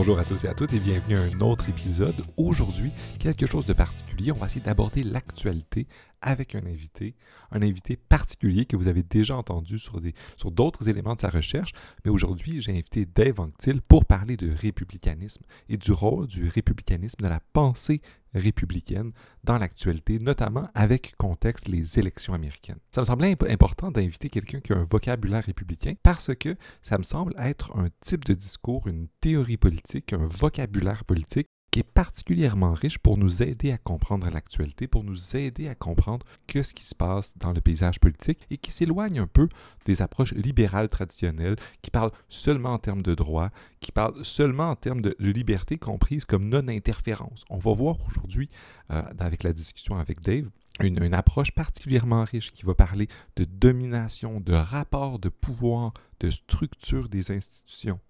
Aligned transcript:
Bonjour 0.00 0.18
à 0.18 0.24
tous 0.24 0.46
et 0.46 0.48
à 0.48 0.54
toutes 0.54 0.72
et 0.72 0.80
bienvenue 0.80 1.14
à 1.14 1.20
un 1.20 1.40
autre 1.40 1.68
épisode. 1.68 2.24
Aujourd'hui, 2.38 2.90
quelque 3.18 3.44
chose 3.44 3.66
de 3.66 3.74
particulier. 3.74 4.32
On 4.32 4.38
va 4.38 4.46
essayer 4.46 4.62
d'aborder 4.62 5.02
l'actualité 5.02 5.86
avec 6.22 6.54
un 6.54 6.64
invité, 6.64 7.14
un 7.50 7.60
invité 7.60 7.96
particulier 7.96 8.64
que 8.64 8.76
vous 8.76 8.88
avez 8.88 9.02
déjà 9.02 9.36
entendu 9.36 9.78
sur, 9.78 10.00
sur 10.38 10.52
d'autres 10.52 10.88
éléments 10.88 11.16
de 11.16 11.20
sa 11.20 11.28
recherche. 11.28 11.72
Mais 12.02 12.10
aujourd'hui, 12.10 12.62
j'ai 12.62 12.72
invité 12.72 13.04
Dave 13.04 13.40
Anctil 13.40 13.82
pour 13.82 14.06
parler 14.06 14.38
de 14.38 14.50
républicanisme 14.50 15.42
et 15.68 15.76
du 15.76 15.92
rôle 15.92 16.26
du 16.28 16.48
républicanisme, 16.48 17.22
de 17.22 17.28
la 17.28 17.40
pensée 17.52 18.00
républicaine 18.34 19.12
dans 19.44 19.58
l'actualité, 19.58 20.18
notamment 20.18 20.68
avec 20.74 21.14
contexte 21.16 21.68
les 21.68 21.98
élections 21.98 22.34
américaines. 22.34 22.78
Ça 22.90 23.00
me 23.00 23.06
semblait 23.06 23.36
important 23.50 23.90
d'inviter 23.90 24.28
quelqu'un 24.28 24.60
qui 24.60 24.72
a 24.72 24.76
un 24.76 24.84
vocabulaire 24.84 25.44
républicain 25.44 25.94
parce 26.02 26.34
que 26.34 26.56
ça 26.82 26.98
me 26.98 27.02
semble 27.02 27.34
être 27.38 27.76
un 27.76 27.88
type 28.00 28.24
de 28.24 28.34
discours, 28.34 28.86
une 28.86 29.08
théorie 29.20 29.56
politique, 29.56 30.12
un 30.12 30.26
vocabulaire 30.26 31.04
politique 31.04 31.48
qui 31.70 31.80
est 31.80 31.84
particulièrement 31.84 32.72
riche 32.72 32.98
pour 32.98 33.16
nous 33.16 33.42
aider 33.42 33.72
à 33.72 33.78
comprendre 33.78 34.28
l'actualité, 34.30 34.88
pour 34.88 35.04
nous 35.04 35.36
aider 35.36 35.68
à 35.68 35.74
comprendre 35.74 36.26
que 36.46 36.62
ce 36.62 36.74
qui 36.74 36.84
se 36.84 36.94
passe 36.94 37.36
dans 37.38 37.52
le 37.52 37.60
paysage 37.60 38.00
politique 38.00 38.40
et 38.50 38.56
qui 38.56 38.72
s'éloigne 38.72 39.20
un 39.20 39.26
peu 39.26 39.48
des 39.84 40.02
approches 40.02 40.32
libérales 40.32 40.88
traditionnelles, 40.88 41.56
qui 41.82 41.90
parlent 41.90 42.12
seulement 42.28 42.74
en 42.74 42.78
termes 42.78 43.02
de 43.02 43.14
droit, 43.14 43.50
qui 43.80 43.92
parlent 43.92 44.24
seulement 44.24 44.70
en 44.70 44.76
termes 44.76 45.02
de 45.02 45.14
liberté 45.20 45.78
comprise 45.78 46.24
comme 46.24 46.48
non-interférence. 46.48 47.44
On 47.50 47.58
va 47.58 47.72
voir 47.72 47.98
aujourd'hui, 48.06 48.48
euh, 48.90 49.02
avec 49.18 49.42
la 49.42 49.52
discussion 49.52 49.96
avec 49.96 50.20
Dave, 50.20 50.50
une, 50.80 51.02
une, 51.02 51.14
approche 51.14 51.52
particulièrement 51.52 52.24
riche 52.24 52.52
qui 52.52 52.64
va 52.64 52.74
parler 52.74 53.06
de 53.36 53.44
domination, 53.44 54.40
de 54.40 54.54
rapport 54.54 55.18
de 55.18 55.28
pouvoir, 55.28 55.92
de 56.20 56.30
structure 56.30 57.08
des 57.08 57.30
institutions 57.30 58.00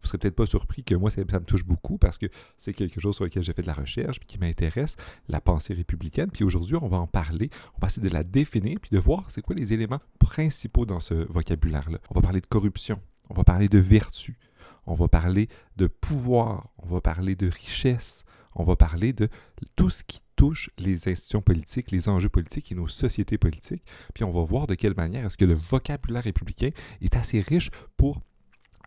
vous 0.00 0.06
serez 0.06 0.18
peut-être 0.18 0.36
pas 0.36 0.46
surpris 0.46 0.84
que 0.84 0.94
moi, 0.94 1.10
ça, 1.10 1.20
me 1.22 1.44
touche 1.44 1.64
beaucoup 1.64 1.98
parce 1.98 2.18
que 2.18 2.26
c'est 2.56 2.72
quelque 2.72 3.00
chose 3.00 3.16
sur 3.16 3.24
lequel 3.24 3.42
j'ai 3.42 3.52
fait 3.52 3.62
de 3.62 3.66
la 3.66 3.74
recherche, 3.74 4.18
puis 4.20 4.26
qui 4.26 4.38
m'intéresse, 4.38 4.96
la 5.28 5.40
pensée 5.40 5.74
républicaine. 5.74 6.30
Puis 6.30 6.44
aujourd'hui, 6.44 6.76
on 6.76 6.88
va 6.88 6.98
en 6.98 7.06
parler, 7.06 7.50
on 7.76 7.80
va 7.80 7.88
essayer 7.88 8.06
de 8.06 8.12
la 8.12 8.22
définir, 8.22 8.78
puis 8.80 8.90
de 8.92 8.98
voir 8.98 9.24
c'est 9.30 9.42
quoi 9.42 9.54
les 9.56 9.72
éléments 9.72 10.00
principaux 10.18 10.86
dans 10.86 11.00
ce 11.00 11.14
vocabulaire-là. 11.14 11.98
On 12.10 12.14
va 12.14 12.22
parler 12.22 12.40
de 12.40 12.46
corruption, 12.46 13.00
on 13.28 13.34
va 13.34 13.44
parler 13.44 13.68
de 13.68 13.78
vertu, 13.78 14.38
on 14.86 14.94
va 14.94 15.08
parler 15.08 15.48
de 15.76 15.86
pouvoir, 15.86 16.68
on 16.78 16.86
va 16.86 17.00
parler 17.00 17.34
de 17.34 17.48
richesse, 17.48 18.24
on 18.54 18.64
va 18.64 18.76
parler 18.76 19.12
de 19.12 19.28
tout 19.76 19.90
ce 19.90 20.02
qui 20.02 20.20
touche 20.36 20.70
les 20.78 21.08
institutions 21.08 21.42
politiques, 21.42 21.90
les 21.90 22.08
enjeux 22.08 22.28
politiques 22.28 22.72
et 22.72 22.74
nos 22.74 22.88
sociétés 22.88 23.38
politiques. 23.38 23.82
Puis 24.14 24.24
on 24.24 24.30
va 24.30 24.42
voir 24.42 24.66
de 24.66 24.74
quelle 24.74 24.94
manière 24.94 25.26
est-ce 25.26 25.36
que 25.36 25.44
le 25.44 25.54
vocabulaire 25.54 26.24
républicain 26.24 26.70
est 27.00 27.16
assez 27.16 27.40
riche 27.40 27.70
pour 27.96 28.20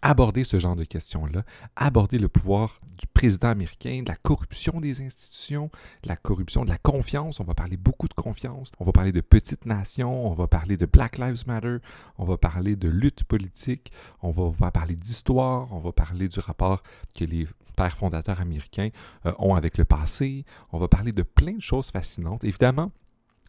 aborder 0.02 0.44
ce 0.44 0.60
genre 0.60 0.76
de 0.76 0.84
questions-là, 0.84 1.44
aborder 1.76 2.18
le 2.18 2.28
pouvoir 2.28 2.80
du 2.98 3.08
président 3.08 3.50
américain, 3.50 4.02
de 4.04 4.10
la 4.10 4.16
corruption 4.16 4.80
des 4.80 5.02
institutions, 5.02 5.70
la 6.04 6.16
corruption 6.16 6.64
de 6.64 6.70
la 6.70 6.78
confiance. 6.78 7.40
On 7.40 7.44
va 7.44 7.54
parler 7.54 7.78
beaucoup 7.78 8.08
de 8.08 8.14
confiance. 8.14 8.72
On 8.80 8.86
va 8.86 8.92
parler 8.92 9.12
de 9.12 9.22
petites 9.22 9.66
nations. 9.66 10.28
On 10.28 10.34
va 10.34 10.48
parler 10.48 10.78
de 10.78 10.86
Black 10.86 11.18
Lives 11.18 11.44
Matter. 11.48 11.78
On 12.18 12.26
va 12.26 12.38
parler 12.38 12.76
de 12.76 12.88
lutte 12.88 13.24
politique. 13.24 13.92
On 14.22 14.32
va, 14.32 14.72
parler 14.72 14.96
d'histoire. 14.96 15.72
On 15.74 15.80
va 15.80 15.92
parler 15.92 16.28
du 16.28 16.40
rapport 16.40 16.82
que 17.16 17.26
les 17.26 17.48
pères 17.76 17.98
fondateurs 17.98 18.42
américains 18.42 18.90
euh, 19.26 19.34
ont 19.40 19.56
avec 19.56 19.78
le 19.78 19.86
passé. 19.86 20.46
On 20.72 20.80
va 20.80 20.88
parler 20.88 21.12
de 21.12 21.24
plein 21.24 21.54
de 21.54 21.62
choses 21.62 21.90
fascinantes. 21.92 22.44
Évidemment, 22.44 22.92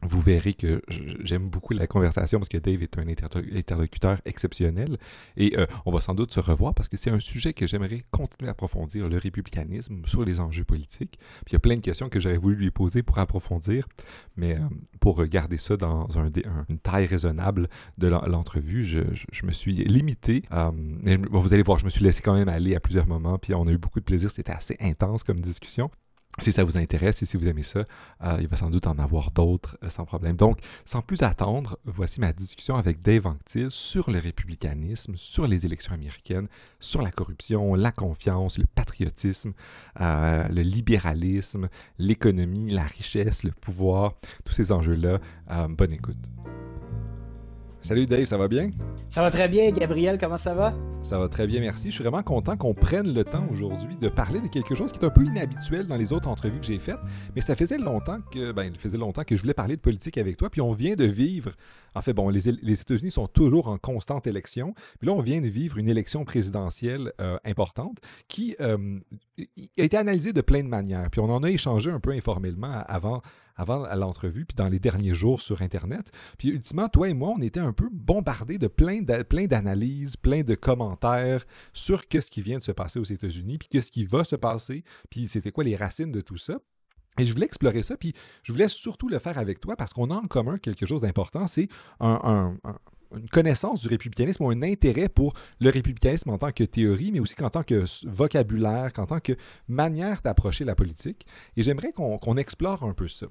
vous 0.03 0.21
verrez 0.21 0.55
que 0.55 0.83
j'aime 0.89 1.49
beaucoup 1.49 1.73
la 1.75 1.87
conversation 1.87 2.39
parce 2.39 2.49
que 2.49 2.59
Dave 2.59 2.83
est 2.83 2.99
un 2.99 3.07
interlocuteur 3.09 4.21
exceptionnel 4.25 4.99
et 5.37 5.59
euh, 5.59 5.67
on 5.87 5.91
va 5.91 6.01
sans 6.01 6.15
doute 6.15 6.33
se 6.33 6.41
revoir 6.41 6.75
parce 6.75 6.89
que 6.89 6.97
c'est 6.97 7.11
un 7.11 7.21
sujet 7.21 7.53
que 7.53 7.67
j'aimerais 7.67 8.05
continuer 8.11 8.49
à 8.49 8.53
approfondir, 8.53 9.09
le 9.09 9.19
républicanisme 9.19 10.03
sur 10.07 10.25
les 10.25 10.41
enjeux 10.41 10.65
politiques. 10.65 11.19
Puis 11.45 11.51
il 11.51 11.53
y 11.53 11.57
a 11.57 11.61
plein 11.61 11.77
de 11.77 11.81
questions 11.81 12.09
que 12.09 12.21
j'aurais 12.21 12.37
voulu 12.37 12.57
lui 12.57 12.71
poser 12.71 13.03
pour 13.03 13.19
approfondir, 13.19 13.89
mais 14.37 14.57
euh, 14.57 14.61
pour 15.01 15.25
garder 15.27 15.59
ça 15.59 15.77
dans 15.77 16.09
un, 16.19 16.31
une 16.69 16.79
taille 16.79 17.07
raisonnable 17.07 17.69
de 17.99 18.09
l'entrevue, 18.09 18.85
je, 18.85 19.01
me 19.45 19.53
suis 19.53 19.73
limité. 19.73 20.43
Euh, 20.53 20.71
vous 21.31 21.55
allez 21.55 21.63
voir, 21.63 21.79
je 21.79 21.85
me 21.85 21.91
suis 21.91 22.05
laissé 22.05 22.23
quand 22.23 22.35
même 22.35 22.49
aller 22.49 22.75
à 22.75 22.81
plusieurs 22.81 23.07
moments, 23.07 23.39
puis 23.39 23.55
on 23.55 23.67
a 23.67 23.71
eu 23.71 23.79
beaucoup 23.79 24.01
de 24.01 24.05
plaisir, 24.05 24.31
c'était 24.31 24.53
assez 24.53 24.77
intense 24.81 25.23
comme 25.23 25.41
discussion 25.41 25.91
si 26.39 26.51
ça 26.53 26.65
vous 26.65 26.79
intéresse 26.79 27.23
et 27.23 27.27
si 27.27 27.37
vous 27.37 27.47
aimez 27.47 27.63
ça, 27.63 27.85
euh, 28.25 28.39
il 28.41 28.49
va 28.49 28.57
sans 28.57 28.71
doute 28.71 28.87
en 28.87 28.99
avoir 28.99 29.31
d'autres 29.33 29.77
euh, 29.85 29.91
sans 29.91 30.05
problème. 30.05 30.37
Donc, 30.37 30.59
sans 30.85 31.03
plus 31.03 31.23
attendre, 31.23 31.79
voici 31.85 32.21
ma 32.21 32.33
discussion 32.33 32.77
avec 32.77 33.01
Dave 33.01 33.27
Anctil 33.27 33.71
sur 33.71 34.11
le 34.11 34.19
républicanisme, 34.19 35.17
sur 35.17 35.47
les 35.47 35.67
élections 35.67 35.93
américaines, 35.93 36.49
sur 36.81 37.03
la 37.03 37.11
corruption, 37.11 37.75
la 37.75 37.93
confiance, 37.93 38.59
le 38.59 38.67
patriotisme, 38.67 39.53
euh, 40.01 40.49
le 40.49 40.63
libéralisme, 40.63 41.69
l'économie, 41.99 42.71
la 42.71 42.85
richesse, 42.85 43.45
le 43.45 43.53
pouvoir, 43.53 44.15
tous 44.45 44.55
ces 44.55 44.73
enjeux-là. 44.73 45.21
bonne 45.69 45.93
écoute. 45.93 46.17
Salut 47.83 48.07
Dave, 48.07 48.27
ça 48.27 48.39
va 48.39 48.47
bien? 48.47 48.71
Ça 49.09 49.23
va 49.23 49.31
très 49.33 49.49
bien, 49.49 49.73
Gabriel, 49.73 50.17
comment 50.17 50.37
ça 50.37 50.55
va? 50.55 50.73
Ça 51.03 51.19
va 51.19 51.29
très 51.29 51.49
bien, 51.49 51.61
merci. 51.61 51.91
Je 51.91 51.95
suis 51.95 52.05
vraiment 52.05 52.23
content 52.23 52.57
qu'on 52.57 52.75
prenne 52.75 53.13
le 53.13 53.25
temps 53.25 53.45
aujourd'hui 53.51 53.97
de 53.97 54.09
parler 54.09 54.41
de 54.41 54.47
quelque 54.47 54.77
chose 54.77 54.93
qui 54.93 55.01
est 55.01 55.05
un 55.05 55.11
peu 55.11 55.25
inhabituel 55.25 55.89
dans 55.89 55.97
les 55.97 56.13
autres 56.13 56.29
entrevues 56.29 56.61
que 56.61 56.67
j'ai 56.67 56.79
faites, 56.79 57.01
mais 57.35 57.41
ça 57.41 57.57
faisait 57.57 57.79
longtemps 57.79 58.21
que 58.31 58.53
ben, 58.53 58.71
il 58.73 58.79
faisait 58.79 58.99
longtemps 58.99 59.25
que 59.25 59.35
je 59.35 59.43
voulais 59.43 59.53
parler 59.53 59.75
de 59.75 59.81
politique 59.81 60.17
avec 60.17 60.37
toi, 60.37 60.49
puis 60.49 60.61
on 60.61 60.73
vient 60.73 60.95
de 60.95 61.05
vivre 61.05 61.51
en 61.95 62.03
fait, 62.03 62.13
bon, 62.13 62.29
les, 62.29 62.49
États-Unis 62.49 63.11
sont 63.11 63.27
toujours 63.27 63.69
en 63.69 63.79
constante 63.79 64.27
élection. 64.27 64.75
Puis 64.99 65.09
là, 65.09 65.13
on 65.13 65.21
vient 65.21 65.41
de 65.41 65.49
vivre 65.49 65.79
une 65.79 65.89
élection 65.89 66.25
présidentielle 66.25 67.13
euh, 67.21 67.39
importante 67.45 67.99
qui 68.29 68.57
euh, 68.61 68.99
a 69.39 69.83
été 69.83 69.97
analysée 69.97 70.33
de 70.33 70.41
plein 70.41 70.63
de 70.63 70.69
manières. 70.69 71.11
Puis 71.11 71.21
on 71.21 71.31
en 71.31 71.43
a 71.43 71.51
échangé 71.51 71.91
un 71.91 72.01
peu 72.01 72.13
informellement 72.13 72.83
avant, 72.87 73.21
avant 73.57 73.87
l'entrevue, 73.95 74.45
puis 74.45 74.55
dans 74.55 74.69
les 74.69 74.79
derniers 74.79 75.15
jours 75.15 75.41
sur 75.41 75.63
Internet. 75.63 76.11
Puis 76.39 76.49
ultimement, 76.49 76.89
toi 76.89 77.09
et 77.09 77.15
moi, 77.15 77.33
on 77.37 77.41
était 77.41 77.61
un 77.61 77.73
peu 77.73 77.89
bombardés 77.93 78.59
de 78.59 78.69
plein, 78.69 79.03
d'analyses, 79.03 80.17
plein 80.17 80.43
de 80.43 80.55
commentaires 80.55 81.45
sur 81.73 82.03
ce 82.11 82.31
qui 82.31 82.43
vient 82.43 82.59
de 82.59 82.63
se 82.63 82.73
passer 82.73 82.99
aux 82.99 83.05
États-Unis, 83.05 83.59
puis 83.59 83.69
qu'est-ce 83.69 83.91
qui 83.91 84.05
va 84.05 84.25
se 84.25 84.37
passer, 84.37 84.85
puis 85.11 85.29
c'était 85.29 85.53
quoi 85.53 85.65
les 85.65 85.77
racines 85.77 86.13
de 86.13 86.21
tout 86.21 86.37
ça. 86.37 86.59
Et 87.19 87.27
je 87.27 87.33
voulais 87.33 87.47
explorer 87.47 87.83
ça, 87.83 87.97
puis 87.97 88.15
je 88.43 88.53
voulais 88.53 88.69
surtout 88.69 89.09
le 89.09 89.19
faire 89.19 89.37
avec 89.37 89.61
toi 89.61 89.77
parce 89.77 89.93
qu'on 89.93 90.11
a 90.11 90.15
en 90.15 90.27
commun 90.27 90.57
quelque 90.57 90.87
chose 90.87 91.03
d'important, 91.03 91.47
c'est 91.47 91.69
une 93.17 93.29
connaissance 93.29 93.81
du 93.81 93.89
républicanisme 93.89 94.45
ou 94.45 94.51
un 94.51 94.63
intérêt 94.63 95.09
pour 95.09 95.35
le 95.61 95.71
républicanisme 95.71 96.31
en 96.31 96.39
tant 96.39 96.53
que 96.53 96.65
théorie, 96.65 97.13
mais 97.13 97.21
aussi 97.21 97.35
en 97.43 97.51
tant 97.51 97.63
que 97.63 97.85
vocabulaire, 98.05 98.93
qu'en 98.93 99.07
tant 99.07 99.21
que 99.21 99.33
manière 99.69 100.21
d'approcher 100.23 100.65
la 100.65 100.75
politique. 100.75 101.27
Et 101.57 101.63
j'aimerais 101.63 101.93
qu'on 101.93 102.37
explore 102.37 102.83
un 102.83 102.95
peu 102.95 103.09
ça, 103.09 103.27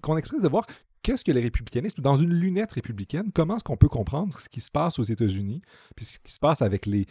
qu'on 0.00 0.16
explique 0.16 0.42
de 0.42 0.48
voir 0.48 0.66
qu'est-ce 1.02 1.24
que 1.24 1.32
le 1.32 1.40
républicanisme 1.40 2.00
dans 2.00 2.18
une 2.18 2.32
lunette 2.32 2.72
républicaine, 2.72 3.30
comment 3.34 3.56
est-ce 3.56 3.64
qu'on 3.64 3.76
peut 3.76 3.88
comprendre 3.88 4.38
ce 4.38 4.48
qui 4.48 4.60
se 4.60 4.70
passe 4.70 4.98
aux 4.98 5.04
États-Unis, 5.04 5.62
puis 5.96 6.04
ce 6.04 6.18
qui 6.18 6.32
se 6.32 6.40
passe 6.40 6.62
avec 6.62 6.86
les 6.86 7.06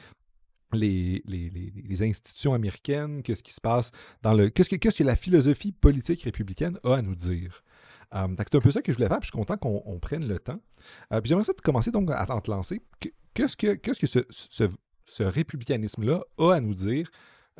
les, 0.74 1.22
les, 1.28 2.02
institutions 2.02 2.54
américaines, 2.54 3.24
qu'est-ce 3.24 3.44
qui 3.44 3.54
se 3.54 3.60
passe 3.60 3.92
dans 4.22 4.34
le. 4.34 4.50
Qu'est-ce 4.50 4.70
que, 4.70 4.76
que 4.78 5.04
la 5.04 5.18
philosophie 5.18 5.74
politique 5.74 6.24
républicaine 6.24 6.80
a 6.84 6.96
à 6.96 7.02
nous 7.02 7.16
dire. 7.16 7.64
Euh, 8.14 8.28
c'est 8.38 8.56
un 8.56 8.60
peu 8.60 8.72
ça 8.72 8.82
que 8.82 8.92
je 8.92 8.98
voulais 8.98 9.08
faire, 9.08 9.20
puis 9.20 9.28
je 9.28 9.32
suis 9.32 9.38
content 9.38 9.58
qu'on 9.58 10.00
prenne 10.00 10.28
le 10.28 10.40
temps. 10.40 10.60
Euh, 11.14 11.22
j'aimerais 11.24 11.44
ça 11.44 11.54
de 11.54 11.62
commencer 11.62 11.92
donc 11.92 12.10
à, 12.12 12.26
te 12.42 12.52
lancer. 12.52 12.82
Qu'est-ce 13.34 13.56
que, 13.56 14.08
ce, 15.06 15.24
républicanisme-là 15.24 16.22
a 16.38 16.54
à 16.54 16.60
nous 16.60 16.74
dire 16.74 17.10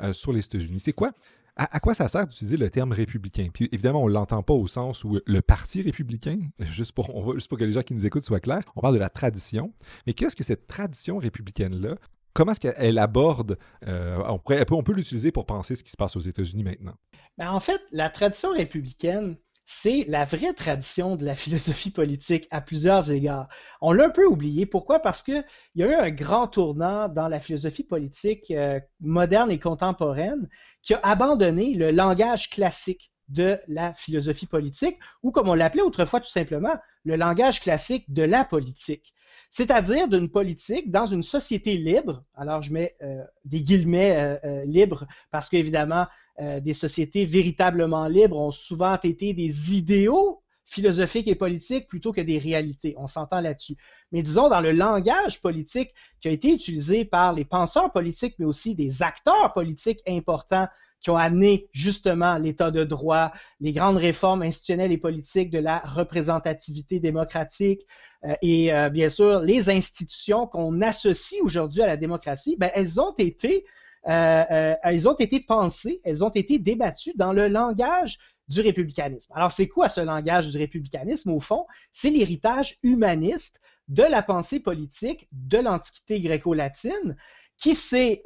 euh, 0.02 0.12
sur 0.12 0.32
les 0.32 0.44
États-Unis? 0.44 0.80
C'est 0.80 0.92
quoi? 0.92 1.12
À, 1.54 1.80
quoi 1.80 1.92
ça 1.92 2.08
sert 2.08 2.26
d'utiliser 2.26 2.56
le 2.56 2.70
terme 2.70 2.92
républicain? 2.92 3.48
Puis 3.52 3.68
évidemment, 3.72 4.02
on 4.02 4.08
ne 4.08 4.14
l'entend 4.14 4.42
pas 4.42 4.54
au 4.54 4.66
sens 4.66 5.04
où 5.04 5.18
le 5.24 5.42
parti 5.42 5.82
républicain, 5.82 6.38
juste 6.58 6.92
pour, 6.92 7.34
juste 7.34 7.48
pour 7.48 7.58
que 7.58 7.64
les 7.64 7.72
gens 7.72 7.82
qui 7.82 7.94
nous 7.94 8.06
écoutent 8.06 8.24
soient 8.24 8.40
clairs, 8.40 8.62
on 8.74 8.80
parle 8.80 8.94
de 8.94 8.98
la 8.98 9.10
tradition. 9.10 9.72
Mais 10.06 10.14
qu'est-ce 10.14 10.36
que 10.36 10.44
cette 10.44 10.66
tradition 10.66 11.18
républicaine-là 11.18 11.96
comment 12.34 12.52
est-ce 12.52 12.60
qu'elle 12.60 12.98
aborde, 12.98 13.58
on, 13.86 14.40
on, 14.46 14.82
peut, 14.82 14.94
l'utiliser 14.94 15.32
pour 15.32 15.44
penser 15.44 15.74
ce 15.74 15.84
qui 15.84 15.90
se 15.90 15.98
passe 15.98 16.16
aux 16.16 16.20
États-Unis 16.20 16.64
maintenant? 16.64 16.94
Ben, 17.36 17.50
en 17.50 17.60
fait, 17.60 17.82
la 17.92 18.08
tradition 18.08 18.52
républicaine, 18.52 19.36
c'est 19.64 20.04
la 20.08 20.24
vraie 20.24 20.52
tradition 20.54 21.16
de 21.16 21.24
la 21.24 21.34
philosophie 21.36 21.90
politique 21.90 22.48
à 22.50 22.60
plusieurs 22.60 23.10
égards. 23.10 23.48
On 23.80 23.92
l'a 23.92 24.06
un 24.06 24.10
peu 24.10 24.26
oublié. 24.26 24.66
Pourquoi? 24.66 25.00
Parce 25.00 25.22
qu'il 25.22 25.44
y 25.74 25.82
a 25.82 25.86
eu 25.86 25.94
un 25.94 26.10
grand 26.10 26.48
tournant 26.48 27.08
dans 27.08 27.28
la 27.28 27.40
philosophie 27.40 27.84
politique 27.84 28.50
euh, 28.50 28.80
moderne 29.00 29.50
et 29.50 29.58
contemporaine 29.58 30.48
qui 30.82 30.94
a 30.94 31.00
abandonné 31.02 31.74
le 31.74 31.90
langage 31.90 32.50
classique 32.50 33.10
de 33.28 33.58
la 33.66 33.94
philosophie 33.94 34.46
politique, 34.46 34.98
ou 35.22 35.30
comme 35.30 35.48
on 35.48 35.54
l'appelait 35.54 35.82
autrefois 35.82 36.20
tout 36.20 36.28
simplement, 36.28 36.74
le 37.04 37.16
langage 37.16 37.60
classique 37.60 38.12
de 38.12 38.22
la 38.22 38.44
politique 38.44 39.14
c'est-à-dire 39.52 40.08
d'une 40.08 40.30
politique 40.30 40.90
dans 40.90 41.04
une 41.04 41.22
société 41.22 41.76
libre. 41.76 42.24
Alors, 42.34 42.62
je 42.62 42.72
mets 42.72 42.96
euh, 43.02 43.22
des 43.44 43.60
guillemets 43.60 44.38
euh, 44.42 44.64
libres 44.64 45.06
parce 45.30 45.50
qu'évidemment, 45.50 46.06
des 46.38 46.74
sociétés 46.74 47.24
véritablement 47.24 48.06
libres 48.06 48.38
ont 48.38 48.50
souvent 48.50 48.98
été 49.02 49.34
des 49.34 49.76
idéaux 49.76 50.42
philosophiques 50.64 51.28
et 51.28 51.34
politiques 51.34 51.86
plutôt 51.86 52.12
que 52.12 52.20
des 52.20 52.38
réalités. 52.38 52.94
On 52.96 53.06
s'entend 53.06 53.40
là-dessus. 53.40 53.76
Mais 54.10 54.22
disons, 54.22 54.48
dans 54.48 54.60
le 54.60 54.72
langage 54.72 55.40
politique 55.40 55.92
qui 56.20 56.28
a 56.28 56.30
été 56.30 56.52
utilisé 56.52 57.04
par 57.04 57.32
les 57.32 57.44
penseurs 57.44 57.92
politiques, 57.92 58.36
mais 58.38 58.46
aussi 58.46 58.74
des 58.74 59.02
acteurs 59.02 59.52
politiques 59.52 60.00
importants 60.08 60.68
qui 61.02 61.10
ont 61.10 61.16
amené 61.16 61.68
justement 61.72 62.36
l'état 62.38 62.70
de 62.70 62.84
droit, 62.84 63.32
les 63.60 63.72
grandes 63.72 63.96
réformes 63.96 64.42
institutionnelles 64.42 64.92
et 64.92 64.98
politiques 64.98 65.50
de 65.50 65.58
la 65.58 65.80
représentativité 65.80 67.00
démocratique 67.00 67.86
euh, 68.24 68.34
et 68.40 68.72
euh, 68.72 68.88
bien 68.88 69.08
sûr 69.08 69.40
les 69.40 69.68
institutions 69.68 70.46
qu'on 70.46 70.80
associe 70.80 71.42
aujourd'hui 71.42 71.82
à 71.82 71.86
la 71.86 71.96
démocratie, 71.96 72.56
ben, 72.56 72.70
elles 72.74 73.00
ont 73.00 73.14
été 73.18 73.64
euh, 73.64 73.68
elles 74.04 75.08
ont 75.08 75.14
été 75.14 75.40
pensées, 75.40 76.00
elles 76.04 76.24
ont 76.24 76.30
été 76.30 76.58
débattues 76.58 77.12
dans 77.16 77.32
le 77.32 77.48
langage 77.48 78.18
du 78.48 78.60
républicanisme. 78.60 79.32
Alors, 79.34 79.50
c'est 79.50 79.68
quoi 79.68 79.88
ce 79.88 80.00
langage 80.00 80.48
du 80.50 80.58
républicanisme? 80.58 81.30
Au 81.30 81.40
fond, 81.40 81.66
c'est 81.92 82.10
l'héritage 82.10 82.78
humaniste 82.82 83.60
de 83.88 84.02
la 84.02 84.22
pensée 84.22 84.60
politique 84.60 85.28
de 85.32 85.58
l'Antiquité 85.58 86.20
gréco-latine 86.20 87.16
qui, 87.56 87.76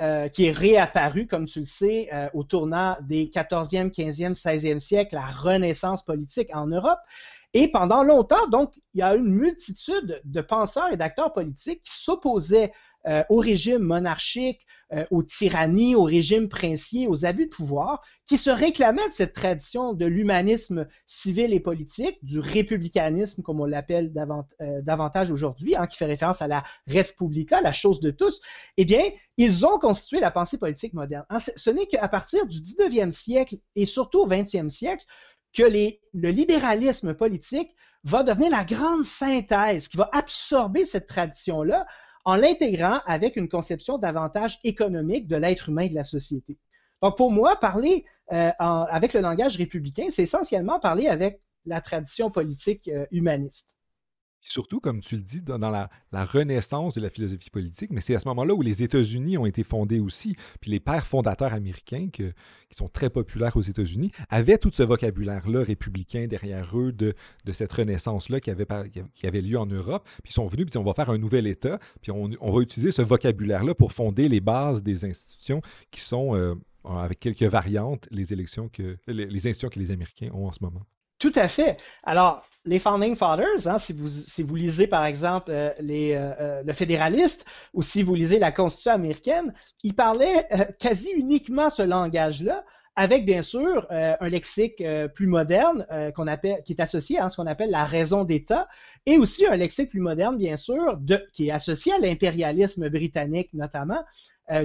euh, 0.00 0.28
est 0.38 0.50
réapparu, 0.50 1.26
comme 1.26 1.46
tu 1.46 1.61
le 1.61 1.64
sais, 1.67 2.08
euh, 2.12 2.29
au 2.32 2.43
tournant 2.43 2.96
des 3.02 3.26
14e, 3.26 3.90
15e, 3.90 4.32
16e 4.32 4.79
siècles, 4.79 5.14
la 5.14 5.26
renaissance 5.26 6.02
politique 6.02 6.55
en 6.55 6.67
Europe. 6.67 6.99
Et 7.52 7.69
pendant 7.69 8.02
longtemps, 8.02 8.46
donc, 8.49 8.72
il 8.94 9.00
y 9.00 9.02
a 9.02 9.14
une 9.14 9.29
multitude 9.29 10.20
de 10.25 10.40
penseurs 10.40 10.90
et 10.90 10.96
d'acteurs 10.96 11.32
politiques 11.32 11.82
qui 11.82 11.93
s'opposaient 11.93 12.72
euh, 13.08 13.23
au 13.29 13.38
régime 13.38 13.82
monarchique, 13.82 14.67
euh, 14.93 15.05
aux 15.11 15.23
tyrannies, 15.23 15.94
au 15.94 16.05
régime 16.05 16.49
princier, 16.49 17.08
aux 17.08 17.25
abus 17.25 17.47
de 17.47 17.50
pouvoir, 17.50 18.03
qui 18.25 18.37
se 18.37 18.50
réclamaient 18.50 19.08
de 19.08 19.12
cette 19.12 19.32
tradition 19.32 19.94
de 19.94 20.06
l'humanisme 20.06 20.87
civil 21.06 21.53
et 21.53 21.61
politique, 21.61 22.19
du 22.23 22.38
républicanisme, 22.38 23.43
comme 23.43 23.61
on 23.61 23.64
l'appelle 23.64 24.12
euh, 24.61 24.82
davantage 24.82 25.31
aujourd'hui, 25.31 25.75
hein, 25.75 25.87
qui 25.87 25.97
fait 25.97 26.05
référence 26.05 26.41
à 26.41 26.49
la 26.49 26.64
Respublica, 26.87 27.61
la 27.61 27.73
chose 27.73 28.00
de 28.00 28.11
tous, 28.11 28.41
eh 28.76 28.85
bien, 28.85 29.03
ils 29.37 29.67
ont 29.67 29.79
constitué 29.79 30.20
la 30.20 30.31
pensée 30.31 30.58
politique 30.58 30.94
moderne. 30.94 31.26
Hein, 31.31 31.38
ce 31.38 31.70
n'est 31.70 31.87
qu'à 31.87 32.08
partir 32.08 32.47
du 32.47 32.61
19e 32.61 33.11
siècle 33.11 33.56
et 33.75 33.87
surtout 33.87 34.20
au 34.20 34.29
20e 34.29 34.69
siècle 34.69 35.05
que 35.53 35.62
le 35.62 36.31
libéralisme 36.31 37.14
politique 37.14 37.75
va 38.05 38.23
devenir 38.23 38.50
la 38.50 38.64
grande 38.64 39.05
synthèse 39.05 39.88
qui 39.88 39.97
va 39.97 40.08
absorber 40.12 40.85
cette 40.85 41.06
tradition-là 41.06 41.87
en 42.26 42.34
l'intégrant 42.34 43.00
avec 43.06 43.37
une 43.37 43.49
conception 43.49 43.99
davantage 43.99 44.58
économique 44.64 45.28
de 45.28 45.37
l'être 45.37 45.69
humain 45.69 45.82
et 45.82 45.88
de 45.88 45.94
la 45.94 46.05
société. 46.05 46.58
Donc, 47.00 47.17
pour 47.17 47.31
moi, 47.31 47.56
parler 47.56 48.05
euh, 48.32 48.50
avec 48.58 49.14
le 49.14 49.20
langage 49.20 49.56
républicain, 49.56 50.08
c'est 50.11 50.25
essentiellement 50.25 50.81
parler 50.81 51.06
avec 51.06 51.40
la 51.67 51.81
tradition 51.81 52.31
politique 52.31 52.88
euh, 52.88 53.06
humaniste 53.12 53.75
surtout, 54.48 54.81
comme 54.81 55.00
tu 55.00 55.16
le 55.16 55.22
dis, 55.22 55.43
dans, 55.43 55.58
la, 55.58 55.88
renaissance 56.12 56.94
de 56.94 57.00
la 57.00 57.10
philosophie 57.10 57.50
politique, 57.50 57.90
mais 57.90 58.00
c'est 58.00 58.14
à 58.14 58.20
ce 58.20 58.28
moment-là 58.28 58.54
où 58.54 58.62
les 58.62 58.82
États-Unis 58.82 59.38
ont 59.38 59.46
été 59.46 59.64
fondés 59.64 60.00
aussi. 60.00 60.37
Puis 60.60 60.70
les 60.70 60.81
pères 60.81 61.06
fondateurs 61.06 61.52
américains, 61.52 62.08
qui 62.10 62.32
sont 62.76 62.88
très 62.88 63.10
populaires 63.10 63.56
aux 63.56 63.62
États-Unis, 63.62 64.12
avaient 64.28 64.58
tout 64.58 64.70
ce 64.72 64.82
vocabulaire-là 64.82 65.62
républicain 65.62 66.26
derrière 66.26 66.78
eux 66.78 66.93
de, 66.93 67.14
cette 67.52 67.72
renaissance-là 67.72 68.40
qui 68.40 68.50
avait, 68.50 69.43
lieu 69.43 69.58
en 69.58 69.66
Europe. 69.66 70.08
Puis 70.22 70.31
ils 70.31 70.34
sont 70.34 70.46
venus, 70.46 70.66
puis 70.66 70.78
on 70.78 70.84
va 70.84 70.94
faire 70.94 71.10
un 71.10 71.19
nouvel 71.19 71.46
État, 71.46 71.78
puis 72.00 72.12
on, 72.12 72.28
va 72.28 72.60
utiliser 72.60 72.93
ce 72.93 73.02
vocabulaire-là 73.02 73.75
pour 73.75 73.93
fonder 73.93 74.28
les 74.28 74.40
bases 74.40 74.82
des 74.82 75.04
institutions 75.04 75.60
qui 75.90 76.00
sont, 76.00 76.34
euh, 76.34 76.54
avec 76.84 77.20
quelques 77.20 77.43
variantes, 77.43 78.06
les 78.10 78.32
élections 78.32 78.70
les 79.06 79.37
institutions 79.37 79.69
que 79.69 79.78
les 79.78 79.90
Américains 79.90 80.31
ont 80.32 80.46
en 80.46 80.52
ce 80.52 80.62
moment. 80.62 80.82
Tout 81.26 81.40
à 81.40 81.49
fait. 81.49 81.76
Alors, 82.05 82.46
les 82.67 82.78
Founding 82.78 83.17
Fathers, 83.17 83.67
hein, 83.67 83.81
si, 83.81 83.93
vous, 83.93 84.06
si 84.06 84.44
vous 84.44 84.55
lisez 84.55 84.87
par 84.87 85.05
exemple 85.05 85.50
euh, 85.50 85.73
les, 85.81 86.12
euh, 86.12 86.31
euh, 86.40 86.62
le 86.62 86.73
Fédéraliste 86.73 87.44
ou 87.75 87.82
si 87.82 88.05
vous 88.05 88.14
lisez 88.14 88.38
la 88.38 88.52
Constitution 88.52 88.93
américaine, 88.93 89.52
ils 89.82 89.93
parlaient 89.93 90.49
quasi 90.78 91.11
uniquement 91.11 91.69
ce 91.69 91.82
langage-là, 91.82 92.64
avec 92.94 93.25
bien 93.25 93.43
sûr 93.43 93.87
un 93.90 94.28
lexique 94.28 94.82
plus 95.14 95.26
moderne 95.26 95.84
appelle, 96.28 96.62
qui 96.64 96.73
est 96.73 96.81
associé 96.81 97.19
à 97.19 97.29
ce 97.29 97.37
qu'on 97.37 97.46
appelle 97.46 97.70
la 97.70 97.84
raison 97.84 98.22
d'État, 98.22 98.69
et 99.05 99.19
aussi 99.19 99.46
un 99.46 99.56
lexique 99.56 99.90
plus 99.90 100.00
moderne, 100.00 100.38
bien 100.38 100.56
sûr, 100.56 100.96
de, 100.96 101.22
qui 101.32 101.49
est 101.49 101.50
associé 101.50 101.93
à 101.93 101.99
l'impérialisme 101.99 102.88
britannique 102.88 103.50
notamment, 103.52 104.02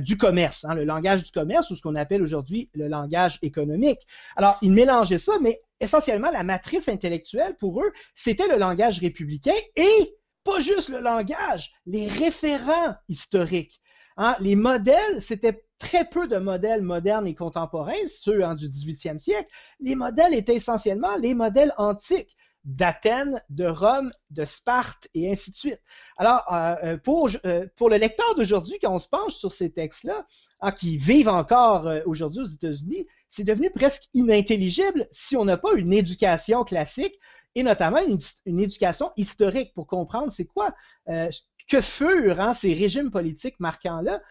du 0.02 0.18
commerce, 0.18 0.66
hein, 0.66 0.76
le 0.76 0.84
langage 0.84 1.24
du 1.24 1.32
commerce 1.32 1.70
ou 1.72 1.76
ce 1.76 1.82
qu'on 1.82 1.96
appelle 1.96 2.22
aujourd'hui 2.22 2.70
le 2.74 2.88
langage 2.88 3.40
économique. 3.42 4.00
Alors, 4.36 4.58
ils 4.62 4.72
mélangeaient 4.72 5.18
ça, 5.18 5.34
mais 5.42 5.62
essentiellement, 5.80 6.32
la 6.32 6.44
matrice 6.44 6.88
intellectuelle, 6.88 7.56
pour 7.58 7.82
eux, 7.82 7.92
c'était 8.14 8.48
le 8.48 8.58
langage 8.58 9.00
républicain 9.00 9.56
et 9.76 10.16
pas 10.44 10.60
juste 10.60 10.90
le 10.90 11.00
langage, 11.00 11.72
les 11.86 12.08
référents 12.08 12.96
historiques. 13.10 13.82
Hein. 14.18 14.36
Les 14.40 14.56
modèles, 14.56 15.22
c'était 15.22 15.64
très 15.78 16.06
peu 16.06 16.28
de 16.28 16.38
modèles 16.38 16.82
modernes 16.82 17.28
et 17.28 17.36
contemporains, 17.36 17.94
ceux 18.08 18.44
hein, 18.44 18.56
du 18.56 18.68
18e 18.68 19.18
siècle. 19.18 19.50
Les 19.80 19.96
modèles 19.96 20.34
étaient 20.34 20.56
essentiellement 20.56 21.16
les 21.18 21.34
modèles 21.34 21.74
antiques 21.78 22.36
d'Athènes, 22.64 23.42
de 23.50 23.66
Rome, 23.66 24.12
de 24.30 24.46
Sparte 24.46 25.08
et 25.16 25.32
ainsi 25.32 25.52
de 25.52 25.56
suite. 25.56 25.82
Alors, 26.18 26.44
euh, 26.52 26.76
euh, 26.84 26.98
pour, 26.98 27.30
euh, 27.46 27.66
pour 27.76 27.90
le 27.90 27.98
lecteur 27.98 28.36
d'aujourd'hui, 28.36 28.78
quand 28.80 28.94
on 28.94 29.00
se 29.00 29.10
penche 29.10 29.34
sur 29.34 29.52
ces 29.52 29.72
textes-là, 29.72 30.26
hein, 30.62 30.72
qui 30.72 30.98
vivent 30.98 31.30
encore 31.30 31.90
aujourd'hui 32.06 32.42
aux 32.42 32.46
États-Unis, 32.46 33.08
c'est 33.30 33.44
devenu 33.44 33.72
presque 33.72 34.04
inintelligible 34.14 35.08
si 35.12 35.36
on 35.36 35.46
n'a 35.46 35.58
pas 35.58 35.74
une 35.74 35.94
éducation 35.94 36.64
classique 36.64 37.18
et 37.56 37.64
notamment 37.64 38.00
une, 38.00 38.60
éducation 38.60 39.12
historique 39.18 39.74
pour 39.74 39.88
comprendre 39.88 40.32
c'est 40.32 40.46
quoi, 40.46 40.74
que 41.06 41.82
furent 41.82 42.40
hein, 42.40 42.54
ces 42.54 42.74
régimes 42.74 43.12
politiques 43.12 43.60
marquants-là. 43.60 44.22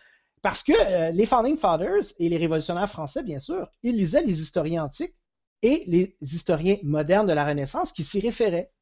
Parce 0.43 0.63
que 0.63 1.13
les 1.13 1.27
Founding 1.27 1.57
Fathers 1.57 2.15
et 2.19 2.31
les 2.31 2.39
révolutionnaires 2.39 2.89
français, 2.89 3.23
bien 3.23 3.41
sûr, 3.41 3.69
ils 3.83 3.97
lisaient 3.97 4.23
les 4.23 4.41
historiens 4.41 4.85
antiques 4.85 5.15
et 5.63 5.85
les 5.87 6.17
historiens 6.21 6.79
modernes 6.83 7.27
de 7.27 7.33
la 7.33 7.45
Renaissance 7.45 7.93
qui 7.93 8.05
s'y 8.05 8.21
référaient. 8.21 8.73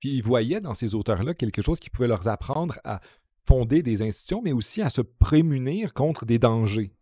Puis 0.00 0.16
ils 0.16 0.22
voyaient 0.22 0.60
dans 0.60 0.74
ces 0.74 0.94
auteurs-là 0.94 1.34
quelque 1.34 1.62
chose 1.62 1.80
qui 1.80 1.90
pouvait 1.90 2.08
leur 2.08 2.26
apprendre 2.26 2.78
à 2.84 3.00
fonder 3.46 3.82
des 3.82 4.02
institutions, 4.02 4.42
mais 4.42 4.52
aussi 4.52 4.80
à 4.82 4.90
se 4.90 5.00
prémunir 5.00 5.92
contre 5.92 6.24
des 6.24 6.38
dangers 6.38 6.92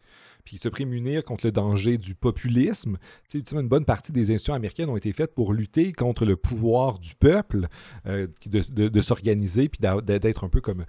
puis 0.44 0.56
se 0.56 0.68
prémunir 0.68 1.24
contre 1.24 1.46
le 1.46 1.52
danger 1.52 1.98
du 1.98 2.14
populisme. 2.14 2.96
Tu 3.28 3.42
sais, 3.44 3.54
une 3.54 3.68
bonne 3.68 3.84
partie 3.84 4.12
des 4.12 4.30
institutions 4.30 4.54
américaines 4.54 4.88
ont 4.88 4.96
été 4.96 5.12
faites 5.12 5.34
pour 5.34 5.52
lutter 5.52 5.92
contre 5.92 6.24
le 6.24 6.36
pouvoir 6.36 6.98
du 6.98 7.14
peuple, 7.14 7.68
euh, 8.06 8.26
de, 8.46 9.02
s'organiser, 9.02 9.68
puis 9.68 9.80
d'être 9.80 10.44
un 10.44 10.48
peu 10.48 10.60
comme, 10.60 10.84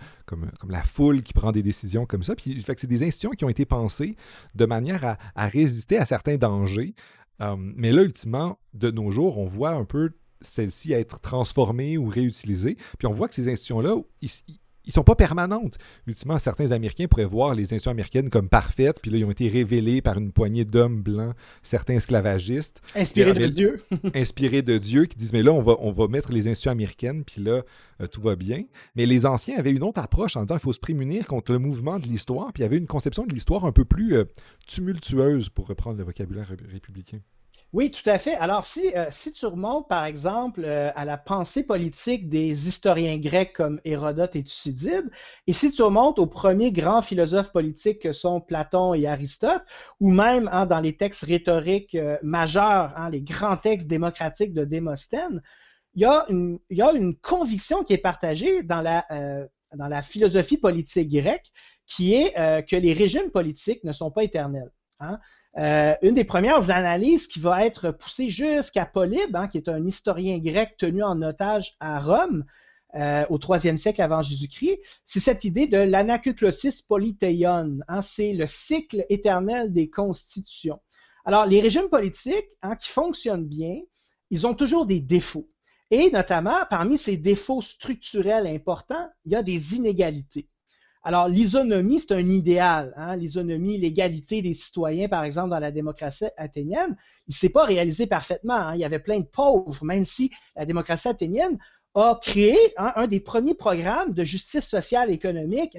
la 0.67 0.83
foule 0.83 1.21
qui 1.21 1.33
prend 1.33 1.51
des 1.51 1.63
décisions 1.63 2.05
comme 2.05 2.23
ça. 2.23 2.35
Puis 2.35 2.63
c'est 2.65 2.87
des 2.87 3.03
institutions 3.03 3.31
qui 3.31 3.43
ont 3.43 3.49
été 3.49 3.65
pensées 3.65 4.15
de 4.55 4.65
manière 4.65 5.17
à, 5.35 5.47
résister 5.47 5.97
à 5.97 6.05
certains 6.05 6.37
dangers. 6.37 6.93
Euh, 7.41 7.55
mais 7.57 7.91
là, 7.91 8.03
ultimement, 8.03 8.59
de 8.73 8.91
nos 8.91 9.11
jours, 9.11 9.37
on 9.37 9.45
voit 9.45 9.71
un 9.71 9.85
peu 9.85 10.11
celles-ci 10.41 10.93
être 10.93 11.19
transformées 11.19 11.97
ou 11.97 12.07
réutilisées. 12.07 12.77
Puis 12.97 13.07
on 13.07 13.11
voit 13.11 13.27
que 13.27 13.35
ces 13.35 13.49
institutions-là, 13.49 13.97
ils 14.21 14.29
sont 14.87 15.03
pas 15.03 15.15
permanentes. 15.15 15.77
Ultimement, 16.07 16.39
certains 16.39 16.71
Américains 16.71 17.07
pourraient 17.07 17.25
voir 17.25 17.53
les 17.53 17.63
institutions 17.63 17.91
américaines 17.91 18.29
comme 18.29 18.49
parfaites, 18.49 18.99
puis 19.01 19.11
là, 19.11 19.17
ils 19.17 19.25
ont 19.25 19.31
été 19.31 19.47
révélés 19.47 20.01
par 20.01 20.17
une 20.17 20.31
poignée 20.31 20.65
d'hommes 20.65 21.01
blancs, 21.01 21.35
certains 21.63 21.95
esclavagistes. 21.95 22.81
Inspirés 22.95 23.33
de 23.33 23.47
Dieu. 23.47 23.83
inspirés 24.15 24.61
de 24.61 24.77
Dieu, 24.77 25.05
qui 25.05 25.17
disent, 25.17 25.33
mais 25.33 25.43
là, 25.43 25.53
on 25.53 25.61
va, 25.61 25.75
on 25.79 25.91
va 25.91 26.07
mettre 26.07 26.31
les 26.31 26.47
institutions 26.47 26.71
américaines, 26.71 27.23
puis 27.23 27.41
là, 27.41 27.63
euh, 28.01 28.07
tout 28.07 28.21
va 28.21 28.35
bien. 28.35 28.63
Mais 28.95 29.05
les 29.05 29.25
anciens 29.25 29.57
avaient 29.57 29.71
une 29.71 29.83
autre 29.83 29.99
approche 29.99 30.35
en 30.35 30.41
disant, 30.41 30.55
il 30.55 30.61
faut 30.61 30.73
se 30.73 30.79
prémunir 30.79 31.27
contre 31.27 31.51
le 31.51 31.59
mouvement 31.59 31.99
de 31.99 32.05
l'histoire, 32.05 32.51
puis 32.53 32.61
il 32.61 32.63
y 32.63 32.67
avait 32.67 32.77
une 32.77 32.87
conception 32.87 33.25
de 33.25 33.33
l'histoire 33.33 33.65
un 33.65 33.71
peu 33.71 33.85
plus 33.85 34.15
euh, 34.15 34.25
tumultueuse, 34.67 35.49
pour 35.49 35.67
reprendre 35.67 35.97
le 35.97 36.03
vocabulaire 36.03 36.47
républicain. 36.71 37.19
Oui, 37.71 37.91
tout 37.91 38.07
à 38.09 38.17
fait. 38.17 38.33
Alors, 38.35 38.65
si, 38.65 38.91
euh, 38.95 39.09
tu 39.11 39.45
remontes, 39.45 39.87
par 39.87 40.05
exemple, 40.05 40.63
euh, 40.65 40.91
à 40.95 41.05
la 41.05 41.17
pensée 41.19 41.63
politique 41.63 42.27
des 42.27 42.67
historiens 42.67 43.17
grecs 43.19 43.53
comme 43.53 43.79
Hérodote 43.83 44.35
et 44.35 44.43
Thucydide, 44.43 45.11
et 45.45 45.53
si 45.53 45.69
tu 45.69 45.83
remontes 45.83 46.17
aux 46.17 46.25
premiers 46.25 46.71
grands 46.71 47.03
philosophes 47.03 47.51
politiques 47.51 47.99
que 47.99 48.11
sont 48.11 48.41
Platon 48.41 48.95
et 48.95 49.05
Aristote, 49.05 49.61
ou 49.99 50.09
même 50.09 50.49
hein, 50.51 50.65
dans 50.65 50.79
les 50.79 50.97
textes 50.97 51.23
rhétoriques 51.25 51.93
euh, 51.93 52.17
majeurs, 52.23 52.91
hein, 52.95 53.11
les 53.11 53.21
grands 53.21 53.57
textes 53.57 53.87
démocratiques 53.87 54.53
de 54.53 54.65
Démosthène, 54.65 55.43
il 55.93 56.01
y, 56.01 56.05
a 56.05 56.25
une, 56.29 57.15
conviction 57.21 57.83
qui 57.83 57.93
est 57.93 57.97
partagée 57.97 58.63
dans 58.63 58.79
la, 58.79 59.05
dans 59.75 59.87
la 59.87 60.01
philosophie 60.03 60.57
politique 60.57 61.09
grecque, 61.09 61.51
qui 61.87 62.13
est 62.13 62.33
que 62.65 62.75
les 62.75 62.93
régimes 62.93 63.31
politiques 63.31 63.83
ne 63.83 63.91
sont 63.91 64.11
pas 64.11 64.23
éternels. 64.23 64.71
Hein. 64.99 65.19
Euh, 65.57 65.95
une 66.01 66.13
des 66.13 66.23
premières 66.23 66.69
analyses 66.69 67.27
qui 67.27 67.39
va 67.39 67.65
être 67.65 67.91
poussée 67.91 68.29
jusqu'à 68.29 68.85
Polybe, 68.85 69.35
hein, 69.35 69.47
qui 69.47 69.57
est 69.57 69.67
un 69.67 69.83
historien 69.85 70.37
grec 70.37 70.77
tenu 70.77 71.03
en 71.03 71.21
otage 71.21 71.75
à 71.79 71.99
Rome 71.99 72.45
euh, 72.95 73.25
au 73.29 73.39
IIIe 73.39 73.77
siècle 73.77 74.01
avant 74.01 74.21
Jésus-Christ, 74.21 74.79
c'est 75.05 75.19
cette 75.19 75.43
idée 75.43 75.67
de 75.67 75.77
l'anakuklosis 75.77 76.81
polyteion. 76.81 77.79
Hein, 77.87 78.01
c'est 78.01 78.33
le 78.33 78.47
cycle 78.47 79.05
éternel 79.09 79.73
des 79.73 79.89
constitutions. 79.89 80.79
Alors, 81.25 81.45
les 81.45 81.61
régimes 81.61 81.89
politiques 81.89 82.55
hein, 82.61 82.75
qui 82.75 82.89
fonctionnent 82.89 83.45
bien 83.45 83.81
ils 84.29 84.45
ont 84.47 84.53
toujours 84.53 84.85
des 84.85 84.99
défauts. 84.99 85.49
Et 85.91 86.11
notamment, 86.11 86.65
parmi 86.69 86.97
ces 86.97 87.17
défauts 87.17 87.61
structurels 87.61 88.45
importants, 88.45 89.09
il 89.25 89.31
y 89.31 89.35
a 89.35 89.43
des 89.43 89.75
inégalités. 89.75 90.47
Alors, 91.03 91.29
l'isonomie, 91.29 91.99
c'est 91.99 92.13
un 92.13 92.29
idéal. 92.29 92.93
Hein? 92.97 93.15
L'isonomie, 93.15 93.77
l'égalité 93.77 94.41
des 94.41 94.53
citoyens, 94.53 95.07
par 95.07 95.23
exemple, 95.23 95.49
dans 95.49 95.59
la 95.59 95.71
démocratie 95.71 96.25
athénienne, 96.35 96.95
il 97.27 97.31
ne 97.31 97.35
s'est 97.35 97.49
pas 97.49 97.63
réalisé 97.63 98.05
parfaitement. 98.05 98.55
Hein? 98.55 98.75
Il 98.75 98.81
y 98.81 98.85
avait 98.85 98.99
plein 98.99 99.19
de 99.19 99.25
pauvres, 99.25 99.83
même 99.85 100.03
si 100.03 100.31
la 100.55 100.65
démocratie 100.65 101.07
athénienne 101.07 101.57
a 101.95 102.19
créé 102.21 102.57
hein, 102.77 102.91
un 102.95 103.07
des 103.07 103.19
premiers 103.19 103.55
programmes 103.55 104.13
de 104.13 104.23
justice 104.23 104.67
sociale 104.67 105.09
et 105.09 105.13
économique, 105.13 105.77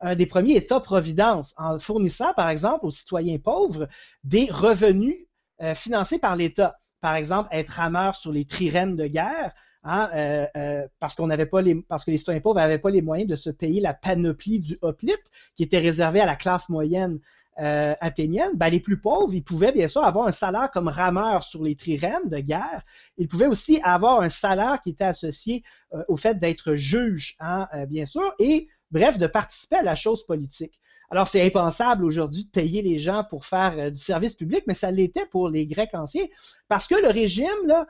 un 0.00 0.14
des 0.16 0.26
premiers 0.26 0.56
États-providence, 0.56 1.54
en 1.56 1.78
fournissant, 1.78 2.32
par 2.34 2.48
exemple, 2.48 2.86
aux 2.86 2.90
citoyens 2.90 3.38
pauvres 3.38 3.88
des 4.24 4.48
revenus 4.50 5.26
euh, 5.60 5.74
financés 5.74 6.18
par 6.18 6.34
l'État. 6.34 6.78
Par 7.00 7.14
exemple, 7.14 7.48
être 7.52 7.70
rameur 7.70 8.16
sur 8.16 8.32
les 8.32 8.44
trirèmes 8.44 8.96
de 8.96 9.06
guerre, 9.06 9.52
hein, 9.84 10.10
euh, 10.14 10.46
euh, 10.56 10.86
parce, 11.00 11.14
qu'on 11.14 11.28
pas 11.28 11.62
les, 11.62 11.74
que 11.82 12.10
les 12.10 12.16
citoyens 12.16 12.40
pauvres 12.40 12.60
n'avaient 12.60 12.78
pas 12.78 12.90
les 12.90 13.02
moyens 13.02 13.28
de 13.28 13.36
se 13.36 13.50
payer 13.50 13.80
la 13.80 13.94
panoplie 13.94 14.60
du 14.60 14.78
hoplite, 14.82 15.22
qui 15.54 15.62
était 15.62 15.78
réservée 15.78 16.20
à 16.20 16.26
la 16.26 16.36
classe 16.36 16.68
moyenne 16.68 17.18
euh, 17.60 17.94
athénienne, 18.00 18.52
ben, 18.54 18.70
les 18.70 18.80
plus 18.80 18.98
pauvres, 18.98 19.34
ils 19.34 19.44
pouvaient 19.44 19.72
bien 19.72 19.88
sûr 19.88 20.02
avoir 20.04 20.26
un 20.26 20.32
salaire 20.32 20.70
comme 20.70 20.88
rameur 20.88 21.44
sur 21.44 21.62
les 21.62 21.76
trirèmes 21.76 22.28
de 22.28 22.38
guerre. 22.38 22.82
Ils 23.18 23.28
pouvaient 23.28 23.46
aussi 23.46 23.80
avoir 23.82 24.22
un 24.22 24.30
salaire 24.30 24.80
qui 24.82 24.90
était 24.90 25.04
associé 25.04 25.62
au 26.08 26.16
fait 26.16 26.38
d'être 26.38 26.74
juge, 26.74 27.36
hein, 27.40 27.68
bien 27.88 28.06
sûr, 28.06 28.32
et 28.38 28.68
bref, 28.90 29.18
de 29.18 29.26
participer 29.26 29.76
à 29.76 29.82
la 29.82 29.94
chose 29.94 30.24
politique. 30.24 30.80
Alors, 31.10 31.28
c'est 31.28 31.44
impensable 31.44 32.06
aujourd'hui 32.06 32.44
de 32.44 32.50
payer 32.50 32.80
les 32.80 32.98
gens 32.98 33.22
pour 33.28 33.44
faire 33.44 33.92
du 33.92 34.00
service 34.00 34.34
public, 34.34 34.64
mais 34.66 34.72
ça 34.72 34.90
l'était 34.90 35.26
pour 35.26 35.50
les 35.50 35.66
Grecs 35.66 35.92
anciens, 35.92 36.24
parce 36.68 36.88
que 36.88 36.94
le 36.94 37.08
régime 37.08 37.66
là, 37.66 37.86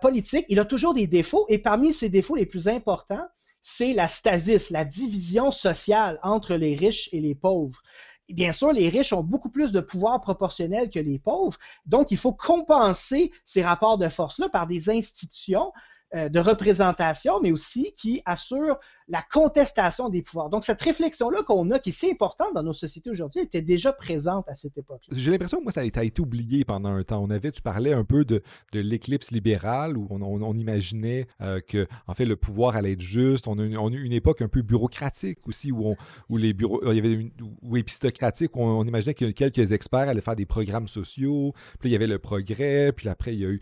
politique, 0.00 0.46
il 0.48 0.60
a 0.60 0.64
toujours 0.64 0.94
des 0.94 1.06
défauts, 1.06 1.46
et 1.48 1.58
parmi 1.58 1.92
ces 1.92 2.08
défauts 2.08 2.36
les 2.36 2.46
plus 2.46 2.68
importants, 2.68 3.26
c'est 3.62 3.92
la 3.92 4.08
stasis, 4.08 4.70
la 4.70 4.84
division 4.84 5.50
sociale 5.50 6.18
entre 6.22 6.54
les 6.54 6.74
riches 6.74 7.08
et 7.12 7.20
les 7.20 7.34
pauvres 7.34 7.80
bien 8.28 8.52
sûr, 8.52 8.72
les 8.72 8.88
riches 8.88 9.12
ont 9.12 9.22
beaucoup 9.22 9.50
plus 9.50 9.72
de 9.72 9.80
pouvoir 9.80 10.20
proportionnel 10.20 10.90
que 10.90 10.98
les 10.98 11.18
pauvres. 11.18 11.58
Donc, 11.86 12.10
il 12.10 12.16
faut 12.16 12.32
compenser 12.32 13.32
ces 13.44 13.62
rapports 13.62 13.98
de 13.98 14.08
force-là 14.08 14.48
par 14.48 14.66
des 14.66 14.88
institutions 14.88 15.72
euh, 16.14 16.28
de 16.28 16.40
représentation, 16.40 17.40
mais 17.40 17.52
aussi 17.52 17.92
qui 17.96 18.22
assurent 18.24 18.78
la 19.08 19.22
contestation 19.22 20.08
des 20.08 20.22
pouvoirs. 20.22 20.48
Donc, 20.48 20.64
cette 20.64 20.80
réflexion-là 20.80 21.42
qu'on 21.42 21.70
a, 21.70 21.78
qui 21.78 21.90
est 21.90 21.92
si 21.92 22.10
importante 22.10 22.54
dans 22.54 22.62
nos 22.62 22.72
sociétés 22.72 23.10
aujourd'hui, 23.10 23.42
était 23.42 23.60
déjà 23.60 23.92
présente 23.92 24.48
à 24.48 24.54
cette 24.54 24.78
époque. 24.78 25.02
J'ai 25.12 25.30
l'impression 25.30 25.58
que 25.58 25.64
moi, 25.64 25.72
ça 25.72 25.82
a 25.82 25.84
été 25.84 26.20
oublié 26.20 26.64
pendant 26.64 26.90
un 26.90 27.04
temps. 27.04 27.22
On 27.22 27.30
avait, 27.30 27.52
tu 27.52 27.60
parlais 27.60 27.92
un 27.92 28.04
peu 28.04 28.24
de, 28.24 28.42
l'éclipse 28.72 29.30
libérale 29.30 29.96
où 29.96 30.06
on, 30.10 30.54
imaginait 30.54 31.26
euh, 31.40 31.60
que, 31.60 31.86
en 32.06 32.14
fait, 32.14 32.24
le 32.24 32.36
pouvoir 32.36 32.76
allait 32.76 32.92
être 32.92 33.00
juste. 33.00 33.46
On 33.46 33.58
a, 33.58 33.62
eu 33.62 34.04
une 34.04 34.12
époque 34.12 34.40
un 34.40 34.48
peu 34.48 34.62
bureaucratique 34.62 35.46
aussi 35.46 35.70
où, 35.70 35.94
où 36.28 36.36
les 36.36 36.54
bureaux, 36.54 36.80
il 36.90 36.96
y 36.96 36.98
avait 36.98 37.12
une, 37.12 37.30
ou 37.62 37.76
épistocratique 37.76 38.56
où 38.56 38.62
on, 38.62 38.84
imaginait 38.84 39.14
que 39.14 39.30
quelques 39.30 39.72
experts 39.72 40.08
allaient 40.08 40.20
faire 40.20 40.36
des 40.36 40.46
programmes 40.46 40.88
sociaux. 40.88 41.52
Puis 41.78 41.90
il 41.90 41.92
y 41.92 41.96
avait 41.96 42.06
le 42.06 42.18
progrès. 42.18 42.92
Puis 42.92 43.08
après, 43.08 43.34
il 43.34 43.40
y 43.40 43.44
a 43.44 43.48
eu, 43.48 43.60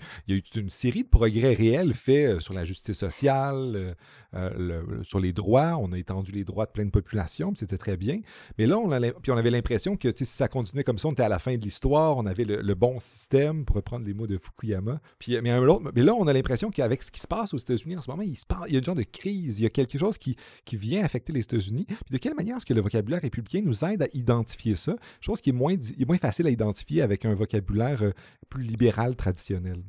une 0.54 0.70
série 0.70 1.02
de 1.02 1.08
progrès 1.08 1.54
réels 1.54 1.94
faits 1.94 2.36
euh, 2.36 2.40
sur 2.40 2.54
la 2.54 2.64
justice 2.64 2.98
sociale, 2.98 3.96
euh, 4.34 5.02
sur 5.02 5.20
les 5.20 5.32
droits, 5.32 5.76
on 5.78 5.92
a 5.92 5.98
étendu 5.98 6.32
les 6.32 6.44
droits 6.44 6.66
de 6.66 6.70
pleine 6.70 6.90
population, 6.90 7.52
c'était 7.54 7.78
très 7.78 7.96
bien. 7.96 8.20
Mais 8.58 8.66
là, 8.66 8.78
on, 8.78 8.88
puis 9.20 9.32
on 9.32 9.36
avait 9.36 9.50
l'impression 9.50 9.96
que 9.96 10.08
si 10.14 10.24
ça 10.24 10.48
continuait 10.48 10.84
comme 10.84 10.98
ça, 10.98 11.08
on 11.08 11.12
était 11.12 11.22
à 11.22 11.28
la 11.28 11.38
fin 11.38 11.56
de 11.56 11.62
l'histoire, 11.62 12.16
on 12.16 12.26
avait 12.26 12.44
le, 12.44 12.74
bon 12.74 12.98
système, 13.00 13.64
pour 13.64 13.76
reprendre 13.76 14.06
les 14.06 14.14
mots 14.14 14.26
de 14.26 14.38
Fukuyama. 14.38 15.00
Puis, 15.18 15.38
mais, 15.42 15.50
là, 15.50 16.14
on 16.14 16.26
a 16.26 16.32
l'impression 16.32 16.70
qu'avec 16.70 17.02
ce 17.02 17.10
qui 17.10 17.20
se 17.20 17.28
passe 17.28 17.52
aux 17.54 17.58
États-Unis 17.58 17.96
en 17.96 18.00
ce 18.00 18.10
moment, 18.10 18.22
il, 18.22 18.32
y 18.32 18.76
a 18.76 18.78
un 18.78 18.82
genre 18.82 18.94
de 18.94 19.02
crise, 19.02 19.60
il 19.60 19.62
y 19.62 19.66
a 19.66 19.70
quelque 19.70 19.98
chose 19.98 20.18
qui, 20.18 20.36
vient 20.72 21.04
affecter 21.04 21.32
les 21.32 21.40
États-Unis. 21.40 21.86
De 22.10 22.18
quelle 22.18 22.34
manière 22.34 22.56
est-ce 22.56 22.66
que 22.66 22.74
le 22.74 22.80
vocabulaire 22.80 23.20
républicain 23.20 23.60
nous 23.62 23.84
aide 23.84 24.02
à 24.02 24.06
identifier 24.14 24.74
ça? 24.74 24.96
Chose 25.20 25.40
qui 25.40 25.50
est 25.50 25.52
moins, 25.52 25.76
facile 26.20 26.46
à 26.46 26.50
identifier 26.50 27.02
avec 27.02 27.24
un 27.24 27.34
vocabulaire 27.34 28.02
euh, 28.02 28.12
plus 28.48 28.62
libéral 28.62 29.14
traditionnel. 29.14 29.82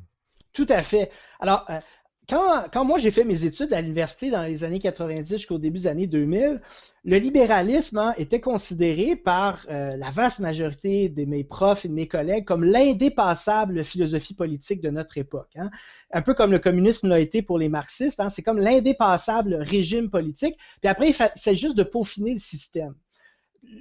Tout 0.52 0.66
à 0.68 0.82
fait. 0.82 1.10
Alors, 1.40 1.64
euh, 1.70 1.80
quand, 2.28 2.84
moi 2.84 2.98
j'ai 2.98 3.10
fait 3.10 3.24
mes 3.24 3.44
études 3.44 3.72
à 3.74 3.80
l'université 3.80 4.30
dans 4.30 4.44
les 4.44 4.64
années 4.64 4.78
90 4.78 5.28
jusqu'au 5.28 5.58
début 5.58 5.80
des 5.80 5.86
années 5.86 6.06
2000, 6.06 6.60
le 7.04 7.18
libéralisme 7.18 7.98
hein, 7.98 8.14
était 8.16 8.40
considéré 8.40 9.14
par 9.14 9.66
euh, 9.68 9.96
la 9.96 10.08
vaste 10.10 10.40
majorité 10.40 11.10
de 11.10 11.24
mes 11.26 11.44
profs 11.44 11.84
et 11.84 11.88
de 11.88 11.92
mes 11.92 12.08
collègues 12.08 12.46
comme 12.46 12.64
l'indépassable 12.64 13.84
philosophie 13.84 14.34
politique 14.34 14.80
de 14.80 14.88
notre 14.88 15.18
époque. 15.18 15.50
Hein. 15.56 15.70
Un 16.12 16.22
peu 16.22 16.32
comme 16.32 16.50
le 16.50 16.58
communisme 16.58 17.08
l'a 17.08 17.20
été 17.20 17.42
pour 17.42 17.58
les 17.58 17.68
marxistes, 17.68 18.20
hein, 18.20 18.30
c'est 18.30 18.42
comme 18.42 18.58
l'indépassable 18.58 19.56
régime 19.56 20.08
politique. 20.08 20.56
Puis 20.80 20.88
après, 20.88 21.12
c'est 21.34 21.56
juste 21.56 21.76
de 21.76 21.82
peaufiner 21.84 22.32
le 22.32 22.38
système. 22.38 22.94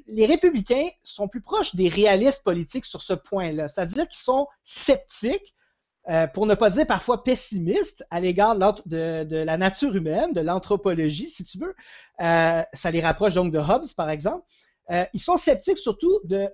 Les 0.07 0.25
républicains 0.25 0.89
sont 1.01 1.29
plus 1.29 1.41
proches 1.41 1.75
des 1.75 1.87
réalistes 1.87 2.43
politiques 2.43 2.85
sur 2.85 3.01
ce 3.01 3.13
point-là, 3.13 3.67
c'est-à-dire 3.67 4.07
qu'ils 4.07 4.23
sont 4.23 4.47
sceptiques 4.63 5.55
euh, 6.09 6.27
pour 6.27 6.45
ne 6.45 6.55
pas 6.55 6.69
dire 6.69 6.85
parfois 6.85 7.23
pessimiste 7.23 8.05
à 8.09 8.19
l'égard 8.19 8.55
de, 8.57 9.43
la 9.43 9.57
nature 9.57 9.95
humaine, 9.95 10.33
de 10.33 10.41
l'anthropologie, 10.41 11.27
si 11.27 11.45
tu 11.45 11.59
veux. 11.59 11.75
Euh, 12.19 12.61
ça 12.73 12.91
les 12.91 12.99
rapproche 12.99 13.35
donc 13.35 13.53
de 13.53 13.59
Hobbes, 13.59 13.85
par 13.95 14.09
exemple. 14.09 14.45
Euh, 14.91 15.05
ils 15.13 15.21
sont 15.21 15.37
sceptiques 15.37 15.77
surtout 15.77 16.19
de, 16.25 16.49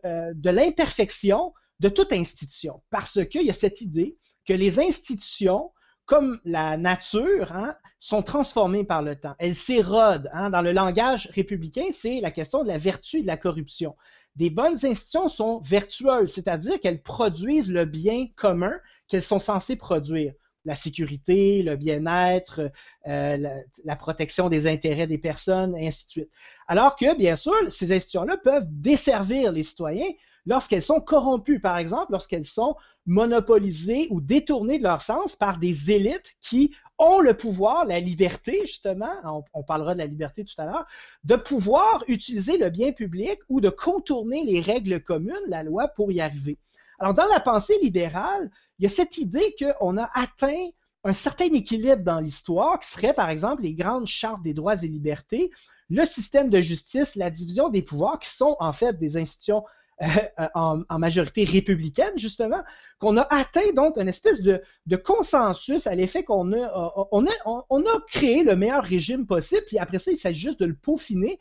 l'imperfection 0.49 1.53
de 1.79 1.89
toute 1.89 2.13
institution, 2.13 2.83
parce 2.91 3.25
qu'il 3.25 3.41
y 3.41 3.49
a 3.49 3.53
cette 3.53 3.81
idée 3.81 4.17
que 4.45 4.53
les 4.53 4.79
institutions, 4.79 5.71
comme 6.05 6.39
la 6.45 6.77
nature, 6.77 7.51
hein, 7.51 7.73
sont 7.99 8.21
transformées 8.21 8.83
par 8.83 9.01
le 9.01 9.15
temps. 9.15 9.35
Elles 9.39 9.55
s'érodent. 9.55 10.29
Hein. 10.33 10.51
Dans 10.51 10.61
le 10.61 10.73
langage 10.73 11.27
républicain, 11.33 11.85
c'est 11.91 12.19
la 12.19 12.31
question 12.31 12.63
de 12.63 12.67
la 12.67 12.77
vertu 12.77 13.19
et 13.19 13.21
de 13.21 13.27
la 13.27 13.37
corruption 13.37 13.95
des 14.39 14.49
bonnes 14.49 14.77
institutions 14.85 15.27
sont 15.27 15.59
vertueuses, 15.59 16.31
c'est-à-dire 16.31 16.79
qu'elles 16.79 17.03
produisent 17.03 17.69
le 17.69 17.83
bien 17.83 18.27
commun 18.37 18.73
qu'elles 19.09 19.21
sont 19.21 19.37
censées 19.37 19.75
produire. 19.75 20.33
La 20.63 20.77
sécurité, 20.77 21.61
le 21.61 21.75
bien-être, 21.75 22.71
euh, 23.07 23.37
la, 23.83 23.95
protection 23.97 24.47
des 24.47 24.65
intérêts 24.65 25.07
des 25.07 25.17
personnes, 25.17 25.75
et 25.77 25.87
ainsi 25.87 26.05
de 26.05 26.09
suite. 26.11 26.31
Alors 26.67 26.95
que, 26.95 27.17
bien 27.17 27.35
sûr, 27.35 27.53
ces 27.69 27.91
institutions-là 27.91 28.37
peuvent 28.37 28.67
desservir 28.69 29.51
les 29.51 29.63
citoyens 29.63 30.09
lorsqu'elles 30.49 30.81
sont 30.81 30.99
corrompues, 30.99 31.59
par 31.59 31.77
exemple, 31.77 32.11
lorsqu'elles 32.11 32.43
sont 32.43 32.75
monopolisées 33.05 34.07
ou 34.09 34.19
détournées 34.19 34.79
de 34.79 34.83
leur 34.83 35.01
sens 35.01 35.35
par 35.35 35.59
des 35.59 35.91
élites 35.91 36.35
qui 36.41 36.75
ont 36.97 37.19
le 37.19 37.35
pouvoir, 37.35 37.85
la 37.85 37.99
liberté, 37.99 38.61
justement, 38.65 39.45
on, 39.53 39.63
parlera 39.63 39.93
de 39.93 39.99
la 39.99 40.07
liberté 40.07 40.43
tout 40.43 40.59
à 40.59 40.65
l'heure, 40.65 40.85
de 41.23 41.35
pouvoir 41.35 42.03
utiliser 42.07 42.57
le 42.57 42.71
bien 42.71 42.91
public 42.91 43.39
ou 43.47 43.61
de 43.61 43.69
contourner 43.69 44.43
les 44.43 44.59
règles 44.59 44.99
communes, 45.01 45.37
la 45.47 45.63
loi, 45.63 45.87
pour 45.87 46.11
y 46.11 46.19
arriver. 46.19 46.57
Alors, 46.97 47.13
dans 47.13 47.27
la 47.27 47.39
pensée 47.39 47.77
libérale, 47.81 48.49
il 48.79 48.83
y 48.83 48.85
a 48.87 48.89
cette 48.89 49.19
idée 49.19 49.55
qu'on 49.57 49.97
a 49.97 50.09
atteint 50.15 50.67
un 51.03 51.13
certain 51.13 51.45
équilibre 51.45 52.03
dans 52.03 52.19
l'histoire, 52.19 52.79
qui 52.79 52.89
serait, 52.89 53.13
par 53.13 53.29
exemple, 53.29 53.61
les 53.61 53.75
grandes 53.75 54.07
chartes 54.07 54.41
des 54.41 54.55
droits 54.55 54.83
et 54.83 54.87
libertés, 54.87 55.51
le 55.89 56.05
système 56.05 56.49
de 56.49 56.59
justice, 56.59 57.15
la 57.15 57.29
division 57.29 57.69
des 57.69 57.83
pouvoirs, 57.83 58.19
qui 58.19 58.29
sont 58.29 58.57
en 58.59 58.71
fait 58.71 58.97
des 58.99 59.15
institutions 59.15 59.63
euh, 60.01 60.05
en, 60.55 60.99
majorité 60.99 61.43
républicaine, 61.43 62.17
justement, 62.17 62.61
qu'on 62.99 63.17
a 63.17 63.27
atteint 63.29 63.71
donc 63.75 63.97
une 63.97 64.07
espèce 64.07 64.41
de, 64.41 64.61
consensus 65.03 65.87
à 65.87 65.95
l'effet 65.95 66.23
qu'on 66.23 66.53
a, 66.53 66.93
on 67.11 67.83
créé 68.07 68.43
le 68.43 68.55
meilleur 68.55 68.83
régime 68.83 69.25
possible, 69.25 69.63
puis 69.67 69.77
après 69.77 69.99
ça, 69.99 70.11
il 70.11 70.17
s'agit 70.17 70.39
juste 70.39 70.59
de 70.59 70.65
le 70.65 70.75
peaufiner 70.75 71.39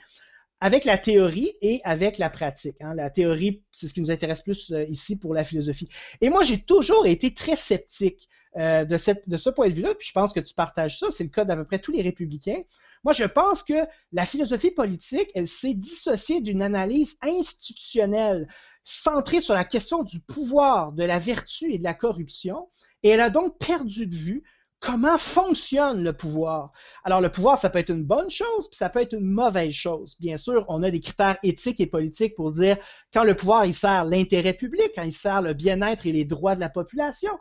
avec 0.60 0.84
la 0.84 0.98
théorie 0.98 1.52
et 1.62 1.80
avec 1.84 2.18
la 2.18 2.30
pratique. 2.30 2.76
Hein. 2.80 2.94
La 2.94 3.10
théorie, 3.10 3.62
c'est 3.70 3.86
ce 3.86 3.94
qui 3.94 4.00
nous 4.00 4.10
intéresse 4.10 4.42
plus 4.42 4.72
euh, 4.72 4.84
ici 4.84 5.18
pour 5.18 5.34
la 5.34 5.44
philosophie. 5.44 5.88
Et 6.20 6.30
moi, 6.30 6.42
j'ai 6.42 6.60
toujours 6.60 7.06
été 7.06 7.32
très 7.32 7.56
sceptique 7.56 8.28
euh, 8.58 8.84
de, 8.84 8.96
de 9.26 9.36
ce 9.36 9.50
point 9.50 9.68
de 9.68 9.74
vue-là, 9.74 9.94
puis 9.94 10.08
je 10.08 10.12
pense 10.12 10.32
que 10.32 10.40
tu 10.40 10.54
partages 10.54 10.98
ça, 10.98 11.06
c'est 11.10 11.24
le 11.24 11.30
cas 11.30 11.44
d'à 11.44 11.56
peu 11.56 11.64
près 11.64 11.78
tous 11.78 11.92
les 11.92 12.02
républicains. 12.02 12.62
Moi, 13.04 13.12
je 13.12 13.24
pense 13.24 13.62
que 13.62 13.86
la 14.12 14.26
philosophie 14.26 14.72
politique, 14.72 15.30
elle 15.34 15.48
s'est 15.48 15.74
dissociée 15.74 16.40
d'une 16.40 16.62
analyse 16.62 17.16
institutionnelle 17.22 18.48
centrée 18.84 19.40
sur 19.40 19.54
la 19.54 19.64
question 19.64 20.02
du 20.02 20.20
pouvoir, 20.20 20.92
de 20.92 21.04
la 21.04 21.18
vertu 21.18 21.72
et 21.72 21.78
de 21.78 21.84
la 21.84 21.94
corruption, 21.94 22.68
et 23.02 23.10
elle 23.10 23.20
a 23.20 23.30
donc 23.30 23.58
perdu 23.58 24.06
de 24.06 24.14
vue 24.14 24.42
comment 24.80 25.18
fonctionne 25.18 26.04
le 26.04 26.12
pouvoir. 26.12 26.70
Alors, 27.04 27.20
le 27.20 27.30
pouvoir, 27.30 27.58
ça 27.58 27.68
peut 27.68 27.80
être 27.80 27.90
une 27.90 28.04
bonne 28.04 28.30
chose, 28.30 28.68
puis 28.68 28.76
ça 28.76 28.88
peut 28.88 29.00
être 29.00 29.12
une 29.12 29.26
mauvaise 29.26 29.72
chose. 29.72 30.16
Bien 30.20 30.36
sûr, 30.36 30.64
on 30.68 30.82
a 30.82 30.90
des 30.90 31.00
critères 31.00 31.36
éthiques 31.42 31.80
et 31.80 31.86
politiques 31.86 32.36
pour 32.36 32.52
dire 32.52 32.76
quand 33.12 33.24
le 33.24 33.34
pouvoir, 33.34 33.66
il 33.66 33.74
sert 33.74 34.04
l'intérêt 34.04 34.52
public, 34.52 34.90
quand 34.94 35.02
il 35.02 35.12
sert 35.12 35.42
le 35.42 35.52
bien-être 35.52 36.06
et 36.06 36.12
les 36.12 36.24
droits 36.24 36.54
de 36.54 36.60
la 36.60 36.68
population, 36.68 37.32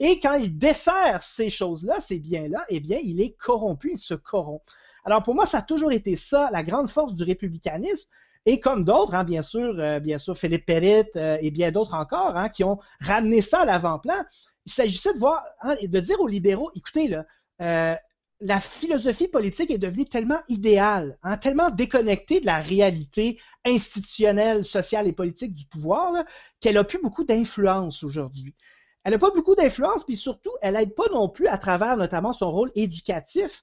et 0.00 0.18
quand 0.20 0.34
il 0.34 0.58
dessert 0.58 1.22
ces 1.22 1.50
choses-là, 1.50 2.00
ces 2.00 2.18
biens-là, 2.18 2.64
eh 2.68 2.80
bien, 2.80 2.98
il 3.02 3.20
est 3.20 3.36
corrompu, 3.36 3.92
il 3.92 3.98
se 3.98 4.14
corrompt. 4.14 4.64
Alors 5.04 5.22
pour 5.22 5.34
moi, 5.34 5.46
ça 5.46 5.58
a 5.58 5.62
toujours 5.62 5.92
été 5.92 6.16
ça, 6.16 6.48
la 6.52 6.62
grande 6.62 6.90
force 6.90 7.14
du 7.14 7.22
républicanisme, 7.22 8.10
et 8.46 8.60
comme 8.60 8.84
d'autres, 8.84 9.14
hein, 9.14 9.24
bien 9.24 9.42
sûr, 9.42 9.74
euh, 9.78 10.00
bien 10.00 10.18
sûr, 10.18 10.36
Philippe 10.36 10.66
Perrit 10.66 11.04
euh, 11.16 11.38
et 11.40 11.50
bien 11.50 11.70
d'autres 11.70 11.94
encore, 11.94 12.36
hein, 12.36 12.48
qui 12.48 12.64
ont 12.64 12.78
ramené 13.00 13.40
ça 13.40 13.60
à 13.60 13.64
l'avant-plan. 13.64 14.24
Il 14.66 14.72
s'agissait 14.72 15.14
de 15.14 15.18
voir, 15.18 15.42
hein, 15.62 15.76
de 15.82 16.00
dire 16.00 16.20
aux 16.20 16.26
libéraux, 16.26 16.70
écoutez, 16.74 17.08
là, 17.08 17.24
euh, 17.62 17.94
la 18.40 18.60
philosophie 18.60 19.28
politique 19.28 19.70
est 19.70 19.78
devenue 19.78 20.04
tellement 20.04 20.40
idéale, 20.48 21.16
tellement 21.40 21.70
déconnectée 21.70 22.40
de 22.40 22.46
la 22.46 22.58
réalité 22.58 23.40
institutionnelle, 23.64 24.64
sociale 24.64 25.06
et 25.06 25.12
politique 25.12 25.54
du 25.54 25.64
pouvoir, 25.64 26.24
qu'elle 26.60 26.76
a 26.76 26.84
plus 26.84 27.00
beaucoup 27.00 27.24
d'influence 27.24 28.02
aujourd'hui. 28.02 28.54
Elle 29.04 29.12
n'a 29.12 29.18
pas 29.18 29.30
beaucoup 29.30 29.54
d'influence, 29.54 30.04
puis 30.04 30.16
surtout, 30.16 30.50
elle 30.62 30.74
n'aide 30.74 30.94
pas 30.94 31.08
non 31.12 31.28
plus, 31.28 31.46
à 31.46 31.58
travers 31.58 31.96
notamment 31.96 32.32
son 32.32 32.50
rôle 32.50 32.72
éducatif, 32.74 33.62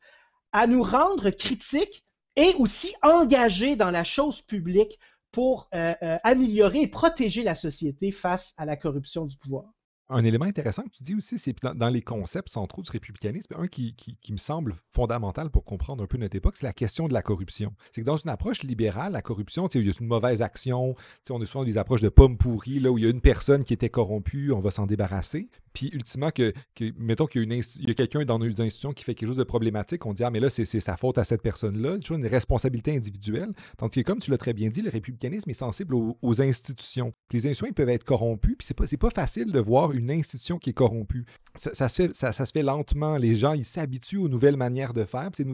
à 0.51 0.67
nous 0.67 0.83
rendre 0.83 1.31
critiques 1.31 2.05
et 2.35 2.53
aussi 2.59 2.93
engagés 3.01 3.75
dans 3.75 3.89
la 3.89 4.03
chose 4.03 4.41
publique 4.41 4.99
pour 5.31 5.69
euh, 5.73 5.93
euh, 6.03 6.17
améliorer 6.23 6.81
et 6.81 6.87
protéger 6.87 7.43
la 7.43 7.55
société 7.55 8.11
face 8.11 8.53
à 8.57 8.65
la 8.65 8.75
corruption 8.75 9.25
du 9.25 9.37
pouvoir. 9.37 9.65
Un 10.13 10.25
élément 10.25 10.43
intéressant 10.43 10.83
que 10.83 10.89
tu 10.89 11.03
dis 11.03 11.15
aussi, 11.15 11.39
c'est 11.39 11.55
dans, 11.63 11.89
les 11.89 12.01
concepts 12.01 12.49
centraux 12.49 12.81
du 12.81 12.91
républicanisme, 12.91 13.55
un 13.57 13.67
qui, 13.67 13.95
me 14.29 14.37
semble 14.37 14.75
fondamental 14.89 15.49
pour 15.49 15.63
comprendre 15.63 16.03
un 16.03 16.05
peu 16.07 16.17
notre 16.17 16.35
époque, 16.35 16.57
c'est 16.57 16.65
la 16.65 16.73
question 16.73 17.07
de 17.07 17.13
la 17.13 17.21
corruption. 17.21 17.73
C'est 17.93 18.01
que 18.01 18.05
dans 18.05 18.17
une 18.17 18.29
approche 18.29 18.63
libérale, 18.63 19.13
la 19.13 19.21
corruption, 19.21 19.67
il 19.67 19.85
y 19.85 19.89
a 19.89 19.93
une 19.97 20.07
mauvaise 20.07 20.41
action, 20.41 20.95
on 21.29 21.41
a 21.41 21.45
souvent 21.45 21.63
des 21.63 21.77
approches 21.77 22.01
de 22.01 22.09
pommes 22.09 22.37
pourries, 22.37 22.79
là 22.79 22.91
où 22.91 22.97
il 22.97 23.05
y 23.05 23.07
a 23.07 23.09
une 23.09 23.21
personne 23.21 23.63
qui 23.63 23.73
était 23.73 23.89
corrompue, 23.89 24.51
on 24.51 24.59
va 24.59 24.69
s'en 24.69 24.85
débarrasser. 24.85 25.49
Puis 25.73 25.89
ultimement, 25.93 26.31
que, 26.31 26.53
mettons 26.97 27.25
qu'il 27.25 27.51
y 27.51 27.91
a, 27.91 27.93
quelqu'un 27.93 28.25
dans 28.25 28.39
nos 28.39 28.45
institutions 28.45 28.93
qui 28.93 29.03
fait 29.03 29.15
quelque 29.15 29.29
chose 29.29 29.37
de 29.37 29.43
problématique, 29.43 30.05
on 30.05 30.13
dit 30.13 30.23
Ah, 30.23 30.29
mais 30.29 30.39
là, 30.39 30.49
c'est 30.49 30.65
sa 30.65 30.97
faute 30.97 31.17
à 31.17 31.23
cette 31.23 31.41
personne-là. 31.41 31.97
Toujours 31.99 32.17
une 32.17 32.27
responsabilité 32.27 32.95
individuelle. 32.95 33.51
Tandis 33.77 34.03
que, 34.03 34.11
comme 34.11 34.19
tu 34.19 34.31
l'as 34.31 34.37
très 34.37 34.53
bien 34.53 34.69
dit, 34.69 34.81
le 34.81 34.89
républicanisme 34.89 35.49
est 35.49 35.53
sensible 35.53 35.95
aux, 35.95 36.41
institutions. 36.41 37.13
les 37.31 37.39
institutions, 37.39 37.67
ils 37.67 37.73
peuvent 37.73 37.89
être 37.89 38.03
corrompus, 38.03 38.55
puis 38.57 38.65
c'est 38.65 38.73
pas, 38.73 39.09
pas 39.09 39.21
facile 39.21 39.51
de 39.51 39.59
voir 39.59 39.91
une 39.91 40.09
institution 40.09 40.57
qui 40.57 40.71
est 40.71 40.73
corrompue. 40.73 41.25
Ça, 41.55 41.89
se, 41.89 41.95
fait, 41.95 42.15
ça, 42.15 42.31
se 42.31 42.51
fait 42.51 42.63
lentement. 42.63 43.17
Les 43.17 43.35
gens, 43.35 43.53
ils 43.53 43.65
s'habituent 43.65 44.17
aux 44.17 44.29
nouvelles 44.29 44.57
manières 44.57 44.93
de 44.93 45.03
faire, 45.03 45.29
puis, 45.31 45.45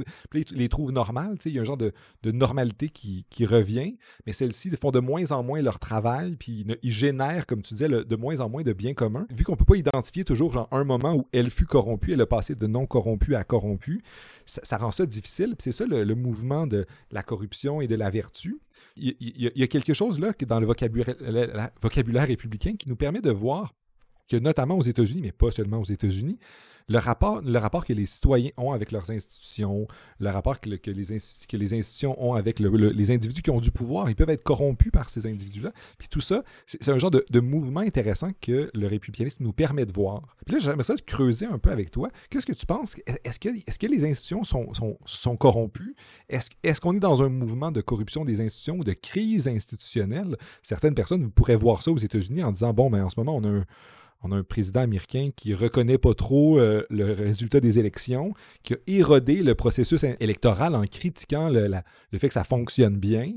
ils 0.51 0.57
les 0.57 0.69
trouvent 0.69 0.91
normales. 0.91 1.35
Il 1.45 1.51
y 1.51 1.59
a 1.59 1.61
un 1.61 1.65
genre 1.65 1.77
de, 1.77 1.93
normalité 2.25 2.89
qui, 2.89 3.45
revient, 3.45 3.97
mais 4.25 4.33
celles-ci 4.33 4.69
font 4.71 4.91
de 4.91 4.99
moins 4.99 5.31
en 5.31 5.43
moins 5.43 5.61
leur 5.61 5.79
travail, 5.79 6.35
puis 6.35 6.65
ils, 6.83 6.91
génèrent, 6.91 7.45
comme 7.45 7.61
tu 7.61 7.73
disais, 7.73 7.87
de 7.87 8.15
moins 8.15 8.39
en 8.39 8.49
moins 8.49 8.63
de 8.63 8.73
biens 8.73 8.93
communs. 8.93 9.27
Vu 9.29 9.43
qu'on 9.43 9.55
peut 9.55 9.65
pas 9.65 9.77
identifier 9.77 10.06
toujours 10.25 10.53
genre, 10.53 10.67
un 10.71 10.83
moment 10.83 11.15
où 11.15 11.27
elle 11.31 11.49
fut 11.49 11.65
corrompue, 11.65 12.13
elle 12.13 12.21
a 12.21 12.25
passé 12.25 12.55
de 12.55 12.67
non 12.67 12.85
corrompu 12.85 13.35
à 13.35 13.43
corrompu. 13.43 14.03
Ça, 14.45 14.77
rend 14.77 14.91
ça 14.91 15.05
difficile. 15.05 15.55
C'est 15.59 15.71
ça 15.71 15.85
le, 15.85 16.15
mouvement 16.15 16.67
de 16.67 16.85
la 17.11 17.23
corruption 17.23 17.81
et 17.81 17.87
de 17.87 17.95
la 17.95 18.09
vertu. 18.09 18.59
Il, 18.95 19.15
y 19.19 19.63
a 19.63 19.67
quelque 19.67 19.93
chose 19.93 20.19
là 20.19 20.33
que 20.33 20.45
dans 20.45 20.59
le 20.59 20.65
vocabulaire 20.65 22.27
républicain 22.27 22.75
qui 22.75 22.89
nous 22.89 22.95
permet 22.95 23.21
de 23.21 23.31
voir 23.31 23.73
que 24.27 24.37
notamment 24.37 24.77
aux 24.77 24.83
États-Unis, 24.83 25.21
mais 25.21 25.31
pas 25.31 25.51
seulement 25.51 25.79
aux 25.79 25.85
États-Unis, 25.85 26.37
le 26.89 26.99
rapport, 26.99 27.41
le 27.41 27.57
rapport 27.57 27.85
que 27.85 27.91
les 27.91 28.05
citoyens 28.05 28.51
ont 28.55 28.71
avec 28.71 28.91
leurs 28.93 29.11
institutions, 29.11 29.87
le 30.19 30.29
rapport 30.29 30.61
que, 30.61 30.69
les, 30.69 30.79
que 30.79 30.89
les, 30.89 31.73
institutions 31.73 32.15
ont 32.23 32.33
avec 32.33 32.59
les 32.59 33.11
individus 33.11 33.41
qui 33.41 33.49
ont 33.49 33.59
du 33.59 33.71
pouvoir, 33.71 34.09
ils 34.09 34.15
peuvent 34.15 34.29
être 34.29 34.43
corrompus 34.43 34.91
par 34.91 35.09
ces 35.09 35.27
individus-là. 35.27 35.73
Puis 35.97 36.07
tout 36.07 36.21
ça, 36.21 36.43
c'est 36.65 36.87
un 36.87 36.97
genre 36.97 37.11
de, 37.11 37.39
mouvement 37.39 37.81
intéressant 37.81 38.31
que 38.41 38.71
le 38.73 38.87
républicanisme 38.87 39.43
nous 39.43 39.51
permet 39.51 39.85
de 39.85 39.91
voir. 39.91 40.35
Puis 40.45 40.55
là, 40.55 40.59
j'aimerais 40.59 40.83
ça 40.83 40.95
creuser 41.05 41.45
un 41.45 41.59
peu 41.59 41.71
avec 41.71 41.91
toi. 41.91 42.09
Qu'est-ce 42.29 42.45
que 42.45 42.53
tu 42.53 42.65
penses? 42.65 42.95
Est-ce 43.23 43.39
que, 43.39 43.49
est 43.49 43.77
que 43.77 43.87
les 43.87 44.05
institutions 44.05 44.43
sont, 44.43 44.69
sont, 45.05 45.37
corrompues? 45.37 45.95
Est-ce 46.29 46.81
qu'on 46.81 46.95
est 46.95 46.99
dans 46.99 47.21
un 47.21 47.29
mouvement 47.29 47.71
de 47.71 47.81
corruption 47.81 48.23
des 48.23 48.39
institutions 48.39 48.77
ou 48.77 48.83
de 48.85 48.93
crise 48.93 49.47
institutionnelle? 49.47 50.37
Certaines 50.63 50.95
personnes 50.95 51.31
pourraient 51.31 51.57
voir 51.57 51.83
ça 51.83 51.91
aux 51.91 51.97
États-Unis 51.97 52.43
en 52.43 52.51
disant, 52.51 52.73
bon, 52.73 52.89
mais 52.89 53.01
en 53.01 53.09
ce 53.09 53.19
moment, 53.19 53.35
on 53.35 53.43
a 53.43 53.49
un 53.49 53.65
on 54.23 54.31
a 54.31 54.35
un 54.35 54.43
président 54.43 54.81
américain 54.81 55.29
qui 55.35 55.53
reconnaît 55.53 55.97
pas 55.97 56.13
trop 56.13 56.59
euh, 56.59 56.85
le 56.89 57.11
résultat 57.13 57.59
des 57.59 57.79
élections, 57.79 58.33
qui 58.63 58.73
a 58.73 58.77
érodé 58.87 59.43
le 59.43 59.55
processus 59.55 60.03
électoral 60.19 60.75
en 60.75 60.83
critiquant 60.85 61.49
le, 61.49 61.69
fait 62.17 62.27
que 62.27 62.33
ça 62.33 62.43
fonctionne 62.43 62.97
bien. 62.97 63.31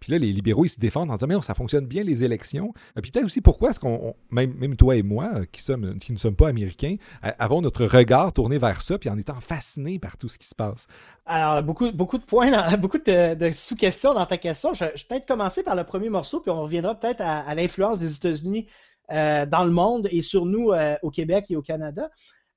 Puis 0.00 0.12
là, 0.12 0.18
les 0.18 0.32
libéraux, 0.32 0.64
ils 0.64 0.70
se 0.70 0.80
défendent 0.80 1.10
en 1.10 1.14
disant, 1.14 1.26
mais 1.28 1.40
ça 1.42 1.54
fonctionne 1.54 1.86
bien 1.86 2.02
les 2.02 2.24
élections. 2.24 2.72
Et 2.96 3.00
puis 3.00 3.10
peut-être 3.10 3.26
aussi 3.26 3.40
pourquoi 3.40 3.70
est-ce 3.70 3.80
qu'on, 3.80 4.14
même, 4.30 4.76
toi 4.76 4.96
et 4.96 5.02
moi, 5.02 5.30
euh, 5.34 5.44
qui, 5.50 5.62
sommes, 5.62 5.98
ne 6.08 6.18
sommes 6.18 6.36
pas 6.36 6.48
américains, 6.48 6.96
avons 7.22 7.62
notre 7.62 7.86
regard 7.86 8.32
tourné 8.32 8.58
vers 8.58 8.82
ça, 8.82 8.98
puis 8.98 9.08
en 9.08 9.16
étant 9.16 9.40
fascinés 9.40 9.98
par 9.98 10.16
tout 10.16 10.28
ce 10.28 10.38
qui 10.38 10.46
se 10.46 10.54
passe? 10.54 10.88
Alors, 11.26 11.62
beaucoup, 11.62 11.88
de 11.90 12.24
points, 12.24 12.76
beaucoup 12.78 12.98
de, 12.98 13.50
sous-questions 13.52 14.14
dans 14.14 14.26
ta 14.26 14.36
question. 14.36 14.74
Je, 14.74 14.84
vais 14.84 14.92
peut-être 15.08 15.26
commencer 15.26 15.62
par 15.62 15.76
le 15.76 15.84
premier 15.84 16.10
morceau, 16.10 16.40
puis 16.40 16.50
on 16.50 16.62
reviendra 16.62 16.98
peut-être 16.98 17.22
à 17.22 17.54
l'influence 17.54 17.98
des 17.98 18.14
États-Unis 18.16 18.66
euh, 18.68 18.70
dans 19.10 19.64
le 19.64 19.70
monde 19.70 20.08
et 20.10 20.22
sur 20.22 20.46
nous 20.46 20.72
euh, 20.72 20.96
au 21.02 21.10
Québec 21.10 21.46
et 21.50 21.56
au 21.56 21.62
Canada. 21.62 22.10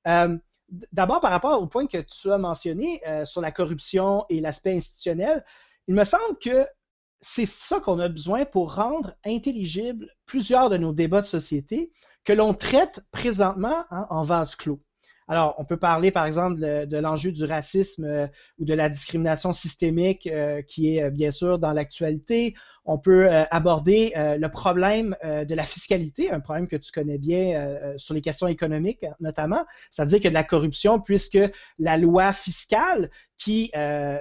Euh, 0.06 0.36
d'abord, 0.92 1.20
par 1.20 1.30
rapport 1.30 1.60
au 1.60 1.66
point 1.66 1.86
que 1.86 1.98
tu 1.98 2.30
as 2.30 2.38
mentionné 2.38 3.00
sur 3.24 3.40
la 3.40 3.52
corruption 3.52 4.24
et 4.28 4.40
l'aspect 4.40 4.74
institutionnel, 4.74 5.44
il 5.86 5.94
me 5.94 6.04
semble 6.04 6.38
que 6.38 6.66
c'est 7.20 7.46
ça 7.46 7.80
qu'on 7.80 7.98
a 7.98 8.08
besoin 8.08 8.44
pour 8.44 8.74
rendre 8.74 9.14
intelligibles 9.24 10.08
plusieurs 10.26 10.70
de 10.70 10.76
nos 10.76 10.92
débats 10.92 11.22
de 11.22 11.26
société 11.26 11.90
que 12.24 12.32
l'on 12.32 12.54
traite 12.54 13.00
présentement 13.10 13.84
hein, 13.90 14.06
en 14.10 14.22
vase 14.22 14.54
clos. 14.54 14.80
Alors, 15.30 15.54
on 15.58 15.64
peut 15.64 15.76
parler, 15.76 16.10
par 16.10 16.24
exemple, 16.24 16.58
de, 16.58 16.96
l'enjeu 16.96 17.32
du 17.32 17.44
racisme 17.44 18.04
euh, 18.04 18.26
ou 18.58 18.64
de 18.64 18.72
la 18.72 18.88
discrimination 18.88 19.52
systémique 19.52 20.26
euh, 20.26 20.62
qui 20.62 20.96
est 20.96 21.04
euh, 21.04 21.10
bien 21.10 21.30
sûr 21.30 21.58
dans 21.58 21.72
l'actualité. 21.72 22.54
On 22.86 22.98
peut 22.98 23.28
aborder 23.50 24.14
le 24.16 24.48
problème 24.48 25.14
de 25.22 25.54
la 25.54 25.64
fiscalité, 25.64 26.30
un 26.30 26.40
problème 26.40 26.66
que 26.66 26.76
tu 26.76 26.90
connais 26.90 27.18
bien 27.18 27.78
sur 27.98 28.14
les 28.14 28.22
questions 28.22 28.46
économiques 28.46 29.04
notamment, 29.20 29.66
c'est-à-dire 29.90 30.20
que 30.20 30.28
de 30.28 30.32
la 30.32 30.42
corruption, 30.42 30.98
puisque 30.98 31.38
la 31.78 31.98
loi 31.98 32.32
fiscale 32.32 33.10
qui 33.36 33.70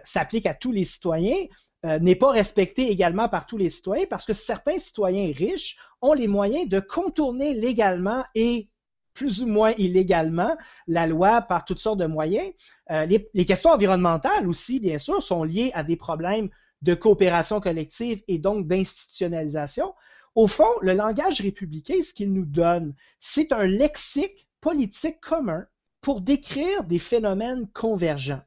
s'applique 0.03 0.47
à 0.47 0.53
tous 0.53 0.73
les 0.73 0.83
citoyens 0.83 1.45
n'est 1.85 2.15
pas 2.15 2.31
respectée 2.31 2.91
également 2.91 3.29
par 3.29 3.45
tous 3.45 3.55
les 3.55 3.69
citoyens 3.69 4.05
parce 4.09 4.25
que 4.25 4.33
certains 4.33 4.79
citoyens 4.79 5.31
riches 5.33 5.77
ont 6.01 6.11
les 6.11 6.27
moyens 6.27 6.67
de 6.67 6.81
contourner 6.81 7.53
légalement 7.53 8.25
et 8.35 8.67
plus 9.17 9.41
ou 9.41 9.47
moins 9.47 9.73
illégalement 9.79 10.55
la 10.85 11.07
loi 11.07 11.41
par 11.41 11.65
toutes 11.65 11.79
sortes 11.79 11.97
de 11.97 12.05
moyens. 12.05 12.51
Euh, 12.91 13.07
les, 13.07 13.45
questions 13.45 13.71
environnementales 13.71 14.47
aussi, 14.47 14.79
bien 14.79 14.99
sûr, 14.99 15.23
sont 15.23 15.43
liées 15.43 15.71
à 15.73 15.83
des 15.83 15.95
problèmes 15.95 16.49
de 16.83 16.93
coopération 16.93 17.59
collective 17.59 18.21
et 18.27 18.37
donc 18.37 18.67
d'institutionnalisation. 18.67 19.95
Au 20.35 20.45
fond, 20.45 20.69
le 20.83 20.93
langage 20.93 21.41
républicain, 21.41 21.95
ce 22.03 22.13
qu'il 22.13 22.31
nous 22.31 22.45
donne, 22.45 22.93
c'est 23.19 23.51
un 23.53 23.63
lexique 23.63 24.47
politique 24.61 25.19
commun 25.19 25.65
pour 25.99 26.21
décrire 26.21 26.83
des 26.83 26.99
phénomènes 26.99 27.67
convergents. 27.73 28.43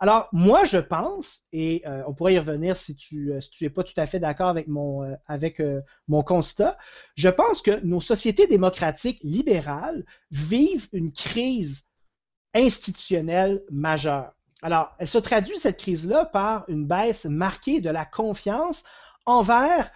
Alors, 0.00 0.28
moi, 0.32 0.64
je 0.64 0.78
pense, 0.78 1.42
et 1.52 1.82
euh, 1.86 2.04
on 2.06 2.14
pourrait 2.14 2.34
y 2.34 2.38
revenir 2.38 2.76
si 2.76 2.94
tu 2.94 3.30
n'es 3.30 3.66
euh, 3.66 3.70
pas 3.70 3.82
tout 3.82 3.94
à 3.96 4.06
fait 4.06 4.20
d'accord 4.20 4.48
avec, 4.48 4.68
mon, 4.68 5.02
euh, 5.02 5.16
avec 5.26 5.60
mon 6.06 6.22
constat, 6.22 6.78
je 7.16 7.28
pense 7.28 7.62
que 7.62 7.80
nos 7.84 8.00
sociétés 8.00 8.46
démocratiques 8.46 9.18
libérales 9.24 10.04
vivent 10.30 10.88
une 10.92 11.12
crise 11.12 11.88
institutionnelle 12.54 13.62
majeure. 13.70 14.32
Alors, 14.62 14.94
elle 14.98 15.08
se 15.08 15.18
traduit, 15.18 15.58
cette 15.58 15.78
crise-là, 15.78 16.26
par 16.26 16.64
une 16.68 16.86
baisse 16.86 17.24
marquée 17.24 17.80
de 17.80 17.90
la 17.90 18.04
confiance 18.04 18.84
envers 19.26 19.90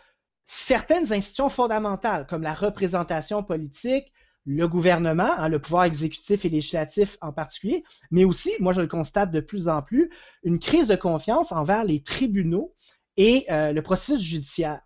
certaines 0.46 1.12
institutions 1.12 1.48
fondamentales, 1.48 2.26
comme 2.26 2.42
la 2.42 2.54
représentation 2.54 3.44
politique, 3.44 4.12
le 4.44 4.66
gouvernement, 4.66 5.32
hein, 5.38 5.48
le 5.48 5.60
pouvoir 5.60 5.84
exécutif 5.84 6.44
et 6.44 6.48
législatif 6.48 7.16
en 7.20 7.32
particulier, 7.32 7.84
mais 8.10 8.24
aussi, 8.24 8.50
moi 8.60 8.72
je 8.72 8.80
le 8.80 8.88
constate 8.88 9.30
de 9.30 9.40
plus 9.40 9.68
en 9.68 9.82
plus, 9.82 10.10
une 10.42 10.58
crise 10.58 10.88
de 10.88 10.96
confiance 10.96 11.52
envers 11.52 11.84
les 11.84 12.02
tribunaux 12.02 12.74
et 13.16 13.46
euh, 13.50 13.72
le 13.72 13.82
processus 13.82 14.20
judiciaire. 14.20 14.80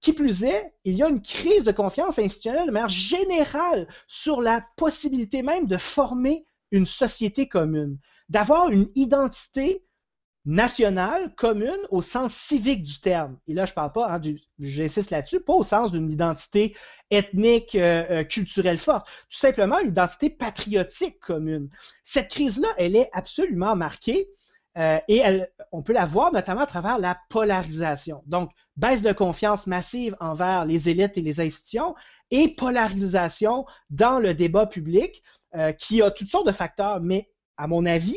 Qui 0.00 0.12
plus 0.14 0.44
est, 0.44 0.74
il 0.84 0.96
y 0.96 1.02
a 1.02 1.08
une 1.08 1.20
crise 1.20 1.64
de 1.64 1.72
confiance 1.72 2.18
institutionnelle 2.18 2.68
de 2.68 2.72
manière 2.72 2.88
générale 2.88 3.86
sur 4.06 4.40
la 4.40 4.64
possibilité 4.76 5.42
même 5.42 5.66
de 5.66 5.76
former 5.76 6.46
une 6.70 6.86
société 6.86 7.48
commune, 7.48 7.98
d'avoir 8.28 8.70
une 8.70 8.88
identité 8.94 9.84
nationale, 10.46 11.34
commune, 11.34 11.78
au 11.90 12.02
sens 12.02 12.34
civique 12.34 12.82
du 12.82 13.00
terme. 13.00 13.38
Et 13.46 13.54
là, 13.54 13.66
je 13.66 13.72
ne 13.72 13.74
parle 13.74 13.92
pas, 13.92 14.10
hein, 14.10 14.20
j'insiste 14.58 15.10
là-dessus, 15.10 15.40
pas 15.40 15.52
au 15.52 15.62
sens 15.62 15.92
d'une 15.92 16.10
identité 16.10 16.74
ethnique, 17.10 17.74
euh, 17.74 18.04
euh, 18.10 18.24
culturelle 18.24 18.78
forte, 18.78 19.06
tout 19.28 19.38
simplement 19.38 19.78
une 19.80 19.88
identité 19.88 20.30
patriotique 20.30 21.18
commune. 21.20 21.68
Cette 22.04 22.28
crise-là, 22.28 22.68
elle 22.78 22.96
est 22.96 23.10
absolument 23.12 23.76
marquée 23.76 24.28
euh, 24.78 24.98
et 25.08 25.22
on 25.72 25.82
peut 25.82 25.92
la 25.92 26.04
voir 26.04 26.32
notamment 26.32 26.62
à 26.62 26.66
travers 26.66 26.98
la 26.98 27.18
polarisation. 27.28 28.22
Donc, 28.26 28.50
baisse 28.76 29.02
de 29.02 29.12
confiance 29.12 29.66
massive 29.66 30.16
envers 30.20 30.64
les 30.64 30.88
élites 30.88 31.18
et 31.18 31.22
les 31.22 31.40
institutions 31.40 31.94
et 32.30 32.54
polarisation 32.54 33.66
dans 33.90 34.20
le 34.20 34.32
débat 34.32 34.66
public 34.66 35.22
qui 35.78 36.00
a 36.00 36.12
toutes 36.12 36.28
sortes 36.28 36.46
de 36.46 36.52
facteurs, 36.52 37.00
mais 37.00 37.28
à 37.56 37.66
mon 37.66 37.84
avis, 37.84 38.16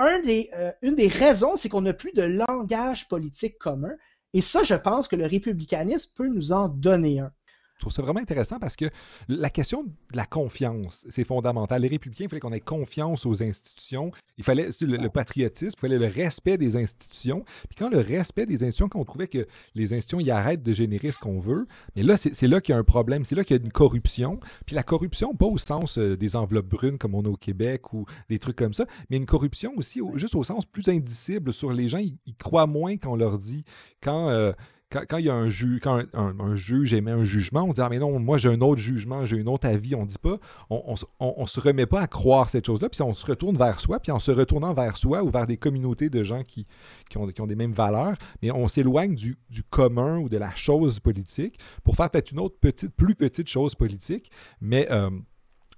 euh, 0.00 0.72
une 0.82 0.94
des 0.94 1.08
raisons, 1.08 1.56
c'est 1.56 1.68
qu'on 1.68 1.82
n'a 1.82 1.92
plus 1.92 2.12
de 2.12 2.22
langage 2.22 3.08
politique 3.08 3.58
commun 3.58 3.92
Et 4.32 4.40
ça, 4.40 4.62
je 4.62 4.74
pense 4.74 5.08
que 5.08 5.16
le 5.16 5.26
républicanisme 5.26 6.12
peut 6.16 6.28
nous 6.28 6.52
en 6.52 6.68
donner 6.68 7.20
un. 7.20 7.32
Je 7.78 7.82
trouve 7.84 7.92
ça 7.92 8.02
vraiment 8.02 8.18
intéressant 8.18 8.58
parce 8.58 8.74
que 8.74 8.86
la 9.28 9.50
question 9.50 9.84
de 9.84 9.90
la 10.16 10.26
confiance, 10.26 11.06
c'est 11.10 11.22
fondamental. 11.22 11.80
Les 11.80 11.86
républicains, 11.86 12.24
il 12.24 12.28
fallait 12.28 12.40
qu'on 12.40 12.52
ait 12.52 12.58
confiance 12.58 13.24
aux 13.24 13.40
institutions. 13.40 14.10
Il 14.36 14.42
fallait 14.42 14.70
le, 14.80 15.08
patriotisme, 15.08 15.76
il 15.78 15.80
fallait 15.80 15.98
le 15.98 16.06
respect 16.06 16.58
des 16.58 16.74
institutions. 16.74 17.44
Puis 17.68 17.76
quand 17.78 17.88
le 17.88 18.00
respect 18.00 18.46
des 18.46 18.64
institutions, 18.64 18.88
quand 18.88 18.98
on 18.98 19.04
trouvait 19.04 19.28
que 19.28 19.46
les 19.76 19.92
institutions 19.92 20.18
y 20.18 20.32
arrêtent 20.32 20.64
de 20.64 20.72
générer 20.72 21.12
ce 21.12 21.20
qu'on 21.20 21.38
veut, 21.38 21.68
mais 21.94 22.02
là, 22.02 22.16
c'est 22.16 22.48
là 22.48 22.60
qu'il 22.60 22.72
y 22.72 22.76
a 22.76 22.80
un 22.80 22.84
problème. 22.84 23.22
C'est 23.22 23.36
là 23.36 23.44
qu'il 23.44 23.56
y 23.56 23.60
a 23.60 23.62
une 23.62 23.70
corruption. 23.70 24.40
Puis 24.66 24.74
la 24.74 24.82
corruption, 24.82 25.36
pas 25.36 25.46
au 25.46 25.56
sens 25.56 25.98
euh, 25.98 26.16
des 26.16 26.34
enveloppes 26.34 26.68
brunes 26.68 26.98
comme 26.98 27.14
on 27.14 27.24
a 27.26 27.28
au 27.28 27.36
Québec 27.36 27.92
ou 27.92 28.06
des 28.28 28.40
trucs 28.40 28.56
comme 28.56 28.74
ça, 28.74 28.86
mais 29.08 29.18
une 29.18 29.26
corruption 29.26 29.72
aussi, 29.76 30.00
juste 30.14 30.34
au 30.34 30.42
sens 30.42 30.66
plus 30.66 30.88
indicible 30.88 31.52
sur 31.52 31.72
les 31.72 31.88
gens. 31.88 31.98
Ils, 31.98 32.18
croient 32.38 32.66
moins 32.66 32.96
quand 32.96 33.12
on 33.12 33.16
leur 33.16 33.38
dit. 33.38 33.64
Quand. 34.00 34.30
Euh, 34.30 34.52
quand, 34.90 35.18
il 35.18 35.26
y 35.26 35.30
a 35.30 35.34
un, 35.34 35.48
juge, 35.48 35.80
quand 35.82 36.02
un, 36.14 36.56
juge 36.56 36.94
émet 36.94 37.10
un 37.10 37.24
jugement, 37.24 37.62
on 37.62 37.72
dit 37.72 37.80
Ah, 37.80 37.88
mais 37.90 37.98
non, 37.98 38.18
moi 38.18 38.38
j'ai 38.38 38.48
un 38.48 38.60
autre 38.60 38.80
jugement, 38.80 39.26
j'ai 39.26 39.40
un 39.40 39.46
autre 39.46 39.66
avis. 39.66 39.94
On 39.94 40.02
ne 40.02 40.06
dit 40.06 40.18
pas, 40.18 40.38
on 40.70 40.94
ne 41.40 41.46
se 41.46 41.60
remet 41.60 41.86
pas 41.86 42.00
à 42.00 42.06
croire 42.06 42.48
cette 42.48 42.66
chose-là, 42.66 42.88
puis 42.88 43.02
on 43.02 43.14
se 43.14 43.26
retourne 43.26 43.56
vers 43.56 43.80
soi, 43.80 44.00
puis 44.00 44.12
en 44.12 44.18
se 44.18 44.30
retournant 44.30 44.72
vers 44.72 44.96
soi 44.96 45.22
ou 45.22 45.30
vers 45.30 45.46
des 45.46 45.56
communautés 45.56 46.08
de 46.08 46.24
gens 46.24 46.42
qui, 46.42 46.66
qui, 47.10 47.18
ont, 47.18 47.26
qui 47.26 47.40
ont 47.40 47.46
des 47.46 47.56
mêmes 47.56 47.72
valeurs, 47.72 48.16
mais 48.42 48.50
on 48.50 48.66
s'éloigne 48.66 49.14
du, 49.14 49.36
du, 49.50 49.62
commun 49.62 50.18
ou 50.18 50.28
de 50.28 50.38
la 50.38 50.54
chose 50.54 51.00
politique 51.00 51.58
pour 51.84 51.94
faire 51.96 52.10
peut-être 52.10 52.32
une 52.32 52.40
autre 52.40 52.56
petite, 52.58 52.94
plus 52.94 53.14
petite 53.14 53.48
chose 53.48 53.74
politique, 53.74 54.30
mais. 54.60 54.88
Euh, 54.90 55.10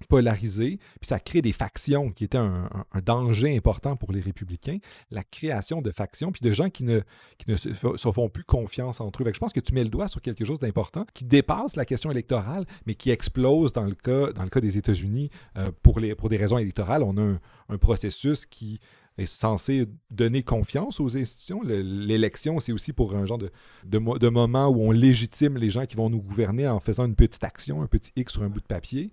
polarisé, 0.09 0.79
puis 1.01 1.09
ça 1.09 1.19
crée 1.19 1.43
des 1.43 1.53
factions 1.53 2.11
qui 2.11 2.25
étaient 2.25 2.39
un, 2.39 2.69
danger 3.05 3.57
important 3.57 3.97
pour 3.97 4.13
les 4.13 4.21
républicains, 4.21 4.79
la 5.11 5.23
création 5.23 5.81
de 5.83 5.91
factions, 5.91 6.33
puis 6.33 6.43
de 6.43 6.53
gens 6.53 6.69
qui 6.69 6.85
ne, 6.85 7.01
qui 7.39 7.51
ne 7.51 7.57
se, 7.57 7.69
font 7.71 8.29
plus 8.29 8.45
confiance 8.45 9.01
entre 9.01 9.23
eux. 9.23 9.31
je 9.33 9.39
pense 9.39 9.53
que 9.53 9.61
tu 9.61 9.73
mets 9.75 9.85
le 9.85 9.89
doigt 9.89 10.09
sur 10.09 10.21
quelque 10.21 10.45
chose 10.45 10.59
d'important 10.59 11.07
qui 11.15 11.25
dépasse 11.25 11.77
la 11.77 11.85
question 11.85 12.11
électorale, 12.11 12.67
mais 12.87 12.95
qui 12.95 13.11
explose 13.11 13.73
dans 13.73 13.85
le 13.85 13.95
cas, 13.95 14.33
dans 14.33 14.43
le 14.43 14.51
cas 14.51 14.61
des 14.61 14.79
États-Unis 14.79 15.31
euh, 15.57 15.71
pour, 15.83 16.01
pour 16.19 16.29
des 16.29 16.37
raisons 16.37 16.59
électorales. 16.59 17.03
On 17.03 17.17
a 17.17 17.39
un, 17.69 17.79
processus 17.79 18.47
qui 18.47 18.81
est 19.17 19.27
censé 19.27 19.87
donner 20.11 20.43
confiance 20.43 21.01
aux 21.01 21.17
institutions. 21.17 21.63
L'élection, 21.63 22.61
c'est 22.61 22.73
aussi 22.73 22.93
pour 22.93 23.15
un 23.15 23.27
genre 23.27 23.39
de, 23.39 23.51
de, 23.85 24.19
de, 24.19 24.29
moment 24.29 24.69
où 24.69 24.83
on 24.83 24.91
légitime 24.91 25.57
les 25.57 25.71
gens 25.71 25.87
qui 25.87 25.97
vont 25.97 26.11
nous 26.11 26.21
gouverner 26.21 26.67
en 26.67 26.81
faisant 26.81 27.07
une 27.07 27.15
petite 27.15 27.45
action, 27.45 27.81
un 27.81 27.87
petit 27.87 28.13
X 28.17 28.33
sur 28.33 28.43
un 28.43 28.49
bout 28.49 28.61
de 28.61 28.67
papier. 28.67 29.11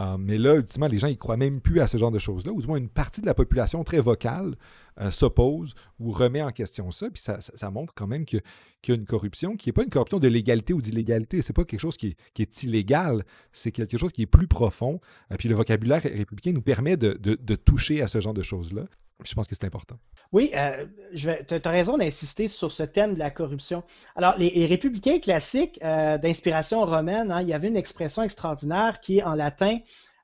Euh, 0.00 0.16
mais 0.18 0.38
là, 0.38 0.54
ultimement, 0.54 0.86
les 0.86 0.98
gens, 0.98 1.08
ils 1.08 1.18
croient 1.18 1.36
même 1.36 1.60
plus 1.60 1.80
à 1.80 1.86
ce 1.86 1.98
genre 1.98 2.10
de 2.10 2.18
choses-là, 2.18 2.52
ou 2.52 2.60
du 2.60 2.66
moins 2.66 2.78
une 2.78 2.88
partie 2.88 3.20
de 3.20 3.26
la 3.26 3.34
population 3.34 3.82
très 3.82 4.00
vocale 4.00 4.54
euh, 5.00 5.10
s'oppose 5.10 5.74
ou 5.98 6.12
remet 6.12 6.42
en 6.42 6.50
question 6.50 6.90
ça, 6.90 7.10
puis 7.10 7.20
ça, 7.22 7.70
montre 7.70 7.94
quand 7.94 8.06
même 8.06 8.24
qu'il 8.24 8.42
y 8.88 8.92
a 8.92 8.94
une 8.94 9.06
corruption 9.06 9.56
qui 9.56 9.68
n'est 9.68 9.72
pas 9.72 9.82
une 9.82 9.90
corruption 9.90 10.18
de 10.18 10.28
légalité 10.28 10.72
ou 10.72 10.80
d'illégalité, 10.80 11.42
c'est 11.42 11.52
pas 11.52 11.64
quelque 11.64 11.80
chose 11.80 11.96
qui 11.96 12.16
est, 12.38 12.62
illégal, 12.62 13.24
c'est 13.52 13.72
quelque 13.72 13.98
chose 13.98 14.12
qui 14.12 14.22
est 14.22 14.26
plus 14.26 14.46
profond, 14.46 15.00
euh, 15.32 15.36
puis 15.36 15.48
le 15.48 15.54
vocabulaire 15.54 16.02
républicain 16.02 16.52
nous 16.52 16.62
permet 16.62 16.96
de 16.96 17.54
toucher 17.56 18.02
à 18.02 18.08
ce 18.08 18.20
genre 18.20 18.34
de 18.34 18.42
choses-là. 18.42 18.84
Je 19.24 19.34
pense 19.34 19.48
que 19.48 19.54
c'est 19.54 19.64
important. 19.64 19.96
Oui, 20.32 20.52
euh, 20.54 20.86
tu 21.14 21.28
as 21.28 21.70
raison 21.70 21.98
d'insister 21.98 22.46
sur 22.46 22.70
ce 22.70 22.84
thème 22.84 23.14
de 23.14 23.18
la 23.18 23.30
corruption. 23.30 23.82
Alors, 24.14 24.36
les, 24.38 24.66
républicains 24.66 25.18
classiques 25.18 25.80
euh, 25.82 26.18
d'inspiration 26.18 26.84
romaine, 26.84 27.32
hein, 27.32 27.42
il 27.42 27.48
y 27.48 27.52
avait 27.52 27.68
une 27.68 27.76
expression 27.76 28.22
extraordinaire 28.22 29.00
qui 29.00 29.18
est 29.18 29.22
en 29.24 29.34
latin 29.34 29.78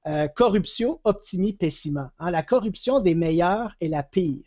euh, 0.07 0.29
corruptio 0.29 1.01
optimi 1.03 1.55
pessima. 1.55 2.13
Hein, 2.19 2.31
la 2.31 2.43
corruption 2.43 3.01
des 3.01 3.15
meilleurs 3.15 3.75
est 3.81 3.89
la 3.89 4.03
pire. 4.03 4.45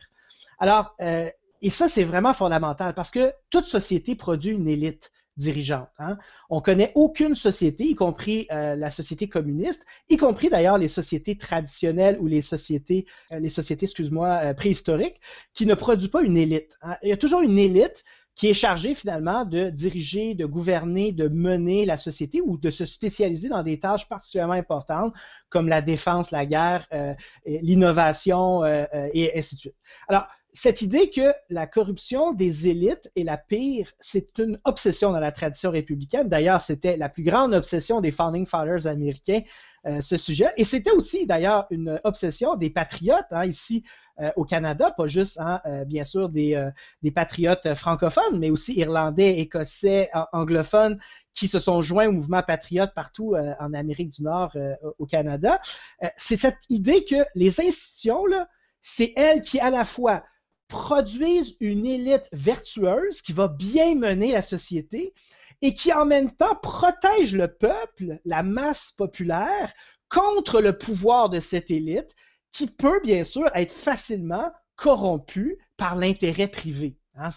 Alors, 0.60 0.96
et 1.00 1.70
ça, 1.70 1.88
c'est 1.88 2.04
vraiment 2.04 2.34
fondamental 2.34 2.96
parce 2.96 3.12
que 3.12 3.32
toute 3.52 3.66
société 3.66 4.16
produit 4.16 4.52
une 4.52 4.68
élite 4.68 5.12
dirigeante. 5.38 5.90
Hein. 6.00 6.18
On 6.50 6.62
connaît 6.62 6.92
aucune 6.96 7.36
société, 7.36 7.86
y 7.86 7.96
compris 7.96 8.48
euh, 8.52 8.76
la 8.76 8.90
société 8.90 9.30
communiste, 9.30 9.86
y 10.10 10.18
compris 10.18 10.50
d'ailleurs 10.50 10.78
les 10.78 10.88
sociétés 10.88 11.38
traditionnelles 11.38 12.18
ou 12.20 12.28
les 12.28 12.42
sociétés, 12.42 13.06
euh, 13.32 13.40
les 13.40 13.50
sociétés, 13.50 13.86
excuse-moi, 13.86 14.40
euh, 14.44 14.54
préhistoriques, 14.54 15.22
qui 15.54 15.66
ne 15.66 15.76
produit 15.76 16.10
pas 16.10 16.24
une 16.24 16.38
élite. 16.38 16.78
Hein. 16.82 16.96
Il 17.04 17.10
y 17.10 17.14
a 17.14 17.18
toujours 17.18 17.42
une 17.42 17.60
élite 17.60 18.04
qui 18.36 18.50
est 18.50 18.54
chargée 18.54 18.94
finalement 18.94 19.46
de 19.46 19.72
diriger, 19.72 20.36
de 20.36 20.46
gouverner, 20.46 21.12
de 21.12 21.28
mener 21.28 21.86
la 21.86 21.98
société 21.98 22.40
ou 22.40 22.58
de 22.58 22.70
se 22.70 22.86
spécialiser 22.86 23.50
dans 23.50 23.64
des 23.64 23.80
tâches 23.80 24.08
particulièrement 24.08 24.54
importantes 24.54 25.12
comme 25.50 25.68
la 25.68 25.82
défense, 25.82 26.30
la 26.30 26.46
guerre, 26.46 26.88
l'innovation 27.48 28.64
et 28.64 29.32
ainsi 29.36 29.56
de 29.56 29.60
suite. 29.60 29.76
Alors, 30.08 30.28
cette 30.58 30.82
idée 30.82 31.12
que 31.12 31.36
la 31.50 31.68
corruption 31.68 32.34
des 32.34 32.68
élites 32.68 33.12
est 33.16 33.24
la 33.24 33.38
pire, 33.38 33.94
c'est 34.00 34.40
une 34.40 34.58
obsession 34.66 35.12
dans 35.12 35.20
la 35.20 35.32
tradition 35.32 35.70
républicaine. 35.70 36.30
D'ailleurs, 36.30 36.62
c'était 36.62 36.98
la 36.98 37.10
plus 37.10 37.22
grande 37.22 37.54
obsession 37.54 38.02
des 38.02 38.10
Founding 38.10 38.48
Fathers 38.48 38.88
américains, 38.88 39.42
euh, 39.86 40.02
ce 40.02 40.18
sujet. 40.18 40.48
Et 40.58 40.66
c'était 40.66 40.90
aussi, 40.90 41.28
d'ailleurs, 41.28 41.68
une 41.70 42.02
obsession 42.04 42.56
des 42.56 42.72
patriotes 42.72 43.28
hein, 43.30 43.46
ici 43.46 43.84
euh, 44.20 44.32
au 44.36 44.46
Canada, 44.46 44.90
pas 44.90 45.06
juste, 45.06 45.40
hein, 45.40 45.62
euh, 45.68 45.86
bien 45.86 46.04
sûr, 46.04 46.28
des, 46.28 46.60
des, 47.04 47.12
patriotes 47.12 47.76
francophones, 47.76 48.40
mais 48.40 48.50
aussi 48.50 48.74
irlandais, 48.80 49.38
écossais, 49.38 50.10
anglophones 50.34 50.98
qui 51.36 51.48
se 51.48 51.60
sont 51.60 51.84
joints 51.84 52.08
au 52.08 52.14
mouvement 52.14 52.42
patriote 52.42 52.96
partout 52.96 53.36
en 53.60 53.74
Amérique 53.76 54.10
du 54.10 54.24
Nord, 54.24 54.58
au 54.98 55.06
Canada. 55.06 55.62
c'est 56.16 56.38
cette 56.38 56.58
idée 56.70 57.06
que 57.06 57.24
les 57.36 57.62
institutions, 57.62 58.24
c'est 58.82 59.14
elles 59.16 59.44
qui, 59.44 59.60
à 59.60 59.70
la 59.70 59.86
fois, 59.86 60.24
produisent 60.68 61.56
une 61.60 61.86
élite 61.86 62.28
vertueuse 62.32 63.22
qui 63.22 63.34
va 63.34 63.48
bien 63.48 63.96
mener 63.96 64.32
la 64.32 64.42
société 64.42 65.14
et 65.62 65.74
qui 65.74 65.92
en 65.94 66.06
même 66.06 66.36
temps 66.36 66.56
protège 66.56 67.36
le 67.36 67.48
peuple, 67.48 68.20
la 68.26 68.44
masse 68.44 68.92
populaire, 68.92 69.74
contre 70.10 70.62
le 70.62 70.78
pouvoir 70.78 71.30
de 71.30 71.40
cette 71.40 71.72
élite 71.72 72.16
qui 72.52 72.68
peut 72.68 73.00
bien 73.04 73.24
sûr 73.24 73.50
être 73.56 73.72
facilement 73.72 74.52
corrompue 74.76 75.58
par 75.76 75.96
l'intérêt 75.96 76.48
privé. 76.48 76.98
Hein, 77.16 77.30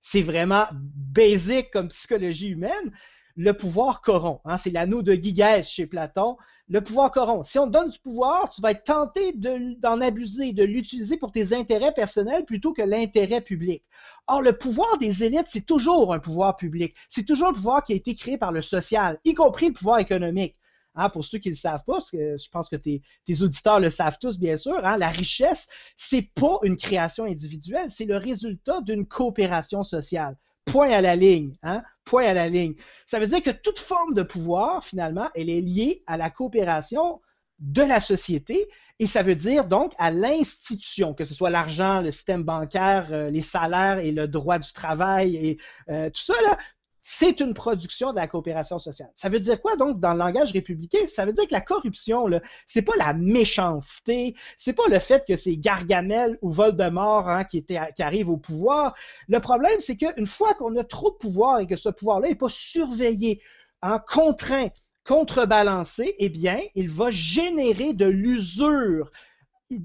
c'est 0.00 0.22
vraiment 0.22 0.66
basique 0.72 1.70
comme 1.70 1.88
psychologie 1.88 2.48
humaine, 2.48 2.92
le 3.36 3.52
pouvoir 3.52 4.00
corrompt. 4.00 4.40
Hein, 4.44 4.58
c'est 4.58 4.70
l'anneau 4.70 5.02
de 5.02 5.14
Guiguès 5.14 5.68
chez 5.68 5.86
Platon. 5.86 6.36
Le 6.68 6.80
pouvoir 6.80 7.10
corrompt. 7.10 7.44
Si 7.44 7.58
on 7.58 7.66
te 7.66 7.72
donne 7.72 7.90
du 7.90 7.98
pouvoir, 7.98 8.48
tu 8.50 8.62
vas 8.62 8.70
être 8.70 8.84
tenté 8.84 9.32
d'en 9.32 10.00
abuser, 10.00 10.52
de 10.52 10.64
l'utiliser 10.64 11.16
pour 11.16 11.32
tes 11.32 11.52
intérêts 11.52 11.92
personnels 11.92 12.44
plutôt 12.44 12.72
que 12.72 12.82
l'intérêt 12.82 13.40
public. 13.40 13.84
Or, 14.26 14.42
le 14.42 14.56
pouvoir 14.56 14.98
des 14.98 15.24
élites, 15.24 15.46
c'est 15.46 15.66
toujours 15.66 16.14
un 16.14 16.18
pouvoir 16.18 16.56
public. 16.56 16.94
C'est 17.08 17.26
toujours 17.26 17.48
un 17.48 17.52
pouvoir 17.52 17.82
qui 17.82 17.92
a 17.92 17.96
été 17.96 18.14
créé 18.14 18.38
par 18.38 18.52
le 18.52 18.62
social, 18.62 19.18
y 19.24 19.34
compris 19.34 19.68
le 19.68 19.74
pouvoir 19.74 19.98
économique. 19.98 20.56
Hein, 20.94 21.08
pour 21.08 21.24
ceux 21.24 21.38
qui 21.38 21.48
ne 21.48 21.54
le 21.54 21.58
savent 21.58 21.84
pas, 21.86 21.94
parce 21.94 22.10
que 22.10 22.36
je 22.36 22.50
pense 22.50 22.68
que 22.68 22.76
tes, 22.76 23.02
auditeurs 23.40 23.80
le 23.80 23.88
savent 23.88 24.18
tous, 24.20 24.38
bien 24.38 24.58
sûr, 24.58 24.84
hein, 24.84 24.98
la 24.98 25.08
richesse, 25.08 25.68
c'est 25.96 26.30
pas 26.34 26.58
une 26.64 26.76
création 26.76 27.24
individuelle, 27.24 27.90
c'est 27.90 28.04
le 28.04 28.18
résultat 28.18 28.82
d'une 28.82 29.06
coopération 29.06 29.84
sociale. 29.84 30.36
Point 30.64 30.90
à 30.90 31.00
la 31.00 31.16
ligne. 31.16 31.56
Hein? 31.62 31.82
Point 32.04 32.26
à 32.26 32.34
la 32.34 32.48
ligne. 32.48 32.74
Ça 33.06 33.18
veut 33.18 33.26
dire 33.26 33.42
que 33.42 33.50
toute 33.50 33.78
forme 33.78 34.14
de 34.14 34.22
pouvoir, 34.22 34.84
finalement, 34.84 35.28
elle 35.34 35.50
est 35.50 35.60
liée 35.60 36.02
à 36.06 36.16
la 36.16 36.30
coopération 36.30 37.20
de 37.58 37.82
la 37.82 38.00
société 38.00 38.68
et 38.98 39.06
ça 39.06 39.22
veut 39.22 39.34
dire 39.34 39.66
donc 39.66 39.92
à 39.98 40.10
l'institution, 40.10 41.14
que 41.14 41.24
ce 41.24 41.34
soit 41.34 41.50
l'argent, 41.50 42.00
le 42.00 42.10
système 42.10 42.42
bancaire, 42.42 43.08
euh, 43.12 43.30
les 43.30 43.40
salaires 43.40 43.98
et 43.98 44.12
le 44.12 44.28
droit 44.28 44.58
du 44.58 44.72
travail 44.72 45.36
et 45.36 45.58
euh, 45.88 46.10
tout 46.10 46.22
ça, 46.22 46.34
là, 46.44 46.58
c'est 47.04 47.40
une 47.40 47.52
production 47.52 48.12
de 48.12 48.16
la 48.16 48.28
coopération 48.28 48.78
sociale. 48.78 49.10
Ça 49.14 49.28
veut 49.28 49.40
dire 49.40 49.60
quoi 49.60 49.74
donc 49.74 49.98
dans 49.98 50.12
le 50.12 50.18
langage 50.18 50.52
républicain? 50.52 51.04
Ça 51.08 51.24
veut 51.24 51.32
dire 51.32 51.48
que 51.48 51.52
la 51.52 51.60
corruption, 51.60 52.26
c'est 52.66 52.82
pas 52.82 52.94
la 52.96 53.12
méchanceté, 53.12 54.36
c'est 54.56 54.72
pas 54.72 54.86
le 54.88 55.00
fait 55.00 55.24
que 55.26 55.34
c'est 55.34 55.56
Gargamel 55.56 56.38
ou 56.42 56.52
Voldemort 56.52 57.28
hein, 57.28 57.42
qui, 57.42 57.58
était, 57.58 57.80
qui 57.96 58.04
arrive 58.04 58.30
au 58.30 58.36
pouvoir. 58.36 58.94
Le 59.26 59.40
problème, 59.40 59.80
c'est 59.80 59.96
qu'une 59.96 60.26
fois 60.26 60.54
qu'on 60.54 60.76
a 60.76 60.84
trop 60.84 61.10
de 61.10 61.16
pouvoir 61.16 61.58
et 61.58 61.66
que 61.66 61.74
ce 61.74 61.88
pouvoir-là 61.88 62.28
n'est 62.28 62.36
pas 62.36 62.48
surveillé, 62.48 63.42
hein, 63.82 64.00
contraint, 64.06 64.68
contrebalancé, 65.04 66.14
eh 66.20 66.28
bien, 66.28 66.60
il 66.76 66.88
va 66.88 67.10
générer 67.10 67.94
de 67.94 68.06
l'usure, 68.06 69.10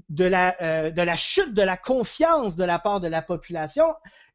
de 0.08 0.24
la, 0.24 0.56
euh, 0.62 0.90
de 0.92 1.02
la 1.02 1.16
chute 1.16 1.52
de 1.52 1.62
la 1.62 1.76
confiance 1.76 2.54
de 2.54 2.64
la 2.64 2.78
part 2.78 3.00
de 3.00 3.08
la 3.08 3.22
population 3.22 3.86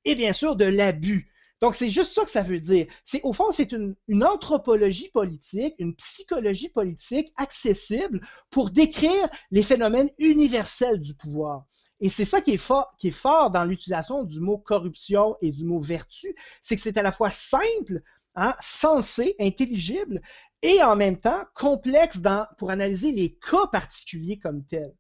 et 0.04 0.16
bien 0.16 0.34
sûr 0.34 0.58
de 0.58 0.66
l'abus. 0.66 1.33
Donc, 1.64 1.76
c'est 1.76 1.90
juste 1.90 2.12
ça 2.12 2.26
que 2.26 2.30
ça 2.30 2.42
veut 2.42 2.60
dire. 2.60 2.88
C'est, 3.06 3.22
au 3.24 3.32
fond, 3.32 3.54
c'est 3.54 3.72
une, 3.72 3.96
anthropologie 4.22 5.08
politique, 5.14 5.74
une 5.80 5.96
psychologie 5.96 6.68
politique 6.68 7.32
accessible 7.38 8.20
pour 8.50 8.70
décrire 8.70 9.30
les 9.50 9.64
phénomènes 9.64 10.10
universels 10.18 11.00
du 11.00 11.14
pouvoir. 11.14 11.64
Et 12.02 12.10
c'est 12.10 12.26
ça 12.26 12.42
qui 12.42 12.52
est, 12.52 12.58
fort, 12.58 13.50
dans 13.50 13.64
l'utilisation 13.64 14.26
du 14.26 14.42
mot 14.42 14.58
corruption 14.58 15.38
et 15.42 15.52
du 15.52 15.64
mot 15.64 15.80
vertu, 15.80 16.36
c'est 16.62 16.76
que 16.76 16.82
c'est 16.82 16.98
à 16.98 17.02
la 17.02 17.14
fois 17.14 17.30
simple, 17.30 18.02
hein, 18.36 18.56
sensé, 18.60 19.34
intelligible, 19.40 20.22
et 20.64 20.84
en 20.84 20.98
même 20.98 21.18
temps 21.18 21.46
complexe 21.56 22.22
pour 22.58 22.72
analyser 22.72 23.14
les 23.14 23.36
cas 23.36 23.68
particuliers 23.68 24.38
comme 24.38 24.66
tels. 24.66 24.94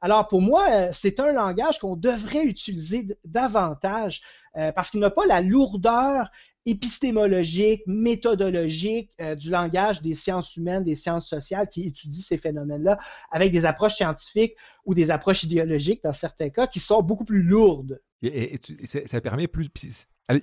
Alors 0.00 0.28
pour 0.28 0.40
moi, 0.40 0.66
euh, 0.70 0.88
c'est 0.92 1.20
un 1.20 1.32
langage 1.32 1.78
qu'on 1.78 1.96
devrait 1.96 2.44
utiliser 2.44 3.06
davantage 3.24 4.22
euh, 4.56 4.72
parce 4.72 4.90
qu'il 4.90 5.00
n'a 5.00 5.10
pas 5.10 5.26
la 5.26 5.42
lourdeur 5.42 6.30
épistémologique, 6.66 7.82
méthodologique 7.86 9.10
euh, 9.20 9.34
du 9.34 9.50
langage 9.50 10.02
des 10.02 10.14
sciences 10.14 10.56
humaines, 10.56 10.84
des 10.84 10.94
sciences 10.94 11.28
sociales 11.28 11.68
qui 11.68 11.86
étudient 11.86 12.22
ces 12.22 12.36
phénomènes-là 12.36 12.98
avec 13.30 13.52
des 13.52 13.64
approches 13.64 13.94
scientifiques 13.94 14.56
ou 14.84 14.94
des 14.94 15.10
approches 15.10 15.42
idéologiques 15.42 16.02
dans 16.04 16.12
certains 16.12 16.50
cas 16.50 16.66
qui 16.66 16.80
sont 16.80 17.02
beaucoup 17.02 17.24
plus 17.24 17.42
lourdes. 17.42 18.00
Et, 18.22 18.58
ça, 18.84 19.20
permet 19.20 19.48
plus. 19.48 19.70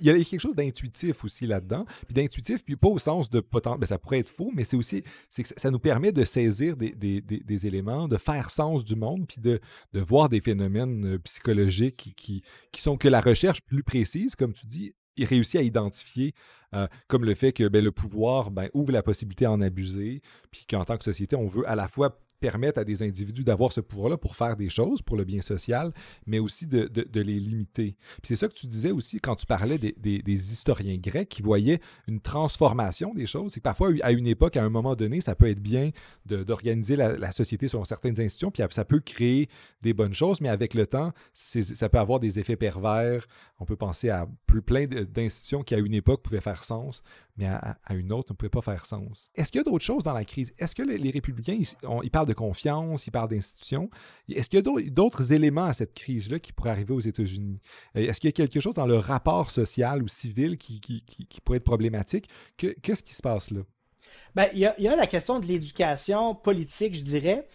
Il 0.00 0.06
y 0.06 0.10
a 0.10 0.14
quelque 0.14 0.40
chose 0.40 0.54
d'intuitif 0.54 1.24
aussi 1.24 1.46
là-dedans. 1.46 1.84
Puis 2.06 2.14
d'intuitif, 2.14 2.64
puis 2.64 2.76
pas 2.76 2.88
au 2.88 2.98
sens 2.98 3.30
de 3.30 3.40
potentiel. 3.40 3.80
Ben, 3.80 3.86
ça 3.86 3.98
pourrait 3.98 4.18
être 4.18 4.28
faux, 4.28 4.50
mais 4.54 4.64
c'est 4.64 4.76
aussi. 4.76 5.02
c'est 5.30 5.42
que 5.42 5.48
ça 5.56 5.70
nous 5.70 5.78
permet 5.78 6.12
de 6.12 6.24
saisir 6.24 6.76
des, 6.76 6.90
des, 6.92 7.20
des, 7.20 7.66
éléments, 7.66 8.08
de 8.08 8.16
faire 8.16 8.50
sens 8.50 8.84
du 8.84 8.96
monde, 8.96 9.26
puis 9.26 9.40
de, 9.40 9.60
de 9.92 10.00
voir 10.00 10.28
des 10.28 10.40
phénomènes 10.40 11.14
euh, 11.14 11.18
psychologiques 11.18 12.14
qui, 12.16 12.42
qui, 12.72 12.80
sont 12.80 12.96
que 12.96 13.08
la 13.08 13.20
recherche 13.20 13.60
plus 13.62 13.82
précise, 13.82 14.36
comme 14.36 14.52
tu 14.52 14.66
dis, 14.66 14.94
il 15.16 15.24
réussit 15.26 15.56
à 15.56 15.62
identifier, 15.62 16.34
euh, 16.74 16.86
comme 17.08 17.24
le 17.24 17.34
fait 17.34 17.52
que 17.52 17.68
ben, 17.68 17.84
le 17.84 17.92
pouvoir 17.92 18.50
ben, 18.50 18.68
ouvre 18.74 18.92
la 18.92 19.02
possibilité 19.02 19.44
d'en 19.44 19.60
abuser, 19.60 20.22
puis 20.50 20.64
qu'en 20.68 20.84
tant 20.84 20.96
que 20.96 21.04
société, 21.04 21.36
on 21.36 21.48
veut 21.48 21.68
à 21.68 21.76
la 21.76 21.88
fois 21.88 22.20
permettre 22.40 22.78
à 22.78 22.84
des 22.84 23.02
individus 23.02 23.44
d'avoir 23.44 23.72
ce 23.72 23.80
pouvoir-là 23.80 24.16
pour 24.16 24.36
faire 24.36 24.56
des 24.56 24.68
choses, 24.68 25.02
pour 25.02 25.16
le 25.16 25.24
bien 25.24 25.40
social, 25.40 25.92
mais 26.26 26.38
aussi 26.38 26.66
de, 26.66 26.88
les 27.14 27.40
limiter. 27.40 27.96
C'est 28.22 28.36
ça 28.36 28.48
que 28.48 28.54
tu 28.54 28.66
disais 28.66 28.90
aussi 28.90 29.20
quand 29.20 29.36
tu 29.36 29.46
parlais 29.46 29.78
des, 29.78 30.52
historiens 30.52 30.96
grecs 30.96 31.28
qui 31.28 31.42
voyaient 31.42 31.80
une 32.06 32.20
transformation 32.20 33.12
des 33.14 33.26
choses. 33.26 33.52
C'est 33.52 33.60
que 33.60 33.64
parfois, 33.64 33.90
à 34.02 34.12
une 34.12 34.26
époque, 34.26 34.56
à 34.56 34.64
un 34.64 34.70
moment 34.70 34.94
donné, 34.94 35.20
ça 35.20 35.34
peut 35.34 35.48
être 35.48 35.60
bien 35.60 35.90
d'organiser 36.26 36.96
la, 36.96 37.16
la, 37.16 37.32
société 37.32 37.68
selon 37.68 37.84
certaines 37.84 38.20
institutions, 38.20 38.50
puis 38.50 38.62
ça 38.70 38.84
peut 38.84 39.00
créer 39.00 39.48
des 39.82 39.94
bonnes 39.94 40.14
choses, 40.14 40.40
mais 40.40 40.48
avec 40.48 40.74
le 40.74 40.86
temps, 40.86 41.12
ça 41.32 41.88
peut 41.88 41.98
avoir 41.98 42.20
des 42.20 42.38
effets 42.38 42.56
pervers. 42.56 43.26
On 43.58 43.64
peut 43.64 43.76
penser 43.76 44.10
à 44.10 44.28
plus, 44.46 44.62
plein 44.62 44.86
d'institutions 44.86 45.62
qui, 45.62 45.74
à 45.74 45.78
une 45.78 45.94
époque, 45.94 46.22
pouvaient 46.22 46.40
faire 46.40 46.64
sens, 46.64 47.02
mais 47.38 47.46
à, 47.46 47.76
une 47.90 48.12
autre 48.12 48.32
ne 48.32 48.36
pouvait 48.36 48.50
pas 48.50 48.62
faire 48.62 48.84
sens. 48.84 49.30
Est-ce 49.34 49.52
qu'il 49.52 49.60
y 49.60 49.62
a 49.62 49.64
d'autres 49.64 49.84
choses 49.84 50.02
dans 50.02 50.12
la 50.12 50.24
crise? 50.24 50.52
Est-ce 50.58 50.74
que 50.74 50.82
les, 50.82 51.10
républicains, 51.10 51.58
ils, 52.02 52.10
parlent 52.10 52.26
de 52.26 52.32
confiance, 52.32 53.06
ils 53.06 53.10
parlent 53.10 53.28
d'institutions? 53.28 53.88
Est-ce 54.28 54.50
qu'il 54.50 54.58
y 54.58 54.68
a 54.68 54.90
d'autres 54.90 55.32
éléments 55.32 55.64
à 55.64 55.72
cette 55.72 55.94
crise-là 55.94 56.40
qui 56.40 56.52
pourraient 56.52 56.70
arriver 56.70 56.92
aux 56.92 57.00
États-Unis? 57.00 57.60
Euh, 57.96 58.08
est-ce 58.08 58.20
qu'il 58.20 58.28
y 58.28 58.32
a 58.32 58.32
quelque 58.32 58.60
chose 58.60 58.74
dans 58.74 58.86
le 58.86 58.96
rapport 58.96 59.50
social 59.50 60.02
ou 60.02 60.08
civil 60.08 60.58
qui, 60.58 60.80
pourrait 61.44 61.58
être 61.58 61.64
problématique? 61.64 62.28
Qu'est-ce 62.56 63.02
qui 63.02 63.14
se 63.14 63.22
passe 63.22 63.50
là? 63.52 63.60
Bien, 64.34 64.48
il, 64.52 64.58
y 64.58 64.88
a, 64.88 64.96
la 64.96 65.06
question 65.06 65.38
de 65.38 65.46
l'éducation 65.46 66.34
politique, 66.34 66.94
je 66.94 67.02
dirais. 67.02 67.46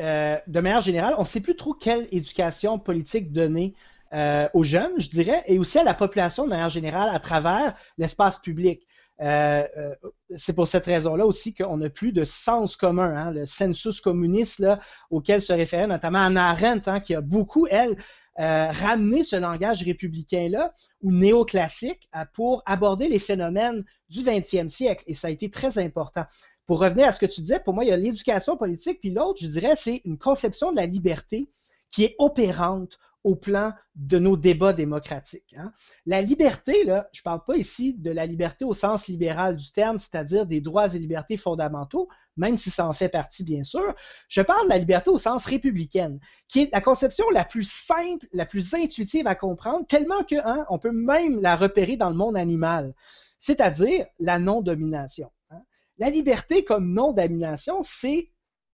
Euh, 0.00 0.36
de 0.46 0.60
manière 0.60 0.80
générale, 0.80 1.14
on 1.16 1.22
ne 1.22 1.26
sait 1.26 1.40
plus 1.40 1.56
trop 1.56 1.74
quelle 1.74 2.06
éducation 2.12 2.78
politique 2.78 3.32
donner 3.32 3.74
euh, 4.12 4.46
aux 4.52 4.62
jeunes, 4.62 4.92
je 4.98 5.08
dirais, 5.08 5.42
et 5.46 5.58
aussi 5.58 5.78
à 5.78 5.84
la 5.84 5.94
population 5.94 6.44
de 6.44 6.50
manière 6.50 6.68
générale 6.68 7.14
à 7.14 7.18
travers 7.18 7.74
l'espace 7.96 8.38
public. 8.38 8.86
Euh, 9.20 9.66
euh, 9.76 9.94
c'est 10.36 10.54
pour 10.54 10.66
cette 10.66 10.86
raison-là 10.86 11.26
aussi 11.26 11.54
qu'on 11.54 11.76
n'a 11.76 11.90
plus 11.90 12.12
de 12.12 12.24
sens 12.24 12.76
commun, 12.76 13.14
hein, 13.16 13.30
le 13.30 13.46
sensus 13.46 14.00
communiste 14.00 14.64
auquel 15.10 15.42
se 15.42 15.52
référait 15.52 15.86
notamment 15.86 16.20
Anna 16.20 16.48
Arendt, 16.48 16.90
hein, 16.90 17.00
qui 17.00 17.14
a 17.14 17.20
beaucoup, 17.20 17.66
elle, 17.70 17.96
euh, 18.40 18.70
ramené 18.70 19.24
ce 19.24 19.36
langage 19.36 19.82
républicain-là 19.82 20.72
ou 21.02 21.12
néoclassique 21.12 22.08
pour 22.32 22.62
aborder 22.64 23.08
les 23.08 23.18
phénomènes 23.18 23.84
du 24.08 24.22
20e 24.22 24.70
siècle. 24.70 25.04
Et 25.06 25.14
ça 25.14 25.28
a 25.28 25.30
été 25.30 25.50
très 25.50 25.78
important. 25.78 26.24
Pour 26.66 26.80
revenir 26.80 27.06
à 27.06 27.12
ce 27.12 27.20
que 27.20 27.26
tu 27.26 27.42
disais, 27.42 27.60
pour 27.60 27.74
moi, 27.74 27.84
il 27.84 27.88
y 27.88 27.92
a 27.92 27.96
l'éducation 27.96 28.56
politique, 28.56 29.00
puis 29.00 29.10
l'autre, 29.10 29.40
je 29.42 29.48
dirais, 29.48 29.74
c'est 29.76 30.00
une 30.04 30.16
conception 30.16 30.70
de 30.70 30.76
la 30.76 30.86
liberté 30.86 31.50
qui 31.90 32.04
est 32.04 32.16
opérante 32.18 32.98
au 33.24 33.36
plan 33.36 33.72
de 33.94 34.18
nos 34.18 34.36
débats 34.36 34.72
démocratiques. 34.72 35.54
Hein. 35.56 35.72
La 36.06 36.22
liberté, 36.22 36.84
là, 36.84 37.08
je 37.12 37.20
ne 37.20 37.24
parle 37.24 37.44
pas 37.44 37.56
ici 37.56 37.94
de 37.94 38.10
la 38.10 38.26
liberté 38.26 38.64
au 38.64 38.72
sens 38.72 39.06
libéral 39.06 39.56
du 39.56 39.70
terme, 39.70 39.98
c'est-à-dire 39.98 40.46
des 40.46 40.60
droits 40.60 40.92
et 40.92 40.98
libertés 40.98 41.36
fondamentaux, 41.36 42.08
même 42.36 42.56
si 42.56 42.70
ça 42.70 42.86
en 42.86 42.92
fait 42.92 43.08
partie, 43.08 43.44
bien 43.44 43.62
sûr. 43.62 43.94
Je 44.28 44.40
parle 44.40 44.64
de 44.64 44.70
la 44.70 44.78
liberté 44.78 45.10
au 45.10 45.18
sens 45.18 45.44
républicaine, 45.44 46.18
qui 46.48 46.62
est 46.62 46.72
la 46.72 46.80
conception 46.80 47.24
la 47.30 47.44
plus 47.44 47.68
simple, 47.68 48.26
la 48.32 48.46
plus 48.46 48.74
intuitive 48.74 49.26
à 49.26 49.34
comprendre, 49.34 49.86
tellement 49.86 50.24
qu'on 50.24 50.40
hein, 50.44 50.78
peut 50.80 50.92
même 50.92 51.40
la 51.40 51.56
repérer 51.56 51.96
dans 51.96 52.10
le 52.10 52.16
monde 52.16 52.36
animal, 52.36 52.94
c'est-à-dire 53.38 54.06
la 54.18 54.38
non-domination. 54.38 55.30
Hein. 55.50 55.62
La 55.98 56.10
liberté 56.10 56.64
comme 56.64 56.92
non-domination, 56.92 57.82
c'est 57.84 58.30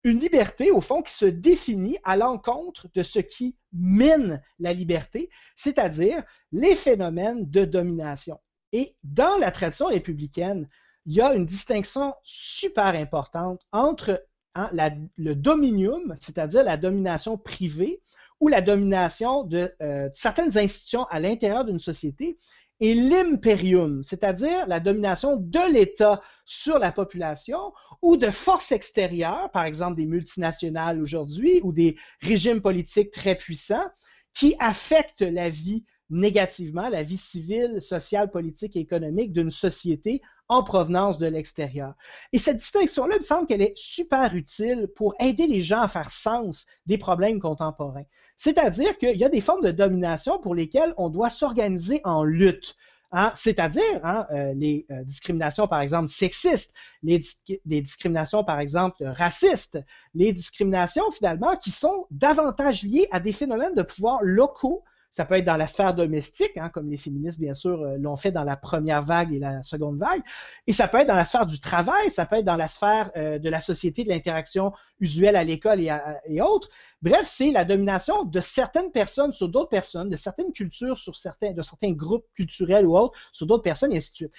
une 0.05 0.19
liberté, 0.19 0.69
au 0.69 0.81
fond, 0.81 1.01
qui 1.01 1.13
se 1.13 1.25
définit 1.25 1.97
à 2.03 2.15
l'encontre 2.15 2.87
de 2.93 3.01
ce 3.01 3.17
qui 3.17 3.57
mine 3.73 4.39
la 4.59 4.71
liberté, 4.71 5.31
c'est-à-dire 5.55 6.23
les 6.51 6.75
phénomènes 6.75 7.49
de 7.49 7.65
domination. 7.65 8.39
Et 8.71 8.95
dans 9.03 9.37
la 9.39 9.49
tradition 9.49 9.87
républicaine, 9.87 10.69
il 11.07 11.13
y 11.15 11.21
a 11.21 11.33
une 11.33 11.47
distinction 11.47 12.13
super 12.21 12.85
importante 12.85 13.61
entre 13.71 14.23
hein, 14.53 14.69
le 15.17 15.33
dominium, 15.33 16.13
c'est-à-dire 16.21 16.63
la 16.63 16.77
domination 16.77 17.35
privée, 17.35 18.03
ou 18.39 18.47
la 18.47 18.61
domination 18.61 19.43
de 19.43 19.73
euh, 19.81 20.09
certaines 20.13 20.55
institutions 20.57 21.05
à 21.05 21.19
l'intérieur 21.19 21.65
d'une 21.65 21.79
société, 21.79 22.37
et 22.79 22.93
l'imperium, 22.93 24.03
c'est-à-dire 24.03 24.67
la 24.67 24.79
domination 24.79 25.37
de 25.37 25.73
l'État 25.73 26.21
sur 26.45 26.77
la 26.77 26.91
population 26.91 27.73
ou 28.01 28.17
de 28.17 28.29
forces 28.29 28.71
extérieures, 28.71 29.49
par 29.51 29.65
exemple 29.65 29.95
des 29.95 30.05
multinationales 30.05 31.01
aujourd'hui 31.01 31.61
ou 31.63 31.71
des 31.71 31.95
régimes 32.21 32.61
politiques 32.61 33.11
très 33.11 33.35
puissants 33.35 33.89
qui 34.33 34.55
affectent 34.59 35.21
la 35.21 35.49
vie 35.49 35.85
négativement, 36.09 36.89
la 36.89 37.03
vie 37.03 37.17
civile, 37.17 37.81
sociale, 37.81 38.29
politique 38.29 38.75
et 38.75 38.81
économique 38.81 39.31
d'une 39.31 39.49
société 39.49 40.21
en 40.47 40.63
provenance 40.63 41.17
de 41.17 41.27
l'extérieur. 41.27 41.93
Et 42.31 42.39
cette 42.39 42.57
distinction-là, 42.57 43.15
il 43.15 43.19
me 43.19 43.23
semble 43.23 43.47
qu'elle 43.47 43.61
est 43.61 43.77
super 43.77 44.35
utile 44.35 44.87
pour 44.95 45.15
aider 45.19 45.47
les 45.47 45.61
gens 45.61 45.81
à 45.81 45.87
faire 45.87 46.11
sens 46.11 46.65
des 46.85 46.97
problèmes 46.97 47.39
contemporains. 47.39 48.05
C'est-à-dire 48.37 48.97
qu'il 48.97 49.17
y 49.17 49.23
a 49.23 49.29
des 49.29 49.41
formes 49.41 49.65
de 49.65 49.71
domination 49.71 50.39
pour 50.39 50.53
lesquelles 50.53 50.93
on 50.97 51.09
doit 51.09 51.29
s'organiser 51.29 52.01
en 52.03 52.23
lutte. 52.23 52.75
Hein, 53.11 53.31
c'est-à-dire 53.35 54.01
hein, 54.03 54.27
euh, 54.31 54.53
les 54.55 54.85
euh, 54.91 55.03
discriminations, 55.03 55.67
par 55.67 55.79
exemple, 55.79 56.09
sexistes, 56.09 56.73
les, 57.01 57.21
les, 57.65 57.81
discriminations, 57.81 58.43
par 58.43 58.59
exemple, 58.59 59.05
racistes, 59.05 59.79
les 60.13 60.33
discriminations, 60.33 61.09
finalement, 61.11 61.55
qui 61.55 61.71
sont 61.71 62.07
davantage 62.11 62.83
liées 62.83 63.07
à 63.11 63.21
des 63.21 63.31
phénomènes 63.31 63.73
de 63.73 63.83
pouvoir 63.83 64.19
locaux 64.21 64.83
ça 65.15 65.23
peut 65.23 65.35
être 65.35 65.45
dans 65.45 65.55
la 65.55 65.67
sphère 65.67 65.93
domestique, 65.93 66.57
hein, 66.57 66.67
comme 66.67 66.89
les 66.89 66.97
féministes, 66.97 67.39
bien 67.39 67.53
sûr, 67.53 67.81
euh, 67.81 67.95
l'ont 67.97 68.17
fait 68.17 68.33
dans 68.33 68.43
la 68.43 68.57
première 68.57 69.01
vague 69.01 69.33
et 69.33 69.39
la 69.39 69.63
seconde 69.63 69.97
vague. 69.97 70.21
Et 70.67 70.73
ça 70.73 70.89
peut 70.89 70.97
être 70.97 71.07
dans 71.07 71.15
la 71.15 71.23
sphère 71.23 71.47
du 71.47 71.57
travail, 71.57 72.09
ça 72.09 72.25
peut 72.25 72.35
être 72.35 72.43
dans 72.43 72.57
la 72.57 72.67
sphère 72.67 73.11
euh, 73.15 73.39
de 73.39 73.47
la 73.47 73.61
société, 73.61 74.03
de 74.03 74.09
l'interaction 74.09 74.73
usuelle 74.99 75.37
à 75.37 75.45
l'école 75.45 75.79
et, 75.79 76.41
autres. 76.41 76.67
Bref, 77.01 77.27
c'est 77.27 77.51
la 77.51 77.63
domination 77.63 78.25
de 78.25 78.41
certaines 78.41 78.91
personnes 78.91 79.31
sur 79.31 79.47
d'autres 79.47 79.69
personnes, 79.69 80.09
de 80.09 80.17
certaines 80.17 80.51
cultures 80.51 80.97
sur 80.97 81.15
certains, 81.15 81.53
de 81.53 81.61
certains 81.61 81.93
groupes 81.93 82.25
culturels 82.35 82.85
ou 82.85 82.97
autres 82.97 83.17
sur 83.31 83.47
d'autres 83.47 83.63
personnes, 83.63 83.93
et 83.93 83.97
ainsi 83.97 84.11
de 84.11 84.15
suite. 84.15 84.31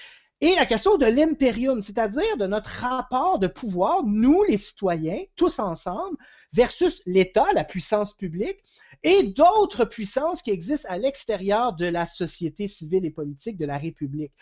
Et 0.43 0.55
la 0.57 0.67
question 0.67 0.99
de 0.99 1.07
l'impérium, 1.07 1.81
c'est-à-dire 1.81 2.37
de 2.37 2.47
notre 2.47 2.69
rapport 2.69 3.39
de 3.39 3.47
pouvoir, 3.47 4.03
nous 4.05 4.43
les 4.43 4.59
citoyens, 4.59 5.23
tous 5.37 5.59
ensemble, 5.59 6.19
versus 6.57 7.03
l'État, 7.05 7.47
la 7.53 7.65
puissance 7.65 8.15
publique, 8.15 8.59
et 9.03 9.25
d'autres 9.25 9.85
puissances 9.85 10.43
qui 10.43 10.51
existent 10.51 10.89
à 10.91 10.97
l'extérieur 10.97 11.75
de 11.75 11.85
la 11.85 12.07
société 12.07 12.67
civile 12.67 13.05
et 13.05 13.11
politique 13.11 13.59
de 13.59 13.67
la 13.67 13.77
République. 13.77 14.33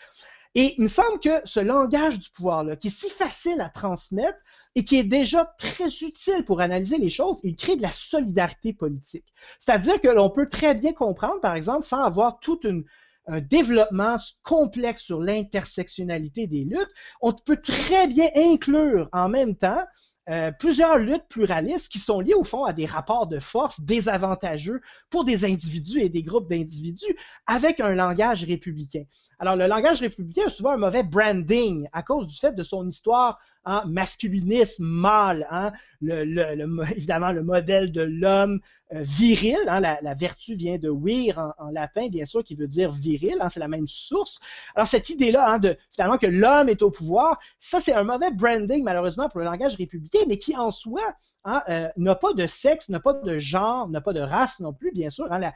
Et 0.57 0.75
il 0.77 0.83
me 0.83 0.87
semble 0.87 1.19
que 1.19 1.41
ce 1.43 1.59
langage 1.59 2.17
du 2.17 2.29
pouvoir-là, 2.29 2.77
qui 2.77 2.87
est 2.87 2.97
si 3.01 3.09
facile 3.09 3.59
à 3.59 3.67
transmettre 3.67 4.37
et 4.75 4.85
qui 4.85 4.97
est 4.97 5.03
déjà 5.03 5.43
très 5.57 5.89
utile 5.89 6.45
pour 6.45 6.61
analyser 6.61 6.97
les 6.97 7.09
choses, 7.09 7.41
il 7.43 7.57
crée 7.57 7.75
de 7.75 7.81
la 7.81 7.91
solidarité 7.91 8.71
politique. 8.71 9.25
C'est-à-dire 9.59 9.99
que 9.99 10.07
l'on 10.07 10.29
peut 10.29 10.47
très 10.47 10.73
bien 10.73 10.93
comprendre, 10.93 11.41
par 11.41 11.55
exemple, 11.55 11.83
sans 11.83 12.01
avoir 12.01 12.39
tout 12.39 12.61
un 12.63 13.41
développement 13.41 14.15
complexe 14.43 15.03
sur 15.03 15.19
l'intersectionnalité 15.19 16.47
des 16.47 16.63
luttes, 16.63 16.93
on 17.19 17.33
peut 17.33 17.59
très 17.61 18.07
bien 18.07 18.29
inclure 18.35 19.09
en 19.11 19.27
même 19.27 19.55
temps 19.55 19.83
euh, 20.29 20.51
plusieurs 20.51 20.97
luttes 20.97 21.27
pluralistes 21.29 21.91
qui 21.91 21.99
sont 21.99 22.19
liées 22.19 22.33
au 22.33 22.43
fond 22.43 22.63
à 22.63 22.73
des 22.73 22.85
rapports 22.85 23.27
de 23.27 23.39
force 23.39 23.81
désavantageux 23.81 24.81
pour 25.09 25.23
des 25.23 25.45
individus 25.45 26.01
et 26.01 26.09
des 26.09 26.23
groupes 26.23 26.49
d'individus 26.49 27.15
avec 27.45 27.79
un 27.79 27.93
langage 27.93 28.43
républicain. 28.43 29.03
Alors 29.37 29.55
le 29.55 29.67
langage 29.67 30.01
républicain 30.01 30.43
a 30.47 30.49
souvent 30.49 30.71
un 30.71 30.77
mauvais 30.77 31.03
branding 31.03 31.87
à 31.93 32.01
cause 32.01 32.25
du 32.25 32.35
fait 32.37 32.53
de 32.53 32.63
son 32.63 32.87
histoire 32.87 33.39
masculinisme 33.85 34.85
mâle, 34.85 35.47
hein, 35.49 35.71
évidemment 36.01 37.31
le 37.31 37.43
modèle 37.43 37.91
de 37.91 38.01
l'homme 38.01 38.59
viril, 38.91 39.57
hein, 39.67 39.79
la, 39.79 40.13
vertu 40.13 40.53
vient 40.53 40.77
de 40.77 40.91
vir 40.91 41.53
en, 41.57 41.69
latin, 41.71 42.07
bien 42.07 42.25
sûr, 42.25 42.43
qui 42.43 42.55
veut 42.55 42.67
dire 42.67 42.91
viril, 42.91 43.37
hein, 43.41 43.49
c'est 43.49 43.59
la 43.59 43.67
même 43.67 43.87
source. 43.87 44.39
Alors 44.75 44.87
cette 44.87 45.09
idée-là, 45.09 45.53
hein, 45.53 45.59
de 45.59 45.77
finalement 45.91 46.17
que 46.17 46.27
l'homme 46.27 46.69
est 46.69 46.81
au 46.81 46.91
pouvoir, 46.91 47.39
ça 47.59 47.79
c'est 47.79 47.93
un 47.93 48.03
mauvais 48.03 48.31
branding 48.31 48.83
malheureusement 48.83 49.27
pour 49.29 49.39
le 49.39 49.45
langage 49.45 49.75
républicain, 49.75 50.19
mais 50.27 50.37
qui 50.37 50.55
en 50.55 50.71
soi 50.71 51.15
Hein, 51.47 51.61
euh, 51.69 51.89
n'a 51.95 52.15
pas 52.15 52.33
de 52.33 52.47
sexe, 52.47 52.89
n'a 52.89 52.99
pas 52.99 53.13
de 53.13 53.37
genre, 53.37 53.87
n'a 53.87 54.01
pas 54.01 54.13
de 54.13 54.19
race 54.19 54.59
non 54.61 54.73
plus, 54.73 54.91
bien 54.91 55.11
sûr. 55.11 55.27
la, 55.27 55.53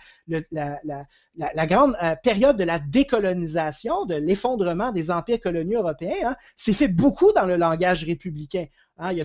grande 1.65 1.97
euh, 2.03 2.15
période 2.21 2.57
de 2.57 2.63
la 2.63 2.77
décolonisation 2.77 4.05
de 4.05 4.13
l'effondrement 4.13 4.91
des 4.91 5.09
empires 5.09 5.39
coloniaux 5.39 5.79
européens, 5.79 6.35
hein, 6.35 6.37
fait 6.57 6.87
beaucoup 6.87 7.31
dans 7.33 7.45
le 7.45 7.55
langage 7.55 8.03
républicain. 8.03 8.67
Il, 8.99 9.13
il 9.13 9.17
y 9.17 9.21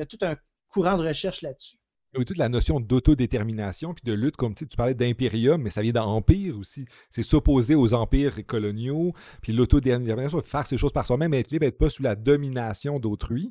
a 0.00 0.06
tout 0.06 0.18
un 0.20 0.36
courant 0.68 0.98
de 0.98 1.08
recherche 1.08 1.40
là-dessus. 1.40 1.78
Toute 2.14 2.38
la 2.38 2.48
notion 2.48 2.80
d'autodétermination 2.80 3.92
puis 3.92 4.02
de 4.04 4.12
lutte, 4.12 4.36
comme 4.36 4.54
tu, 4.54 4.66
parlais 4.76 4.94
d'impérium, 4.94 5.60
mais 5.60 5.70
ça 5.70 5.82
vient 5.82 5.92
d'empire 5.92 6.58
aussi. 6.58 6.86
C'est 7.10 7.22
s'opposer 7.22 7.74
aux 7.74 7.92
empires 7.92 8.34
coloniaux, 8.46 9.12
puis 9.42 9.52
l'autodétermination, 9.52 10.40
faire 10.42 10.66
ces 10.66 10.78
choses 10.78 10.92
par 10.92 11.06
soi-même, 11.06 11.34
être 11.34 11.50
libre, 11.50 11.66
être 11.66 11.78
pas 11.78 11.90
sous 11.90 12.02
la 12.02 12.14
domination 12.14 12.98
d'autrui. 12.98 13.50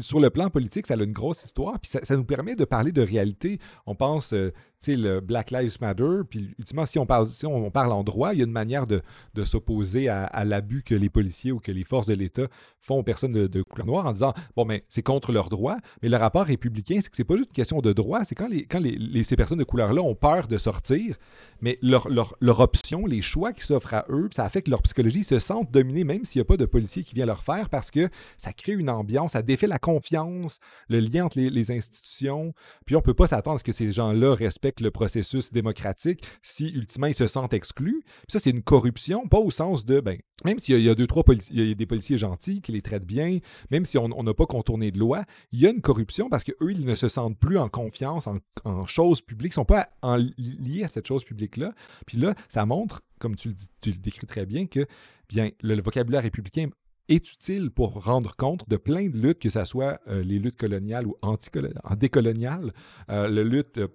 Sur 0.00 0.20
le 0.20 0.30
plan 0.30 0.50
politique, 0.50 0.86
ça 0.86 0.94
a 0.94 1.02
une 1.02 1.12
grosse 1.12 1.44
histoire, 1.44 1.78
puis 1.80 1.90
ça, 1.90 2.16
nous 2.16 2.24
permet 2.24 2.54
de 2.54 2.64
parler 2.64 2.92
de 2.92 3.02
réalité. 3.02 3.58
On 3.86 3.94
pense, 3.94 4.32
euh, 4.32 4.52
sais, 4.82 4.96
le 4.96 5.20
Black 5.20 5.50
Lives 5.50 5.76
Matter. 5.80 6.20
Puis, 6.28 6.54
ultimement, 6.58 6.86
si 6.86 6.98
on 6.98 7.06
parle, 7.06 7.28
si 7.28 7.46
on 7.46 7.70
parle 7.70 7.92
en 7.92 8.02
droit, 8.02 8.32
il 8.32 8.38
y 8.38 8.40
a 8.42 8.44
une 8.44 8.52
manière 8.52 8.86
de, 8.86 9.02
s'opposer 9.44 10.08
à, 10.08 10.44
l'abus 10.44 10.82
que 10.82 10.94
les 10.94 11.08
policiers 11.08 11.52
ou 11.52 11.58
que 11.58 11.72
les 11.72 11.84
forces 11.84 12.06
de 12.06 12.14
l'État 12.14 12.46
font 12.80 12.98
aux 12.98 13.02
personnes 13.02 13.32
de, 13.32 13.62
couleur 13.62 13.86
noire 13.86 14.06
en 14.06 14.12
disant 14.12 14.34
bon, 14.56 14.64
mais 14.64 14.84
c'est 14.88 15.02
contre 15.02 15.32
leurs 15.32 15.48
droits. 15.48 15.78
Mais 16.02 16.08
le 16.08 16.16
rapport 16.16 16.44
républicain, 16.44 16.98
c'est 17.00 17.10
que 17.10 17.16
c'est 17.16 17.24
pas 17.24 17.36
juste 17.36 17.50
une 17.50 17.54
question 17.54 17.80
de 17.80 17.92
droit, 17.92 18.01
c'est 18.24 18.34
quand, 18.34 18.48
les, 18.48 18.64
quand 18.64 18.82
ces 19.22 19.36
personnes 19.36 19.58
de 19.58 19.64
couleur-là 19.64 20.02
ont 20.02 20.14
peur 20.14 20.48
de 20.48 20.58
sortir, 20.58 21.16
mais 21.60 21.78
leur, 21.82 22.08
leur, 22.08 22.60
option, 22.60 23.06
les 23.06 23.22
choix 23.22 23.52
qui 23.52 23.64
s'offrent 23.64 23.94
à 23.94 24.04
eux, 24.08 24.28
ça 24.32 24.50
que 24.50 24.70
leur 24.70 24.82
psychologie 24.82 25.24
se 25.24 25.38
sentent 25.38 25.70
dominés, 25.70 26.04
même 26.04 26.24
s'il 26.24 26.40
n'y 26.40 26.42
a 26.42 26.44
pas 26.44 26.56
de 26.56 26.66
policier 26.66 27.02
qui 27.04 27.14
vient 27.14 27.26
leur 27.26 27.42
faire, 27.42 27.68
parce 27.70 27.90
que 27.90 28.08
ça 28.36 28.52
crée 28.52 28.72
une 28.72 28.90
ambiance, 28.90 29.32
ça 29.32 29.42
défait 29.42 29.66
la 29.66 29.78
confiance, 29.78 30.58
le 30.88 31.00
lien 31.00 31.24
entre 31.24 31.38
les, 31.38 31.50
les 31.50 31.70
institutions. 31.70 32.52
Puis 32.86 32.96
on 32.96 33.00
peut 33.00 33.14
pas 33.14 33.26
s'attendre 33.26 33.56
à 33.56 33.58
ce 33.58 33.64
que 33.64 33.72
ces 33.72 33.90
gens-là 33.90 34.34
respectent 34.34 34.80
le 34.80 34.90
processus 34.90 35.52
démocratique 35.52 36.22
si 36.42 36.68
ultimement 36.68 37.06
ils 37.06 37.14
se 37.14 37.26
sentent 37.26 37.54
exclus. 37.54 38.02
ça, 38.28 38.38
c'est 38.38 38.50
une 38.50 38.62
corruption, 38.62 39.26
pas 39.28 39.38
au 39.38 39.50
sens 39.50 39.84
de, 39.84 40.00
ben, 40.00 40.18
même 40.44 40.58
s'il 40.58 40.80
y, 40.80 40.88
a 40.88 40.94
deux, 40.94 41.06
trois 41.06 41.22
policiers, 41.22 41.54
il 41.54 41.68
y 41.68 41.72
a 41.72 41.74
des 41.74 41.86
policiers 41.86 42.18
gentils 42.18 42.60
qui 42.60 42.72
les 42.72 42.82
traitent 42.82 43.06
bien, 43.06 43.38
même 43.70 43.84
si 43.84 43.96
on 43.98 44.22
n'a 44.22 44.34
pas 44.34 44.46
contourné 44.46 44.90
de 44.90 44.98
loi, 44.98 45.24
il 45.52 45.60
y 45.60 45.66
a 45.66 45.70
une 45.70 45.80
corruption 45.80 46.28
parce 46.28 46.44
qu'eux, 46.44 46.72
ils 46.72 46.84
ne 46.84 46.94
se 46.94 47.08
sentent 47.08 47.38
plus 47.38 47.58
en 47.58 47.68
confiance 47.68 47.91
en, 48.00 48.86
choses 48.86 49.20
publiques, 49.20 49.52
sont 49.52 49.64
pas 49.64 49.88
en, 50.02 50.16
liés 50.16 50.84
à 50.84 50.88
cette 50.88 51.06
chose 51.06 51.24
publique-là. 51.24 51.72
Puis 52.06 52.18
là, 52.18 52.34
ça 52.48 52.66
montre, 52.66 53.02
comme 53.18 53.36
tu 53.36 53.48
le, 53.48 53.54
le 53.86 53.92
décris 53.94 54.26
très 54.26 54.46
bien, 54.46 54.66
que 54.66 54.86
bien, 55.28 55.50
le, 55.62 55.80
vocabulaire 55.80 56.22
républicain 56.22 56.66
est 57.08 57.32
utile 57.32 57.70
pour 57.70 58.04
rendre 58.04 58.36
compte 58.36 58.68
de 58.68 58.76
plein 58.76 59.08
de 59.08 59.18
luttes, 59.18 59.40
que 59.40 59.50
ce 59.50 59.64
soit 59.64 60.00
euh, 60.08 60.22
les 60.22 60.38
luttes 60.38 60.56
coloniales 60.56 61.06
ou 61.06 61.16
anti-décoloniales, 61.22 62.72
euh, 63.10 63.28
la 63.28 63.42
lutte 63.42 63.78
euh, 63.78 63.88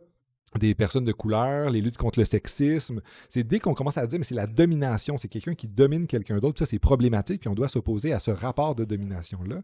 des 0.56 0.76
personnes 0.76 1.06
de 1.06 1.12
couleur, 1.12 1.70
les 1.70 1.82
luttes 1.82 1.98
contre 1.98 2.20
le 2.20 2.26
sexisme. 2.26 3.02
C'est 3.30 3.44
dès 3.44 3.60
qu'on 3.60 3.74
commence 3.74 3.98
à 3.98 4.08
dire, 4.08 4.18
mais 4.18 4.26
c'est 4.26 4.36
la 4.36 4.48
domination, 4.48 5.18
c'est 5.18 5.28
quelqu'un 5.28 5.56
qui 5.56 5.68
domine 5.68 6.08
quelqu'un 6.08 6.40
d'autre, 6.40 6.60
ça 6.60 6.66
c'est 6.66 6.80
problématique, 6.80 7.42
puis 7.42 7.50
on 7.50 7.56
doit 7.56 7.68
s'opposer 7.68 8.14
à 8.14 8.20
ce 8.20 8.32
rapport 8.32 8.76
de 8.76 8.86
domination-là. 8.86 9.62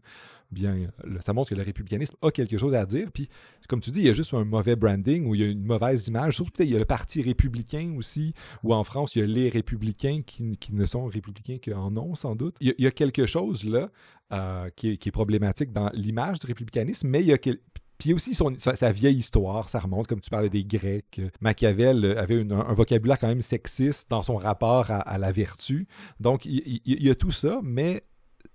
Bien, 0.50 0.76
ça 1.24 1.32
montre 1.32 1.50
que 1.50 1.54
le 1.54 1.62
républicanisme 1.62 2.16
a 2.22 2.30
quelque 2.30 2.58
chose 2.58 2.74
à 2.74 2.86
dire, 2.86 3.10
puis 3.12 3.28
comme 3.68 3.80
tu 3.80 3.90
dis, 3.90 4.00
il 4.00 4.06
y 4.06 4.10
a 4.10 4.12
juste 4.12 4.34
un 4.34 4.44
mauvais 4.44 4.76
branding 4.76 5.26
ou 5.26 5.34
il 5.34 5.40
y 5.40 5.44
a 5.44 5.48
une 5.48 5.64
mauvaise 5.64 6.06
image. 6.06 6.36
Surtout 6.36 6.52
peut-être 6.52 6.68
il 6.68 6.72
y 6.72 6.76
a 6.76 6.78
le 6.78 6.84
parti 6.84 7.22
républicain 7.22 7.94
aussi, 7.96 8.34
ou 8.62 8.74
en 8.74 8.84
France, 8.84 9.16
il 9.16 9.20
y 9.20 9.22
a 9.22 9.26
les 9.26 9.48
républicains 9.48 10.22
qui, 10.24 10.56
ne 10.72 10.86
sont 10.86 11.06
républicains 11.06 11.58
qu'en 11.64 11.90
nom, 11.90 12.14
sans 12.14 12.36
doute. 12.36 12.56
Il 12.60 12.74
y, 12.78 12.86
a, 12.86 12.90
quelque 12.90 13.26
chose 13.26 13.64
là 13.64 13.90
euh, 14.32 14.68
qui, 14.76 14.90
est, 14.90 14.96
qui, 14.98 15.08
est, 15.08 15.12
problématique 15.12 15.72
dans 15.72 15.90
l'image 15.94 16.38
du 16.38 16.46
républicanisme, 16.46 17.08
mais 17.08 17.20
il 17.20 17.26
y 17.26 17.32
a 17.32 17.38
puis 17.98 18.12
aussi 18.12 18.34
sa, 18.58 18.92
vieille 18.92 19.16
histoire, 19.16 19.68
ça 19.68 19.78
remonte, 19.78 20.06
comme 20.06 20.20
tu 20.20 20.30
parlais 20.30 20.50
des 20.50 20.64
Grecs. 20.64 21.20
Machiavel 21.40 22.04
euh, 22.04 22.20
avait 22.20 22.40
un 22.40 22.72
vocabulaire 22.72 23.18
quand 23.18 23.28
même 23.28 23.42
sexiste 23.42 24.10
dans 24.10 24.22
son 24.22 24.36
rapport 24.36 24.90
à, 24.90 25.18
la 25.18 25.32
vertu. 25.32 25.86
Donc, 26.20 26.44
il, 26.44 26.80
y 26.84 27.10
a 27.10 27.14
tout 27.14 27.30
ça, 27.30 27.60
mais 27.62 28.02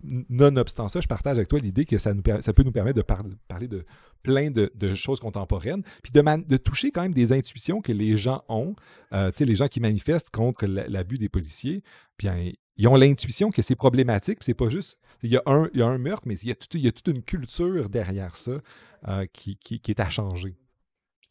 nonobstant 0.03 0.87
ça, 0.87 1.01
je 1.01 1.07
partage 1.07 1.37
avec 1.37 1.49
toi 1.49 1.59
l'idée 1.59 1.83
que 1.85 1.97
ça, 1.97 2.13
peut 2.13 2.63
nous 2.63 2.71
permettre 2.71 2.97
de 2.97 3.01
parler 3.01 3.67
de 3.67 3.83
plein 4.23 4.51
de, 4.51 4.93
choses 4.93 5.19
contemporaines, 5.19 5.83
puis 6.03 6.11
de, 6.11 6.21
de, 6.21 6.57
toucher 6.57 6.91
quand 6.91 7.01
même 7.01 7.13
des 7.13 7.31
intuitions 7.33 7.81
que 7.81 7.91
les 7.91 8.17
gens 8.17 8.43
ont, 8.49 8.75
euh, 9.13 9.31
les 9.39 9.55
gens 9.55 9.67
qui 9.67 9.79
manifestent 9.79 10.29
contre 10.29 10.65
l'abus 10.65 11.17
des 11.17 11.29
policiers, 11.29 11.83
bien, 12.17 12.51
ils 12.79 12.87
ont 12.87 12.95
l'intuition 12.95 13.51
que 13.51 13.61
c'est 13.61 13.75
problématique, 13.75 14.39
c'est 14.41 14.53
pas 14.53 14.69
juste, 14.69 14.99
il 15.21 15.29
y, 15.29 15.35
a 15.35 15.43
un, 15.45 15.97
meurtre, 15.97 16.23
mais 16.25 16.35
il 16.39 16.47
y 16.47 16.87
a, 16.87 16.91
toute 16.91 17.07
une 17.07 17.21
culture 17.21 17.89
derrière 17.89 18.37
ça 18.37 18.61
euh, 19.07 19.25
qui 19.33 19.57
est 19.87 19.99
à 19.99 20.09
changer. 20.09 20.55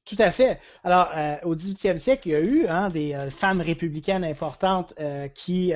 Tout 0.08 0.16
à 0.20 0.30
fait. 0.30 0.58
Alors, 0.84 1.10
euh, 1.14 1.36
au 1.44 1.54
18e 1.54 1.98
siècle, 1.98 2.28
il 2.28 2.32
y 2.32 2.34
a 2.34 2.40
eu 2.40 2.66
hein, 2.66 2.88
des 2.88 3.12
euh, 3.12 3.28
femmes 3.28 3.60
républicaines 3.60 4.24
importantes 4.24 4.94
euh, 4.98 5.28
qui 5.28 5.72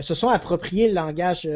se 0.00 0.14
sont 0.14 0.28
appropriées 0.28 0.88
le 0.88 0.94
langage, 0.94 1.46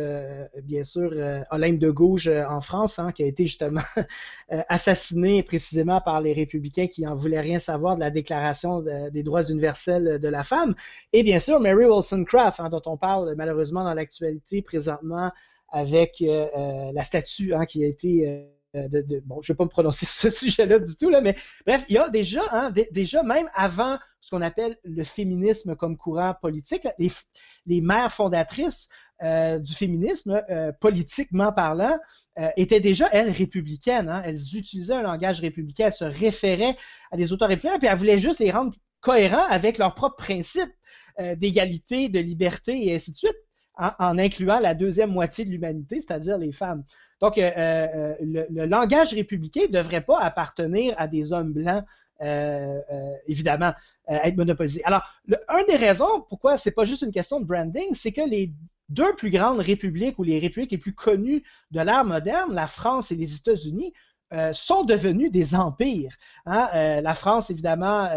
bien 0.62 0.84
sûr, 0.84 1.14
Olympe 1.50 1.78
de 1.78 1.90
Gauche 1.90 2.26
en 2.26 2.60
France, 2.60 2.98
hein, 2.98 3.10
qui 3.10 3.22
a 3.22 3.26
été 3.26 3.46
justement 3.46 3.80
assassinée 4.68 5.42
précisément 5.42 6.02
par 6.02 6.20
les 6.20 6.34
républicains 6.34 6.88
qui 6.88 7.06
en 7.06 7.14
voulaient 7.14 7.40
rien 7.40 7.58
savoir 7.58 7.94
de 7.94 8.00
la 8.00 8.10
Déclaration 8.10 8.82
des 8.82 9.22
droits 9.22 9.40
universels 9.44 10.18
de 10.18 10.28
la 10.28 10.44
femme. 10.44 10.74
Et 11.14 11.22
bien 11.22 11.38
sûr, 11.38 11.58
Mary 11.58 11.86
Wollstonecraft, 11.86 12.60
hein, 12.60 12.68
dont 12.68 12.82
on 12.84 12.98
parle 12.98 13.34
malheureusement 13.34 13.82
dans 13.82 13.94
l'actualité 13.94 14.60
présentement 14.60 15.32
avec 15.70 16.22
la 16.22 17.02
statue 17.02 17.54
qui 17.66 17.82
a 17.82 17.88
été 17.88 18.57
euh, 18.76 18.88
bon, 19.24 19.40
je 19.40 19.50
ne 19.50 19.54
vais 19.54 19.56
pas 19.56 19.64
me 19.64 19.70
prononcer 19.70 20.06
sur 20.06 20.30
ce 20.30 20.46
sujet-là 20.46 20.78
du 20.78 20.96
tout, 20.96 21.08
là, 21.08 21.20
mais 21.20 21.36
bref, 21.66 21.84
il 21.88 21.94
y 21.94 21.98
a 21.98 22.08
déjà, 22.08 22.42
hein, 22.52 22.72
déjà 22.92 23.22
même 23.22 23.48
avant 23.54 23.98
ce 24.20 24.30
qu'on 24.30 24.42
appelle 24.42 24.76
le 24.84 25.04
féminisme 25.04 25.76
comme 25.76 25.96
courant 25.96 26.34
politique, 26.40 26.86
les, 26.98 27.10
les 27.66 27.80
mères 27.80 28.12
fondatrices 28.12 28.88
euh, 29.22 29.58
du 29.58 29.74
féminisme, 29.74 30.42
euh, 30.50 30.72
politiquement 30.80 31.52
parlant, 31.52 31.98
étaient 32.56 32.78
déjà, 32.78 33.08
elles, 33.10 33.30
républicaines. 33.30 34.08
Hein. 34.08 34.22
elles 34.24 34.56
utilisaient 34.56 34.94
un 34.94 35.02
langage 35.02 35.40
républicain, 35.40 35.86
elles 35.86 35.92
se 35.92 36.04
référaient 36.04 36.76
à 37.10 37.16
des 37.16 37.32
auteurs 37.32 37.48
républicains, 37.48 37.80
puis 37.80 37.88
elles 37.88 37.98
voulaient 37.98 38.18
juste 38.18 38.38
les 38.38 38.52
rendre 38.52 38.72
cohérents 39.00 39.46
avec 39.50 39.76
leurs 39.76 39.92
propres 39.94 40.14
principes 40.14 40.70
d'égalité, 41.34 42.08
de 42.08 42.20
liberté 42.20 42.86
et 42.86 42.94
ainsi 42.94 43.10
de 43.10 43.16
suite, 43.16 43.34
en 43.78 44.18
incluant 44.18 44.58
la 44.58 44.74
deuxième 44.74 45.10
moitié 45.10 45.44
de 45.44 45.50
l'humanité, 45.50 46.00
c'est-à-dire 46.00 46.36
les 46.36 46.52
femmes. 46.52 46.82
Donc, 47.20 47.38
euh, 47.38 47.50
euh, 47.56 48.14
le, 48.20 48.66
langage 48.66 49.12
républicain 49.14 49.62
ne 49.62 49.72
devrait 49.72 50.00
pas 50.00 50.18
appartenir 50.20 50.94
à 50.98 51.08
des 51.08 51.32
hommes 51.32 51.52
blancs, 51.52 51.84
euh, 52.20 52.80
évidemment, 53.26 53.72
être 54.08 54.36
monopolisé. 54.36 54.82
Alors, 54.84 55.02
une 55.28 55.66
des 55.66 55.76
raisons 55.76 56.24
pourquoi 56.28 56.56
c'est 56.58 56.72
pas 56.72 56.84
juste 56.84 57.02
une 57.02 57.12
question 57.12 57.40
de 57.40 57.44
branding, 57.44 57.92
c'est 57.92 58.12
que 58.12 58.28
les 58.28 58.52
deux 58.88 59.14
plus 59.14 59.30
grandes 59.30 59.60
républiques 59.60 60.18
ou 60.18 60.22
les 60.22 60.38
républiques 60.38 60.72
les 60.72 60.78
plus 60.78 60.94
connues 60.94 61.42
de 61.70 61.80
l'ère 61.80 62.04
moderne, 62.04 62.54
la 62.54 62.66
France 62.66 63.12
et 63.12 63.16
les 63.16 63.36
États-Unis, 63.36 63.92
sont 64.52 64.84
devenus 64.84 65.30
des 65.30 65.54
empires. 65.54 66.14
Hein. 66.46 67.00
la 67.00 67.14
France, 67.14 67.50
évidemment, 67.50 68.08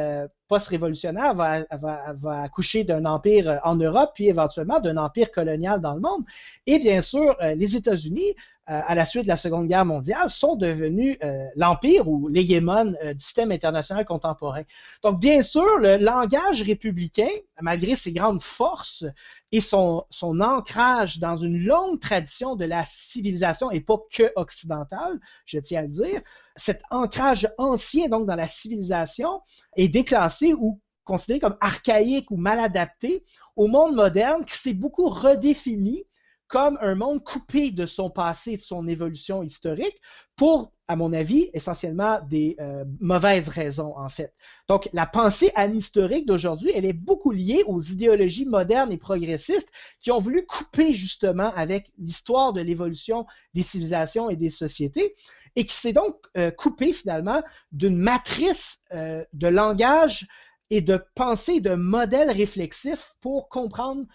post-révolutionnaire 0.51 1.33
va, 1.33 2.43
accoucher 2.43 2.83
d'un 2.83 3.05
empire 3.05 3.49
euh, 3.49 3.57
en 3.63 3.77
Europe, 3.77 4.11
puis 4.13 4.27
éventuellement 4.27 4.81
d'un 4.81 4.97
empire 4.97 5.31
colonial 5.31 5.79
dans 5.79 5.93
le 5.93 6.01
monde. 6.01 6.23
Et 6.65 6.77
bien 6.77 6.99
sûr, 6.99 7.37
euh, 7.41 7.55
les 7.55 7.77
États-Unis, 7.77 8.31
euh, 8.31 8.60
à 8.71 8.95
la 8.95 9.05
suite 9.05 9.23
de 9.23 9.27
la 9.27 9.35
Seconde 9.35 9.67
Guerre 9.67 9.85
mondiale, 9.85 10.29
sont 10.29 10.55
devenus 10.55 11.17
l'empire 11.55 12.07
ou 12.07 12.29
l'hégémon 12.29 12.85
du 12.85 13.19
système 13.19 13.51
international 13.51 14.05
contemporain. 14.05 14.63
Donc, 15.03 15.19
bien 15.19 15.41
sûr, 15.41 15.79
le 15.79 15.97
langage 15.97 16.61
républicain, 16.61 17.29
malgré 17.59 17.95
ses 17.95 18.13
grandes 18.13 18.41
forces 18.41 19.05
et 19.51 19.59
son, 19.59 20.05
son 20.09 20.39
ancrage 20.39 21.19
dans 21.19 21.35
une 21.35 21.65
longue 21.65 21.99
tradition 21.99 22.55
de 22.55 22.63
la 22.63 22.85
civilisation, 22.85 23.69
et 23.71 23.81
pas 23.81 23.97
que 24.13 24.31
occidentale, 24.37 25.19
je 25.45 25.59
tiens 25.59 25.79
à 25.79 25.83
le 25.83 25.89
dire, 25.89 26.21
cet 26.55 26.81
ancrage 26.89 27.49
ancien 27.57 28.07
donc 28.07 28.25
dans 28.25 28.35
la 28.35 28.47
civilisation 28.47 29.41
est 29.75 29.89
déclassé 29.89 30.53
ou 30.53 30.79
considéré 31.03 31.39
comme 31.39 31.57
archaïque 31.59 32.31
ou 32.31 32.37
mal 32.37 32.59
adapté 32.59 33.23
au 33.57 33.67
monde 33.67 33.95
moderne 33.95 34.45
qui 34.45 34.57
s'est 34.57 34.73
beaucoup 34.73 35.09
redéfini 35.09 36.05
comme 36.51 36.77
un 36.81 36.95
monde 36.95 37.23
coupé 37.23 37.71
de 37.71 37.85
son 37.85 38.09
passé, 38.09 38.57
de 38.57 38.61
son 38.61 38.85
évolution 38.85 39.41
historique, 39.41 40.01
pour, 40.35 40.73
à 40.89 40.97
mon 40.97 41.13
avis, 41.13 41.49
essentiellement 41.53 42.19
des 42.29 42.57
euh, 42.59 42.83
mauvaises 42.99 43.47
raisons, 43.47 43.97
en 43.97 44.09
fait. 44.09 44.33
Donc, 44.67 44.89
la 44.91 45.05
pensée 45.05 45.51
anhistorique 45.55 46.27
d'aujourd'hui, 46.27 46.71
elle 46.75 46.83
est 46.83 46.91
beaucoup 46.91 47.31
liée 47.31 47.63
aux 47.67 47.79
idéologies 47.79 48.45
modernes 48.45 48.91
et 48.91 48.97
progressistes 48.97 49.71
qui 50.01 50.11
ont 50.11 50.19
voulu 50.19 50.45
couper 50.45 50.93
justement 50.93 51.53
avec 51.55 51.89
l'histoire 51.97 52.51
de 52.51 52.59
l'évolution 52.59 53.25
des 53.53 53.63
civilisations 53.63 54.29
et 54.29 54.35
des 54.35 54.49
sociétés 54.49 55.15
et 55.55 55.63
qui 55.63 55.75
s'est 55.75 55.93
donc 55.93 56.17
euh, 56.35 56.51
coupée 56.51 56.91
finalement 56.91 57.41
d'une 57.71 57.97
matrice 57.97 58.79
euh, 58.93 59.23
de 59.31 59.47
langage 59.47 60.27
et 60.69 60.81
de 60.81 61.01
pensée, 61.15 61.61
de 61.61 61.75
modèles 61.75 62.31
réflexifs 62.31 63.13
pour 63.21 63.47
comprendre 63.47 64.05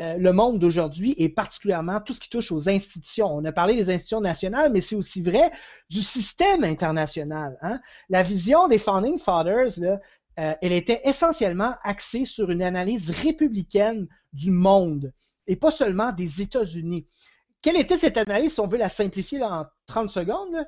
euh, 0.00 0.16
le 0.16 0.32
monde 0.32 0.58
d'aujourd'hui 0.58 1.14
et 1.16 1.28
particulièrement 1.28 2.00
tout 2.00 2.12
ce 2.12 2.20
qui 2.20 2.28
touche 2.28 2.52
aux 2.52 2.68
institutions. 2.68 3.34
On 3.34 3.44
a 3.44 3.52
parlé 3.52 3.74
des 3.74 3.90
institutions 3.90 4.20
nationales, 4.20 4.72
mais 4.72 4.80
c'est 4.80 4.96
aussi 4.96 5.22
vrai 5.22 5.50
du 5.90 6.02
système 6.02 6.64
international. 6.64 7.58
Hein. 7.62 7.80
La 8.08 8.22
vision 8.22 8.68
des 8.68 8.78
Founding 8.78 9.18
Fathers, 9.18 9.78
elle 10.36 10.72
était 10.72 11.00
essentiellement 11.04 11.76
axée 11.82 12.26
sur 12.26 12.50
une 12.50 12.60
analyse 12.60 13.08
républicaine 13.08 14.06
du 14.34 14.50
monde 14.50 15.14
et 15.46 15.56
pas 15.56 15.70
seulement 15.70 16.12
des 16.12 16.42
États-Unis. 16.42 17.06
Quelle 17.62 17.76
était 17.76 17.96
cette 17.96 18.18
analyse, 18.18 18.52
si 18.52 18.60
on 18.60 18.66
veut 18.66 18.76
la 18.76 18.90
simplifier 18.90 19.42
en 19.42 19.64
30 19.86 20.10
secondes? 20.10 20.66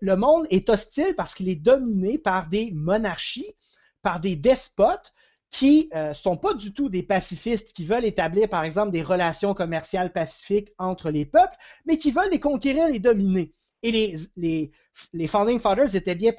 Le 0.00 0.16
monde 0.16 0.46
est 0.50 0.68
hostile 0.68 1.14
parce 1.16 1.34
qu'il 1.34 1.48
est 1.48 1.56
dominé 1.56 2.18
par 2.18 2.48
des 2.48 2.72
monarchies, 2.72 3.54
par 4.02 4.20
des 4.20 4.36
despotes 4.36 5.14
qui 5.50 5.88
ne 5.94 6.12
sont 6.12 6.36
pas 6.36 6.54
du 6.54 6.72
tout 6.72 6.88
des 6.88 7.02
pacifistes 7.02 7.72
qui 7.72 7.84
veulent 7.84 8.04
établir, 8.04 8.48
par 8.48 8.64
exemple, 8.64 8.90
des 8.90 9.02
relations 9.02 9.54
commerciales 9.54 10.12
pacifiques 10.12 10.70
entre 10.78 11.10
les 11.10 11.24
peuples, 11.24 11.56
mais 11.86 11.98
qui 11.98 12.10
veulent 12.10 12.30
les 12.30 12.40
conquérir, 12.40 12.88
les 12.88 12.98
dominer. 12.98 13.54
Et 13.82 13.90
les, 13.92 14.16
les, 14.36 14.72
les 15.12 15.26
Founding 15.26 15.60
Fathers 15.60 15.94
étaient 15.94 16.14
bien 16.14 16.32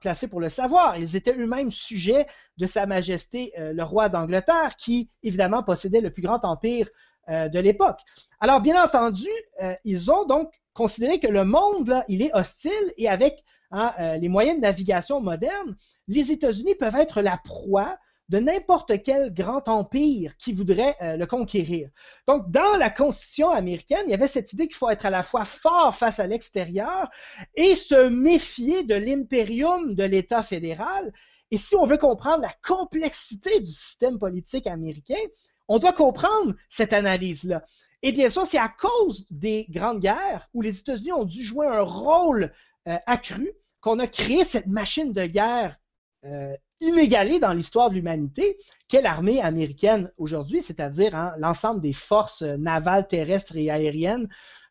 placés 0.00 0.28
pour 0.28 0.40
le 0.40 0.48
savoir. 0.48 0.96
Ils 0.98 1.16
étaient 1.16 1.34
eux-mêmes 1.36 1.70
sujets 1.70 2.26
de 2.58 2.66
Sa 2.66 2.86
Majesté 2.86 3.52
euh, 3.58 3.72
le 3.72 3.82
roi 3.82 4.08
d'Angleterre, 4.08 4.76
qui 4.78 5.10
évidemment 5.22 5.62
possédait 5.62 6.00
le 6.00 6.12
plus 6.12 6.22
grand 6.22 6.44
empire 6.44 6.88
euh, 7.28 7.48
de 7.48 7.58
l'époque. 7.58 7.98
Alors, 8.40 8.60
bien 8.60 8.82
entendu, 8.82 9.28
euh, 9.62 9.74
ils 9.84 10.10
ont 10.10 10.26
donc 10.26 10.52
considéré 10.72 11.18
que 11.18 11.26
le 11.26 11.44
monde, 11.44 11.88
là, 11.88 12.04
il 12.08 12.22
est 12.22 12.34
hostile 12.34 12.92
et 12.96 13.08
avec 13.08 13.42
hein, 13.72 13.92
les 14.20 14.28
moyens 14.28 14.56
de 14.56 14.62
navigation 14.62 15.20
modernes, 15.20 15.76
les 16.06 16.30
États-Unis 16.30 16.74
peuvent 16.76 16.96
être 16.96 17.20
la 17.20 17.38
proie 17.38 17.98
de 18.30 18.38
n'importe 18.38 19.02
quel 19.02 19.34
grand 19.34 19.66
empire 19.66 20.36
qui 20.36 20.52
voudrait 20.52 20.96
euh, 21.02 21.16
le 21.16 21.26
conquérir. 21.26 21.90
Donc, 22.28 22.48
dans 22.48 22.76
la 22.78 22.88
Constitution 22.88 23.50
américaine, 23.50 24.04
il 24.06 24.10
y 24.12 24.14
avait 24.14 24.28
cette 24.28 24.52
idée 24.52 24.68
qu'il 24.68 24.76
faut 24.76 24.88
être 24.88 25.04
à 25.04 25.10
la 25.10 25.24
fois 25.24 25.44
fort 25.44 25.94
face 25.96 26.20
à 26.20 26.28
l'extérieur 26.28 27.10
et 27.56 27.74
se 27.74 28.08
méfier 28.08 28.84
de 28.84 28.94
l'impérium 28.94 29.94
de 29.94 30.04
l'État 30.04 30.42
fédéral. 30.42 31.12
Et 31.50 31.58
si 31.58 31.74
on 31.74 31.86
veut 31.86 31.98
comprendre 31.98 32.42
la 32.42 32.54
complexité 32.64 33.58
du 33.58 33.70
système 33.70 34.16
politique 34.16 34.68
américain, 34.68 35.20
on 35.66 35.80
doit 35.80 35.92
comprendre 35.92 36.54
cette 36.68 36.92
analyse-là. 36.92 37.64
Et 38.02 38.12
bien 38.12 38.30
sûr, 38.30 38.46
c'est 38.46 38.58
à 38.58 38.68
cause 38.68 39.26
des 39.30 39.66
grandes 39.70 40.00
guerres 40.00 40.48
où 40.54 40.62
les 40.62 40.78
États-Unis 40.78 41.12
ont 41.12 41.24
dû 41.24 41.42
jouer 41.42 41.66
un 41.66 41.82
rôle 41.82 42.52
euh, 42.86 42.96
accru 43.06 43.50
qu'on 43.80 43.98
a 43.98 44.06
créé 44.06 44.44
cette 44.44 44.68
machine 44.68 45.12
de 45.12 45.26
guerre 45.26 45.79
euh, 46.24 46.54
inégalée 46.80 47.40
dans 47.40 47.52
l'histoire 47.52 47.90
de 47.90 47.94
l'humanité 47.94 48.58
qu'est 48.88 49.02
l'armée 49.02 49.40
américaine 49.40 50.10
aujourd'hui, 50.18 50.62
c'est-à-dire 50.62 51.14
hein, 51.14 51.32
l'ensemble 51.38 51.80
des 51.80 51.92
forces 51.92 52.42
navales, 52.42 53.06
terrestres 53.06 53.56
et 53.56 53.70
aériennes 53.70 54.28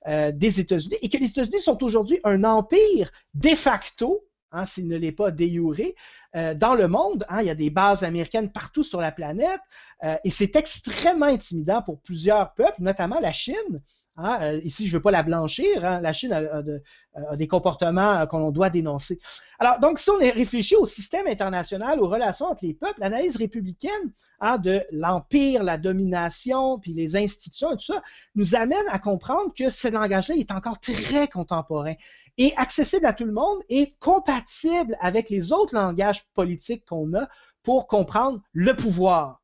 euh, 0.08 0.32
des 0.32 0.60
États-Unis, 0.60 0.96
et 1.02 1.10
que 1.10 1.18
les 1.18 1.30
États-Unis 1.30 1.60
sont 1.60 1.84
aujourd'hui 1.84 2.20
un 2.24 2.46
empire 2.46 3.12
de 3.34 3.50
facto, 3.50 4.26
hein, 4.52 4.66
s'il 4.66 4.88
ne 4.88 4.96
l'est 4.96 5.12
pas 5.12 5.30
déjuré, 5.30 5.96
euh, 6.36 6.54
dans 6.54 6.74
le 6.74 6.88
monde. 6.88 7.26
Hein. 7.28 7.42
il 7.42 7.48
y 7.48 7.50
a 7.50 7.56
des 7.56 7.70
bases 7.70 8.04
américaines 8.04 8.50
partout 8.50 8.84
sur 8.84 9.02
la 9.02 9.12
planète, 9.12 9.60
euh, 10.04 10.16
et 10.24 10.30
c'est 10.30 10.56
extrêmement 10.56 11.26
intimidant 11.26 11.82
pour 11.82 12.00
plusieurs 12.00 12.54
peuples, 12.54 12.82
notamment 12.82 13.20
la 13.20 13.34
Chine, 13.34 13.82
Hein, 14.22 14.40
euh, 14.42 14.60
ici, 14.64 14.86
je 14.86 14.92
ne 14.92 14.98
veux 14.98 15.02
pas 15.02 15.12
la 15.12 15.24
blanchir. 15.24 15.86
Hein. 15.86 16.02
la 16.02 16.12
Chine 16.12 16.34
a, 16.34 17.36
des 17.36 17.48
comportements 17.48 18.20
euh, 18.20 18.26
qu'on 18.26 18.52
doit 18.52 18.70
dénoncer. 18.70 19.18
Alors, 19.60 19.80
donc, 19.80 20.00
si 20.00 20.10
on 20.10 20.18
réfléchit 20.18 20.76
au 20.76 20.86
système 20.86 21.26
international, 21.28 22.02
aux 22.02 22.08
relations 22.08 22.48
entre 22.48 22.66
les 22.66 22.74
peuples, 22.74 23.00
l'analyse 23.00 23.38
républicaine 23.38 24.12
hein, 24.42 24.58
de 24.58 24.84
l'empire, 24.92 25.64
la 25.64 25.78
domination, 25.78 26.80
puis 26.80 26.94
les 26.94 27.16
institutions 27.16 27.72
et 27.72 27.76
tout 27.78 27.94
ça, 27.94 28.04
nous 28.36 28.56
amène 28.56 28.88
à 28.90 29.00
comprendre 29.00 29.54
que 29.58 29.70
ce 29.70 29.88
langage-là 29.88 30.36
est 30.36 30.52
encore 30.52 30.80
très 30.80 31.28
contemporain 31.28 31.94
et 32.38 32.54
accessible 32.58 33.06
à 33.06 33.14
tout 33.14 33.26
le 33.26 33.34
monde 33.34 33.60
et 33.70 33.96
compatible 34.00 34.98
avec 35.00 35.30
les 35.30 35.52
autres 35.54 35.76
langages 35.76 36.26
politiques 36.34 36.86
qu'on 36.86 37.14
a 37.14 37.28
pour 37.64 37.88
comprendre 37.88 38.42
le 38.54 38.74
pouvoir. 38.76 39.42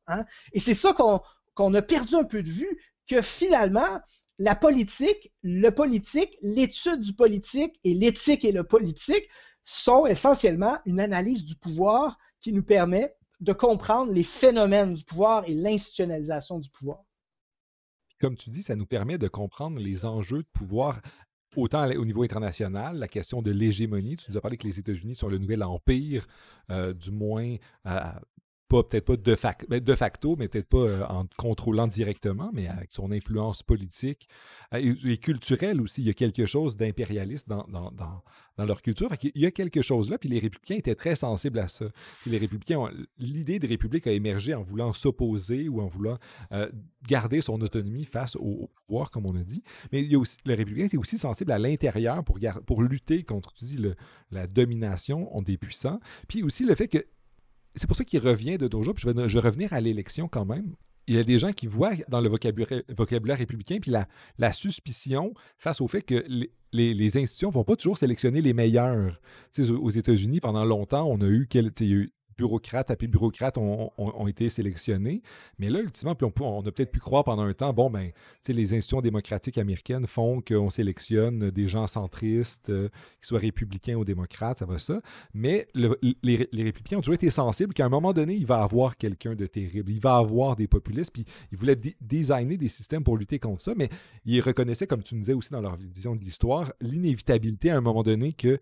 Et 0.52 0.60
c'est 0.60 0.74
ça 0.74 0.94
qu'on 1.54 1.74
a 1.74 1.82
perdu 1.82 2.14
un 2.14 2.24
peu 2.24 2.42
de 2.42 2.48
vue, 2.48 2.78
que 3.06 3.20
finalement, 3.20 4.00
la 4.38 4.54
politique, 4.54 5.32
le 5.42 5.70
politique, 5.70 6.36
l'étude 6.42 7.00
du 7.00 7.14
politique 7.14 7.78
et 7.84 7.94
l'éthique 7.94 8.44
et 8.44 8.52
le 8.52 8.64
politique 8.64 9.28
sont 9.64 10.06
essentiellement 10.06 10.78
une 10.84 11.00
analyse 11.00 11.44
du 11.44 11.56
pouvoir 11.56 12.18
qui 12.40 12.52
nous 12.52 12.62
permet 12.62 13.14
de 13.40 13.52
comprendre 13.52 14.12
les 14.12 14.22
phénomènes 14.22 14.94
du 14.94 15.04
pouvoir 15.04 15.44
et 15.48 15.54
l'institutionnalisation 15.54 16.58
du 16.58 16.70
pouvoir. 16.70 17.02
Comme 18.20 18.36
tu 18.36 18.50
dis, 18.50 18.62
ça 18.62 18.76
nous 18.76 18.86
permet 18.86 19.18
de 19.18 19.28
comprendre 19.28 19.80
les 19.80 20.06
enjeux 20.06 20.42
de 20.42 20.48
pouvoir 20.52 21.00
autant 21.54 21.88
au 21.90 22.04
niveau 22.04 22.22
international, 22.22 22.98
la 22.98 23.08
question 23.08 23.42
de 23.42 23.50
l'hégémonie. 23.50 24.16
Tu 24.16 24.30
nous 24.30 24.36
as 24.36 24.40
parlé 24.40 24.56
que 24.56 24.66
les 24.66 24.78
États-Unis 24.78 25.14
sont 25.14 25.28
le 25.28 25.38
nouvel 25.38 25.62
empire, 25.62 26.26
euh, 26.70 26.92
du 26.92 27.10
moins 27.10 27.56
pas 28.68 28.82
peut-être 28.82 29.04
pas 29.04 29.16
de, 29.16 29.36
ben, 29.68 29.80
de, 29.80 29.94
facto, 29.94 30.36
mais 30.36 30.48
peut-être 30.48 30.68
pas 30.68 30.78
euh, 30.78 31.06
en 31.08 31.26
contrôlant 31.36 31.86
directement, 31.86 32.50
mais 32.52 32.66
avec 32.66 32.92
son 32.92 33.12
influence 33.12 33.62
politique 33.62 34.28
euh, 34.74 34.94
et, 35.04 35.18
culturelle 35.18 35.80
aussi. 35.80 36.02
Il 36.02 36.06
y 36.06 36.10
a 36.10 36.14
quelque 36.14 36.46
chose 36.46 36.76
d'impérialiste 36.76 37.48
dans, 37.48 37.66
dans, 37.68 38.22
leur 38.58 38.80
culture. 38.82 39.10
il 39.22 39.42
y 39.42 39.46
a 39.46 39.50
quelque 39.50 39.82
chose 39.82 40.10
là, 40.10 40.18
puis 40.18 40.28
les 40.28 40.38
républicains 40.38 40.76
étaient 40.76 40.94
très 40.94 41.14
sensibles 41.14 41.58
à 41.58 41.68
ça. 41.68 41.86
les 42.26 42.38
républicains, 42.38 42.90
l'idée 43.18 43.58
de 43.58 43.68
république 43.68 44.06
a 44.06 44.12
émergé 44.12 44.54
en 44.54 44.62
voulant 44.62 44.92
s'opposer 44.94 45.68
ou 45.68 45.82
en 45.82 45.86
voulant 45.86 46.18
euh, 46.52 46.70
garder 47.06 47.42
son 47.42 47.60
autonomie 47.60 48.06
face 48.06 48.34
au, 48.36 48.70
pouvoir, 48.74 49.10
comme 49.10 49.26
on 49.26 49.36
a 49.36 49.42
dit. 49.42 49.62
Mais 49.92 50.00
il 50.00 50.10
y 50.10 50.14
a 50.14 50.18
aussi, 50.18 50.38
le 50.44 50.54
républicain 50.54 50.86
est 50.86 50.96
aussi 50.96 51.18
sensible 51.18 51.52
à 51.52 51.58
l'intérieur 51.58 52.24
pour, 52.24 52.38
pour 52.64 52.82
lutter 52.82 53.22
contre 53.22 53.52
tu 53.52 53.66
la 54.30 54.46
domination 54.46 55.30
des 55.42 55.58
puissants. 55.58 56.00
Puis 56.28 56.42
aussi 56.42 56.64
le 56.64 56.74
fait 56.74 56.88
que 56.88 56.98
c'est 57.76 57.86
pour 57.86 57.96
ça 57.96 58.04
qu'il 58.04 58.20
revient 58.20 58.58
de 58.58 58.68
toujours. 58.68 58.94
Puis 58.94 59.04
je 59.06 59.10
vais, 59.10 59.40
revenir 59.40 59.72
à 59.72 59.80
l'élection 59.80 60.28
quand 60.28 60.44
même. 60.44 60.74
Il 61.06 61.14
y 61.14 61.18
a 61.18 61.22
des 61.22 61.38
gens 61.38 61.52
qui 61.52 61.68
voient 61.68 61.92
dans 62.08 62.20
le 62.20 62.28
vocabulaire, 62.28 63.38
républicain 63.38 63.78
puis 63.80 63.92
la, 64.38 64.52
suspicion 64.52 65.32
face 65.58 65.80
au 65.80 65.86
fait 65.86 66.02
que 66.02 66.24
les, 66.72 67.16
institutions 67.16 67.48
ne 67.50 67.54
vont 67.54 67.64
pas 67.64 67.76
toujours 67.76 67.96
sélectionner 67.96 68.40
les 68.40 68.52
meilleurs. 68.52 69.20
aux 69.58 69.90
États-Unis, 69.90 70.40
pendant 70.40 70.64
longtemps, 70.64 71.06
on 71.06 71.20
a 71.20 71.28
eu, 71.28 71.46
quel, 71.48 71.70
eu 71.80 72.12
bureaucrates 72.36 72.90
après 72.90 73.06
bureaucrates 73.06 73.58
ont, 73.58 73.90
ont, 73.96 74.26
été 74.26 74.48
sélectionnés. 74.48 75.22
Mais 75.58 75.70
là, 75.70 75.80
ultimement, 75.80 76.14
puis 76.14 76.28
on, 76.40 76.60
a 76.60 76.72
peut-être 76.72 76.90
pu 76.90 77.00
croire 77.00 77.24
pendant 77.24 77.42
un 77.42 77.54
temps, 77.54 77.72
bon, 77.72 77.90
ben, 77.90 78.10
les 78.46 78.74
institutions 78.74 79.00
démocratiques 79.00 79.58
américaines 79.58 80.06
font 80.06 80.40
qu'on 80.40 80.70
sélectionne 80.70 81.50
des 81.50 81.68
gens 81.68 81.86
centristes, 81.86 82.70
euh, 82.70 82.88
qui 83.20 83.28
soient 83.28 83.38
républicains 83.38 83.94
ou 83.94 84.04
démocrates, 84.04 84.58
ça 84.58 84.66
va 84.66 84.78
ça. 84.78 85.00
Mais 85.34 85.66
les, 85.74 86.36
républicains 86.36 86.98
ont 86.98 87.00
toujours 87.00 87.14
été 87.14 87.30
sensibles 87.30 87.74
qu'à 87.74 87.86
un 87.86 87.88
moment 87.88 88.12
donné, 88.12 88.34
il 88.34 88.46
va 88.46 88.62
avoir 88.62 88.96
quelqu'un 88.96 89.34
de 89.34 89.46
terrible. 89.46 89.90
Il 89.90 90.00
va 90.00 90.16
avoir 90.16 90.56
des 90.56 90.68
populistes, 90.68 91.12
puis 91.12 91.24
ils 91.52 91.58
voulaient 91.58 91.78
designer 92.00 92.56
des 92.56 92.68
systèmes 92.68 93.02
pour 93.02 93.16
lutter 93.16 93.38
contre 93.38 93.62
ça, 93.62 93.74
mais 93.76 93.88
ils 94.24 94.40
reconnaissaient, 94.40 94.86
comme 94.86 95.02
tu 95.02 95.14
nous 95.14 95.20
disais 95.20 95.32
aussi 95.32 95.50
dans 95.50 95.60
leur 95.60 95.76
vision 95.76 96.14
de 96.14 96.20
l'histoire, 96.20 96.72
l'inévitabilité 96.80 97.70
à 97.70 97.76
un 97.76 97.80
moment 97.80 98.02
donné 98.02 98.32
que 98.32 98.58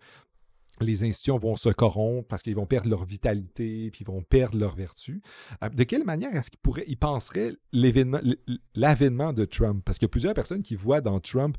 les 0.81 1.03
institutions 1.03 1.37
vont 1.37 1.55
se 1.55 1.69
corrompre 1.69 2.27
parce 2.27 2.41
qu'ils 2.41 2.55
vont 2.55 2.65
perdre 2.65 2.89
leur 2.89 3.05
vitalité, 3.05 3.89
puis 3.91 4.01
ils 4.01 4.07
vont 4.07 4.21
perdre 4.21 4.57
leur 4.57 4.75
vertu. 4.75 5.21
Euh, 5.63 5.69
de 5.69 5.83
quelle 5.83 6.03
manière 6.03 6.35
est-ce 6.35 6.51
qu'ils 6.51 6.59
pourraient, 6.59 6.85
ils 6.87 6.97
penseraient 6.97 7.53
l'avènement 8.75 9.33
de 9.33 9.45
Trump? 9.45 9.83
Parce 9.85 9.97
qu'il 9.97 10.05
y 10.05 10.09
a 10.09 10.09
plusieurs 10.09 10.33
personnes 10.33 10.63
qui 10.63 10.75
voient 10.75 11.01
dans 11.01 11.19
Trump 11.19 11.57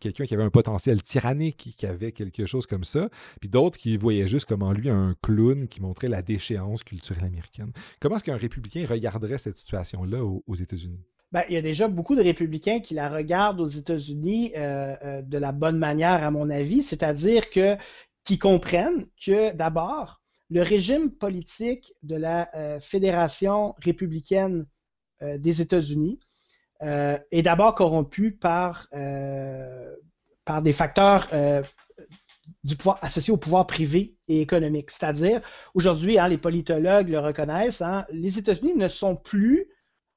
quelqu'un 0.00 0.24
qui 0.24 0.34
avait 0.34 0.42
un 0.42 0.50
potentiel 0.50 1.02
tyrannique, 1.02 1.74
qui 1.76 1.86
avait 1.86 2.12
quelque 2.12 2.46
chose 2.46 2.66
comme 2.66 2.84
ça, 2.84 3.08
puis 3.40 3.48
d'autres 3.48 3.78
qui 3.78 3.96
voyaient 3.96 4.28
juste 4.28 4.46
comme 4.46 4.62
en 4.62 4.72
lui 4.72 4.90
un 4.90 5.14
clown 5.22 5.68
qui 5.68 5.80
montrait 5.80 6.08
la 6.08 6.22
déchéance 6.22 6.84
culturelle 6.84 7.24
américaine. 7.24 7.72
Comment 8.00 8.16
est-ce 8.16 8.24
qu'un 8.24 8.36
républicain 8.36 8.84
regarderait 8.88 9.38
cette 9.38 9.58
situation-là 9.58 10.24
aux, 10.24 10.54
États-Unis? 10.54 11.00
Ben, 11.32 11.42
il 11.48 11.54
y 11.54 11.58
a 11.58 11.62
déjà 11.62 11.86
beaucoup 11.86 12.16
de 12.16 12.22
républicains 12.22 12.80
qui 12.80 12.94
la 12.94 13.08
regardent 13.08 13.60
aux 13.60 13.66
États-Unis 13.66 14.52
euh, 14.56 14.96
euh, 15.04 15.22
de 15.22 15.38
la 15.38 15.52
bonne 15.52 15.78
manière, 15.78 16.24
à 16.24 16.30
mon 16.30 16.50
avis, 16.50 16.82
c'est-à-dire 16.82 17.50
que 17.50 17.76
qui 18.24 18.38
comprennent 18.38 19.06
que 19.24 19.54
d'abord, 19.54 20.20
le 20.50 20.62
régime 20.62 21.10
politique 21.10 21.94
de 22.02 22.16
la 22.16 22.50
euh, 22.54 22.80
Fédération 22.80 23.74
républicaine 23.78 24.66
euh, 25.22 25.38
des 25.38 25.60
États-Unis 25.60 26.18
euh, 26.82 27.18
est 27.30 27.42
d'abord 27.42 27.74
corrompu 27.74 28.32
par, 28.32 28.88
par 30.44 30.62
des 30.62 30.72
facteurs 30.72 31.28
du 32.64 32.76
pouvoir, 32.76 32.98
associés 33.02 33.32
au 33.32 33.36
pouvoir 33.36 33.66
privé 33.66 34.16
et 34.28 34.40
économique. 34.40 34.90
C'est-à-dire, 34.90 35.40
aujourd'hui, 35.74 36.18
hein, 36.18 36.28
les 36.28 36.38
politologues 36.38 37.10
le 37.10 37.18
reconnaissent, 37.18 37.82
hein, 37.82 38.06
les 38.10 38.38
États-Unis 38.38 38.74
ne 38.74 38.88
sont 38.88 39.14
plus 39.14 39.68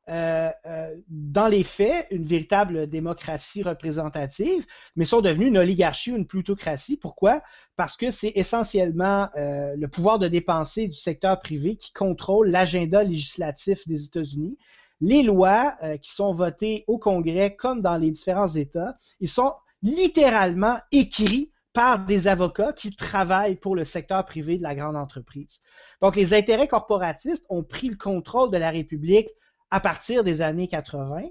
euh, 0.09 0.49
euh, 0.65 0.95
dans 1.07 1.47
les 1.47 1.63
faits, 1.63 2.07
une 2.11 2.23
véritable 2.23 2.87
démocratie 2.87 3.63
représentative, 3.63 4.65
mais 4.97 5.05
sont 5.05 5.21
devenus 5.21 5.47
une 5.47 5.57
oligarchie 5.57 6.11
ou 6.11 6.17
une 6.17 6.27
plutocratie. 6.27 6.97
Pourquoi? 6.97 7.41
Parce 7.77 7.95
que 7.95 8.11
c'est 8.11 8.33
essentiellement 8.35 9.29
euh, 9.37 9.75
le 9.77 9.87
pouvoir 9.87 10.19
de 10.19 10.27
dépenser 10.27 10.89
du 10.89 10.97
secteur 10.97 11.39
privé 11.39 11.77
qui 11.77 11.93
contrôle 11.93 12.49
l'agenda 12.49 13.01
législatif 13.03 13.87
des 13.87 14.05
États-Unis. 14.05 14.57
Les 14.99 15.23
lois 15.23 15.75
qui 16.01 16.11
sont 16.11 16.31
votées 16.31 16.85
au 16.87 16.97
Congrès 16.97 17.55
comme 17.55 17.81
dans 17.81 17.97
les 17.97 18.09
différents 18.09 18.47
États, 18.47 18.95
ils 19.19 19.27
sont 19.27 19.53
littéralement 19.81 20.77
écrits 20.93 21.51
par 21.73 22.05
des 22.05 22.27
avocats 22.27 22.71
qui 22.71 22.95
travaillent 22.95 23.55
pour 23.55 23.75
le 23.75 23.83
secteur 23.83 24.23
privé 24.25 24.57
de 24.57 24.63
la 24.63 24.75
grande 24.75 24.95
entreprise. 24.95 25.61
Donc, 26.01 26.15
les 26.15 26.33
intérêts 26.33 26.67
corporatistes 26.67 27.45
ont 27.49 27.63
pris 27.63 27.89
le 27.89 27.97
contrôle 27.97 28.51
de 28.51 28.57
la 28.57 28.69
République 28.69 29.29
à 29.73 29.79
partir 29.79 30.23
des 30.23 30.41
années 30.41 30.67
80. 30.67 31.23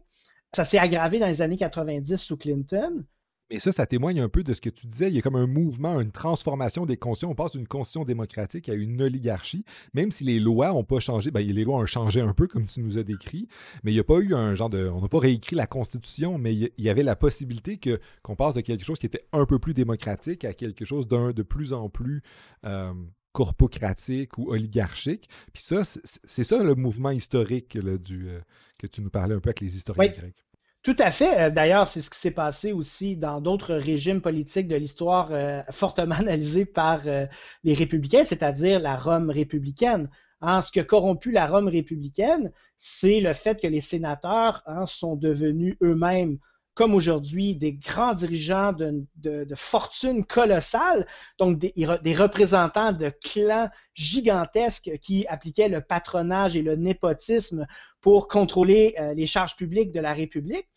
Ça 0.53 0.64
s'est 0.64 0.76
aggravé 0.76 1.20
dans 1.20 1.28
les 1.28 1.43
années 1.43 1.57
90 1.57 2.16
sous 2.16 2.36
Clinton. 2.36 3.05
Et 3.51 3.61
ça, 3.61 3.70
ça 3.70 3.86
témoigne 3.86 4.18
un 4.18 4.28
peu 4.28 4.43
de 4.43 4.53
ce 4.53 4.61
que 4.61 4.68
tu 4.68 4.88
disais. 4.88 5.09
Il 5.09 5.14
y 5.14 5.18
a 5.18 5.22
comme 5.22 5.36
un 5.36 5.47
mouvement, 5.47 6.01
une 6.01 6.11
transformation 6.11 6.84
des 6.84 6.97
constitutions. 6.97 7.30
On 7.30 7.34
passe 7.36 7.53
d'une 7.53 7.68
constitution 7.68 8.05
démocratique 8.05 8.68
à 8.68 8.74
une 8.74 9.01
oligarchie, 9.01 9.64
même 9.95 10.11
si 10.11 10.24
les 10.24 10.40
lois 10.40 10.72
n'ont 10.72 10.82
pas 10.82 10.99
changé. 10.99 11.30
Ben, 11.30 11.47
les 11.47 11.62
lois 11.62 11.76
ont 11.76 11.86
changé 11.86 12.20
un 12.20 12.34
peu, 12.34 12.49
comme 12.49 12.66
tu 12.66 12.80
nous 12.80 12.99
as 12.99 13.05
décrit, 13.05 13.47
mais 13.84 13.93
il 13.93 13.95
n'y 13.95 14.01
a 14.01 14.05
pas 14.05 14.18
eu 14.18 14.34
un 14.34 14.57
genre 14.57 14.70
de. 14.70 14.88
On 14.88 15.03
n'a 15.03 15.09
pas 15.09 15.20
réécrit 15.20 15.55
la 15.55 15.68
constitution, 15.68 16.36
mais 16.36 16.53
il 16.53 16.72
y 16.78 16.88
avait 16.88 17.05
la 17.05 17.14
possibilité 17.14 17.76
que, 17.76 18.01
qu'on 18.22 18.34
passe 18.34 18.55
de 18.55 18.61
quelque 18.61 18.84
chose 18.84 18.99
qui 18.99 19.07
était 19.07 19.28
un 19.32 19.47
peu 19.47 19.61
plus 19.61 19.74
démocratique 19.74 20.45
à 20.45 20.53
quelque 20.53 20.84
chose 20.84 21.07
d'un 21.07 21.30
de 21.30 21.43
plus 21.45 21.72
en 21.74 21.88
plus. 21.88 22.22
Euh, 22.64 22.93
corpocratique 23.33 24.39
ou 24.39 24.53
oligarchique. 24.53 25.28
Puis 25.53 25.62
ça, 25.62 25.83
c'est 25.85 26.45
ça 26.45 26.62
le 26.62 26.74
mouvement 26.74 27.11
historique 27.11 27.78
du, 27.78 28.28
euh, 28.28 28.41
que 28.78 28.87
tu 28.87 29.01
nous 29.03 29.11
parlais 29.11 29.35
un 29.35 29.41
peu 29.41 29.49
avec 29.49 29.61
les 29.61 29.76
historiens 29.76 30.11
grecs. 30.12 30.45
Tout 30.83 30.97
à 30.99 31.12
fait. 31.12 31.41
Euh, 31.41 31.51
d'ailleurs, 31.51 31.87
c'est 31.87 32.01
ce 32.01 32.11
qui 32.11 32.18
s'est 32.18 32.33
passé 32.33 32.72
aussi 32.72 33.16
dans 33.16 33.41
d'autres 33.41 33.74
régimes 33.74 34.20
politiques 34.20 34.66
de 34.66 34.74
l'histoire 34.74 35.28
euh, 35.30 35.62
fortement 35.70 36.16
analysés 36.16 36.64
par 36.64 37.03
euh, 37.07 37.26
les 37.62 37.74
républicains, 37.74 38.24
c'est-à-dire 38.24 38.80
la 38.80 38.97
Rome 38.97 39.30
républicaine. 39.30 40.11
Hein, 40.41 40.61
ce 40.61 40.72
qui 40.72 40.80
a 40.80 40.85
corrompu 40.85 41.30
la 41.30 41.47
Rome 41.47 41.68
républicaine, 41.68 42.53
c'est 42.78 43.20
le 43.20 43.33
fait 43.33 43.61
que 43.61 43.68
les 43.68 43.80
sénateurs 43.80 44.64
hein, 44.66 44.87
sont 44.87 45.14
devenus 45.14 45.76
eux-mêmes 45.85 46.39
comme 46.75 46.95
aujourd'hui, 46.95 47.55
des 47.55 47.75
grands 47.75 48.14
dirigeants 48.14 48.73
de, 48.73 49.05
de, 49.16 49.55
fortune 49.55 50.25
colossale, 50.25 51.07
donc 51.39 51.59
des, 51.59 51.75
représentants 52.14 52.93
de 52.93 53.11
clans 53.11 53.68
gigantesques 53.95 54.91
qui 55.01 55.27
appliquaient 55.27 55.68
le 55.68 55.83
patronage 55.83 56.57
et 56.57 56.62
le 56.62 56.77
népotisme 56.77 57.66
pour 58.01 58.27
contrôler 58.27 58.95
les 59.14 59.27
charges 59.27 59.57
publiques 59.57 59.93
de 59.93 60.01
la 60.01 60.14
République. 60.14 60.68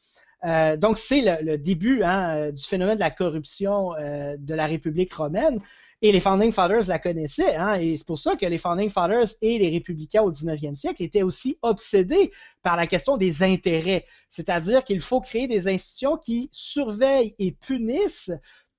Euh, 0.46 0.78
donc, 0.78 0.98
c'est 0.98 1.42
le, 1.42 1.58
début 1.58 2.04
hein, 2.04 2.36
euh, 2.36 2.52
du 2.52 2.64
phénomène 2.64 2.96
de 2.96 3.00
la 3.00 3.12
corruption 3.12 3.94
euh, 3.96 4.36
de 4.38 4.54
la 4.54 4.68
République 4.68 5.14
romaine. 5.14 5.60
Et 6.06 6.12
les 6.12 6.20
Founding 6.20 6.52
Fathers 6.52 6.88
la 6.88 7.00
connaissaient. 7.00 7.56
Hein, 7.56 7.80
et 7.80 7.98
c'est 7.98 8.06
pour 8.06 8.20
ça 8.20 8.36
que 8.36 8.46
les 8.46 8.60
Founding 8.60 8.90
Fathers 8.90 9.30
et 9.42 9.58
les 9.58 9.70
républicains 9.70 10.22
au 10.22 10.32
19e 10.32 10.76
siècle 10.76 11.02
étaient 11.02 11.24
aussi 11.24 11.58
obsédés 11.64 12.30
par 12.62 12.76
la 12.76 12.86
question 12.86 13.18
des 13.18 13.42
intérêts. 13.42 14.06
C'est-à-dire 14.30 14.84
qu'il 14.84 15.00
faut 15.00 15.20
créer 15.20 15.48
des 15.48 15.68
institutions 15.68 16.16
qui 16.18 16.48
surveillent 16.52 17.34
et 17.40 17.54
punissent 17.54 18.32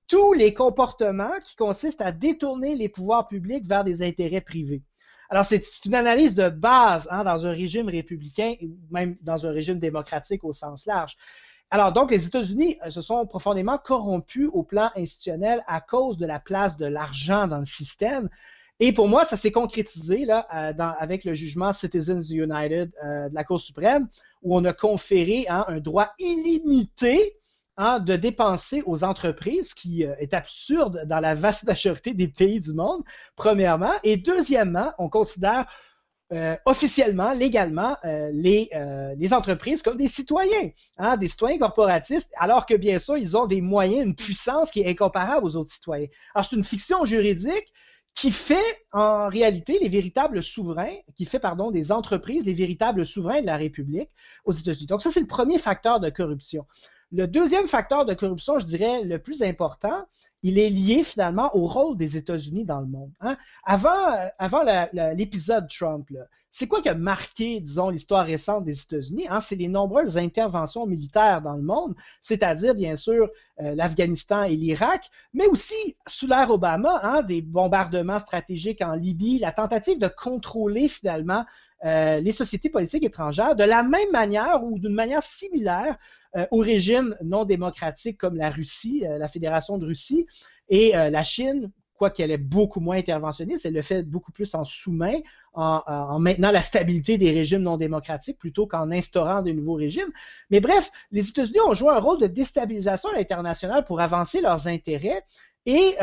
tous 0.07 0.31
les 0.31 0.53
comportements 0.53 1.37
qui 1.43 1.57
consistent 1.57 1.99
à 1.99 2.13
détourner 2.13 2.75
les 2.75 2.87
pouvoirs 2.87 3.27
publics 3.27 3.67
vers 3.67 3.83
des 3.83 4.03
intérêts 4.03 4.39
privés. 4.39 4.83
Alors, 5.29 5.43
c'est 5.43 5.61
une 5.83 5.95
analyse 5.95 6.33
de 6.33 6.47
base 6.47 7.09
hein, 7.11 7.25
dans 7.25 7.45
un 7.45 7.51
régime 7.51 7.89
républicain, 7.89 8.55
même 8.89 9.17
dans 9.21 9.45
un 9.45 9.51
régime 9.51 9.79
démocratique 9.79 10.45
au 10.45 10.53
sens 10.53 10.85
large. 10.85 11.17
Alors, 11.69 11.91
donc, 11.91 12.11
les 12.11 12.25
États-Unis 12.25 12.77
euh, 12.85 12.89
se 12.89 13.01
sont 13.01 13.25
profondément 13.25 13.77
corrompus 13.77 14.49
au 14.53 14.63
plan 14.63 14.89
institutionnel 14.95 15.63
à 15.67 15.81
cause 15.81 16.17
de 16.17 16.25
la 16.25 16.39
place 16.39 16.77
de 16.77 16.85
l'argent 16.85 17.47
dans 17.47 17.57
le 17.57 17.65
système. 17.65 18.29
Et 18.79 18.93
pour 18.93 19.09
moi, 19.09 19.25
ça 19.25 19.35
s'est 19.35 19.51
concrétisé 19.51 20.23
là, 20.23 20.47
euh, 20.53 20.83
avec 20.99 21.25
le 21.25 21.33
jugement 21.33 21.73
Citizens 21.73 22.21
United 22.21 22.91
euh, 23.03 23.27
de 23.27 23.35
la 23.35 23.43
Cour 23.43 23.59
suprême, 23.59 24.07
où 24.43 24.55
on 24.55 24.63
a 24.63 24.71
conféré 24.71 25.45
hein, 25.49 25.65
un 25.67 25.79
droit 25.81 26.13
illimité 26.19 27.37
hein, 27.75 27.99
de 27.99 28.15
dépenser 28.15 28.81
aux 28.85 29.03
entreprises, 29.03 29.73
qui 29.73 30.03
est 30.03 30.33
absurde 30.33 31.03
dans 31.05 31.19
la 31.19 31.35
vaste 31.35 31.65
majorité 31.65 32.13
des 32.13 32.29
pays 32.29 32.61
du 32.61 32.71
monde, 32.73 33.03
premièrement. 33.35 33.93
Et 34.03 34.15
deuxièmement, 34.15 34.93
on 34.99 35.09
considère 35.09 35.65
euh, 36.33 36.57
officiellement, 36.65 37.31
légalement, 37.31 37.95
euh, 38.03 38.29
les, 38.33 38.69
euh, 38.75 39.15
les, 39.17 39.33
entreprises 39.33 39.81
comme 39.81 39.95
des 39.95 40.09
citoyens, 40.09 40.71
hein, 40.97 41.15
des 41.15 41.29
citoyens 41.29 41.57
corporatistes, 41.57 42.29
alors 42.35 42.65
que 42.65 42.73
bien 42.73 42.99
sûr, 42.99 43.15
ils 43.17 43.37
ont 43.37 43.45
des 43.45 43.61
moyens, 43.61 44.05
une 44.05 44.15
puissance 44.15 44.71
qui 44.71 44.81
est 44.81 44.89
incomparable 44.89 45.45
aux 45.45 45.55
autres 45.55 45.71
citoyens. 45.71 46.09
Alors, 46.35 46.45
c'est 46.45 46.57
une 46.57 46.65
fiction 46.65 47.05
juridique 47.05 47.71
qui 48.13 48.31
fait 48.31 48.85
en 48.91 49.29
réalité 49.29 49.79
les 49.79 49.87
véritables 49.87 50.43
souverains, 50.43 50.95
qui 51.15 51.23
fait, 51.23 51.39
pardon, 51.39 51.71
des 51.71 51.93
entreprises 51.93 52.43
les 52.43 52.53
véritables 52.53 53.05
souverains 53.05 53.39
de 53.39 53.45
la 53.45 53.55
République 53.55 54.09
aux 54.43 54.51
États-Unis. 54.51 54.87
Donc, 54.87 55.01
ça, 55.01 55.11
c'est 55.11 55.21
le 55.21 55.27
premier 55.27 55.57
facteur 55.57 56.01
de 56.01 56.09
corruption. 56.09 56.65
Le 57.13 57.25
deuxième 57.25 57.67
facteur 57.67 58.03
de 58.03 58.13
corruption, 58.13 58.59
je 58.59 58.65
dirais, 58.65 59.01
le 59.01 59.17
plus 59.17 59.43
important, 59.43 60.05
il 60.43 60.59
est 60.59 60.69
lié 60.69 61.03
finalement 61.03 61.55
au 61.55 61.65
rôle 61.65 61.97
des 61.97 62.17
États-Unis 62.17 62.65
dans 62.65 62.79
le 62.79 62.87
monde. 62.87 63.11
Hein. 63.21 63.37
Avant, 63.63 64.15
euh, 64.67 65.13
l'épisode 65.13 65.67
Trump, 65.69 66.09
c'est 66.49 66.67
quoi 66.67 66.81
qui 66.81 66.89
a 66.89 66.95
marqué, 66.95 67.59
disons, 67.59 67.89
l'histoire 67.89 68.25
récente 68.25 68.63
des 68.63 68.81
États-Unis? 68.81 69.27
Hein? 69.29 69.39
C'est 69.39 69.55
les 69.55 69.67
nombreuses 69.67 70.17
interventions 70.17 70.87
militaires 70.87 71.41
dans 71.41 71.53
le 71.53 71.61
monde, 71.61 71.95
c'est-à-dire, 72.21 72.73
bien 72.73 72.95
sûr, 72.95 73.29
euh, 73.61 73.75
l'Afghanistan 73.75 74.43
et 74.43 74.55
l'Irak, 74.55 75.09
mais 75.33 75.45
aussi, 75.47 75.95
sous 76.07 76.27
l'ère 76.27 76.49
Obama, 76.49 76.99
hein, 77.03 77.21
des 77.21 77.41
bombardements 77.41 78.19
stratégiques 78.19 78.81
en 78.81 78.93
Libye, 78.93 79.39
la 79.39 79.51
tentative 79.51 79.99
de 79.99 80.07
contrôler 80.07 80.87
finalement 80.87 81.45
euh, 81.85 82.19
les 82.21 82.31
sociétés 82.31 82.69
politiques 82.69 83.03
étrangères 83.03 83.55
de 83.55 83.63
la 83.63 83.83
même 83.83 84.09
manière 84.11 84.63
ou 84.63 84.79
d'une 84.79 84.95
manière 84.95 85.21
similaire 85.21 85.95
euh, 86.35 86.45
au 86.51 86.57
régime 86.57 87.15
non 87.23 87.45
démocratique 87.45 88.17
comme 88.17 88.35
la 88.35 88.49
Russie, 88.49 89.05
euh, 89.05 89.17
la 89.17 89.27
Fédération 89.27 89.77
de 89.77 89.85
Russie, 89.85 90.25
et 90.69 90.95
euh, 90.95 91.09
la 91.09 91.23
Chine, 91.23 91.71
quoiqu'elle 91.95 92.31
est 92.31 92.37
beaucoup 92.37 92.79
moins 92.79 92.97
interventionniste, 92.97 93.65
elle 93.65 93.73
le 93.73 93.81
fait 93.81 94.03
beaucoup 94.03 94.31
plus 94.31 94.53
en 94.53 94.63
sous-main, 94.63 95.19
en, 95.53 96.19
maintenant 96.19 96.51
la 96.51 96.61
stabilité 96.61 97.17
des 97.17 97.31
régimes 97.31 97.63
non 97.63 97.77
démocratiques 97.77 98.37
plutôt 98.37 98.67
qu'en 98.67 98.91
instaurant 98.91 99.41
de 99.41 99.51
nouveaux 99.51 99.73
régimes. 99.73 100.11
Mais 100.51 100.59
bref, 100.59 100.91
les 101.11 101.27
États-Unis 101.27 101.61
ont 101.65 101.73
joué 101.73 101.89
un 101.89 101.99
rôle 101.99 102.19
de 102.19 102.27
déstabilisation 102.27 103.09
à 103.09 103.17
l'international 103.17 103.83
pour 103.83 103.99
avancer 103.99 104.41
leurs 104.41 104.67
intérêts 104.67 105.23
et 105.67 105.97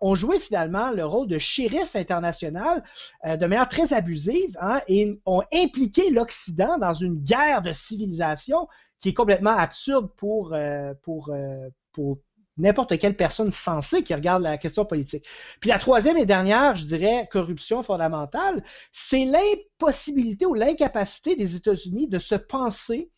ont 0.00 0.14
joué 0.14 0.40
finalement 0.40 0.90
le 0.90 1.04
rôle 1.04 1.28
de 1.28 1.38
shérif 1.38 1.94
international 1.94 2.82
de 3.24 3.46
manière 3.46 3.68
très 3.68 3.92
abusive 3.92 4.56
hein, 4.60 4.80
et 4.88 5.20
ont 5.26 5.42
impliqué 5.52 6.10
l'Occident 6.10 6.78
dans 6.78 6.94
une 6.94 7.22
guerre 7.22 7.62
de 7.62 7.72
civilisation 7.72 8.66
qui 9.04 9.10
est 9.10 9.14
complètement 9.14 9.56
absurde 9.56 10.08
pour, 10.16 10.54
euh, 10.54 10.94
pour, 11.02 11.28
euh, 11.28 11.68
pour 11.92 12.16
n'importe 12.56 12.98
quelle 12.98 13.16
personne 13.16 13.50
sensée 13.50 14.02
qui 14.02 14.14
regarde 14.14 14.42
la 14.42 14.56
question 14.56 14.86
politique. 14.86 15.26
Puis 15.60 15.68
la 15.68 15.78
troisième 15.78 16.16
et 16.16 16.24
dernière, 16.24 16.74
je 16.74 16.86
dirais, 16.86 17.28
corruption 17.30 17.82
fondamentale, 17.82 18.64
c'est 18.92 19.26
l'impossibilité 19.26 20.46
ou 20.46 20.54
l'incapacité 20.54 21.36
des 21.36 21.54
États-Unis 21.54 22.08
de 22.08 22.18
se 22.18 22.34
penser 22.34 23.10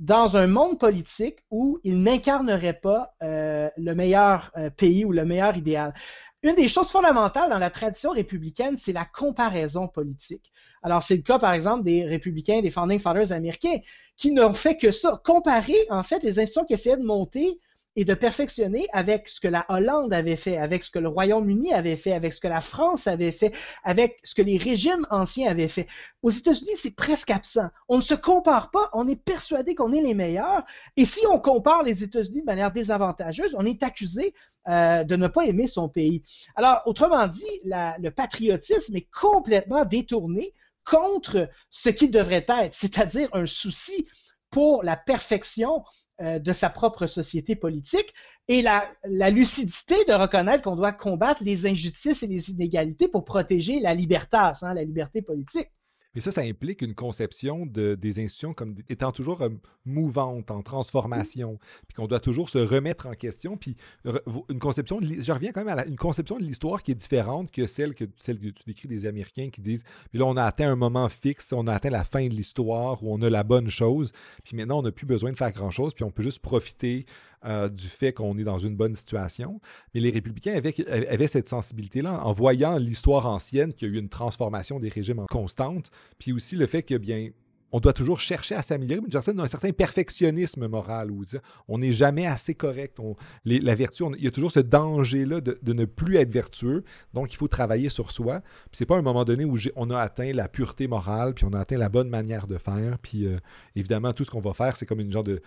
dans 0.00 0.36
un 0.36 0.46
monde 0.48 0.78
politique 0.78 1.38
où 1.50 1.78
ils 1.84 2.02
n'incarneraient 2.02 2.80
pas 2.80 3.14
euh, 3.22 3.68
le 3.76 3.94
meilleur 3.94 4.50
pays 4.76 5.04
ou 5.04 5.12
le 5.12 5.24
meilleur 5.24 5.56
idéal. 5.56 5.94
Une 6.42 6.54
des 6.54 6.68
choses 6.68 6.90
fondamentales 6.90 7.50
dans 7.50 7.58
la 7.58 7.68
tradition 7.68 8.12
républicaine, 8.12 8.76
c'est 8.78 8.94
la 8.94 9.04
comparaison 9.04 9.88
politique. 9.88 10.50
Alors, 10.82 11.02
c'est 11.02 11.16
le 11.16 11.22
cas, 11.22 11.38
par 11.38 11.52
exemple, 11.52 11.84
des 11.84 12.04
républicains, 12.06 12.62
des 12.62 12.70
founding 12.70 12.98
fathers 12.98 13.32
américains, 13.32 13.76
qui 14.16 14.32
n'ont 14.32 14.54
fait 14.54 14.78
que 14.78 14.90
ça, 14.90 15.20
comparer, 15.22 15.76
en 15.90 16.02
fait, 16.02 16.22
les 16.22 16.38
institutions 16.38 16.64
qui 16.64 16.72
essayaient 16.72 16.96
de 16.96 17.04
monter 17.04 17.60
et 18.00 18.04
de 18.06 18.14
perfectionner 18.14 18.86
avec 18.94 19.28
ce 19.28 19.40
que 19.40 19.48
la 19.48 19.66
Hollande 19.68 20.14
avait 20.14 20.36
fait, 20.36 20.56
avec 20.56 20.82
ce 20.82 20.90
que 20.90 20.98
le 20.98 21.08
Royaume-Uni 21.08 21.74
avait 21.74 21.96
fait, 21.96 22.12
avec 22.12 22.32
ce 22.32 22.40
que 22.40 22.48
la 22.48 22.62
France 22.62 23.06
avait 23.06 23.30
fait, 23.30 23.52
avec 23.84 24.18
ce 24.24 24.34
que 24.34 24.40
les 24.40 24.56
régimes 24.56 25.06
anciens 25.10 25.50
avaient 25.50 25.68
fait. 25.68 25.86
Aux 26.22 26.30
États-Unis, 26.30 26.76
c'est 26.76 26.96
presque 26.96 27.30
absent. 27.30 27.68
On 27.88 27.98
ne 27.98 28.02
se 28.02 28.14
compare 28.14 28.70
pas, 28.70 28.88
on 28.94 29.06
est 29.06 29.22
persuadé 29.22 29.74
qu'on 29.74 29.92
est 29.92 30.00
les 30.00 30.14
meilleurs. 30.14 30.62
Et 30.96 31.04
si 31.04 31.26
on 31.26 31.38
compare 31.38 31.82
les 31.82 32.02
États-Unis 32.02 32.40
de 32.40 32.46
manière 32.46 32.72
désavantageuse, 32.72 33.54
on 33.58 33.66
est 33.66 33.82
accusé 33.82 34.32
euh, 34.68 35.04
de 35.04 35.16
ne 35.16 35.26
pas 35.26 35.44
aimer 35.44 35.66
son 35.66 35.90
pays. 35.90 36.22
Alors, 36.56 36.80
autrement 36.86 37.26
dit, 37.26 37.60
le 37.64 38.08
patriotisme 38.08 38.96
est 38.96 39.08
complètement 39.10 39.84
détourné 39.84 40.54
contre 40.86 41.50
ce 41.68 41.90
qu'il 41.90 42.10
devrait 42.10 42.46
être, 42.48 42.72
c'est-à-dire 42.72 43.28
un 43.34 43.44
souci 43.44 44.06
pour 44.48 44.82
la 44.82 44.96
perfection 44.96 45.84
euh, 46.20 46.38
de 46.38 46.52
sa 46.52 46.68
propre 46.68 47.06
société 47.06 47.56
politique 47.56 48.12
et 48.48 48.62
la, 48.62 48.90
lucidité 49.30 49.94
de 50.06 50.12
reconnaître 50.12 50.62
qu'on 50.62 50.76
doit 50.76 50.92
combattre 50.92 51.42
les 51.44 51.66
injustices 51.66 52.22
et 52.22 52.26
les 52.26 52.50
inégalités 52.50 53.08
pour 53.08 53.24
protéger 53.24 53.80
la 53.80 53.94
liberté, 53.94 54.36
hein, 54.36 54.74
la 54.74 54.84
liberté 54.84 55.22
politique. 55.22 55.68
Mais 56.14 56.20
ça, 56.20 56.30
ça 56.30 56.40
implique 56.40 56.82
une 56.82 56.94
conception 56.94 57.66
de, 57.66 57.94
des 57.94 58.18
institutions 58.18 58.52
comme 58.52 58.76
étant 58.88 59.12
toujours 59.12 59.42
euh, 59.42 59.50
mouvantes, 59.84 60.50
en 60.50 60.62
transformation, 60.62 61.58
puis 61.86 61.94
qu'on 61.94 62.06
doit 62.06 62.20
toujours 62.20 62.48
se 62.48 62.58
remettre 62.58 63.06
en 63.06 63.12
question. 63.12 63.56
Puis 63.56 63.76
une 64.48 64.58
conception, 64.58 65.00
je 65.00 65.32
reviens 65.32 65.52
quand 65.52 65.64
même 65.64 65.78
à 65.78 65.86
une 65.86 65.96
conception 65.96 66.38
de 66.38 66.44
l'histoire 66.44 66.82
qui 66.82 66.92
est 66.92 66.96
différente 66.96 67.50
que 67.50 67.66
celle 67.66 67.94
que, 67.94 68.04
celle 68.16 68.38
que 68.38 68.48
tu 68.48 68.64
décris 68.66 68.88
des 68.88 69.06
Américains 69.06 69.50
qui 69.50 69.60
disent, 69.60 69.84
puis 70.10 70.18
là, 70.18 70.26
on 70.26 70.36
a 70.36 70.44
atteint 70.44 70.70
un 70.70 70.76
moment 70.76 71.08
fixe, 71.08 71.52
on 71.52 71.66
a 71.66 71.74
atteint 71.74 71.90
la 71.90 72.04
fin 72.04 72.26
de 72.26 72.34
l'histoire 72.34 73.02
où 73.02 73.12
on 73.12 73.22
a 73.22 73.30
la 73.30 73.42
bonne 73.42 73.68
chose, 73.68 74.12
puis 74.44 74.56
maintenant, 74.56 74.78
on 74.80 74.82
n'a 74.82 74.92
plus 74.92 75.06
besoin 75.06 75.30
de 75.30 75.36
faire 75.36 75.52
grand-chose, 75.52 75.94
puis 75.94 76.04
on 76.04 76.10
peut 76.10 76.22
juste 76.22 76.40
profiter 76.40 77.06
du 77.44 77.86
fait 77.86 78.12
qu'on 78.12 78.36
est 78.38 78.44
dans 78.44 78.58
une 78.58 78.76
bonne 78.76 78.94
situation. 78.94 79.60
Mais 79.94 80.00
les 80.00 80.10
républicains 80.10 80.54
avaient, 80.54 81.26
cette 81.26 81.48
sensibilité-là 81.48 82.24
en 82.24 82.32
voyant 82.32 82.76
l'histoire 82.78 83.26
ancienne 83.26 83.72
qu'il 83.72 83.88
y 83.88 83.90
a 83.90 83.94
eu 83.94 83.98
une 83.98 84.08
transformation 84.08 84.78
des 84.78 84.88
régimes 84.88 85.24
constante, 85.30 85.90
puis 86.18 86.32
aussi 86.32 86.56
le 86.56 86.66
fait 86.66 86.82
que, 86.82 86.96
bien, 86.96 87.30
on 87.72 87.80
doit 87.80 87.92
toujours 87.92 88.20
chercher 88.20 88.54
à 88.54 88.62
s'améliorer, 88.62 89.02
mais 89.06 89.40
un 89.40 89.48
certain 89.48 89.72
perfectionnisme 89.72 90.66
moral 90.66 91.10
où 91.10 91.24
on 91.68 91.78
n'est 91.78 91.92
jamais 91.92 92.26
assez 92.26 92.54
correct. 92.54 92.98
la 93.44 93.74
vertu, 93.74 94.04
il 94.18 94.24
y 94.24 94.26
a 94.26 94.30
toujours 94.30 94.50
ce 94.50 94.60
danger-là 94.60 95.40
de, 95.40 95.72
ne 95.72 95.84
plus 95.84 96.16
être 96.16 96.30
vertueux, 96.30 96.84
donc 97.14 97.32
il 97.32 97.36
faut 97.36 97.48
travailler 97.48 97.88
sur 97.88 98.10
soi. 98.10 98.40
C'est 98.72 98.86
pas 98.86 98.96
un 98.96 99.02
moment 99.02 99.24
donné 99.24 99.44
où 99.44 99.56
on 99.76 99.90
a 99.90 99.98
atteint 99.98 100.32
la 100.32 100.48
pureté 100.48 100.88
morale, 100.88 101.34
puis 101.34 101.44
on 101.44 101.52
a 101.52 101.60
atteint 101.60 101.78
la 101.78 101.88
bonne 101.88 102.08
manière 102.08 102.46
de 102.46 102.58
faire, 102.58 102.98
puis 102.98 103.26
euh, 103.26 103.38
évidemment 103.76 104.12
tout 104.12 104.24
ce 104.24 104.30
qu'on 104.30 104.40
va 104.40 104.52
faire, 104.52 104.76
c'est 104.76 104.86
comme 104.86 105.00
une 105.00 105.10
genre 105.10 105.24
de 105.24 105.40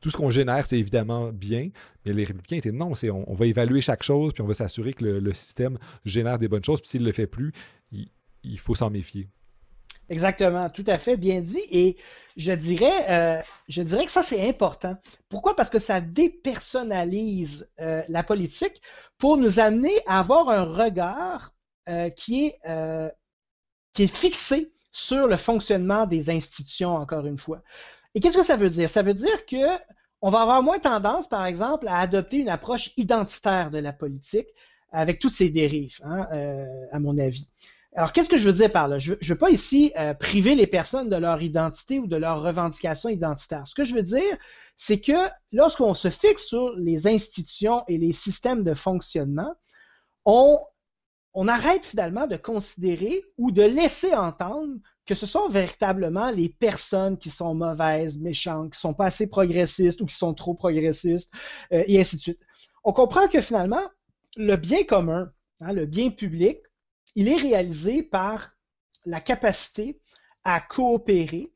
tout 0.00 0.10
ce 0.10 0.16
qu'on 0.16 0.30
génère, 0.30 0.66
c'est 0.66 0.78
évidemment 0.78 1.32
bien, 1.32 1.70
mais 2.04 2.12
les 2.12 2.24
républicains 2.24 2.56
étaient 2.56 2.72
non, 2.72 2.92
on, 3.26 3.34
va 3.34 3.46
évaluer 3.46 3.80
chaque 3.80 4.04
chose, 4.04 4.32
puis 4.32 4.42
on 4.42 4.46
va 4.46 4.54
s'assurer 4.54 4.92
que 4.92 5.04
le, 5.04 5.32
système 5.32 5.78
génère 6.04 6.38
des 6.38 6.48
bonnes 6.48 6.64
choses, 6.64 6.80
puis 6.80 6.88
s'il 6.88 7.00
ne 7.00 7.06
le 7.06 7.12
fait 7.12 7.26
plus, 7.26 7.52
il 7.90 8.58
faut 8.60 8.76
s'en 8.76 8.90
méfier. 8.90 9.28
Exactement, 10.08 10.70
tout 10.70 10.84
à 10.86 10.98
fait, 10.98 11.16
bien 11.16 11.40
dit. 11.40 11.62
Et 11.70 11.96
je 12.36 12.52
dirais, 12.52 13.06
euh, 13.10 13.42
je 13.68 13.82
dirais 13.82 14.06
que 14.06 14.12
ça, 14.12 14.22
c'est 14.22 14.48
important. 14.48 14.96
Pourquoi? 15.28 15.56
Parce 15.56 15.70
que 15.70 15.80
ça 15.80 16.00
dépersonnalise 16.00 17.68
euh, 17.80 18.02
la 18.08 18.22
politique 18.22 18.80
pour 19.18 19.36
nous 19.36 19.58
amener 19.58 19.94
à 20.06 20.20
avoir 20.20 20.48
un 20.50 20.64
regard 20.64 21.52
euh, 21.88 22.08
qui, 22.10 22.46
est, 22.46 23.10
qui 23.92 24.04
est 24.04 24.14
fixé 24.14 24.72
sur 24.92 25.26
le 25.26 25.36
fonctionnement 25.36 26.06
des 26.06 26.30
institutions, 26.30 26.94
encore 26.94 27.26
une 27.26 27.38
fois. 27.38 27.62
Et 28.14 28.20
qu'est-ce 28.20 28.36
que 28.38 28.44
ça 28.44 28.56
veut 28.56 28.70
dire? 28.70 28.88
Ça 28.90 29.02
veut 29.02 29.14
dire 29.14 29.46
que 29.46 29.66
on 30.22 30.30
va 30.30 30.42
avoir 30.42 30.62
moins 30.62 30.78
tendance, 30.78 31.28
par 31.28 31.44
exemple, 31.46 31.88
à 31.88 31.98
adopter 31.98 32.38
une 32.38 32.48
approche 32.48 32.90
identitaire 32.96 33.70
de 33.70 33.78
la 33.78 33.92
politique 33.92 34.48
avec 34.92 35.18
toutes 35.18 35.32
ces 35.32 35.50
dérives, 35.50 35.98
hein, 36.04 36.26
à 36.90 37.00
mon 37.00 37.18
avis. 37.18 37.50
Alors, 37.96 38.12
qu'est-ce 38.12 38.28
que 38.28 38.36
je 38.36 38.44
veux 38.44 38.52
dire 38.52 38.70
par 38.70 38.88
là? 38.88 38.98
Je 38.98 39.12
ne 39.12 39.18
veux 39.26 39.38
pas 39.38 39.48
ici 39.48 39.90
euh, 39.98 40.12
priver 40.12 40.54
les 40.54 40.66
personnes 40.66 41.08
de 41.08 41.16
leur 41.16 41.40
identité 41.40 41.98
ou 41.98 42.06
de 42.06 42.16
leur 42.16 42.42
revendication 42.42 43.08
identitaire. 43.08 43.66
Ce 43.66 43.74
que 43.74 43.84
je 43.84 43.94
veux 43.94 44.02
dire, 44.02 44.36
c'est 44.76 45.00
que 45.00 45.30
lorsqu'on 45.50 45.94
se 45.94 46.10
fixe 46.10 46.44
sur 46.44 46.74
les 46.76 47.06
institutions 47.06 47.84
et 47.88 47.96
les 47.96 48.12
systèmes 48.12 48.64
de 48.64 48.74
fonctionnement, 48.74 49.54
on, 50.26 50.58
on 51.32 51.48
arrête 51.48 51.86
finalement 51.86 52.26
de 52.26 52.36
considérer 52.36 53.24
ou 53.38 53.50
de 53.50 53.62
laisser 53.62 54.14
entendre 54.14 54.74
que 55.06 55.14
ce 55.14 55.24
sont 55.24 55.48
véritablement 55.48 56.30
les 56.30 56.50
personnes 56.50 57.16
qui 57.16 57.30
sont 57.30 57.54
mauvaises, 57.54 58.18
méchantes, 58.18 58.72
qui 58.72 58.76
ne 58.76 58.80
sont 58.80 58.94
pas 58.94 59.06
assez 59.06 59.26
progressistes 59.26 60.02
ou 60.02 60.06
qui 60.06 60.16
sont 60.16 60.34
trop 60.34 60.52
progressistes, 60.52 61.32
euh, 61.72 61.82
et 61.86 61.98
ainsi 61.98 62.16
de 62.16 62.20
suite. 62.20 62.46
On 62.84 62.92
comprend 62.92 63.26
que 63.28 63.40
finalement, 63.40 63.84
le 64.36 64.56
bien 64.56 64.84
commun, 64.84 65.32
hein, 65.62 65.72
le 65.72 65.86
bien 65.86 66.10
public, 66.10 66.58
il 67.16 67.28
est 67.28 67.36
réalisé 67.36 68.02
par 68.02 68.52
la 69.06 69.20
capacité 69.20 69.98
à 70.44 70.60
coopérer 70.60 71.50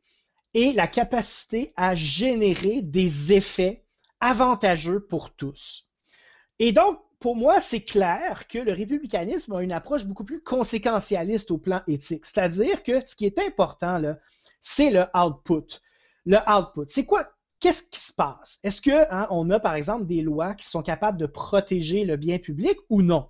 et 0.55 0.73
la 0.73 0.89
capacité 0.89 1.73
à 1.77 1.95
générer 1.95 2.81
des 2.83 3.33
effets 3.33 3.85
avantageux 4.19 5.01
pour 5.01 5.35
tous. 5.37 5.87
Et 6.59 6.73
donc, 6.73 6.99
pour 7.21 7.37
moi, 7.37 7.61
c'est 7.61 7.83
clair 7.83 8.49
que 8.49 8.59
le 8.59 8.73
républicanisme 8.73 9.53
a 9.53 9.63
une 9.63 9.73
approche 9.73 10.07
beaucoup 10.07 10.25
plus 10.25 10.43
conséquentialiste 10.43 11.51
au 11.51 11.59
plan 11.59 11.83
éthique. 11.87 12.25
C'est-à-dire 12.25 12.83
que 12.83 13.07
ce 13.07 13.15
qui 13.15 13.27
est 13.27 13.39
important, 13.39 13.99
là, 13.99 14.19
c'est 14.63 14.91
le 14.91 15.05
output. 15.15 15.81
Le 16.25 16.39
output, 16.51 16.87
c'est 16.89 17.05
quoi? 17.05 17.27
Qu'est-ce 17.61 17.83
qui 17.83 18.01
se 18.01 18.15
passe? 18.15 18.59
Est-ce 18.63 18.81
qu'on 18.81 19.51
hein, 19.51 19.51
a, 19.51 19.61
par 19.61 19.75
exemple, 19.75 20.07
des 20.07 20.23
lois 20.23 20.55
qui 20.55 20.67
sont 20.67 20.83
capables 20.83 21.19
de 21.19 21.27
protéger 21.27 22.05
le 22.05 22.17
bien 22.17 22.39
public 22.39 22.79
ou 22.89 23.03
non? 23.03 23.29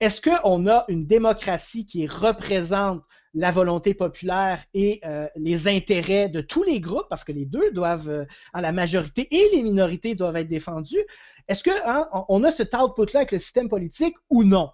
Est-ce 0.00 0.20
qu'on 0.20 0.66
a 0.66 0.84
une 0.88 1.06
démocratie 1.06 1.86
qui 1.86 2.06
représente 2.06 3.02
la 3.34 3.50
volonté 3.50 3.94
populaire 3.94 4.62
et 4.74 5.00
euh, 5.04 5.26
les 5.36 5.68
intérêts 5.68 6.28
de 6.28 6.40
tous 6.40 6.62
les 6.62 6.80
groupes, 6.80 7.06
parce 7.08 7.24
que 7.24 7.32
les 7.32 7.46
deux 7.46 7.70
doivent, 7.72 8.10
euh, 8.10 8.24
la 8.54 8.72
majorité 8.72 9.26
et 9.30 9.56
les 9.56 9.62
minorités 9.62 10.14
doivent 10.14 10.36
être 10.36 10.48
défendus. 10.48 11.02
Est-ce 11.48 11.64
qu'on 11.64 11.70
hein, 11.86 12.44
a 12.44 12.50
cet 12.50 12.74
output-là 12.74 13.20
avec 13.20 13.32
le 13.32 13.38
système 13.38 13.68
politique 13.68 14.16
ou 14.28 14.44
non? 14.44 14.70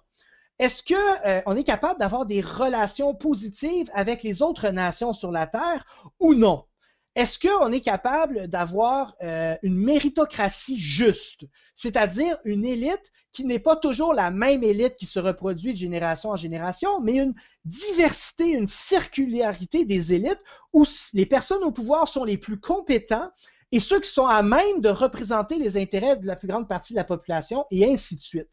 Est-ce 0.59 0.83
qu'on 0.83 1.51
euh, 1.51 1.55
est 1.55 1.63
capable 1.63 1.99
d'avoir 1.99 2.25
des 2.25 2.41
relations 2.41 3.15
positives 3.15 3.89
avec 3.93 4.23
les 4.23 4.41
autres 4.41 4.69
nations 4.69 5.13
sur 5.13 5.31
la 5.31 5.47
Terre 5.47 5.85
ou 6.19 6.33
non? 6.33 6.65
Est-ce 7.19 7.37
qu'on 7.37 7.69
est 7.73 7.81
capable 7.81 8.47
d'avoir 8.47 9.13
une 9.19 9.77
méritocratie 9.77 10.79
juste, 10.79 11.45
c'est-à-dire 11.75 12.37
une 12.45 12.63
élite 12.63 13.11
qui 13.33 13.43
n'est 13.43 13.59
pas 13.59 13.75
toujours 13.75 14.13
la 14.13 14.31
même 14.31 14.63
élite 14.63 14.95
qui 14.95 15.05
se 15.05 15.19
reproduit 15.19 15.73
de 15.73 15.77
génération 15.77 16.29
en 16.29 16.37
génération, 16.37 17.01
mais 17.01 17.17
une 17.17 17.35
diversité, 17.65 18.51
une 18.51 18.67
circularité 18.67 19.83
des 19.83 20.13
élites 20.13 20.41
où 20.71 20.85
les 21.13 21.25
personnes 21.25 21.63
au 21.63 21.71
pouvoir 21.71 22.07
sont 22.07 22.23
les 22.23 22.37
plus 22.37 22.59
compétents 22.59 23.29
et 23.73 23.79
ceux 23.79 23.99
qui 23.99 24.09
sont 24.09 24.25
à 24.25 24.41
même 24.41 24.79
de 24.79 24.89
représenter 24.89 25.57
les 25.57 25.75
intérêts 25.75 26.15
de 26.15 26.25
la 26.25 26.37
plus 26.37 26.47
grande 26.47 26.69
partie 26.69 26.93
de 26.93 26.97
la 26.97 27.03
population 27.03 27.65
et 27.69 27.91
ainsi 27.91 28.15
de 28.15 28.21
suite. 28.21 28.47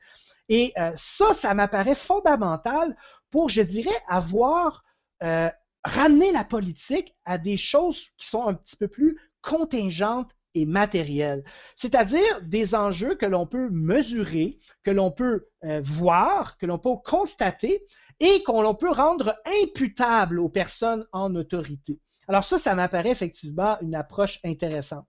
Et 0.48 0.72
euh, 0.78 0.92
ça, 0.96 1.32
ça 1.34 1.54
m'apparaît 1.54 1.94
fondamental 1.94 2.96
pour, 3.30 3.48
je 3.48 3.62
dirais, 3.62 3.96
avoir 4.08 4.84
euh, 5.22 5.50
ramené 5.86 6.32
la 6.32 6.44
politique 6.44 7.14
à 7.24 7.38
des 7.38 7.56
choses 7.56 8.10
qui 8.18 8.26
sont 8.26 8.46
un 8.46 8.54
petit 8.54 8.76
peu 8.76 8.88
plus 8.88 9.18
contingentes 9.40 10.30
et 10.54 10.66
matériel, 10.66 11.44
c'est-à-dire 11.76 12.40
des 12.42 12.74
enjeux 12.74 13.14
que 13.14 13.26
l'on 13.26 13.46
peut 13.46 13.68
mesurer, 13.70 14.58
que 14.82 14.90
l'on 14.90 15.10
peut 15.10 15.46
euh, 15.64 15.80
voir, 15.82 16.56
que 16.56 16.66
l'on 16.66 16.78
peut 16.78 16.96
constater 17.04 17.84
et 18.20 18.42
qu'on 18.42 18.74
peut 18.74 18.90
rendre 18.90 19.36
imputable 19.62 20.38
aux 20.40 20.48
personnes 20.48 21.06
en 21.12 21.34
autorité. 21.34 22.00
Alors 22.26 22.42
ça, 22.42 22.56
ça 22.56 22.74
m'apparaît 22.74 23.10
effectivement 23.10 23.78
une 23.82 23.94
approche 23.94 24.40
intéressante 24.44 25.06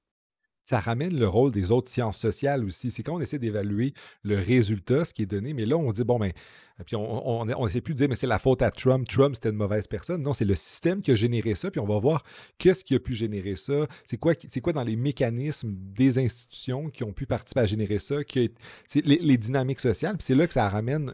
ça 0.67 0.82
ramène 0.82 1.17
le 1.17 1.30
rôle 1.30 1.51
des 1.51 1.71
autres 1.71 1.89
sciences 1.89 2.17
sociales 2.17 2.65
aussi. 2.65 2.91
C'est 2.91 3.01
quand 3.01 3.15
on 3.15 3.21
essaie 3.21 3.39
d'évaluer 3.39 3.93
le 4.23 4.38
résultat, 4.38 5.05
ce 5.05 5.13
qui 5.13 5.21
est 5.21 5.25
donné, 5.25 5.53
mais 5.53 5.65
là, 5.65 5.78
on 5.78 5.93
dit, 5.93 6.03
bon, 6.03 6.19
ben, 6.19 6.34
puis 6.86 6.95
on 6.95 7.45
n'essaie 7.45 7.82
plus 7.82 7.93
de 7.93 7.99
dire, 7.99 8.09
mais 8.09 8.15
c'est 8.15 8.28
la 8.28 8.39
faute 8.39 8.61
à 8.61 8.71
Trump. 8.71 9.07
Trump, 9.07 9.36
c'était 9.36 9.49
une 9.49 9.55
mauvaise 9.55 9.88
personne. 9.88 10.21
Non, 10.21 10.34
c'est 10.34 10.45
le 10.45 10.55
système 10.55 11.01
qui 11.01 11.11
a 11.11 11.15
généré 11.15 11.55
ça, 11.55 11.71
puis 11.71 11.80
on 11.80 11.88
va 11.88 11.97
voir 11.97 12.23
qu'est-ce 12.57 12.84
qui 12.84 12.95
a 12.95 12.99
pu 12.99 13.13
générer 13.13 13.55
ça. 13.55 13.88
C'est 14.05 14.17
quoi, 14.17 14.34
c'est 14.47 14.61
quoi 14.61 14.73
dans 14.73 14.84
les 14.84 14.95
mécanismes 14.95 15.75
des 15.75 16.19
institutions 16.19 16.89
qui 16.89 17.03
ont 17.03 17.13
pu 17.13 17.25
participer 17.25 17.61
à 17.61 17.65
générer 17.65 17.99
ça, 17.99 18.17
c'est 18.88 19.05
les, 19.05 19.38
dynamiques 19.38 19.80
sociales. 19.80 20.17
Puis 20.17 20.25
c'est 20.25 20.36
là 20.36 20.47
que 20.47 20.53
ça 20.53 20.67
ramène 20.69 21.13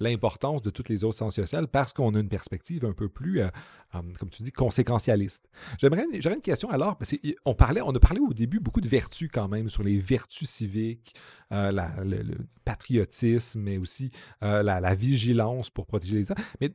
l'importance 0.00 0.62
de 0.62 0.70
toutes 0.70 0.88
les 0.88 1.04
autres 1.04 1.16
sciences 1.16 1.34
sociales 1.34 1.68
parce 1.68 1.92
qu'on 1.92 2.14
a 2.14 2.18
une 2.18 2.28
perspective 2.28 2.84
un 2.84 2.92
peu 2.92 3.08
plus, 3.08 3.40
euh, 3.40 3.48
euh, 3.94 4.00
comme 4.18 4.30
tu 4.30 4.42
dis, 4.42 4.52
conséquentialiste. 4.52 5.48
J'aimerais, 5.78 6.04
j'aurais 6.20 6.36
une 6.36 6.42
question 6.42 6.70
alors, 6.70 6.96
parce 6.96 7.14
on, 7.44 7.54
parlait, 7.54 7.80
on 7.80 7.94
a 7.94 8.00
parlé 8.00 8.20
au 8.20 8.32
début 8.32 8.60
beaucoup 8.60 8.80
de 8.80 8.88
vertus 8.88 9.30
quand 9.32 9.48
même, 9.48 9.68
sur 9.68 9.82
les 9.82 9.98
vertus 9.98 10.48
civiques, 10.48 11.14
euh, 11.52 11.72
le, 12.04 12.22
patriotisme, 12.64 13.60
mais 13.60 13.78
aussi 13.78 14.12
la 14.40 14.89
vigilance 14.94 15.70
pour 15.70 15.86
protéger 15.86 16.16
les 16.16 16.24
gens. 16.24 16.34
Mais 16.60 16.72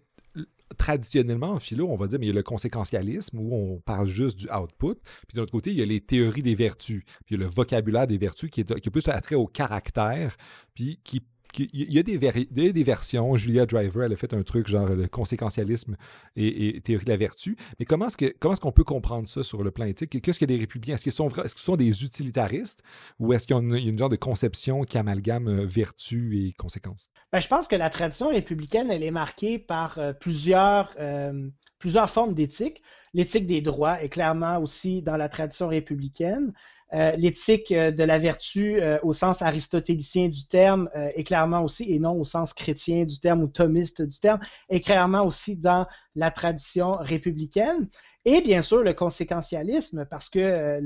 traditionnellement, 0.77 1.51
en 1.51 1.59
philo, 1.59 1.87
on 1.89 1.95
va 1.95 2.07
dire, 2.07 2.19
mais 2.19 2.25
il 2.25 2.29
y 2.29 2.31
a 2.31 2.35
le 2.35 2.43
conséquentialisme 2.43 3.39
où 3.39 3.55
on 3.55 3.79
parle 3.79 4.07
juste 4.07 4.37
du 4.37 4.47
output. 4.49 4.95
Puis 5.27 5.35
de 5.35 5.39
l'autre 5.39 5.51
côté, 5.51 5.71
il 5.71 5.77
y 5.77 5.81
a 5.81 5.85
les 5.85 6.01
théories 6.01 6.41
des 6.41 6.55
vertus. 6.55 7.03
Puis 7.25 7.35
il 7.35 7.39
y 7.39 7.43
a 7.43 7.45
le 7.45 7.49
vocabulaire 7.49 8.07
des 8.07 8.17
vertus 8.17 8.49
qui 8.49 8.61
est, 8.61 8.79
qui 8.79 8.89
est 8.89 8.91
plus 8.91 9.07
attrait 9.07 9.35
au 9.35 9.47
caractère, 9.47 10.35
puis 10.73 10.99
qui 11.03 11.21
il 11.59 11.93
y 11.93 11.99
a 11.99 12.03
des, 12.03 12.83
versions. 12.83 13.35
Julia 13.35 13.65
Driver, 13.65 14.03
elle 14.03 14.13
a 14.13 14.15
fait 14.15 14.33
un 14.33 14.43
truc 14.43 14.67
genre 14.67 14.87
le 14.87 15.07
conséquentialisme 15.07 15.95
et, 16.35 16.81
théorie 16.81 17.05
de 17.05 17.09
la 17.09 17.17
vertu. 17.17 17.55
Mais 17.79 17.85
comment 17.85 18.07
est-ce, 18.07 18.59
qu'on 18.59 18.71
peut 18.71 18.83
comprendre 18.83 19.27
ça 19.29 19.43
sur 19.43 19.63
le 19.63 19.71
plan 19.71 19.85
éthique? 19.85 20.21
Qu'est-ce 20.21 20.39
que 20.39 20.45
des 20.45 20.57
républicains? 20.57 20.95
Est-ce 20.95 21.03
qu'ils 21.03 21.11
sont, 21.11 21.29
est-ce 21.29 21.57
sont 21.57 21.75
des 21.75 22.03
utilitaristes 22.03 22.81
ou 23.19 23.33
est-ce 23.33 23.47
qu'il 23.47 23.55
y 23.55 23.59
a 23.59 23.61
une, 23.61 23.97
genre 23.97 24.09
de 24.09 24.15
conception 24.15 24.83
qui 24.83 24.97
amalgame 24.97 25.47
euh, 25.47 25.65
vertu 25.65 26.37
et 26.37 26.53
conséquences? 26.53 27.09
Ben, 27.31 27.39
je 27.39 27.47
pense 27.47 27.67
que 27.67 27.75
la 27.75 27.89
tradition 27.89 28.29
républicaine, 28.29 28.91
elle 28.91 29.03
est 29.03 29.11
marquée 29.11 29.59
par 29.59 29.97
euh, 29.97 30.13
plusieurs, 30.13 30.93
euh, 30.99 31.49
plusieurs 31.79 32.09
formes 32.09 32.33
d'éthique. 32.33 32.81
L'éthique 33.13 33.47
des 33.47 33.61
droits 33.61 34.01
est 34.01 34.09
clairement 34.09 34.57
aussi 34.59 35.01
dans 35.01 35.17
la 35.17 35.29
tradition 35.29 35.67
républicaine. 35.69 36.53
Euh, 36.95 37.11
l'éthique 37.17 37.73
euh, 37.73 37.91
de 37.91 38.03
la 38.03 38.17
vertu 38.19 38.79
euh, 38.79 38.97
au 39.03 39.11
sens 39.11 39.41
aristotélicien 39.41 40.29
du 40.29 40.47
terme 40.47 40.89
est 40.93 41.25
clairement 41.25 41.61
aussi, 41.61 41.91
et 41.91 41.99
non 41.99 42.13
au 42.13 42.23
sens 42.23 42.53
chrétien 42.53 43.03
du 43.03 43.19
terme 43.19 43.41
ou 43.41 43.47
thomiste 43.47 44.01
du 44.01 44.17
terme, 44.19 44.39
est 44.69 44.79
clairement 44.79 45.25
aussi 45.25 45.57
dans 45.57 45.87
la 46.15 46.31
tradition 46.31 46.95
républicaine. 46.99 47.89
Et 48.25 48.41
bien 48.41 48.63
sûr, 48.63 48.81
le 48.81 48.93
conséquentialisme, 48.93 50.05
parce 50.05 50.29
que 50.29 50.81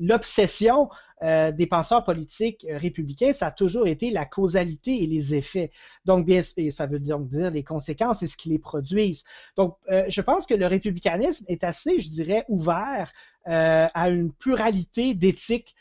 l'obsession 0.00 0.90
des 1.22 1.66
penseurs 1.66 2.04
politiques 2.04 2.66
républicains, 2.68 3.32
ça 3.32 3.46
a 3.46 3.50
toujours 3.50 3.86
été 3.86 4.10
la 4.10 4.26
causalité 4.26 5.02
et 5.02 5.06
les 5.06 5.34
effets. 5.34 5.70
Donc, 6.04 6.26
bien, 6.26 6.42
ça 6.42 6.86
veut 6.86 7.00
donc 7.00 7.28
dire 7.28 7.50
les 7.50 7.64
conséquences 7.64 8.22
et 8.22 8.26
ce 8.26 8.36
qui 8.36 8.50
les 8.50 8.58
produisent. 8.58 9.24
Donc, 9.56 9.78
je 9.88 10.20
pense 10.20 10.46
que 10.46 10.52
le 10.52 10.66
républicanisme 10.66 11.46
est 11.48 11.64
assez, 11.64 12.00
je 12.00 12.10
dirais, 12.10 12.44
ouvert 12.48 13.10
euh, 13.46 13.86
à 13.92 14.08
une 14.08 14.32
pluralité 14.32 15.12
d'éthiques 15.12 15.74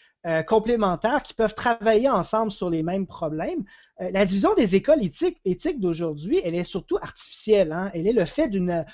complémentaires 0.47 1.21
qui 1.21 1.33
peuvent 1.33 1.53
travailler 1.53 2.09
ensemble 2.09 2.51
sur 2.51 2.69
les 2.69 2.81
mêmes 2.83 3.05
problèmes. 3.07 3.63
la 3.99 4.25
division 4.25 4.53
des 4.55 4.75
écoles 4.75 5.01
éthiques, 5.03 5.79
d'aujourd'hui, 5.79 6.39
elle 6.43 6.55
est 6.55 6.63
surtout 6.63 6.97
artificielle. 7.01 7.71
Hein. 7.71 7.91
Elle 7.93 8.07
est 8.07 8.13
le 8.13 8.25
fait 8.25 8.47
d'une 8.47 8.85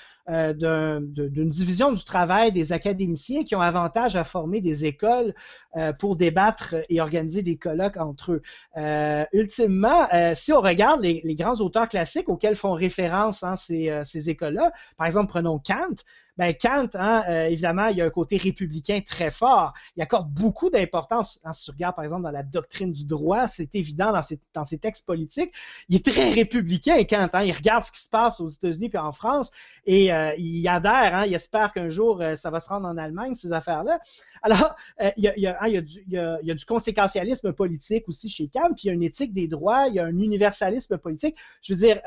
division 1.48 1.92
du 1.92 2.04
travail 2.04 2.50
des 2.52 2.72
académiciens 2.72 3.44
qui 3.44 3.54
ont 3.54 3.60
avantage 3.60 4.16
à 4.16 4.24
former 4.24 4.60
des 4.60 4.84
écoles 4.84 5.34
pour 5.98 6.16
débattre 6.16 6.74
et 6.88 7.00
organiser 7.00 7.42
des 7.42 7.56
colloques 7.56 7.96
entre 7.96 8.32
eux. 8.32 8.42
ultimement, 9.32 10.08
si 10.34 10.52
on 10.52 10.60
regarde 10.60 11.00
les, 11.00 11.34
grands 11.36 11.60
auteurs 11.60 11.88
classiques 11.88 12.28
auxquels 12.28 12.56
font 12.56 12.72
référence 12.72 13.44
hein, 13.44 13.54
ces 13.56 14.30
écoles-là, 14.30 14.72
par 14.96 15.06
exemple, 15.06 15.30
prenons 15.30 15.60
Kant, 15.60 15.94
ben 16.40 16.54
Kant, 16.54 16.88
hein, 16.94 17.22
euh, 17.28 17.48
évidemment, 17.48 17.88
il 17.88 17.98
y 17.98 18.00
a 18.00 18.06
un 18.06 18.10
côté 18.10 18.38
républicain 18.38 19.00
très 19.04 19.30
fort. 19.30 19.74
Il 19.96 20.02
accorde 20.02 20.32
beaucoup 20.32 20.70
d'importance, 20.70 21.38
hein, 21.44 21.52
si 21.52 21.66
tu 21.66 21.70
regardes 21.70 21.96
par 21.96 22.02
exemple 22.02 22.22
dans 22.22 22.30
la 22.30 22.42
doctrine 22.42 22.92
du 22.92 23.04
droit, 23.04 23.46
c'est 23.46 23.74
évident 23.74 24.10
dans 24.10 24.22
ses, 24.22 24.40
dans 24.54 24.64
ses, 24.64 24.78
textes 24.78 25.04
politiques. 25.04 25.52
Il 25.90 25.96
est 25.96 26.04
très 26.06 26.32
républicain, 26.32 27.04
Kant. 27.04 27.28
Hein, 27.34 27.42
il 27.42 27.52
regarde 27.52 27.82
ce 27.82 27.92
qui 27.92 28.00
se 28.00 28.08
passe 28.08 28.40
aux 28.40 28.46
États-Unis 28.46 28.88
puis 28.88 28.96
en 28.96 29.12
France 29.12 29.50
et 29.84 30.14
euh, 30.14 30.32
il 30.38 30.66
adhère. 30.66 31.14
Hein, 31.14 31.26
il 31.26 31.34
espère 31.34 31.74
qu'un 31.74 31.90
jour, 31.90 32.22
euh, 32.22 32.36
ça 32.36 32.48
va 32.48 32.58
se 32.58 32.70
rendre 32.70 32.88
en 32.88 32.96
Allemagne, 32.96 33.34
ces 33.34 33.52
affaires-là. 33.52 34.00
Alors, 34.40 34.74
il, 35.18 35.24
y 35.24 35.46
a, 35.46 35.80
du, 35.82 36.64
conséquentialisme 36.64 37.52
politique 37.52 38.08
aussi 38.08 38.30
chez 38.30 38.48
Kant, 38.48 38.72
puis 38.74 38.84
il 38.84 38.86
y 38.86 38.90
a 38.90 38.94
une 38.94 39.02
éthique 39.02 39.34
des 39.34 39.46
droits, 39.46 39.88
il 39.88 39.94
y 39.94 39.98
a 39.98 40.06
un 40.06 40.18
universalisme 40.18 40.96
politique. 40.96 41.36
Je 41.60 41.74
veux 41.74 41.78
dire, 41.78 42.00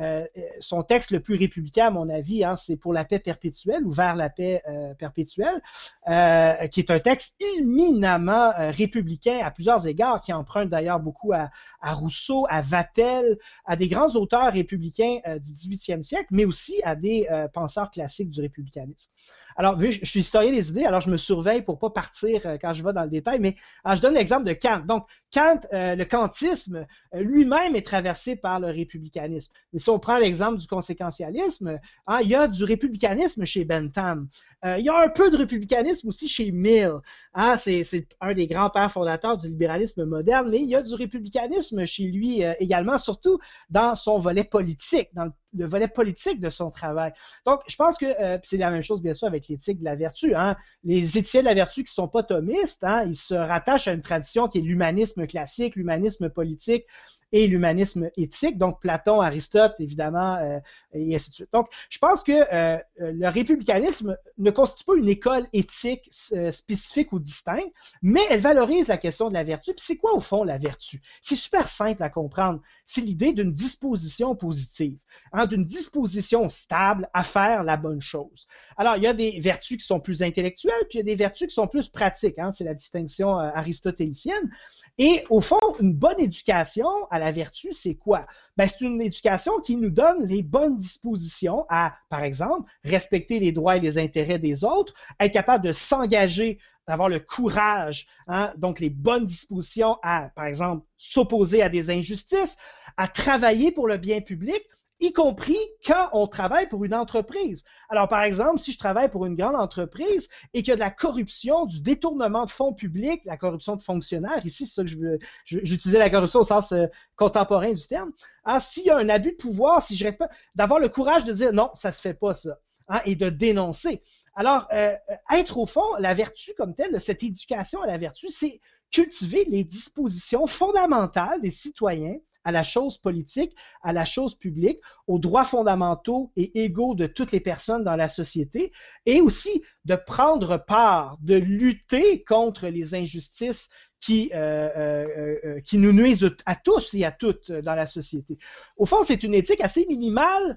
euh, 0.00 0.24
son 0.60 0.82
texte 0.82 1.10
le 1.10 1.20
plus 1.20 1.36
républicain, 1.36 1.86
à 1.86 1.90
mon 1.90 2.08
avis, 2.08 2.42
c'est 2.56 2.76
pour 2.76 2.92
la 2.92 3.04
paix 3.04 3.18
perpétuelle 3.18 3.69
ou 3.84 3.90
vers 3.90 4.16
la 4.16 4.30
paix 4.30 4.62
euh, 4.68 4.94
perpétuelle, 4.94 5.60
euh, 6.08 6.66
qui 6.68 6.80
est 6.80 6.90
un 6.90 6.98
texte 6.98 7.36
éminemment 7.58 8.52
républicain 8.56 9.40
à 9.42 9.50
plusieurs 9.50 9.86
égards, 9.86 10.20
qui 10.20 10.32
emprunte 10.32 10.68
d'ailleurs 10.68 11.00
beaucoup 11.00 11.32
à, 11.32 11.50
Rousseau, 11.82 12.46
à 12.48 12.60
Vatel, 12.60 13.38
à 13.64 13.76
des 13.76 13.88
grands 13.88 14.14
auteurs 14.16 14.52
républicains 14.52 15.18
du 15.38 15.52
18e 15.52 16.02
siècle, 16.02 16.28
mais 16.30 16.44
aussi 16.44 16.80
à 16.84 16.94
des 16.96 17.26
penseurs 17.52 17.90
classiques 17.90 18.30
du 18.30 18.40
républicanisme. 18.40 19.10
Alors, 19.56 19.76
vu, 19.76 19.92
je 19.92 20.04
suis 20.06 20.20
historien 20.20 20.52
des 20.52 20.70
idées, 20.70 20.84
alors 20.84 21.00
je 21.02 21.10
me 21.10 21.18
surveille 21.18 21.60
pour 21.60 21.78
pas 21.78 21.90
partir 21.90 22.46
euh, 22.46 22.56
quand 22.58 22.72
je 22.72 22.82
vais 22.82 22.94
dans 22.94 23.02
le 23.02 23.10
détail, 23.10 23.40
mais 23.40 23.56
je 23.84 24.00
donne 24.00 24.14
l'exemple 24.14 24.44
de 24.44 24.52
Kant. 24.52 24.80
Donc, 24.86 25.06
Kant, 25.32 25.60
euh, 25.72 25.94
le 25.94 26.04
kantisme 26.04 26.86
euh, 27.14 27.22
lui-même 27.22 27.76
est 27.76 27.86
traversé 27.86 28.36
par 28.36 28.60
le 28.60 28.68
républicanisme. 28.68 29.52
Mais 29.72 29.78
si 29.78 29.88
on 29.90 29.98
prend 29.98 30.18
l'exemple 30.18 30.58
du 30.58 30.66
conséquentialisme, 30.66 31.78
hein, 32.06 32.18
il 32.22 32.28
y 32.28 32.34
a 32.34 32.48
du 32.48 32.64
républicanisme 32.64 33.44
chez 33.44 33.64
Bentham. 33.64 34.28
il 34.64 34.84
y 34.84 34.88
a 34.88 34.98
un 35.00 35.08
peu 35.08 35.30
de 35.30 35.36
républicanisme 35.36 36.08
aussi 36.08 36.28
chez 36.28 36.50
Mill. 36.52 36.94
Hein, 37.34 37.56
c'est 37.56 38.06
un 38.20 38.34
des 38.34 38.46
grands 38.46 38.70
pères 38.70 38.90
fondateurs 38.90 39.36
du 39.36 39.48
libéralisme 39.48 40.04
moderne, 40.04 40.50
mais 40.50 40.58
il 40.58 40.68
y 40.68 40.74
a 40.74 40.82
du 40.82 40.94
républicanisme 40.94 41.84
chez 41.86 42.04
lui 42.04 42.42
également, 42.58 42.98
surtout 42.98 43.38
dans 43.70 43.94
son 43.94 44.18
volet 44.18 44.44
politique, 44.44 45.08
dans 45.14 45.24
le 45.24 45.32
le 45.54 45.66
volet 45.66 45.88
politique 45.88 46.40
de 46.40 46.50
son 46.50 46.70
travail. 46.70 47.12
Donc, 47.46 47.60
je 47.66 47.76
pense 47.76 47.98
que 47.98 48.06
euh, 48.06 48.38
c'est 48.42 48.56
la 48.56 48.70
même 48.70 48.82
chose, 48.82 49.02
bien 49.02 49.14
sûr, 49.14 49.26
avec 49.26 49.48
l'éthique 49.48 49.80
de 49.80 49.84
la 49.84 49.96
vertu. 49.96 50.34
Hein. 50.34 50.56
Les 50.84 51.18
éthiciens 51.18 51.40
de 51.40 51.46
la 51.46 51.54
vertu 51.54 51.82
qui 51.84 51.90
ne 51.90 51.94
sont 51.94 52.08
pas 52.08 52.22
thomistes, 52.22 52.84
ils 53.06 53.16
se 53.16 53.34
rattachent 53.34 53.88
à 53.88 53.92
une 53.92 54.02
tradition 54.02 54.48
qui 54.48 54.58
est 54.58 54.62
l'humanisme 54.62 55.19
classique, 55.26 55.76
l'humanisme 55.76 56.30
politique, 56.30 56.86
et 57.32 57.46
l'humanisme 57.46 58.10
éthique, 58.16 58.58
donc 58.58 58.80
Platon, 58.80 59.20
Aristote, 59.20 59.74
évidemment, 59.78 60.36
euh, 60.36 60.58
et 60.92 61.14
ainsi 61.14 61.30
de 61.30 61.34
suite. 61.34 61.48
Donc, 61.52 61.68
je 61.88 61.98
pense 61.98 62.24
que 62.24 62.32
euh, 62.52 62.78
le 62.98 63.28
républicanisme 63.28 64.16
ne 64.38 64.50
constitue 64.50 64.84
pas 64.84 64.96
une 64.96 65.08
école 65.08 65.46
éthique 65.52 66.10
euh, 66.32 66.50
spécifique 66.50 67.12
ou 67.12 67.20
distincte, 67.20 67.72
mais 68.02 68.22
elle 68.30 68.40
valorise 68.40 68.88
la 68.88 68.96
question 68.96 69.28
de 69.28 69.34
la 69.34 69.44
vertu. 69.44 69.72
Puis 69.74 69.84
c'est 69.86 69.96
quoi, 69.96 70.14
au 70.14 70.20
fond, 70.20 70.42
la 70.42 70.58
vertu? 70.58 71.00
C'est 71.22 71.36
super 71.36 71.68
simple 71.68 72.02
à 72.02 72.10
comprendre. 72.10 72.60
C'est 72.84 73.00
l'idée 73.00 73.32
d'une 73.32 73.52
disposition 73.52 74.34
positive, 74.34 74.98
hein, 75.32 75.46
d'une 75.46 75.64
disposition 75.64 76.48
stable 76.48 77.08
à 77.14 77.22
faire 77.22 77.62
la 77.62 77.76
bonne 77.76 78.00
chose. 78.00 78.48
Alors, 78.76 78.96
il 78.96 79.04
y 79.04 79.06
a 79.06 79.14
des 79.14 79.38
vertus 79.40 79.78
qui 79.78 79.86
sont 79.86 80.00
plus 80.00 80.22
intellectuelles, 80.22 80.86
puis 80.88 80.98
il 80.98 80.98
y 80.98 81.02
a 81.02 81.04
des 81.04 81.14
vertus 81.14 81.48
qui 81.48 81.54
sont 81.54 81.68
plus 81.68 81.88
pratiques. 81.88 82.38
Hein, 82.38 82.50
c'est 82.50 82.64
la 82.64 82.74
distinction 82.74 83.36
aristotélicienne. 83.36 84.50
Et 84.98 85.24
au 85.30 85.40
fond, 85.40 85.60
une 85.80 85.94
bonne 85.94 86.18
éducation 86.20 86.88
à 87.10 87.19
la 87.20 87.32
vertu, 87.32 87.72
c'est 87.72 87.94
quoi? 87.94 88.26
Ben, 88.56 88.66
c'est 88.66 88.84
une 88.84 89.00
éducation 89.00 89.60
qui 89.60 89.76
nous 89.76 89.90
donne 89.90 90.26
les 90.26 90.42
bonnes 90.42 90.76
dispositions 90.76 91.64
à, 91.68 91.94
par 92.08 92.24
exemple, 92.24 92.70
respecter 92.84 93.38
les 93.38 93.52
droits 93.52 93.76
et 93.76 93.80
les 93.80 93.98
intérêts 93.98 94.38
des 94.38 94.64
autres, 94.64 94.94
être 95.20 95.32
capable 95.32 95.64
de 95.64 95.72
s'engager, 95.72 96.58
d'avoir 96.86 97.08
le 97.08 97.20
courage, 97.20 98.08
hein, 98.26 98.52
donc 98.56 98.80
les 98.80 98.90
bonnes 98.90 99.24
dispositions 99.24 99.96
à, 100.02 100.30
par 100.34 100.46
exemple, 100.46 100.84
s'opposer 100.96 101.62
à 101.62 101.68
des 101.68 101.90
injustices, 101.90 102.56
à 102.96 103.06
travailler 103.06 103.70
pour 103.70 103.86
le 103.86 103.96
bien 103.96 104.20
public, 104.20 104.62
y 105.00 105.12
compris 105.12 105.58
quand 105.86 106.10
on 106.12 106.26
travaille 106.26 106.68
pour 106.68 106.84
une 106.84 106.94
entreprise. 106.94 107.64
Alors, 107.88 108.06
par 108.06 108.22
exemple, 108.22 108.58
si 108.58 108.72
je 108.72 108.78
travaille 108.78 109.10
pour 109.10 109.26
une 109.26 109.34
grande 109.34 109.56
entreprise 109.56 110.28
et 110.52 110.62
qu'il 110.62 110.68
y 110.68 110.72
a 110.72 110.76
de 110.76 110.80
la 110.80 110.90
corruption, 110.90 111.66
du 111.66 111.80
détournement 111.80 112.44
de 112.44 112.50
fonds 112.50 112.74
publics, 112.74 113.22
la 113.24 113.36
corruption 113.36 113.76
de 113.76 113.82
fonctionnaires, 113.82 114.44
ici, 114.44 114.66
c'est 114.66 114.74
ça 114.74 114.82
que 114.82 114.88
je 114.88 114.98
veux, 114.98 115.18
j'utilisais 115.44 115.98
la 115.98 116.10
corruption 116.10 116.40
au 116.40 116.44
sens 116.44 116.72
euh, 116.72 116.86
contemporain 117.16 117.72
du 117.72 117.86
terme, 117.86 118.12
hein, 118.44 118.60
s'il 118.60 118.84
y 118.84 118.90
a 118.90 118.96
un 118.96 119.08
abus 119.08 119.32
de 119.32 119.36
pouvoir, 119.36 119.82
si 119.82 119.96
je 119.96 120.04
reste 120.04 120.18
pas, 120.18 120.28
d'avoir 120.54 120.78
le 120.78 120.88
courage 120.88 121.24
de 121.24 121.32
dire 121.32 121.52
non, 121.52 121.70
ça 121.74 121.90
se 121.90 122.00
fait 122.00 122.14
pas 122.14 122.34
ça, 122.34 122.58
hein, 122.88 123.00
et 123.06 123.16
de 123.16 123.30
dénoncer. 123.30 124.02
Alors, 124.34 124.68
euh, 124.72 124.94
être 125.32 125.58
au 125.58 125.66
fond, 125.66 125.96
la 125.98 126.14
vertu 126.14 126.52
comme 126.56 126.74
telle, 126.74 127.00
cette 127.00 127.22
éducation 127.22 127.82
à 127.82 127.86
la 127.86 127.96
vertu, 127.96 128.28
c'est 128.30 128.60
cultiver 128.90 129.44
les 129.48 129.64
dispositions 129.64 130.46
fondamentales 130.46 131.40
des 131.40 131.50
citoyens 131.50 132.16
à 132.44 132.52
la 132.52 132.62
chose 132.62 132.98
politique, 132.98 133.54
à 133.82 133.92
la 133.92 134.04
chose 134.04 134.34
publique, 134.34 134.80
aux 135.06 135.18
droits 135.18 135.44
fondamentaux 135.44 136.32
et 136.36 136.64
égaux 136.64 136.94
de 136.94 137.06
toutes 137.06 137.32
les 137.32 137.40
personnes 137.40 137.84
dans 137.84 137.96
la 137.96 138.08
société, 138.08 138.72
et 139.06 139.20
aussi 139.20 139.62
de 139.84 139.96
prendre 139.96 140.56
part, 140.56 141.18
de 141.20 141.36
lutter 141.36 142.24
contre 142.24 142.68
les 142.68 142.94
injustices 142.94 143.68
qui, 144.00 144.30
euh, 144.34 144.68
euh, 144.76 145.36
euh, 145.44 145.60
qui 145.60 145.78
nous 145.78 145.92
nuisent 145.92 146.34
à 146.46 146.56
tous 146.56 146.94
et 146.94 147.04
à 147.04 147.12
toutes 147.12 147.52
dans 147.52 147.74
la 147.74 147.86
société. 147.86 148.38
Au 148.76 148.86
fond, 148.86 149.04
c'est 149.04 149.22
une 149.22 149.34
éthique 149.34 149.62
assez 149.62 149.86
minimale 149.86 150.56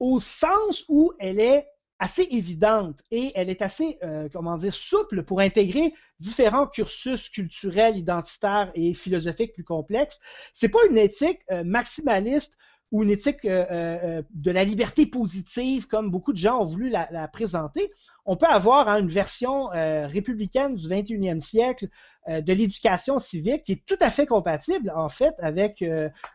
au 0.00 0.18
sens 0.18 0.84
où 0.88 1.12
elle 1.18 1.38
est 1.38 1.66
assez 2.00 2.26
évidente 2.30 3.02
et 3.10 3.30
elle 3.34 3.50
est 3.50 3.60
assez, 3.60 3.98
euh, 4.02 4.28
comment 4.32 4.56
dire, 4.56 4.72
souple 4.72 5.22
pour 5.22 5.40
intégrer 5.40 5.94
différents 6.18 6.66
cursus 6.66 7.28
culturels, 7.28 7.96
identitaires 7.96 8.72
et 8.74 8.94
philosophiques 8.94 9.52
plus 9.52 9.64
complexes. 9.64 10.18
C'est 10.54 10.70
pas 10.70 10.80
une 10.88 10.96
éthique 10.96 11.40
euh, 11.50 11.62
maximaliste 11.62 12.56
ou 12.90 13.04
une 13.04 13.10
éthique 13.10 13.44
euh, 13.44 14.22
de 14.30 14.50
la 14.50 14.64
liberté 14.64 15.06
positive 15.06 15.86
comme 15.86 16.10
beaucoup 16.10 16.32
de 16.32 16.38
gens 16.38 16.62
ont 16.62 16.64
voulu 16.64 16.88
la, 16.88 17.28
présenter. 17.28 17.92
On 18.24 18.36
peut 18.36 18.46
avoir 18.46 18.88
hein, 18.88 18.98
une 18.98 19.08
version 19.08 19.66
républicaine 19.66 20.74
du 20.74 20.88
21e 20.88 21.38
siècle 21.38 21.86
de 22.28 22.52
l'éducation 22.52 23.20
civique 23.20 23.62
qui 23.62 23.72
est 23.72 23.86
tout 23.86 23.98
à 24.00 24.10
fait 24.10 24.26
compatible 24.26 24.92
en 24.92 25.08
fait 25.08 25.34
avec, 25.38 25.84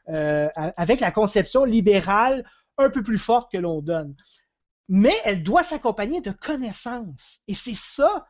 avec 0.08 1.00
la 1.02 1.12
conception 1.12 1.66
libérale 1.66 2.46
un 2.78 2.90
peu 2.90 3.04
plus 3.04 3.18
forte 3.18 3.52
que 3.52 3.58
l'on 3.58 3.82
donne 3.82 4.16
mais 4.88 5.16
elle 5.24 5.44
doit 5.44 5.64
s'accompagner 5.64 6.22
de 6.22 6.32
connaissances. 6.32 7.40
Et 7.48 7.56
c'est 7.56 7.76
ça 7.76 8.26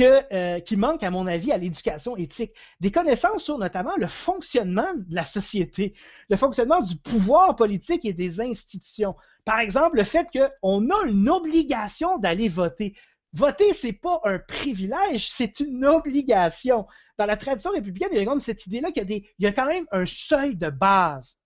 euh, 0.00 0.58
qui 0.60 0.78
manque, 0.78 1.02
à 1.02 1.10
mon 1.10 1.26
avis, 1.26 1.52
à 1.52 1.58
l'éducation 1.58 2.16
éthique. 2.16 2.52
Des 2.80 2.90
connaissances 2.90 3.44
sur 3.44 3.58
notamment 3.58 3.94
le 3.98 4.06
fonctionnement 4.06 4.90
de 4.94 5.14
la 5.14 5.26
société, 5.26 5.92
le 6.30 6.36
fonctionnement 6.36 6.80
du 6.80 6.96
pouvoir 6.96 7.56
politique 7.56 8.06
et 8.06 8.14
des 8.14 8.40
institutions. 8.40 9.14
Par 9.44 9.58
exemple, 9.58 9.98
le 9.98 10.04
fait 10.04 10.28
qu'on 10.32 10.90
a 10.90 11.06
une 11.06 11.28
obligation 11.28 12.16
d'aller 12.16 12.48
voter. 12.48 12.96
Voter, 13.34 13.74
c'est 13.74 13.92
pas 13.92 14.20
un 14.24 14.38
privilège, 14.38 15.30
c'est 15.30 15.60
une 15.60 15.84
obligation. 15.84 16.86
Dans 17.18 17.26
la 17.26 17.36
tradition 17.36 17.70
républicaine, 17.72 18.10
il 18.12 18.18
y 18.18 18.22
a 18.22 18.24
comme 18.24 18.40
cette 18.40 18.66
idée-là 18.66 18.92
qu'il 18.92 19.10
il 19.10 19.24
y 19.38 19.46
a 19.46 19.52
quand 19.52 19.66
même 19.66 19.86
un 19.92 20.06
seuil 20.06 20.56
de 20.56 20.70
base 20.70 21.38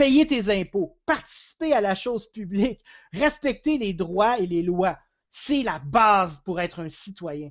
payer 0.00 0.26
tes 0.26 0.48
impôts, 0.48 0.96
participer 1.04 1.74
à 1.74 1.82
la 1.82 1.94
chose 1.94 2.26
publique, 2.30 2.82
respecter 3.12 3.76
les 3.76 3.92
droits 3.92 4.38
et 4.38 4.46
les 4.46 4.62
lois. 4.62 4.96
C'est 5.28 5.62
la 5.62 5.78
base 5.78 6.40
pour 6.42 6.58
être 6.58 6.80
un 6.80 6.88
citoyen. 6.88 7.50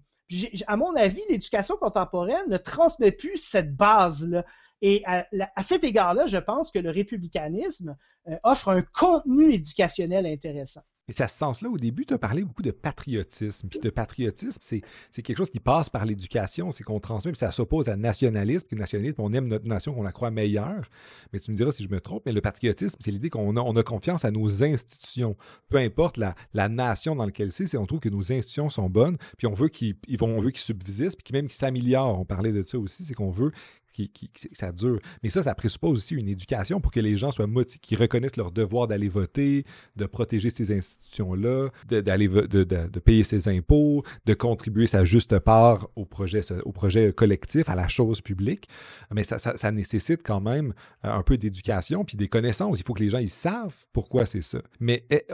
à 0.65 0.75
mon 0.75 0.95
avis, 0.95 1.21
l'éducation 1.29 1.77
contemporaine 1.77 2.49
ne 2.49 2.57
transmet 2.57 3.11
plus 3.11 3.37
cette 3.37 3.75
base-là. 3.75 4.43
Et 4.81 5.03
à, 5.05 5.27
cet 5.61 5.83
égard-là, 5.83 6.25
je 6.25 6.37
pense 6.37 6.71
que 6.71 6.79
le 6.79 6.89
républicanisme 6.89 7.95
euh, 8.27 8.35
offre 8.41 8.69
un 8.69 8.81
contenu 8.81 9.53
éducationnel 9.53 10.25
intéressant. 10.25 10.81
Et 11.09 11.21
à 11.21 11.27
ce 11.27 11.37
sens-là, 11.37 11.69
au 11.69 11.77
début, 11.77 12.05
tu 12.05 12.13
as 12.13 12.17
parlé 12.17 12.43
beaucoup 12.43 12.61
de 12.61 12.71
patriotisme. 12.71 13.67
Puis 13.69 13.79
de 13.79 13.89
patriotisme, 13.89 14.59
c'est, 14.61 14.81
quelque 15.21 15.37
chose 15.37 15.49
qui 15.49 15.59
passe 15.59 15.89
par 15.89 16.05
l'éducation, 16.05 16.71
c'est 16.71 16.83
qu'on 16.83 16.99
transmet, 16.99 17.31
puis 17.31 17.39
ça 17.39 17.51
s'oppose 17.51 17.89
à 17.89 17.95
nationalisme. 17.95 18.67
Puis 18.67 18.77
nationalisme, 18.77 19.15
on 19.19 19.33
aime 19.33 19.47
notre 19.47 19.67
nation, 19.67 19.93
qu'on 19.93 20.03
la 20.03 20.11
croit 20.11 20.31
meilleure. 20.31 20.89
Mais 21.33 21.39
tu 21.39 21.51
me 21.51 21.55
diras 21.55 21.71
si 21.71 21.83
je 21.83 21.89
me 21.89 21.99
trompe, 21.99 22.23
mais 22.25 22.31
le 22.31 22.41
patriotisme, 22.41 22.97
c'est 22.99 23.11
l'idée 23.11 23.29
qu'on 23.29 23.57
a, 23.57 23.61
on 23.61 23.73
confiance 23.83 24.25
à 24.25 24.31
nos 24.31 24.63
institutions. 24.63 25.35
Peu 25.69 25.77
importe 25.77 26.17
la, 26.17 26.69
nation 26.69 27.15
dans 27.15 27.25
laquelle 27.25 27.51
c'est, 27.51 27.75
on 27.77 27.85
trouve 27.85 27.99
que 27.99 28.09
nos 28.09 28.31
institutions 28.31 28.69
sont 28.69 28.89
bonnes, 28.89 29.17
puis 29.37 29.47
on 29.47 29.53
veut 29.53 29.69
qu'ils, 29.69 29.95
qu'ils 29.95 30.57
subsistent, 30.57 31.21
puis 31.23 31.33
même 31.33 31.47
qu'ils 31.47 31.57
s'améliorent. 31.57 32.19
On 32.19 32.25
parlait 32.25 32.51
de 32.51 32.63
ça 32.63 32.77
aussi, 32.77 33.05
c'est 33.05 33.13
qu'on 33.13 33.31
veut 33.31 33.51
qui, 33.91 34.31
ça 34.53 34.71
dure. 34.71 34.99
Mais 35.23 35.29
ça, 35.29 35.43
ça 35.43 35.55
présuppose 35.55 35.97
aussi 35.97 36.15
une 36.15 36.27
éducation 36.27 36.79
pour 36.79 36.91
que 36.91 36.99
les 36.99 37.17
gens 37.17 37.31
soient 37.31 37.47
motivés, 37.47 37.79
qu'ils 37.81 37.97
reconnaissent 37.97 38.37
leur 38.37 38.51
devoir 38.51 38.87
d'aller 38.87 39.09
voter, 39.09 39.65
de 39.95 40.05
protéger 40.05 40.49
ces 40.49 40.75
institutions-là, 40.75 41.69
d'aller 41.87 42.27
de, 42.27 42.99
payer 42.99 43.23
ses 43.23 43.47
impôts, 43.47 44.03
de 44.25 44.33
contribuer 44.33 44.87
sa 44.87 45.05
juste 45.05 45.39
part 45.39 45.87
au 45.95 46.05
projet, 46.05 46.41
au 46.63 46.71
projet 46.71 47.13
collectif, 47.13 47.69
à 47.69 47.75
la 47.75 47.87
chose 47.87 48.21
publique. 48.21 48.67
Mais 49.13 49.23
ça, 49.23 49.37
ça, 49.37 49.71
nécessite 49.71 50.21
quand 50.23 50.41
même 50.41 50.73
euh, 51.05 51.11
un 51.11 51.21
peu 51.21 51.37
d'éducation 51.37 52.03
puis 52.03 52.17
des 52.17 52.27
connaissances. 52.27 52.79
Il 52.79 52.83
faut 52.83 52.93
que 52.93 53.03
les 53.03 53.09
gens 53.09 53.19
ils 53.19 53.29
savent 53.29 53.75
pourquoi 53.93 54.25
c'est 54.25 54.41
ça. 54.41 54.59
Mais 54.79 55.05
eh, 55.09 55.25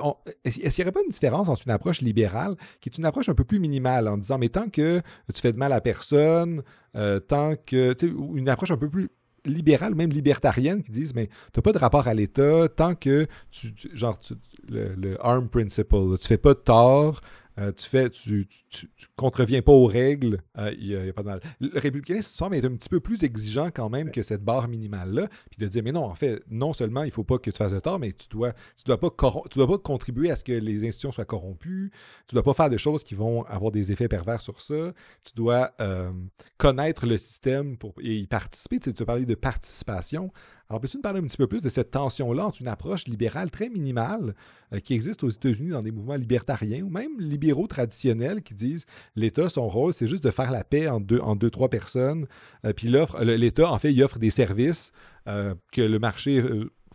est-ce 0.44 0.60
qu'il 0.76 0.84
n'y 0.84 0.84
aurait 0.84 0.92
pas 0.92 1.04
une 1.04 1.12
différence 1.12 1.48
entre 1.50 1.64
une 1.66 1.72
approche 1.72 2.02
libérale 2.02 2.56
qui 2.82 2.90
est 2.90 2.98
une 2.98 3.06
approche 3.06 3.30
un 3.30 3.34
peu 3.34 3.44
plus 3.44 3.60
minimale 3.60 4.08
en 4.08 4.18
disant 4.18 4.38
mais 4.38 4.50
tant 4.50 4.70
que 4.70 5.02
tu 5.34 5.42
fais 5.42 5.52
de 5.52 5.58
mal 5.58 5.74
à 5.74 5.82
personne, 5.82 6.64
euh, 6.96 7.20
tant 7.20 7.56
que, 7.66 7.96
une 8.36 8.50
approche 8.50 8.72
un 8.72 8.78
peu 8.78 8.90
plus 8.90 9.10
libérale, 9.46 9.96
même 9.96 10.12
libertarienne, 10.12 10.84
qui 10.84 10.92
disent, 10.92 11.14
mais 11.14 11.30
tu 11.54 11.62
pas 11.62 11.72
de 11.72 11.78
rapport 11.78 12.08
à 12.08 12.14
l'État 12.14 12.68
tant 12.70 12.96
que 12.96 13.28
tu, 13.52 13.74
genre, 13.94 14.20
le, 14.68 14.96
le, 14.96 15.26
arm 15.26 15.48
principle, 15.50 16.18
tu 16.20 16.28
fais 16.28 16.38
pas 16.38 16.54
de 16.54 16.60
tort, 16.60 17.22
euh, 17.60 17.72
tu 17.72 17.88
fais, 17.88 18.10
tu, 18.10 18.48
tu, 18.70 18.88
contreviens 19.16 19.62
pas 19.62 19.72
aux 19.72 19.86
règles, 19.86 20.42
il 20.58 20.94
euh, 20.94 21.04
n'y 21.04 21.10
a, 21.10 21.14
pas 21.14 21.22
de 21.22 21.28
mal. 21.28 21.40
Le 21.60 21.80
républicanisme 21.80 22.38
semble 22.38 22.56
être 22.56 22.66
un 22.66 22.76
petit 22.76 22.90
peu 22.90 23.00
plus 23.00 23.24
exigeant 23.24 23.70
quand 23.74 23.90
même 23.90 24.12
que 24.12 24.24
cette 24.24 24.44
barre 24.44 24.68
minimale-là, 24.68 25.28
puis 25.50 25.58
de 25.60 25.68
dire, 25.68 25.84
mais 25.84 25.92
non, 25.92 26.04
en 26.04 26.16
fait, 26.16 26.44
non 26.50 26.74
seulement 26.74 27.04
il 27.04 27.12
faut 27.12 27.24
pas 27.24 27.38
que 27.38 27.50
tu 27.50 27.58
fasses 27.58 27.72
de 27.72 27.80
tort, 27.80 28.00
mais 28.00 28.12
tu 28.12 28.28
dois, 28.30 28.54
tu 28.76 28.84
dois 28.86 29.00
pas, 29.00 29.10
tu 29.50 29.58
dois 29.58 29.68
pas 29.68 29.78
contribuer 29.78 30.32
à 30.32 30.36
ce 30.36 30.44
que 30.44 30.54
les 30.54 30.84
institutions 30.86 31.12
soient 31.12 31.26
corrompues, 31.26 31.92
tu 32.28 32.36
dois 32.36 32.44
pas 32.44 32.54
faire 32.54 32.70
des 32.70 32.78
choses 32.78 33.04
qui 33.04 33.16
vont 33.16 33.44
avoir 33.44 33.72
des 33.72 33.92
effets 33.92 34.08
pervers 34.08 34.42
sur 34.42 34.62
ça, 34.62 34.94
tu 35.24 35.34
dois 35.36 35.72
euh, 35.80 36.12
connaître 36.58 37.06
le 37.06 37.18
système 37.18 37.78
pour, 37.78 37.94
et 38.02 38.18
y 38.18 38.28
participer. 38.28 38.80
Tu, 38.80 38.90
as 38.90 39.06
parlé 39.06 39.26
de 39.26 39.36
participation. 39.36 40.32
Alors, 40.68 40.82
peux-tu 40.82 40.98
nous 40.98 41.04
parler 41.04 41.20
un 41.20 41.24
petit 41.24 41.38
peu 41.38 41.46
plus 41.46 41.62
de 41.62 41.70
cette 41.70 41.92
tension-là 41.92 42.48
entre 42.48 42.60
une 42.60 42.68
approche 42.68 43.06
libérale 43.06 43.52
très 43.52 43.70
minimale 43.70 44.34
euh, 44.74 44.80
qui 44.80 44.96
existe 44.96 45.24
aux 45.24 45.30
États-Unis 45.30 45.70
dans 45.70 45.84
des 45.84 45.92
mouvements 45.92 46.16
libertariens 46.16 46.84
ou 46.84 46.90
même 46.90 47.20
libéraux 47.20 47.68
traditionnels 47.68 48.42
qui 48.42 48.56
disent 48.56 48.86
l'État, 49.16 49.48
son 49.48 49.68
rôle, 49.68 49.94
c'est 49.94 50.08
juste 50.08 50.24
de 50.24 50.32
faire 50.32 50.50
la 50.50 50.64
paix 50.64 50.88
en 50.88 51.00
deux, 51.00 51.20
en 51.20 51.38
trois 51.38 51.70
personnes. 51.70 52.26
Euh, 52.66 52.74
puis 52.74 52.88
l'État, 52.88 53.72
en 53.72 53.78
fait, 53.78 53.94
il 53.94 54.04
offre 54.04 54.18
des 54.18 54.32
services 54.32 54.92
euh, 55.28 55.54
que 55.72 55.82
le 55.82 56.00
marché 56.00 56.44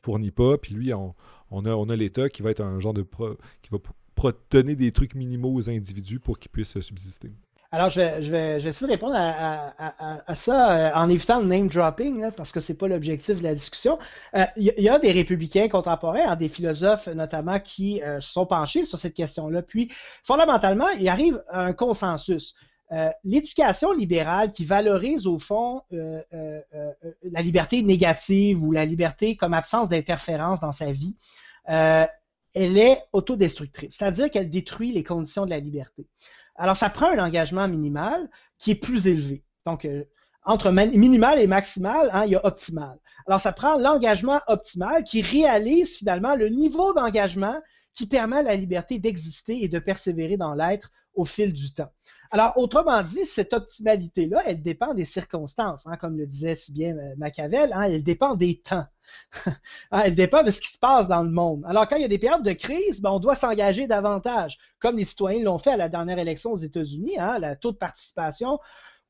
fournit 0.03 0.33
pas. 0.33 0.59
Puis 0.59 0.75
lui, 0.75 0.93
on, 0.93 1.14
a, 1.51 1.71
on 1.71 1.89
a 1.89 1.97
l'État 1.97 2.29
qui 2.29 2.43
va 2.43 2.51
être 2.51 2.62
un 2.62 2.81
genre 2.81 2.95
de... 2.95 3.03
qui 3.62 3.71
va 3.71 3.79
donner 4.51 4.75
des 4.75 4.91
trucs 4.91 5.14
minimaux 5.14 5.55
aux 5.55 5.71
individus 5.71 6.18
pour 6.18 6.39
qu'ils 6.39 6.51
puissent 6.51 6.81
subsister. 6.81 7.31
Alors, 7.73 7.89
je 7.89 8.01
vais, 8.01 8.23
je, 8.23 8.33
vais, 8.33 8.57
essayer 8.57 8.89
de 8.89 8.93
répondre 8.93 9.14
à, 9.16 10.35
ça 10.35 10.73
euh, 10.73 10.93
en 10.93 11.09
évitant 11.09 11.39
le 11.39 11.47
name 11.47 11.68
dropping, 11.68 12.33
parce 12.33 12.51
que 12.51 12.59
ce 12.59 12.73
n'est 12.73 12.79
pas 12.79 12.89
l'objectif 12.89 13.39
de 13.39 13.45
la 13.45 13.55
discussion. 13.55 13.97
Euh, 14.35 14.45
il 14.57 14.75
y, 14.77 14.89
a 14.89 14.99
des 14.99 15.12
républicains 15.12 15.68
contemporains, 15.68 16.31
hein, 16.31 16.35
des 16.37 16.49
philosophes 16.49 17.07
notamment, 17.07 17.61
qui 17.61 18.03
euh, 18.03 18.21
sont 18.21 18.45
penchés 18.45 18.83
sur 18.83 18.99
cette 18.99 19.14
question-là. 19.14 19.62
Puis, 19.62 19.89
fondamentalement, 20.25 20.89
il 20.99 21.09
arrive 21.09 21.45
à 21.49 21.61
un 21.61 21.73
consensus. 21.73 22.55
L'éducation 23.23 23.93
libérale 23.93 24.51
qui 24.51 24.64
valorise 24.64 25.29
au 25.29 25.39
fond 25.39 25.83
la 25.93 27.41
liberté 27.41 27.83
négative 27.83 28.64
ou 28.64 28.73
la 28.73 28.85
liberté 28.85 29.37
comme 29.37 29.55
absence 29.55 29.89
d'interférence 29.89 30.59
dans 30.59 30.73
sa 30.73 30.91
vie, 30.91 31.14
elle 31.68 32.09
est 32.55 33.01
autodestructrice, 33.12 33.95
c'est-à-dire 33.97 34.29
qu'elle 34.29 34.51
détruit 34.51 34.91
les 34.91 35.05
conditions 35.05 35.45
de 35.45 35.51
la 35.51 35.61
liberté. 35.61 36.09
Alors, 36.57 36.76
ça 36.76 36.90
prend 36.90 37.11
un 37.11 37.24
engagement 37.24 37.68
minimal 37.68 38.28
qui 38.59 38.72
est 38.72 38.76
plus 38.76 39.07
élevé. 39.07 39.44
Donc, 39.66 39.84
euh, 39.84 40.05
entre 40.44 40.70
minimal 40.70 41.38
et 41.40 41.46
maximal, 41.46 42.11
hein, 42.12 42.24
il 42.24 42.32
y 42.32 42.36
a 42.36 42.44
optimal. 42.44 42.98
Alors, 43.26 43.40
ça 43.40 43.53
prend 43.53 43.78
l'engagement 43.78 44.40
optimal 44.46 45.05
qui 45.05 45.22
réalise 45.22 45.96
finalement 45.96 46.34
le 46.34 46.48
niveau 46.48 46.94
d'engagement 46.94 47.61
qui 47.94 48.07
permet 48.07 48.42
la 48.42 48.57
liberté 48.57 48.98
d'exister 48.98 49.62
et 49.62 49.68
de 49.68 49.78
persévérer 49.78 50.36
dans 50.36 50.55
l'être 50.55 50.90
au 51.14 51.24
fil 51.24 51.53
du 51.53 51.74
temps. 51.74 51.92
Alors, 52.30 52.57
autrement 52.57 53.03
dit, 53.03 53.24
cette 53.24 53.53
optimalité-là, 53.53 54.42
elle 54.46 54.62
dépend 54.62 54.94
des 54.94 55.05
circonstances, 55.05 55.86
hein, 55.86 55.96
comme 55.96 56.16
le 56.16 56.26
disait 56.26 56.55
si 56.55 56.72
bien 56.72 56.96
euh, 56.96 57.14
Machiavel, 57.16 57.72
hein, 57.72 57.82
elle 57.82 58.05
dépend 58.05 58.36
des 58.36 58.61
temps. 58.61 58.86
Hein, 59.90 60.02
elle 60.04 60.14
dépend 60.14 60.42
de 60.42 60.50
ce 60.50 60.61
qui 60.61 60.68
se 60.68 60.78
passe 60.78 61.08
dans 61.08 61.22
le 61.22 61.30
monde. 61.30 61.64
Alors, 61.66 61.88
quand 61.88 61.96
il 61.96 62.02
y 62.02 62.04
a 62.04 62.08
des 62.08 62.18
périodes 62.18 62.42
de 62.42 62.52
crise, 62.52 63.00
ben, 63.00 63.11
on 63.11 63.20
doit 63.20 63.34
s'engager 63.34 63.86
davantage, 63.86 64.58
comme 64.78 64.96
les 64.96 65.04
citoyens 65.04 65.42
l'ont 65.44 65.58
fait 65.58 65.72
à 65.72 65.76
la 65.76 65.88
dernière 65.88 66.18
élection 66.18 66.52
aux 66.52 66.56
États-Unis, 66.56 67.18
hein, 67.18 67.38
le 67.38 67.54
taux 67.56 67.72
de 67.72 67.76
participation 67.76 68.58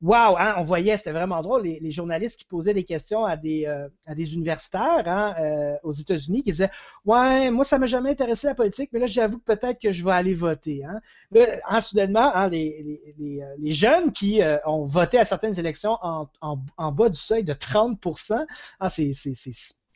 Wow, 0.01 0.35
hein, 0.39 0.55
on 0.57 0.63
voyait, 0.63 0.97
c'était 0.97 1.11
vraiment 1.11 1.43
drôle, 1.43 1.61
les, 1.61 1.91
journalistes 1.91 2.39
qui 2.39 2.45
posaient 2.45 2.73
des 2.73 2.85
questions 2.85 3.23
à 3.23 3.37
des, 3.37 3.67
euh, 3.67 3.87
à 4.07 4.15
des 4.15 4.33
universitaires 4.33 5.03
hein, 5.05 5.35
euh, 5.39 5.75
aux 5.83 5.91
États-Unis 5.91 6.41
qui 6.41 6.49
disaient 6.51 6.71
Ouais, 7.05 7.51
moi, 7.51 7.63
ça 7.63 7.77
m'a 7.77 7.85
jamais 7.85 8.09
intéressé 8.09 8.47
la 8.47 8.55
politique, 8.55 8.89
mais 8.93 8.99
là, 8.99 9.05
j'avoue 9.05 9.37
que 9.37 9.43
peut-être 9.43 9.79
que 9.79 9.91
je 9.91 10.03
vais 10.03 10.11
aller 10.11 10.33
voter. 10.33 10.81
Là, 11.31 11.81
soudainement, 11.81 12.35
hein, 12.35 12.49
les, 12.49 13.13
les, 13.19 13.43
euh, 13.43 13.55
les, 13.59 13.73
jeunes 13.73 14.11
qui 14.11 14.41
ont 14.65 14.85
voté 14.85 15.19
à 15.19 15.25
certaines 15.25 15.59
élections 15.59 15.99
en, 16.01 16.27
en, 16.41 16.57
en, 16.77 16.91
bas 16.91 17.09
du 17.09 17.19
seuil 17.19 17.43
de 17.43 17.53
30% 17.53 18.43
hein, 18.79 18.89
c'est 18.89 19.13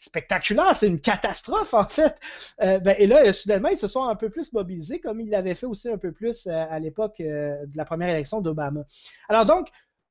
spectaculaire, 0.05 0.75
c'est 0.75 0.87
une 0.87 0.99
catastrophe 0.99 1.73
en 1.73 1.87
fait. 1.87 2.15
ben, 2.59 2.95
et 2.97 3.07
là, 3.07 3.31
soudainement, 3.33 3.69
ils 3.69 3.77
se 3.77 3.87
sont 3.87 4.03
un 4.03 4.15
peu 4.15 4.29
plus 4.29 4.53
mobilisés, 4.53 4.99
comme 4.99 5.19
ils 5.19 5.29
l'avaient 5.29 5.55
fait 5.55 5.65
aussi 5.65 5.89
un 5.89 5.97
peu 5.97 6.11
plus 6.11 6.47
à 6.47 6.79
l'époque 6.79 7.15
de 7.19 7.77
la 7.77 7.85
première 7.85 8.09
élection 8.09 8.41
d'Obama. 8.41 8.85
Alors 9.29 9.45
donc, 9.45 9.69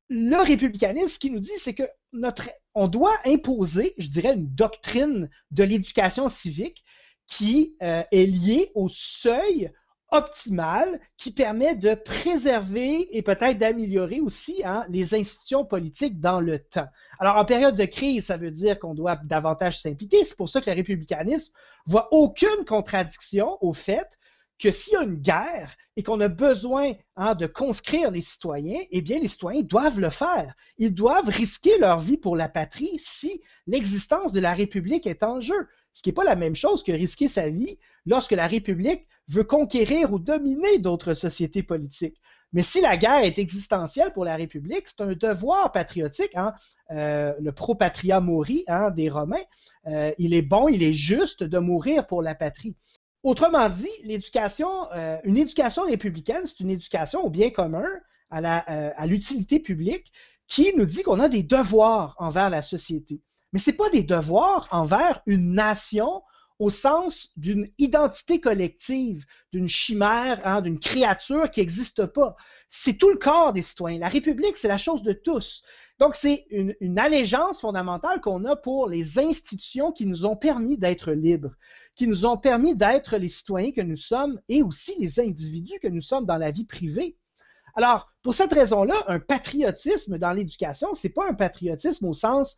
le 0.08 0.36
républicanisme, 0.36 1.18
qui 1.18 1.30
nous 1.30 1.40
dit, 1.40 1.56
c'est 1.56 1.74
que 1.74 1.88
notre, 2.12 2.50
on 2.74 2.88
doit 2.88 3.16
imposer, 3.24 3.94
je 3.98 4.08
dirais, 4.08 4.34
une 4.34 4.54
doctrine 4.54 5.30
de 5.50 5.64
l'éducation 5.64 6.28
civique 6.28 6.84
qui 7.26 7.76
euh, 7.82 8.02
est 8.12 8.26
liée 8.26 8.70
au 8.74 8.88
seuil 8.88 9.72
optimal 10.10 11.00
qui 11.16 11.32
permet 11.32 11.74
de 11.74 11.94
préserver 11.94 13.16
et 13.16 13.22
peut-être 13.22 13.58
d'améliorer 13.58 14.20
aussi 14.20 14.62
hein, 14.64 14.84
les 14.88 15.14
institutions 15.14 15.64
politiques 15.64 16.20
dans 16.20 16.40
le 16.40 16.58
temps. 16.58 16.88
Alors, 17.18 17.36
en 17.36 17.44
période 17.44 17.76
de 17.76 17.84
crise, 17.84 18.26
ça 18.26 18.36
veut 18.36 18.50
dire 18.50 18.78
qu'on 18.78 18.94
doit 18.94 19.16
davantage 19.24 19.80
s'impliquer. 19.80 20.24
C'est 20.24 20.36
pour 20.36 20.48
ça 20.48 20.60
que 20.60 20.70
le 20.70 20.76
républicanisme 20.76 21.52
voit 21.86 22.08
aucune 22.12 22.64
contradiction 22.66 23.58
au 23.60 23.72
fait 23.72 24.18
que 24.58 24.70
s'il 24.70 24.92
y 24.92 24.96
a 24.96 25.02
une 25.02 25.16
guerre 25.16 25.74
et 25.96 26.02
qu'on 26.02 26.20
a 26.20 26.28
besoin 26.28 26.92
hein, 27.16 27.34
de 27.34 27.46
conscrire 27.46 28.10
les 28.10 28.20
citoyens, 28.20 28.80
eh 28.90 29.02
bien, 29.02 29.18
les 29.18 29.28
citoyens 29.28 29.62
doivent 29.62 30.00
le 30.00 30.10
faire. 30.10 30.54
Ils 30.78 30.94
doivent 30.94 31.28
risquer 31.28 31.76
leur 31.78 31.98
vie 31.98 32.16
pour 32.16 32.36
la 32.36 32.48
patrie 32.48 32.96
si 32.98 33.40
l'existence 33.66 34.32
de 34.32 34.40
la 34.40 34.54
République 34.54 35.06
est 35.06 35.22
en 35.22 35.40
jeu. 35.40 35.68
Ce 35.92 36.02
qui 36.02 36.08
n'est 36.08 36.14
pas 36.14 36.24
la 36.24 36.36
même 36.36 36.56
chose 36.56 36.82
que 36.82 36.92
risquer 36.92 37.28
sa 37.28 37.48
vie 37.48 37.78
lorsque 38.06 38.32
la 38.32 38.46
République 38.46 39.06
veut 39.28 39.44
conquérir 39.44 40.12
ou 40.12 40.18
dominer 40.18 40.78
d'autres 40.78 41.14
sociétés 41.14 41.62
politiques. 41.62 42.20
Mais 42.52 42.62
si 42.62 42.80
la 42.80 42.96
guerre 42.96 43.24
est 43.24 43.38
existentielle 43.38 44.12
pour 44.12 44.24
la 44.24 44.36
République, 44.36 44.86
c'est 44.86 45.00
un 45.00 45.14
devoir 45.14 45.72
patriotique. 45.72 46.36
Hein. 46.36 46.54
Euh, 46.90 47.32
le 47.40 47.52
pro 47.52 47.74
patria 47.74 48.20
mori 48.20 48.64
hein, 48.68 48.90
des 48.90 49.08
Romains, 49.08 49.36
euh, 49.86 50.12
il 50.18 50.34
est 50.34 50.42
bon, 50.42 50.68
il 50.68 50.82
est 50.82 50.92
juste 50.92 51.42
de 51.42 51.58
mourir 51.58 52.06
pour 52.06 52.22
la 52.22 52.34
patrie. 52.34 52.76
Autrement 53.24 53.68
dit, 53.70 53.88
l'éducation, 54.04 54.68
euh, 54.92 55.18
une 55.24 55.38
éducation 55.38 55.84
républicaine, 55.84 56.42
c'est 56.44 56.60
une 56.60 56.70
éducation 56.70 57.24
au 57.24 57.30
bien 57.30 57.50
commun, 57.50 57.86
euh, 58.32 58.90
à 58.96 59.06
l'utilité 59.06 59.60
publique, 59.60 60.12
qui 60.46 60.72
nous 60.76 60.84
dit 60.84 61.02
qu'on 61.02 61.20
a 61.20 61.28
des 61.28 61.42
devoirs 61.42 62.14
envers 62.18 62.50
la 62.50 62.62
société. 62.62 63.20
Mais 63.52 63.58
ce 63.58 63.70
n'est 63.70 63.76
pas 63.76 63.88
des 63.90 64.02
devoirs 64.02 64.68
envers 64.70 65.22
une 65.26 65.54
nation 65.54 66.22
au 66.58 66.70
sens 66.70 67.32
d'une 67.36 67.68
identité 67.78 68.40
collective, 68.40 69.24
d'une 69.52 69.68
chimère, 69.68 70.40
hein, 70.44 70.62
d'une 70.62 70.78
créature 70.78 71.50
qui 71.50 71.60
n'existe 71.60 72.06
pas. 72.06 72.36
C'est 72.68 72.96
tout 72.96 73.10
le 73.10 73.16
corps 73.16 73.52
des 73.52 73.62
citoyens. 73.62 73.98
La 73.98 74.08
République, 74.08 74.56
c'est 74.56 74.68
la 74.68 74.78
chose 74.78 75.02
de 75.02 75.12
tous. 75.12 75.62
Donc, 75.98 76.14
c'est 76.14 76.46
une, 76.50 76.74
une, 76.80 76.98
allégeance 76.98 77.60
fondamentale 77.60 78.20
qu'on 78.20 78.44
a 78.44 78.56
pour 78.56 78.88
les 78.88 79.18
institutions 79.18 79.92
qui 79.92 80.06
nous 80.06 80.26
ont 80.26 80.36
permis 80.36 80.76
d'être 80.76 81.12
libres 81.12 81.54
qui 81.94 82.06
nous 82.06 82.26
ont 82.26 82.36
permis 82.36 82.74
d'être 82.74 83.16
les 83.16 83.28
citoyens 83.28 83.72
que 83.72 83.80
nous 83.80 83.96
sommes 83.96 84.40
et 84.48 84.62
aussi 84.62 84.94
les 84.98 85.20
individus 85.20 85.78
que 85.80 85.88
nous 85.88 86.00
sommes 86.00 86.26
dans 86.26 86.36
la 86.36 86.50
vie 86.50 86.64
privée. 86.64 87.16
Alors, 87.76 88.12
pour 88.22 88.34
cette 88.34 88.52
raison-là, 88.52 88.94
un 89.08 89.18
patriotisme 89.18 90.18
dans 90.18 90.30
l'éducation, 90.30 90.94
ce 90.94 91.06
n'est 91.06 91.12
pas 91.12 91.28
un 91.28 91.34
patriotisme 91.34 92.06
au 92.06 92.14
sens 92.14 92.56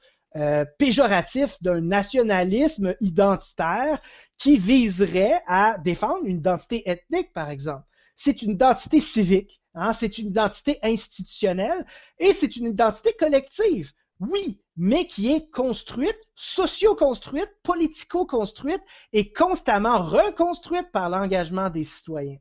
péjoratif 0.78 1.62
d'un 1.62 1.80
nationalisme 1.80 2.94
identitaire 3.00 4.00
qui 4.38 4.56
viserait 4.56 5.40
à 5.46 5.78
défendre 5.78 6.24
une 6.24 6.38
identité 6.38 6.88
ethnique, 6.88 7.32
par 7.32 7.50
exemple. 7.50 7.84
C'est 8.16 8.42
une 8.42 8.52
identité 8.52 9.00
civique, 9.00 9.60
hein, 9.74 9.92
c'est 9.92 10.18
une 10.18 10.28
identité 10.28 10.78
institutionnelle 10.82 11.86
et 12.18 12.32
c'est 12.32 12.56
une 12.56 12.66
identité 12.66 13.12
collective. 13.12 13.92
Oui, 14.20 14.60
mais 14.76 15.06
qui 15.06 15.32
est 15.32 15.50
construite, 15.50 16.18
socio-construite, 16.34 17.50
politico-construite 17.62 18.80
et 19.12 19.32
constamment 19.32 19.98
reconstruite 19.98 20.90
par 20.90 21.10
l'engagement 21.10 21.68
des 21.68 21.84
citoyens. 21.84 22.38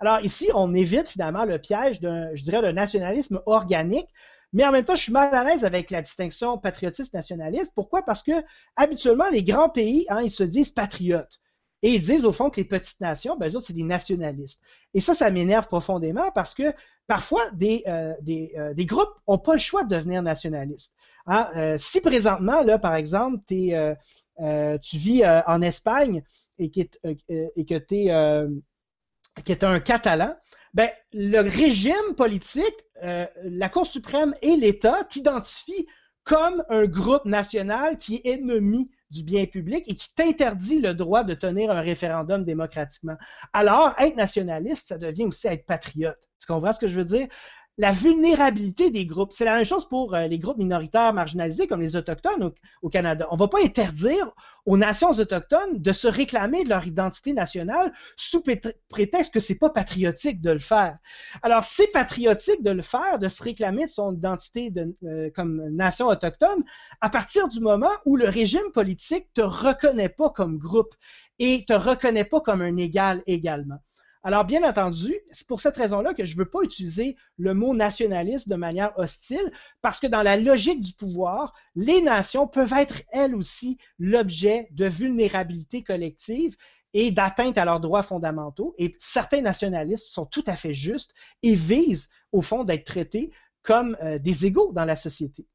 Alors 0.00 0.20
ici, 0.20 0.50
on 0.54 0.74
évite 0.74 1.08
finalement 1.08 1.44
le 1.44 1.58
piège 1.58 2.00
d'un, 2.00 2.34
je 2.34 2.42
dirais, 2.42 2.60
d'un 2.60 2.72
nationalisme 2.72 3.40
organique, 3.46 4.08
mais 4.54 4.64
en 4.64 4.72
même 4.72 4.84
temps, 4.84 4.94
je 4.94 5.02
suis 5.02 5.12
mal 5.12 5.34
à 5.34 5.44
l'aise 5.44 5.64
avec 5.64 5.90
la 5.90 6.00
distinction 6.00 6.56
patriotiste-nationaliste. 6.56 7.72
Pourquoi? 7.74 8.02
Parce 8.02 8.22
que 8.22 8.32
habituellement, 8.76 9.28
les 9.30 9.44
grands 9.44 9.68
pays, 9.68 10.06
hein, 10.08 10.22
ils 10.22 10.30
se 10.30 10.44
disent 10.44 10.70
patriotes. 10.70 11.40
Et 11.82 11.96
ils 11.96 12.00
disent 12.00 12.24
au 12.24 12.32
fond 12.32 12.48
que 12.48 12.56
les 12.56 12.64
petites 12.64 13.00
nations, 13.00 13.36
ben, 13.36 13.50
eux 13.50 13.56
autres, 13.56 13.66
c'est 13.66 13.74
des 13.74 13.82
nationalistes. 13.82 14.62
Et 14.94 15.02
ça, 15.02 15.12
ça 15.12 15.30
m'énerve 15.30 15.66
profondément 15.66 16.30
parce 16.30 16.54
que 16.54 16.72
parfois, 17.06 17.50
des, 17.50 17.82
euh, 17.86 18.14
des, 18.22 18.54
euh, 18.56 18.72
des 18.72 18.86
groupes 18.86 19.12
n'ont 19.28 19.36
pas 19.36 19.52
le 19.52 19.58
choix 19.58 19.84
de 19.84 19.94
devenir 19.94 20.22
nationalistes. 20.22 20.94
Hein, 21.26 21.48
euh, 21.56 21.78
si 21.78 22.00
présentement, 22.00 22.62
là, 22.62 22.78
par 22.78 22.94
exemple, 22.94 23.42
euh, 23.52 23.94
euh, 24.40 24.78
tu 24.78 24.96
vis 24.96 25.24
en 25.46 25.62
Espagne 25.62 26.22
et, 26.58 26.70
que 26.70 27.78
tu 27.78 27.96
es, 27.96 28.10
un 28.10 29.80
Catalan, 29.80 30.36
ben, 30.74 30.90
le 31.12 31.40
régime 31.40 32.14
politique, 32.16 32.84
la 33.02 33.68
Cour 33.68 33.86
suprême 33.86 34.34
et 34.42 34.56
l'État 34.56 35.04
t'identifient 35.04 35.86
comme 36.24 36.64
un 36.70 36.86
groupe 36.86 37.26
national 37.26 37.96
qui 37.96 38.16
est 38.16 38.26
ennemi 38.26 38.90
du 39.10 39.22
bien 39.22 39.46
public 39.46 39.84
et 39.88 39.94
qui 39.94 40.12
t'interdit 40.14 40.80
le 40.80 40.94
droit 40.94 41.22
de 41.22 41.34
tenir 41.34 41.70
un 41.70 41.80
référendum 41.80 42.44
démocratiquement. 42.44 43.16
Alors, 43.52 43.94
être 43.98 44.16
nationaliste, 44.16 44.88
ça 44.88 44.98
devient 44.98 45.26
aussi 45.26 45.46
être 45.46 45.66
patriote. 45.66 46.18
Tu 46.40 46.46
comprends 46.46 46.72
ce 46.72 46.80
que 46.80 46.88
je 46.88 46.98
veux 46.98 47.04
dire? 47.04 47.28
La 47.76 47.90
vulnérabilité 47.90 48.90
des 48.90 49.04
groupes. 49.04 49.32
C'est 49.32 49.44
la 49.44 49.56
même 49.56 49.64
chose 49.64 49.88
pour 49.88 50.14
euh, 50.14 50.26
les 50.26 50.38
groupes 50.38 50.58
minoritaires 50.58 51.12
marginalisés 51.12 51.66
comme 51.66 51.80
les 51.80 51.96
Autochtones 51.96 52.52
au, 52.82 52.88
Canada. 52.88 53.26
On 53.30 53.34
ne 53.34 53.40
va 53.40 53.48
pas 53.48 53.62
interdire 53.62 54.30
aux 54.64 54.76
nations 54.76 55.10
autochtones 55.10 55.80
de 55.80 55.92
se 55.92 56.06
réclamer 56.06 56.64
de 56.64 56.68
leur 56.68 56.86
identité 56.86 57.32
nationale 57.32 57.92
sous 58.16 58.42
prétexte 58.88 59.34
que 59.34 59.40
c'est 59.40 59.58
pas 59.58 59.70
patriotique 59.70 60.40
de 60.40 60.52
le 60.52 60.58
faire. 60.58 60.96
Alors, 61.42 61.64
c'est 61.64 61.88
patriotique 61.88 62.62
de 62.62 62.70
le 62.70 62.82
faire, 62.82 63.18
de 63.18 63.28
se 63.28 63.42
réclamer 63.42 63.84
de 63.84 63.90
son 63.90 64.14
identité 64.14 64.70
de, 64.70 64.96
euh, 65.04 65.30
comme 65.34 65.68
nation 65.70 66.06
autochtone 66.06 66.62
à 67.00 67.10
partir 67.10 67.48
du 67.48 67.60
moment 67.60 67.90
où 68.06 68.16
le 68.16 68.28
régime 68.28 68.70
politique 68.72 69.26
te 69.34 69.42
reconnaît 69.42 70.08
pas 70.08 70.30
comme 70.30 70.58
groupe 70.58 70.94
et 71.40 71.64
te 71.66 71.72
reconnaît 71.72 72.24
pas 72.24 72.40
comme 72.40 72.62
un 72.62 72.76
égal 72.76 73.22
également. 73.26 73.80
Alors, 74.26 74.46
bien 74.46 74.66
entendu, 74.66 75.14
c'est 75.30 75.46
pour 75.46 75.60
cette 75.60 75.76
raison-là 75.76 76.14
que 76.14 76.24
je 76.24 76.32
ne 76.32 76.38
veux 76.38 76.48
pas 76.48 76.62
utiliser 76.62 77.14
le 77.36 77.52
mot 77.52 77.74
nationaliste 77.74 78.48
de 78.48 78.54
manière 78.54 78.98
hostile, 78.98 79.52
parce 79.82 80.00
que 80.00 80.06
dans 80.06 80.22
la 80.22 80.38
logique 80.38 80.80
du 80.80 80.94
pouvoir, 80.94 81.52
les 81.74 82.00
nations 82.00 82.48
peuvent 82.48 82.72
être 82.72 83.02
elles 83.12 83.34
aussi 83.34 83.76
l'objet 83.98 84.66
de 84.70 84.86
vulnérabilité 84.86 85.82
collective 85.82 86.56
et 86.94 87.10
d'atteinte 87.10 87.58
à 87.58 87.66
leurs 87.66 87.80
droits 87.80 88.02
fondamentaux. 88.02 88.74
Et 88.78 88.96
certains 88.98 89.42
nationalistes 89.42 90.08
sont 90.08 90.24
tout 90.24 90.44
à 90.46 90.56
fait 90.56 90.72
justes 90.72 91.12
et 91.42 91.54
visent, 91.54 92.08
au 92.32 92.40
fond, 92.40 92.64
d'être 92.64 92.86
traités 92.86 93.30
comme 93.62 93.94
euh, 94.02 94.18
des 94.18 94.46
égaux 94.46 94.72
dans 94.72 94.86
la 94.86 94.96
société. 94.96 95.46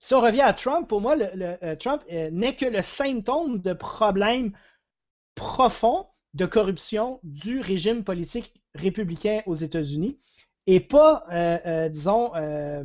Si 0.00 0.14
on 0.14 0.22
revient 0.22 0.40
à 0.40 0.54
Trump, 0.54 0.88
pour 0.88 1.02
moi, 1.02 1.18
euh, 1.18 1.76
Trump 1.76 2.02
euh, 2.10 2.30
n'est 2.30 2.56
que 2.56 2.64
le 2.64 2.80
symptôme 2.80 3.58
de 3.58 3.74
problèmes 3.74 4.52
profonds 5.34 6.06
de 6.36 6.44
corruption 6.44 7.18
du 7.22 7.60
régime 7.60 8.04
politique 8.04 8.52
républicain 8.74 9.40
aux 9.46 9.54
États-Unis 9.54 10.18
et 10.66 10.80
pas, 10.80 11.24
euh, 11.32 11.58
euh, 11.64 11.88
disons, 11.88 12.32
euh, 12.34 12.84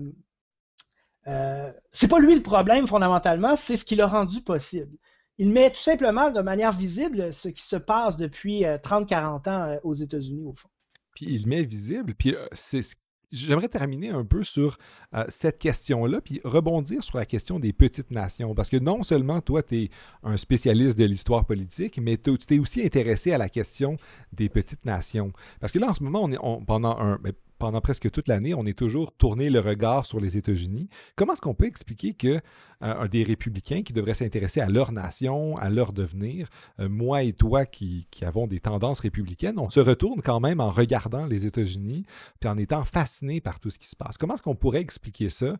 c'est 1.91 2.07
pas 2.07 2.19
lui 2.19 2.33
le 2.33 2.41
problème 2.41 2.87
fondamentalement, 2.87 3.57
c'est 3.57 3.75
ce 3.75 3.83
qui 3.83 3.95
l'a 3.95 4.07
rendu 4.07 4.41
possible. 4.41 4.97
Il 5.37 5.51
met 5.51 5.69
tout 5.69 5.81
simplement 5.81 6.31
de 6.31 6.39
manière 6.41 6.71
visible 6.71 7.33
ce 7.33 7.49
qui 7.49 7.63
se 7.63 7.75
passe 7.75 8.15
depuis 8.15 8.63
30-40 8.63 9.49
ans 9.49 9.79
aux 9.83 9.93
États-Unis, 9.93 10.45
au 10.45 10.53
fond. 10.53 10.69
Puis 11.15 11.25
il 11.27 11.47
met 11.47 11.63
visible, 11.63 12.13
puis 12.13 12.35
c'est 12.53 12.83
ce 12.83 12.95
j'aimerais 13.31 13.67
terminer 13.67 14.09
un 14.09 14.25
peu 14.25 14.43
sur 14.43 14.77
euh, 15.13 15.25
cette 15.29 15.59
question-là, 15.59 16.21
puis 16.21 16.41
rebondir 16.43 17.03
sur 17.03 17.17
la 17.17 17.25
question 17.25 17.59
des 17.59 17.73
petites 17.73 18.11
nations. 18.11 18.53
Parce 18.53 18.69
que 18.69 18.77
non 18.77 19.03
seulement 19.03 19.41
toi, 19.41 19.63
tu 19.63 19.83
es 19.83 19.89
un 20.23 20.37
spécialiste 20.37 20.97
de 20.97 21.05
l'histoire 21.05 21.45
politique, 21.45 21.99
mais 22.01 22.17
tu 22.17 22.37
t'es 22.37 22.59
aussi 22.59 22.83
intéressé 22.83 23.31
à 23.31 23.37
la 23.37 23.49
question 23.49 23.97
des 24.33 24.49
petites 24.49 24.85
nations. 24.85 25.31
Parce 25.59 25.71
que 25.71 25.79
là, 25.79 25.89
en 25.89 25.93
ce 25.93 26.03
moment, 26.03 26.21
on 26.23 26.31
est, 26.31 26.65
pendant 26.65 26.97
un, 26.97 27.17
ben, 27.17 27.33
pendant 27.61 27.79
presque 27.79 28.09
toute 28.09 28.27
l'année, 28.27 28.55
on 28.55 28.65
est 28.65 28.77
toujours 28.77 29.11
tourné 29.11 29.51
le 29.51 29.59
regard 29.59 30.07
sur 30.07 30.19
les 30.19 30.35
États-Unis. 30.35 30.89
Comment 31.15 31.33
est-ce 31.33 31.41
qu'on 31.41 31.53
peut 31.53 31.67
expliquer 31.67 32.15
que 32.15 32.41
euh, 32.83 33.07
des 33.07 33.21
républicains 33.21 33.83
qui 33.83 33.93
devraient 33.93 34.15
s'intéresser 34.15 34.61
à 34.61 34.67
leur 34.67 34.91
nation, 34.91 35.55
à 35.57 35.69
leur 35.69 35.93
devenir, 35.93 36.49
euh, 36.79 36.89
moi 36.89 37.21
et 37.21 37.33
toi 37.33 37.67
qui, 37.67 38.07
avons 38.23 38.47
des 38.47 38.59
tendances 38.59 39.01
républicaines, 39.01 39.59
on 39.59 39.69
se 39.69 39.79
retourne 39.79 40.23
quand 40.23 40.39
même 40.39 40.59
en 40.59 40.71
regardant 40.71 41.27
les 41.27 41.45
États-Unis, 41.45 42.03
puis 42.39 42.49
en 42.49 42.57
étant 42.57 42.83
fasciné 42.83 43.41
par 43.41 43.59
tout 43.59 43.69
ce 43.69 43.77
qui 43.77 43.87
se 43.87 43.95
passe? 43.95 44.17
Comment 44.17 44.33
est-ce 44.33 44.41
qu'on 44.41 44.55
pourrait 44.55 44.81
expliquer 44.81 45.29
ça, 45.29 45.57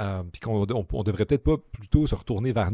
euh, 0.00 0.22
puis 0.32 0.40
qu'on 0.40 0.66
on, 0.66 1.02
devrait 1.02 1.26
peut-être 1.26 1.44
pas 1.44 1.58
plutôt 1.58 2.06
se 2.06 2.14
retourner 2.14 2.52
vers 2.52 2.70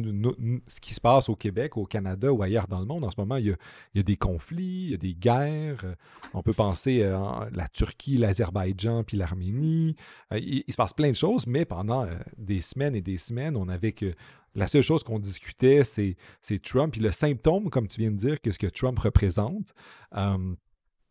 ce 0.69 0.81
qui 0.81 0.95
se 0.95 1.01
passe 1.01 1.29
au 1.29 1.35
Québec, 1.35 1.77
au 1.77 1.85
Canada 1.85 2.33
ou 2.33 2.41
ailleurs 2.45 2.69
dans 2.69 2.79
le 2.79 2.87
monde? 2.87 3.03
En 3.03 3.11
ce 3.11 3.19
moment, 3.19 3.37
il 3.37 3.57
y 3.97 3.99
a, 3.99 4.03
des 4.05 4.17
conflits, 4.17 4.85
il 4.85 4.91
y 4.91 4.95
a 4.95 4.99
des 4.99 5.15
guerres. 5.15 5.85
On 6.33 6.43
peut 6.43 6.53
penser 6.53 7.03
à 7.03 7.49
la 7.53 7.67
Turquie, 7.67 8.17
l'Azerbaïdjan 8.17 8.68
puis 9.07 9.17
l'Arménie. 9.17 9.97
Euh, 10.33 10.39
il, 10.39 10.65
se 10.69 10.77
passe 10.77 10.93
plein 10.93 11.11
de 11.11 11.17
choses, 11.17 11.47
mais 11.47 11.65
pendant 11.65 12.05
euh, 12.05 12.15
des 12.37 12.61
semaines 12.61 12.95
et 12.95 13.01
des 13.01 13.19
semaines, 13.19 13.57
on 13.57 13.69
avait 13.69 13.93
que 13.93 14.15
la 14.55 14.67
seule 14.67 14.83
chose 14.83 15.05
qu'on 15.05 15.19
discutait, 15.19 15.85
c'est, 15.85 16.17
Trump. 16.63 16.93
Puis 16.93 17.01
le 17.01 17.13
symptôme, 17.13 17.71
comme 17.71 17.87
tu 17.87 18.01
viens 18.01 18.11
de 18.11 18.17
dire, 18.17 18.41
que 18.41 18.51
ce 18.51 18.59
que 18.59 18.67
Trump 18.67 18.99
représente. 18.99 19.73
Euh, 20.17 20.55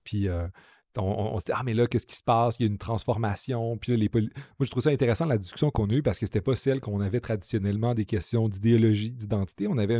puis 0.03 0.27
on, 0.99 1.39
se 1.39 1.45
dit, 1.45 1.51
ah, 1.53 1.61
mais 1.63 1.73
là, 1.73 1.87
qu'est-ce 1.87 2.05
qui 2.05 2.15
se 2.15 2.23
passe? 2.23 2.57
Il 2.59 2.63
y 2.63 2.65
a 2.65 2.69
une 2.71 2.77
transformation. 2.77 3.77
Puis 3.77 3.95
les 3.95 4.09
Moi, 4.13 4.29
je 4.61 4.69
trouve 4.69 4.83
ça 4.83 4.89
intéressant, 4.89 5.25
la 5.25 5.37
discussion 5.37 5.69
qu'on 5.71 5.89
a 5.89 5.93
eue, 5.93 6.01
parce 6.01 6.19
que 6.19 6.25
c'était 6.25 6.41
pas 6.41 6.55
celle 6.55 6.79
qu'on 6.79 6.99
avait 7.01 7.19
traditionnellement 7.19 7.93
des 7.93 8.05
questions 8.05 8.49
d'idéologie, 8.49 9.11
d'identité. 9.11 9.67
On 9.67 9.77
avait 9.77 9.99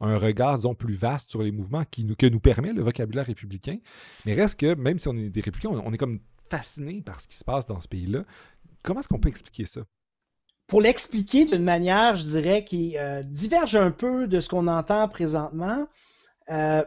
un 0.00 0.18
regard, 0.18 0.56
disons, 0.56 0.74
plus 0.74 0.94
vaste 0.94 1.30
sur 1.30 1.42
les 1.42 1.52
mouvements 1.52 1.84
qui 1.90 2.04
nous, 2.04 2.14
que 2.14 2.26
nous 2.26 2.40
permet 2.40 2.72
le 2.72 2.82
vocabulaire 2.82 3.26
républicain. 3.26 3.78
Mais 4.26 4.34
reste 4.34 4.58
que, 4.58 4.74
même 4.74 4.98
si 4.98 5.08
on 5.08 5.16
est 5.16 5.30
des 5.30 5.40
républicains, 5.40 5.70
on 5.70 5.92
est 5.92 5.98
comme 5.98 6.20
fasciné 6.50 7.00
par 7.02 7.20
ce 7.20 7.28
qui 7.28 7.36
se 7.36 7.44
passe 7.44 7.66
dans 7.66 7.80
ce 7.80 7.88
pays-là. 7.88 8.24
Comment 8.82 9.00
est-ce 9.00 9.08
qu'on 9.08 9.20
peut 9.20 9.28
expliquer 9.28 9.66
ça? 9.66 9.82
Pour 10.66 10.80
l'expliquer 10.80 11.46
d'une 11.46 11.64
manière, 11.64 12.16
je 12.16 12.24
dirais, 12.24 12.64
qui 12.64 12.96
euh, 12.98 13.22
diverge 13.22 13.76
un 13.76 13.90
peu 13.90 14.26
de 14.26 14.40
ce 14.40 14.48
qu'on 14.48 14.68
entend 14.68 15.08
présentement, 15.08 15.88
euh, 16.50 16.84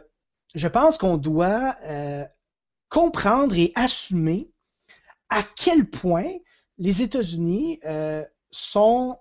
je 0.54 0.68
pense 0.68 0.98
qu'on 0.98 1.16
doit 1.16 1.76
euh, 1.82 2.24
comprendre 2.88 3.56
et 3.58 3.72
assumer 3.74 4.50
à 5.28 5.42
quel 5.42 5.88
point 5.88 6.30
les 6.78 7.02
États-Unis 7.02 7.80
sont 8.50 9.18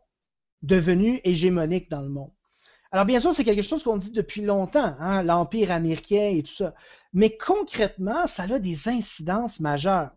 devenus 0.61 1.19
hégémoniques 1.23 1.89
dans 1.89 2.01
le 2.01 2.09
monde. 2.09 2.31
Alors, 2.91 3.05
bien 3.05 3.19
sûr, 3.19 3.33
c'est 3.33 3.43
quelque 3.43 3.63
chose 3.63 3.83
qu'on 3.83 3.97
dit 3.97 4.11
depuis 4.11 4.41
longtemps, 4.41 4.95
hein, 4.99 5.23
l'Empire 5.23 5.71
américain 5.71 6.29
et 6.31 6.43
tout 6.43 6.53
ça. 6.53 6.75
Mais 7.11 7.35
concrètement, 7.35 8.27
ça 8.27 8.43
a 8.43 8.59
des 8.59 8.87
incidences 8.87 9.59
majeures 9.59 10.11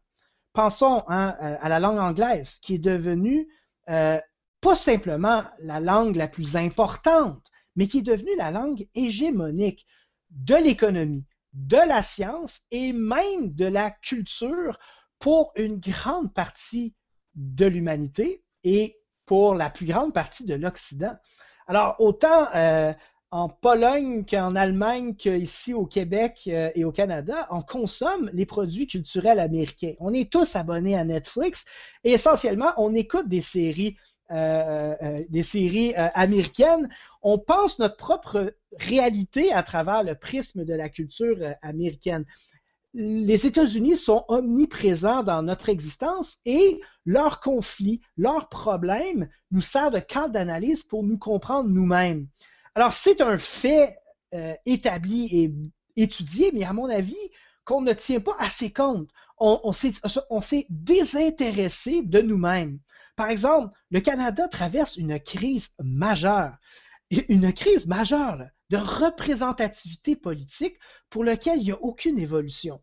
pensons 0.57 1.05
hein, 1.09 1.37
à 1.39 1.69
la 1.69 1.79
langue 1.79 1.99
anglaise, 1.99 2.55
qui 2.57 2.75
est 2.77 2.79
devenue 2.79 3.47
euh, 3.91 4.19
pas 4.63 4.75
simplement 4.75 5.45
la 5.59 5.81
langue 5.81 6.17
la 6.17 6.29
plus 6.29 6.57
importante, 6.57 7.47
mais 7.77 7.87
qui 7.87 7.99
est 7.99 8.03
devenue 8.03 8.35
la 8.39 8.51
langue 8.51 8.89
hégémonique 8.95 9.87
de 10.31 10.55
l'économie, 10.55 11.27
de 11.53 11.77
la 11.77 12.03
science 12.03 12.63
et 12.71 12.95
même 12.95 13.55
de 13.55 13.67
la 13.67 13.91
culture 13.91 14.79
pour 15.19 15.53
une 15.57 15.79
grande 15.79 16.33
partie 16.33 16.95
de 17.35 17.67
l'humanité 17.67 18.43
et 18.65 18.97
pour 19.27 19.55
la 19.55 19.69
plus 19.69 19.87
grande 19.87 20.15
partie 20.15 20.47
de 20.47 20.55
l'Occident. 20.55 21.17
Alors, 21.67 21.97
autant 21.99 22.49
euh, 22.55 22.95
en 23.31 23.49
Pologne 23.49 24.25
qu'en 24.25 24.55
Allemagne 24.55 25.15
qu'ici 25.15 25.75
au 25.75 25.87
Québec 25.87 26.43
euh, 26.47 26.71
et 26.75 26.85
au 26.85 26.93
Canada, 26.93 27.47
on 27.51 27.61
consomme 27.61 28.31
les 28.33 28.47
produits 28.47 28.87
culturels 28.87 29.41
américains. 29.41 29.95
On 29.99 30.13
est 30.13 30.31
tous 30.31 30.55
abonnés 30.55 30.97
à 30.97 31.05
Netflix 31.05 31.65
et 32.05 32.13
essentiellement, 32.13 32.73
on 32.77 32.95
écoute 32.95 33.29
des 33.29 33.41
séries, 33.41 33.97
euh, 34.31 34.95
euh, 35.03 35.25
des 35.29 35.43
séries 35.43 35.95
américaines. 35.97 36.89
On 37.23 37.39
pense 37.39 37.79
notre 37.79 37.97
propre 37.97 38.55
réalité 38.79 39.53
à 39.53 39.63
travers 39.63 40.05
le 40.05 40.15
prisme 40.15 40.65
de 40.65 40.75
la 40.75 40.89
culture 40.89 41.37
américaine. 41.63 42.25
les 42.95 43.47
États-Unis 43.47 43.97
sont 43.97 44.25
omniprésents 44.29 45.23
dans 45.23 45.43
notre 45.43 45.69
existence 45.69 46.39
et 46.47 46.81
leurs 47.05 47.41
conflits, 47.41 48.01
leurs 48.17 48.49
problèmes 48.49 49.29
nous 49.51 49.61
servent 49.61 49.95
de 49.95 49.99
cadre 49.99 50.33
d'analyse 50.33 50.85
pour 50.85 51.03
nous 51.03 51.19
comprendre 51.19 51.69
nous-mêmes. 51.69 52.27
Alors, 52.77 52.93
c'est 52.93 53.23
un 53.23 53.39
fait 53.39 53.97
euh, 54.35 54.55
établi 54.67 55.29
et 55.33 55.51
étudié, 55.97 56.51
mais 56.53 56.65
à 56.65 56.75
mon 56.75 56.91
avis, 56.91 57.17
qu'on 57.65 57.81
ne 57.81 57.95
tient 57.95 58.21
pas 58.21 58.37
assez 58.39 58.71
compte. 58.71 59.09
On, 59.39 59.73
s'est 59.73 60.67
désintéressé 60.69 62.03
de 62.03 62.21
nous-mêmes. 62.21 62.79
Par 63.17 63.31
exemple, 63.31 63.75
le 63.91 64.01
Canada 64.01 64.47
traverse 64.49 64.99
une 64.99 65.19
crise 65.19 65.71
majeure. 65.83 66.55
Une 67.11 67.51
crise 67.55 67.87
majeure 67.87 68.43
de 68.69 68.77
représentativité 68.77 70.15
politique 70.15 70.77
pour 71.09 71.25
laquelle 71.25 71.59
il 71.59 71.65
n'y 71.65 71.73
a 71.73 71.83
aucune 71.83 72.19
évolution. 72.19 72.83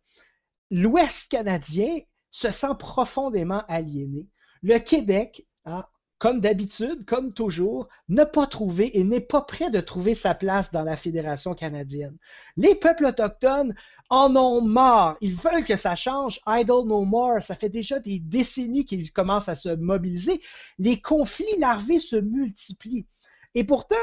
L'Ouest 0.71 1.29
canadien 1.29 1.99
se 2.31 2.49
sent 2.49 2.75
profondément 2.79 3.63
aliéné. 3.67 4.27
Le 4.63 4.79
Québec, 4.79 5.45
hein, 5.65 5.85
comme 6.23 6.39
d'habitude, 6.39 7.03
comme 7.03 7.33
toujours, 7.33 7.89
n'a 8.07 8.25
pas 8.25 8.47
trouvé 8.47 8.97
et 8.97 9.03
n'est 9.03 9.19
pas 9.19 9.41
prêt 9.41 9.69
de 9.69 9.81
trouver 9.81 10.15
sa 10.15 10.33
place 10.33 10.71
dans 10.71 10.85
la 10.85 10.95
Fédération 10.95 11.53
canadienne. 11.53 12.17
Les 12.55 12.75
peuples 12.75 13.07
autochtones 13.07 13.75
en 14.09 14.33
ont 14.37 14.61
marre. 14.61 15.17
Ils 15.19 15.35
veulent 15.35 15.65
que 15.65 15.75
ça 15.75 15.95
change. 15.95 16.39
Idle 16.47 16.87
no 16.87 17.03
more. 17.03 17.43
Ça 17.43 17.55
fait 17.55 17.67
déjà 17.67 17.99
des 17.99 18.19
décennies 18.19 18.85
qu'ils 18.85 19.11
commencent 19.11 19.49
à 19.49 19.55
se 19.55 19.75
mobiliser. 19.75 20.39
Les 20.79 21.01
conflits 21.01 21.59
larvés 21.59 21.99
se 21.99 22.15
multiplient. 22.15 23.05
Et 23.53 23.65
pourtant, 23.65 23.97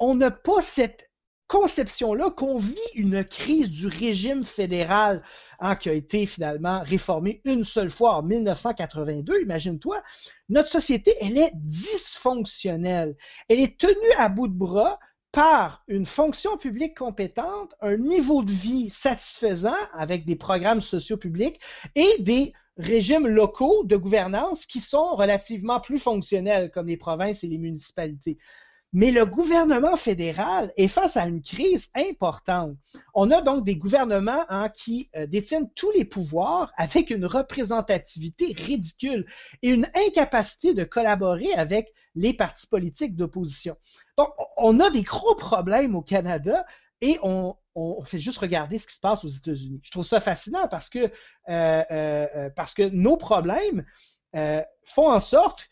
on 0.00 0.16
n'a 0.16 0.32
pas 0.32 0.62
cette 0.62 1.09
conception-là 1.50 2.30
qu'on 2.30 2.58
vit 2.58 2.76
une 2.94 3.24
crise 3.24 3.70
du 3.70 3.88
régime 3.88 4.44
fédéral 4.44 5.20
hein, 5.58 5.74
qui 5.74 5.88
a 5.90 5.92
été 5.92 6.24
finalement 6.24 6.80
réformé 6.84 7.40
une 7.44 7.64
seule 7.64 7.90
fois 7.90 8.14
en 8.14 8.22
1982, 8.22 9.42
imagine-toi, 9.42 10.00
notre 10.48 10.68
société, 10.68 11.12
elle 11.20 11.36
est 11.36 11.50
dysfonctionnelle. 11.56 13.16
Elle 13.48 13.58
est 13.58 13.76
tenue 13.78 14.12
à 14.16 14.28
bout 14.28 14.46
de 14.46 14.56
bras 14.56 15.00
par 15.32 15.82
une 15.88 16.06
fonction 16.06 16.56
publique 16.56 16.96
compétente, 16.96 17.74
un 17.80 17.96
niveau 17.96 18.44
de 18.44 18.52
vie 18.52 18.88
satisfaisant 18.88 19.74
avec 19.92 20.24
des 20.24 20.36
programmes 20.36 20.80
sociaux 20.80 21.16
publics 21.16 21.60
et 21.96 22.16
des 22.20 22.52
régimes 22.76 23.26
locaux 23.26 23.82
de 23.84 23.96
gouvernance 23.96 24.66
qui 24.66 24.78
sont 24.78 25.16
relativement 25.16 25.80
plus 25.80 25.98
fonctionnels, 25.98 26.70
comme 26.70 26.86
les 26.86 26.96
provinces 26.96 27.42
et 27.42 27.48
les 27.48 27.58
municipalités. 27.58 28.38
Mais 28.92 29.12
le 29.12 29.24
gouvernement 29.24 29.96
fédéral 29.96 30.72
est 30.76 30.88
face 30.88 31.16
à 31.16 31.26
une 31.26 31.42
crise 31.42 31.90
importante. 31.94 32.76
On 33.14 33.30
a 33.30 33.40
donc 33.40 33.64
des 33.64 33.76
gouvernements 33.76 34.44
hein, 34.48 34.68
qui 34.68 35.08
euh, 35.14 35.26
détiennent 35.26 35.70
tous 35.74 35.90
les 35.92 36.04
pouvoirs 36.04 36.72
avec 36.76 37.10
une 37.10 37.24
représentativité 37.24 38.52
ridicule 38.52 39.26
et 39.62 39.68
une 39.68 39.88
incapacité 39.94 40.74
de 40.74 40.82
collaborer 40.82 41.52
avec 41.52 41.92
les 42.16 42.34
partis 42.34 42.66
politiques 42.66 43.14
d'opposition. 43.14 43.76
Donc, 44.18 44.30
on 44.56 44.80
a 44.80 44.90
des 44.90 45.02
gros 45.02 45.36
problèmes 45.36 45.94
au 45.94 46.02
Canada 46.02 46.66
et 47.00 47.18
on, 47.22 47.56
fait 48.04 48.20
juste 48.20 48.38
regarder 48.38 48.76
ce 48.76 48.86
qui 48.86 48.94
se 48.94 49.00
passe 49.00 49.24
aux 49.24 49.28
États-Unis. 49.28 49.80
Je 49.84 49.90
trouve 49.90 50.04
ça 50.04 50.20
fascinant 50.20 50.66
parce 50.68 50.90
que, 50.90 51.10
euh, 51.48 51.84
euh, 51.90 52.50
parce 52.56 52.74
que 52.74 52.82
nos 52.82 53.16
problèmes 53.16 53.86
font 54.84 55.08
en 55.10 55.20
sorte 55.20 55.69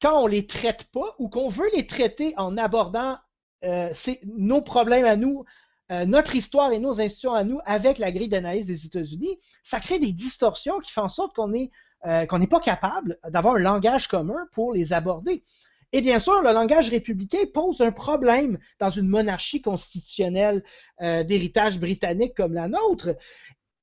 quand 0.00 0.22
on 0.22 0.26
les 0.26 0.46
traite 0.46 0.84
pas 0.92 1.14
ou 1.18 1.28
qu'on 1.28 1.48
veut 1.48 1.68
les 1.74 1.86
traiter 1.86 2.34
en 2.36 2.56
abordant 2.56 3.18
euh, 3.64 3.92
nos 4.24 4.62
problèmes 4.62 5.04
à 5.04 5.16
nous, 5.16 5.44
euh, 5.90 6.04
notre 6.04 6.36
histoire 6.36 6.72
et 6.72 6.78
nos 6.78 7.00
institutions 7.00 7.34
à 7.34 7.44
nous 7.44 7.58
avec 7.64 7.98
la 7.98 8.12
grille 8.12 8.28
d'analyse 8.28 8.66
des 8.66 8.86
États-Unis, 8.86 9.38
ça 9.64 9.80
crée 9.80 9.98
des 9.98 10.12
distorsions 10.12 10.78
qui 10.78 10.92
font 10.92 11.02
en 11.02 11.08
sorte 11.08 11.34
qu'on 11.34 11.52
euh, 11.52 12.38
n'est 12.38 12.46
pas 12.46 12.60
capable 12.60 13.18
d'avoir 13.24 13.56
un 13.56 13.60
langage 13.60 14.06
commun 14.06 14.46
pour 14.52 14.72
les 14.72 14.92
aborder. 14.92 15.44
Et 15.92 16.02
bien 16.02 16.18
sûr, 16.18 16.42
le 16.42 16.52
langage 16.52 16.90
républicain 16.90 17.38
pose 17.52 17.80
un 17.80 17.90
problème 17.90 18.58
dans 18.78 18.90
une 18.90 19.08
monarchie 19.08 19.62
constitutionnelle 19.62 20.62
d'héritage 21.00 21.80
britannique 21.80 22.34
comme 22.36 22.52
la 22.52 22.68
nôtre. 22.68 23.16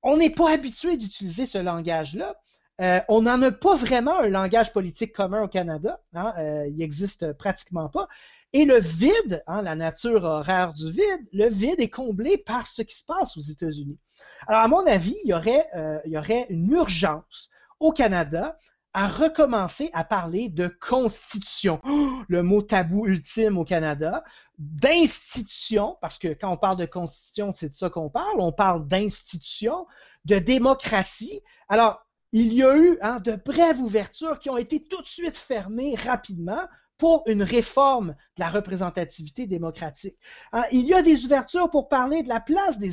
On 0.03 0.17
n'est 0.17 0.29
pas 0.29 0.51
habitué 0.51 0.97
d'utiliser 0.97 1.47
ce 1.47 1.57
langage-là. 1.57 2.35
Euh, 2.81 2.99
on 3.07 3.21
n'en 3.21 3.41
a 3.41 3.51
pas 3.51 3.75
vraiment 3.75 4.19
un 4.19 4.27
langage 4.27 4.73
politique 4.73 5.13
commun 5.13 5.43
au 5.43 5.47
Canada. 5.47 6.01
Hein, 6.13 6.33
euh, 6.37 6.67
il 6.67 6.77
n'existe 6.77 7.33
pratiquement 7.33 7.89
pas. 7.89 8.07
Et 8.53 8.65
le 8.65 8.79
vide, 8.79 9.43
hein, 9.47 9.61
la 9.61 9.75
nature 9.75 10.23
horaire 10.23 10.73
du 10.73 10.91
vide, 10.91 11.27
le 11.33 11.49
vide 11.49 11.79
est 11.79 11.89
comblé 11.89 12.37
par 12.37 12.67
ce 12.67 12.81
qui 12.81 12.95
se 12.95 13.05
passe 13.05 13.37
aux 13.37 13.41
États-Unis. 13.41 13.99
Alors, 14.47 14.61
à 14.61 14.67
mon 14.67 14.85
avis, 14.85 15.15
il 15.23 15.29
y 15.29 15.33
aurait, 15.33 15.67
euh, 15.75 16.45
une 16.49 16.71
urgence 16.71 17.49
au 17.79 17.91
Canada 17.91 18.57
à 18.93 19.09
recommencer 19.09 19.89
à 19.91 20.05
parler 20.05 20.47
de 20.47 20.69
constitution, 20.69 21.81
le 22.29 22.43
mot 22.43 22.61
tabou 22.61 23.07
ultime 23.07 23.57
au 23.57 23.65
Canada, 23.65 24.23
d'institution, 24.57 25.97
parce 25.99 26.17
que 26.17 26.29
quand 26.29 26.49
on 26.49 26.55
parle 26.55 26.77
de 26.77 26.85
constitution, 26.85 27.51
c'est 27.53 27.67
de 27.67 27.73
ça 27.73 27.89
qu'on 27.89 28.09
parle, 28.09 28.39
on 28.39 28.53
parle 28.53 28.87
d'institution, 28.87 29.85
de 30.23 30.39
démocratie. 30.39 31.41
Alors, 31.67 32.04
il 32.37 32.53
y 32.53 32.63
a 32.63 32.77
eu 32.77 32.97
hein, 33.01 33.21
de 33.21 33.37
brèves 33.37 33.79
ouvertures 33.79 34.39
qui 34.39 34.49
ont 34.49 34.57
été 34.57 34.83
tout 34.83 35.01
de 35.01 35.07
suite 35.07 35.37
fermées 35.37 35.95
rapidement 35.95 36.67
pour 36.97 37.23
une 37.27 37.43
réforme 37.43 38.15
de 38.37 38.41
la 38.41 38.49
représentativité 38.49 39.47
démocratique. 39.47 40.17
Hein, 40.53 40.63
il 40.71 40.85
y 40.85 40.93
a 40.93 41.01
des 41.01 41.25
ouvertures 41.25 41.69
pour 41.69 41.89
parler 41.89 42.23
de 42.23 42.29
la 42.29 42.39
place 42.39 42.79
des, 42.79 42.91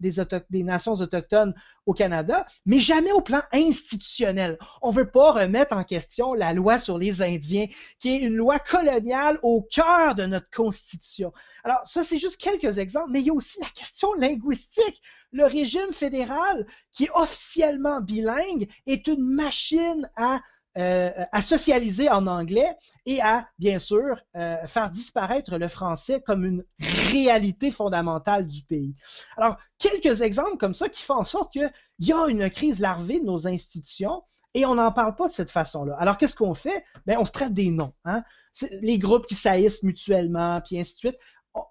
des, 0.00 0.62
nations 0.62 0.94
autochtones 0.94 1.54
au 1.84 1.92
Canada, 1.92 2.46
mais 2.64 2.80
jamais 2.80 3.12
au 3.12 3.20
plan 3.20 3.42
institutionnel. 3.52 4.58
On 4.80 4.90
ne 4.90 4.96
veut 4.96 5.10
pas 5.10 5.32
remettre 5.32 5.76
en 5.76 5.84
question 5.84 6.32
la 6.32 6.52
loi 6.52 6.78
sur 6.78 6.96
les 6.96 7.20
Indiens, 7.20 7.66
qui 7.98 8.14
est 8.14 8.18
une 8.18 8.36
loi 8.36 8.58
coloniale 8.58 9.38
au 9.42 9.62
cœur 9.62 10.14
de 10.14 10.24
notre 10.24 10.50
Constitution. 10.50 11.32
Alors, 11.64 11.80
ça, 11.84 12.02
c'est 12.02 12.18
juste 12.18 12.40
quelques 12.40 12.78
exemples, 12.78 13.10
mais 13.10 13.20
il 13.20 13.26
y 13.26 13.30
a 13.30 13.34
aussi 13.34 13.60
la 13.60 13.68
question 13.68 14.14
linguistique. 14.14 15.00
Le 15.32 15.44
régime 15.44 15.92
fédéral, 15.92 16.66
qui 16.90 17.04
est 17.04 17.10
officiellement 17.14 18.00
bilingue, 18.00 18.68
est 18.86 19.06
une 19.06 19.24
machine 19.24 20.10
à 20.16 20.40
euh, 20.78 21.10
à 21.32 21.42
socialiser 21.42 22.08
en 22.08 22.26
anglais 22.26 22.76
et 23.04 23.20
à, 23.20 23.46
bien 23.58 23.78
sûr, 23.78 24.18
euh, 24.36 24.56
faire 24.66 24.88
disparaître 24.88 25.58
le 25.58 25.68
français 25.68 26.22
comme 26.22 26.46
une 26.46 26.64
réalité 27.10 27.70
fondamentale 27.70 28.46
du 28.46 28.62
pays. 28.62 28.94
Alors, 29.36 29.58
quelques 29.78 30.22
exemples 30.22 30.56
comme 30.56 30.72
ça 30.72 30.88
qui 30.88 31.02
font 31.02 31.16
en 31.16 31.24
sorte 31.24 31.52
qu'il 31.52 31.70
y 31.98 32.12
a 32.12 32.26
une 32.26 32.48
crise 32.48 32.80
larvée 32.80 33.20
de 33.20 33.26
nos 33.26 33.46
institutions 33.46 34.22
et 34.54 34.64
on 34.64 34.76
n'en 34.76 34.92
parle 34.92 35.14
pas 35.14 35.28
de 35.28 35.32
cette 35.32 35.50
façon-là. 35.50 35.94
Alors, 35.98 36.16
qu'est-ce 36.16 36.36
qu'on 36.36 36.54
fait? 36.54 36.84
Ben, 37.04 37.18
on 37.18 37.26
se 37.26 37.32
traite 37.32 37.52
des 37.52 37.70
noms. 37.70 37.92
Hein? 38.06 38.24
Les 38.80 38.98
groupes 38.98 39.26
qui 39.26 39.34
saillissent 39.34 39.82
mutuellement, 39.82 40.62
puis 40.62 40.78
ainsi 40.78 40.94
de 40.94 40.98
suite. 40.98 41.18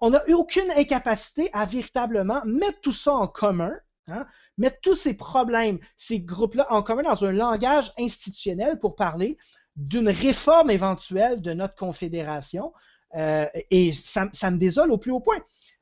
On 0.00 0.10
n'a 0.10 0.22
aucune 0.28 0.70
incapacité 0.76 1.50
à 1.52 1.64
véritablement 1.64 2.42
mettre 2.44 2.80
tout 2.82 2.92
ça 2.92 3.14
en 3.14 3.26
commun 3.26 3.72
Hein? 4.08 4.26
Mettre 4.58 4.78
tous 4.82 4.94
ces 4.94 5.14
problèmes, 5.14 5.78
ces 5.96 6.20
groupes-là 6.20 6.66
en 6.70 6.82
commun 6.82 7.02
dans 7.02 7.24
un 7.24 7.32
langage 7.32 7.92
institutionnel 7.98 8.78
pour 8.78 8.94
parler 8.94 9.38
d'une 9.76 10.08
réforme 10.08 10.70
éventuelle 10.70 11.40
de 11.40 11.52
notre 11.52 11.74
confédération. 11.74 12.72
Euh, 13.14 13.46
et 13.70 13.92
ça, 13.92 14.28
ça, 14.32 14.50
me 14.50 14.58
désole 14.58 14.90
au 14.90 14.98
plus 14.98 15.10
haut 15.10 15.20
point. 15.20 15.38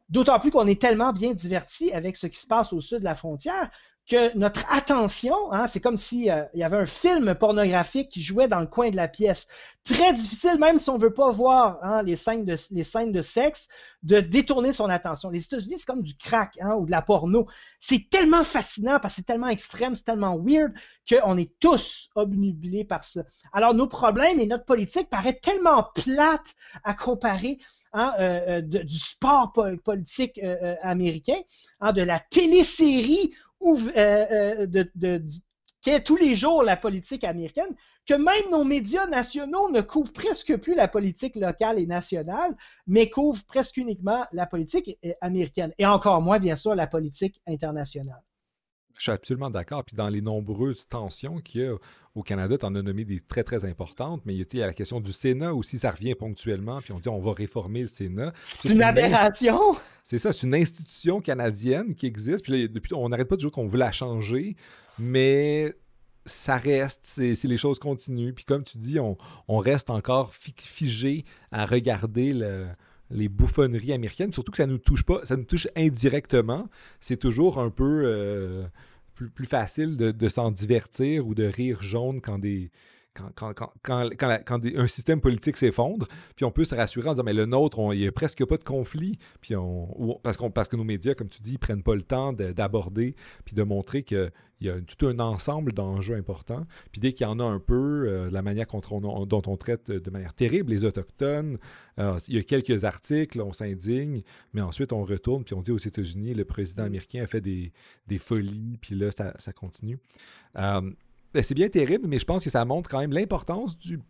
D'autant 0.08 0.40
plus 0.40 0.50
qu'on 0.50 0.66
est 0.66 0.80
tellement 0.80 1.12
bien 1.12 1.34
diverti 1.34 1.92
avec 1.92 2.16
ce 2.16 2.26
qui 2.26 2.40
se 2.40 2.46
passe 2.46 2.72
au 2.72 2.80
sud 2.80 2.98
de 2.98 3.04
la 3.04 3.14
frontière 3.14 3.70
que 4.10 4.36
notre 4.36 4.64
attention, 4.72 5.52
hein, 5.52 5.68
c'est 5.68 5.78
comme 5.78 5.96
s'il 5.96 6.28
euh, 6.30 6.42
y 6.52 6.64
avait 6.64 6.78
un 6.78 6.84
film 6.84 7.32
pornographique 7.36 8.08
qui 8.08 8.22
jouait 8.22 8.48
dans 8.48 8.58
le 8.58 8.66
coin 8.66 8.90
de 8.90 8.96
la 8.96 9.06
pièce. 9.06 9.46
Très 9.84 10.12
difficile, 10.12 10.58
même 10.58 10.78
si 10.78 10.90
on 10.90 10.98
ne 10.98 11.02
veut 11.02 11.14
pas 11.14 11.30
voir 11.30 11.78
hein, 11.82 12.02
les, 12.02 12.16
scènes 12.16 12.44
de, 12.44 13.22
sexe, 13.22 13.68
de 14.02 14.18
détourner 14.18 14.72
son 14.72 14.90
attention. 14.90 15.30
Les 15.30 15.44
États-Unis, 15.44 15.76
c'est 15.78 15.86
comme 15.86 16.02
du 16.02 16.16
crack 16.16 16.58
hein, 16.60 16.74
ou 16.74 16.86
de 16.86 16.90
la 16.90 17.02
porno. 17.02 17.46
C'est 17.78 18.10
tellement 18.10 18.42
fascinant 18.42 18.98
parce 19.00 19.14
que 19.14 19.20
c'est 19.20 19.26
tellement 19.26 19.48
extrême, 19.48 19.94
c'est 19.94 20.04
tellement 20.04 20.36
weird 20.36 20.72
qu'on 21.08 21.38
est 21.38 21.52
tous 21.60 22.10
obnubilés 22.16 22.84
par 22.84 23.04
ça. 23.04 23.22
Alors 23.52 23.74
nos 23.74 23.86
problèmes 23.86 24.40
et 24.40 24.46
notre 24.46 24.64
politique 24.64 25.08
paraît 25.08 25.38
tellement 25.40 25.86
plate 25.94 26.54
à 26.82 26.94
comparer 26.94 27.58
Hein, 27.92 28.14
euh, 28.20 28.60
euh, 28.60 28.60
du 28.84 28.98
sport 28.98 29.52
politique 29.84 30.40
américain, 30.82 31.40
hein, 31.80 31.92
de 31.92 32.02
la 32.02 32.20
télésérie 32.20 33.34
euh, 33.62 34.66
de, 34.66 35.24
qui 35.80 35.90
est 35.90 36.04
tous 36.04 36.14
les 36.14 36.36
jours 36.36 36.62
la 36.62 36.76
politique 36.76 37.24
américaine, 37.24 37.74
que 38.06 38.14
même 38.14 38.48
nos 38.52 38.62
médias 38.62 39.06
nationaux 39.06 39.72
ne 39.72 39.80
couvrent 39.80 40.12
presque 40.12 40.56
plus 40.58 40.76
la 40.76 40.86
politique 40.86 41.34
locale 41.34 41.80
et 41.80 41.86
nationale, 41.86 42.56
mais 42.86 43.10
couvrent 43.10 43.44
presque 43.44 43.76
uniquement 43.76 44.24
la 44.30 44.46
politique 44.46 44.96
américaine, 45.20 45.72
et 45.76 45.86
encore 45.86 46.22
moins, 46.22 46.38
bien 46.38 46.54
sûr, 46.54 46.76
la 46.76 46.86
politique 46.86 47.42
internationale. 47.48 48.22
Je 49.00 49.04
suis 49.04 49.12
absolument 49.12 49.48
d'accord. 49.48 49.82
Puis 49.82 49.96
dans 49.96 50.10
les 50.10 50.20
nombreuses 50.20 50.86
tensions 50.86 51.38
qu'il 51.40 51.62
y 51.62 51.64
a 51.64 51.74
au 52.14 52.22
Canada, 52.22 52.58
tu 52.58 52.66
en 52.66 52.74
as 52.74 52.82
nommé 52.82 53.06
des 53.06 53.18
très, 53.18 53.42
très 53.42 53.64
importantes, 53.64 54.20
mais 54.26 54.34
il 54.34 54.58
y 54.58 54.62
a 54.62 54.66
la 54.66 54.74
question 54.74 55.00
du 55.00 55.10
Sénat 55.10 55.54
aussi, 55.54 55.78
ça 55.78 55.90
revient 55.90 56.14
ponctuellement, 56.14 56.82
puis 56.82 56.92
on 56.92 56.98
dit 56.98 57.08
on 57.08 57.18
va 57.18 57.32
réformer 57.32 57.80
le 57.80 57.86
Sénat. 57.86 58.34
C'est 58.44 58.68
une 58.68 58.82
aberration! 58.82 59.58
C'est 60.04 60.18
ça, 60.18 60.32
c'est 60.32 60.46
une 60.46 60.54
institution 60.54 61.22
canadienne 61.22 61.94
qui 61.94 62.04
existe, 62.04 62.44
puis 62.44 62.68
depuis, 62.68 62.92
on 62.92 63.08
n'arrête 63.08 63.28
pas 63.28 63.36
de 63.36 63.40
dire 63.40 63.50
qu'on 63.50 63.68
veut 63.68 63.78
la 63.78 63.90
changer, 63.90 64.54
mais 64.98 65.72
ça 66.26 66.58
reste, 66.58 67.00
c'est 67.04 67.42
les 67.44 67.56
choses 67.56 67.78
continuent. 67.78 68.34
Puis 68.34 68.44
comme 68.44 68.64
tu 68.64 68.76
dis, 68.76 68.98
on, 69.00 69.16
reste 69.58 69.88
encore 69.88 70.34
figé 70.34 71.24
à 71.52 71.64
regarder 71.64 72.34
le, 72.34 72.66
les 73.10 73.28
bouffonneries 73.28 73.92
américaines, 73.92 74.32
surtout 74.32 74.52
que 74.52 74.58
ça 74.58 74.66
nous 74.66 74.78
touche 74.78 75.02
pas, 75.02 75.24
ça 75.24 75.36
nous 75.36 75.44
touche 75.44 75.68
indirectement. 75.76 76.68
C'est 77.00 77.18
toujours 77.18 77.58
un 77.58 77.70
peu 77.70 78.02
euh, 78.04 78.64
plus, 79.14 79.46
facile 79.46 79.96
de, 79.96 80.28
s'en 80.28 80.50
divertir 80.50 81.26
ou 81.26 81.34
de 81.34 81.44
rire 81.44 81.82
jaune 81.82 82.20
quand 82.20 82.38
des. 82.38 82.70
Quand, 83.34 83.52
quand, 83.82 84.64
un 84.64 84.88
système 84.88 85.20
politique 85.20 85.56
s'effondre, 85.56 86.06
puis 86.36 86.44
on 86.44 86.52
peut 86.52 86.64
se 86.64 86.76
rassurer 86.76 87.08
en 87.08 87.14
disant 87.14 87.24
mais 87.24 87.32
le 87.32 87.44
nôtre, 87.44 87.80
il 87.92 88.00
n'y 88.00 88.06
a 88.06 88.12
presque 88.12 88.44
pas 88.44 88.56
de 88.56 88.64
conflit, 88.64 89.18
puis 89.40 89.56
on, 89.56 90.20
parce, 90.22 90.38
parce 90.54 90.68
que 90.68 90.76
nos 90.76 90.84
médias, 90.84 91.14
comme 91.14 91.28
tu 91.28 91.40
dis, 91.40 91.52
ils 91.52 91.58
prennent 91.58 91.82
pas 91.82 91.96
le 91.96 92.02
temps 92.02 92.32
d'aborder 92.32 93.16
puis 93.44 93.56
de 93.56 93.62
montrer 93.62 94.04
que 94.04 94.30
il 94.60 94.66
y 94.66 94.70
a 94.70 94.78
tout 94.80 95.06
un 95.06 95.18
ensemble 95.20 95.72
d'enjeux 95.72 96.16
importants. 96.16 96.66
Puis 96.92 97.00
dès 97.00 97.12
qu'il 97.12 97.26
y 97.26 97.30
en 97.30 97.40
a 97.40 97.44
un 97.44 97.58
peu, 97.58 98.04
euh, 98.06 98.30
la 98.30 98.42
manière 98.42 98.66
dont 98.66 99.42
on 99.46 99.56
traite 99.56 99.90
de 99.90 100.10
manière 100.10 100.34
terrible 100.34 100.70
les 100.70 100.84
Autochtones, 100.84 101.58
euh, 101.98 102.18
il 102.28 102.36
y 102.36 102.38
a 102.38 102.42
quelques 102.42 102.84
articles, 102.84 103.40
on 103.40 103.52
s'indigne, 103.52 104.22
mais 104.52 104.60
ensuite 104.60 104.92
on 104.92 105.04
retourne, 105.04 105.44
puis 105.44 105.54
on 105.54 105.62
dit 105.62 105.72
aux 105.72 105.78
États-Unis, 105.78 106.34
le 106.34 106.44
président 106.44 106.84
américain 106.84 107.22
a 107.22 107.26
fait 107.26 107.40
des, 107.40 107.72
folies, 108.18 108.78
puis 108.80 108.94
là, 108.94 109.10
ça, 109.10 109.52
continue. 109.54 109.98
Euh, 110.56 110.90
c'est 111.34 111.54
bien 111.54 111.68
terrible, 111.68 112.06
mais 112.08 112.18
je 112.18 112.24
pense 112.24 112.44
que 112.44 112.50
ça 112.50 112.64
montre 112.64 112.90
quand 112.90 113.00
même 113.00 113.12
l'importance 113.12 113.78
du 113.78 114.00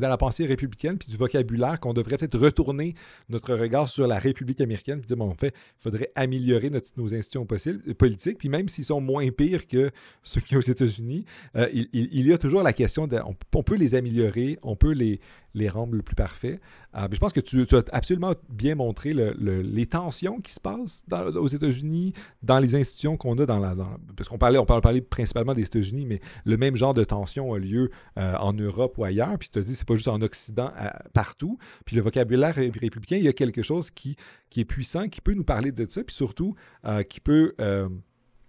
dans 0.00 0.08
la 0.08 0.16
pensée 0.16 0.46
républicaine, 0.46 0.98
puis 0.98 1.08
du 1.08 1.16
vocabulaire 1.16 1.78
qu'on 1.78 1.92
devrait 1.92 2.16
peut-être 2.16 2.38
retourner 2.38 2.94
notre 3.28 3.54
regard 3.54 3.88
sur 3.88 4.06
la 4.06 4.18
République 4.18 4.60
américaine, 4.60 4.98
puis 4.98 5.06
dire, 5.06 5.16
bon, 5.16 5.28
en 5.28 5.34
fait, 5.34 5.54
il 5.78 5.82
faudrait 5.82 6.10
améliorer 6.14 6.70
nos 6.96 7.14
institutions 7.14 7.46
politiques, 7.46 8.38
puis 8.38 8.48
même 8.48 8.68
s'ils 8.68 8.84
sont 8.84 9.00
moins 9.00 9.28
pires 9.30 9.66
que 9.66 9.90
ceux 10.22 10.40
qui 10.40 10.56
aux 10.56 10.60
États-Unis, 10.60 11.24
euh, 11.56 11.68
il, 11.72 12.26
y 12.26 12.32
a 12.32 12.38
toujours 12.38 12.62
la 12.62 12.72
question 12.72 13.08
on, 13.54 13.62
peut 13.62 13.76
les 13.76 13.94
améliorer, 13.94 14.58
on 14.62 14.76
peut 14.76 14.92
les, 14.92 15.20
les 15.54 15.68
rendre 15.68 15.94
le 15.94 16.02
plus 16.02 16.14
parfait. 16.14 16.60
Euh, 16.94 17.08
je 17.10 17.18
pense 17.18 17.32
que 17.32 17.40
tu, 17.40 17.66
as 17.74 17.82
absolument 17.92 18.32
bien 18.48 18.74
montré 18.74 19.12
les 19.12 19.86
tensions 19.86 20.40
qui 20.40 20.52
se 20.52 20.60
passent 20.60 21.04
aux 21.34 21.48
États-Unis, 21.48 22.12
dans 22.42 22.58
les 22.58 22.74
institutions 22.74 23.16
qu'on 23.16 23.38
a 23.38 23.46
dans 23.46 23.58
la. 23.58 23.74
parce 24.16 24.28
qu'on 24.28 24.38
parlait, 24.38 24.58
on 24.58 24.66
parlait 24.66 25.00
principalement 25.00 25.52
des 25.52 25.62
États-Unis, 25.62 26.06
mais 26.06 26.20
le 26.44 26.56
même 26.56 26.76
genre 26.76 26.94
de 26.94 27.04
tension 27.04 27.52
a 27.54 27.58
lieu 27.58 27.90
euh, 28.18 28.36
en 28.36 28.52
Europe 28.52 28.98
ou 28.98 29.04
ailleurs. 29.04 29.38
Puis 29.38 29.50
tu 29.50 29.58
as 29.58 29.62
dit, 29.62 29.74
c'est 29.74 29.86
pas 29.86 29.94
juste 29.94 30.08
en 30.08 30.20
Occident, 30.22 30.72
partout. 31.12 31.58
Puis 31.84 31.96
le 31.96 32.02
vocabulaire 32.02 32.54
républicain, 32.54 33.16
il 33.16 33.24
y 33.24 33.28
a 33.28 33.32
quelque 33.32 33.62
chose 33.62 33.90
qui, 33.90 34.16
qui 34.50 34.60
est 34.60 34.64
puissant, 34.64 35.08
qui 35.08 35.20
peut 35.20 35.34
nous 35.34 35.44
parler 35.44 35.72
de 35.72 35.86
ça, 35.88 36.02
puis 36.04 36.14
surtout 36.14 36.54
euh, 36.84 37.02
qui 37.02 37.20
peut 37.20 37.54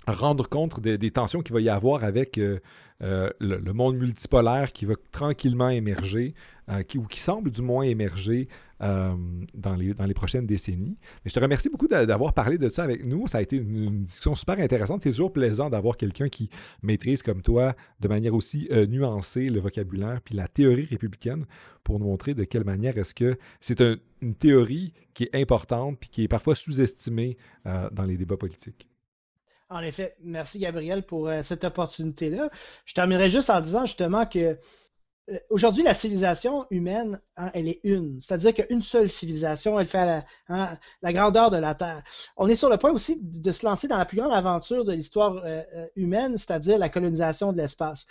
rendre 0.07 0.49
compte 0.49 0.79
des, 0.79 1.11
tensions 1.11 1.41
qu'il 1.41 1.53
va 1.53 1.61
y 1.61 1.69
avoir 1.69 2.03
avec 2.03 2.37
euh, 2.37 2.59
euh, 3.03 3.29
le, 3.39 3.73
monde 3.73 3.97
multipolaire 3.97 4.71
qui 4.73 4.85
va 4.85 4.95
tranquillement 5.11 5.69
émerger, 5.69 6.33
euh, 6.69 6.83
ou 6.95 7.05
qui 7.05 7.19
semble 7.19 7.51
du 7.51 7.61
moins 7.61 7.83
émerger 7.83 8.47
dans, 8.79 9.75
les, 9.77 9.93
dans 9.93 10.05
les 10.05 10.13
prochaines 10.15 10.47
décennies. 10.47 10.97
Mais 11.23 11.29
je 11.29 11.35
te 11.35 11.39
remercie 11.39 11.69
beaucoup 11.69 11.87
d'avoir 11.87 12.33
parlé 12.33 12.57
de 12.57 12.67
ça 12.67 12.81
avec 12.81 13.05
nous. 13.05 13.27
Ça 13.27 13.37
a 13.37 13.41
été 13.43 13.57
une, 13.57 14.05
discussion 14.05 14.33
super 14.33 14.57
intéressante. 14.57 15.03
C'est 15.03 15.11
toujours 15.11 15.31
plaisant 15.31 15.69
d'avoir 15.69 15.97
quelqu'un 15.97 16.29
qui 16.29 16.49
maîtrise 16.81 17.21
comme 17.21 17.43
toi 17.43 17.75
de 17.99 18.07
manière 18.07 18.33
aussi 18.33 18.67
nuancée 18.89 19.51
le 19.51 19.59
vocabulaire 19.59 20.19
puis 20.25 20.35
la 20.35 20.47
théorie 20.47 20.85
républicaine 20.85 21.45
pour 21.83 21.99
nous 21.99 22.07
montrer 22.07 22.33
de 22.33 22.43
quelle 22.43 22.63
manière 22.63 22.97
est-ce 22.97 23.13
que 23.13 23.37
c'est 23.59 23.81
une 23.81 24.33
théorie 24.33 24.93
qui 25.13 25.25
est 25.25 25.35
importante 25.39 25.99
puis 25.99 26.09
qui 26.09 26.23
est 26.23 26.27
parfois 26.27 26.55
sous-estimée 26.55 27.37
dans 27.63 28.05
les 28.05 28.17
débats 28.17 28.37
politiques. 28.37 28.90
En 29.71 29.79
effet, 29.79 30.15
merci 30.21 30.59
Gabriel 30.59 31.03
pour 31.03 31.29
euh, 31.29 31.43
cette 31.43 31.63
opportunité-là. 31.63 32.49
Je 32.83 32.93
terminerai 32.93 33.29
juste 33.29 33.49
en 33.49 33.61
disant 33.61 33.85
justement 33.85 34.25
que 34.25 34.39
euh, 35.29 35.39
aujourd'hui, 35.49 35.81
la 35.81 35.93
civilisation 35.93 36.65
humaine, 36.71 37.21
hein, 37.37 37.51
elle 37.53 37.69
est 37.69 37.79
une. 37.85 38.19
C'est-à-dire 38.19 38.53
qu'une 38.53 38.81
seule 38.81 39.09
civilisation, 39.09 39.79
elle 39.79 39.87
fait 39.87 40.25
hein, 40.49 40.77
la, 41.01 41.13
grandeur 41.13 41.51
de 41.51 41.57
la 41.57 41.73
Terre. 41.73 42.03
On 42.35 42.49
est 42.49 42.55
sur 42.55 42.69
le 42.69 42.77
point 42.77 42.91
aussi 42.91 43.17
de 43.21 43.51
se 43.53 43.65
lancer 43.65 43.87
dans 43.87 43.97
la 43.97 44.03
plus 44.03 44.17
grande 44.17 44.33
aventure 44.33 44.83
de 44.83 44.91
l'histoire 44.91 45.41
euh, 45.45 45.63
humaine, 45.95 46.35
c'est-à-dire 46.35 46.77
la 46.77 46.89
colonisation 46.89 47.53
de 47.53 47.57
l'espace. 47.57 48.07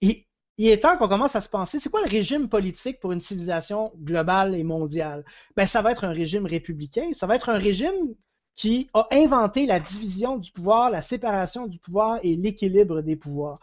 il 0.00 0.24
est 0.58 0.82
temps 0.82 0.96
qu'on 0.96 1.08
commence 1.08 1.36
à 1.36 1.40
se 1.40 1.48
penser, 1.48 1.78
c'est 1.78 1.90
quoi 1.90 2.02
le 2.02 2.10
régime 2.10 2.48
politique 2.48 2.98
pour 2.98 3.12
une 3.12 3.20
civilisation 3.20 3.92
globale 4.02 4.56
et 4.56 4.64
mondiale? 4.64 5.24
Ben, 5.56 5.66
ça 5.66 5.80
va 5.80 5.92
être 5.92 6.02
un 6.02 6.12
régime 6.12 6.46
républicain, 6.46 7.10
ça 7.12 7.28
va 7.28 7.36
être 7.36 7.50
un 7.50 7.58
régime 7.58 8.16
qui 8.56 8.88
a 8.94 9.06
inventé 9.10 9.66
la 9.66 9.80
division 9.80 10.36
du 10.36 10.52
pouvoir, 10.52 10.90
la 10.90 11.02
séparation 11.02 11.66
du 11.66 11.78
pouvoir 11.78 12.18
et 12.22 12.36
l'équilibre 12.36 13.02
des 13.02 13.16
pouvoirs. 13.16 13.58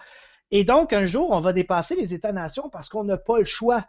Et 0.51 0.63
donc, 0.63 0.91
un 0.91 1.05
jour, 1.05 1.31
on 1.31 1.39
va 1.39 1.53
dépasser 1.53 1.95
les 1.95 2.13
États-nations 2.13 2.69
parce 2.69 2.89
qu'on 2.89 3.05
n'a 3.05 3.17
pas 3.17 3.39
le 3.39 3.45
choix. 3.45 3.85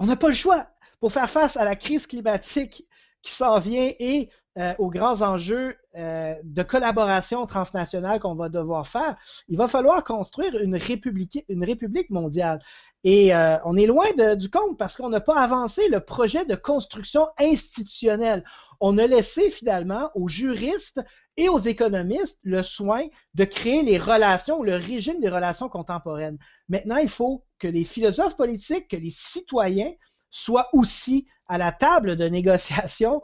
On 0.00 0.06
n'a 0.06 0.16
pas 0.16 0.28
le 0.28 0.34
choix 0.34 0.66
pour 0.98 1.12
faire 1.12 1.30
face 1.30 1.56
à 1.56 1.64
la 1.64 1.76
crise 1.76 2.06
climatique 2.06 2.84
qui 3.22 3.32
s'en 3.32 3.58
vient 3.60 3.92
et 3.98 4.28
euh, 4.58 4.74
aux 4.78 4.90
grands 4.90 5.22
enjeux 5.22 5.76
euh, 5.96 6.34
de 6.44 6.62
collaboration 6.62 7.46
transnationale 7.46 8.20
qu'on 8.20 8.34
va 8.34 8.50
devoir 8.50 8.86
faire, 8.86 9.16
il 9.48 9.56
va 9.56 9.66
falloir 9.66 10.04
construire 10.04 10.58
une 10.58 10.74
république, 10.74 12.10
mondiale. 12.10 12.60
Et 13.02 13.34
euh, 13.34 13.56
on 13.64 13.78
est 13.78 13.86
loin 13.86 14.04
du 14.36 14.50
compte 14.50 14.76
parce 14.76 14.96
qu'on 14.96 15.08
n'a 15.08 15.20
pas 15.20 15.40
avancé 15.40 15.88
le 15.88 16.00
projet 16.00 16.44
de 16.44 16.54
construction 16.54 17.28
institutionnelle 17.38 18.44
on 18.84 18.98
a 18.98 19.06
laissé 19.06 19.48
finalement 19.48 20.10
aux 20.16 20.26
juristes 20.26 21.00
et 21.36 21.48
aux 21.48 21.60
économistes 21.60 22.40
le 22.42 22.62
soin 22.62 23.06
de 23.34 23.44
créer 23.44 23.82
les 23.82 23.96
relations 23.96 24.60
le 24.62 24.74
régime 24.74 25.20
des 25.20 25.28
relations 25.28 25.68
contemporaines. 25.68 26.36
Maintenant, 26.68 26.96
il 26.96 27.08
faut 27.08 27.44
que 27.60 27.68
les 27.68 27.84
philosophes 27.84 28.36
politiques, 28.36 28.88
que 28.88 28.96
les 28.96 29.12
citoyens 29.12 29.92
soient 30.30 30.68
aussi 30.72 31.28
à 31.46 31.58
la 31.58 31.70
table 31.70 32.16
de 32.16 32.24
négociation 32.24 33.22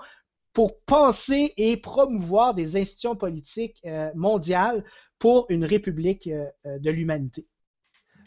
pour 0.53 0.81
penser 0.83 1.55
et 1.57 1.77
promouvoir 1.77 2.55
des 2.55 2.77
institutions 2.77 3.17
politiques 3.17 3.81
euh, 3.85 4.11
mondiales 4.15 4.85
pour 5.19 5.47
une 5.49 5.65
république 5.65 6.29
euh, 6.29 6.47
de 6.65 6.91
l'humanité. 6.91 7.49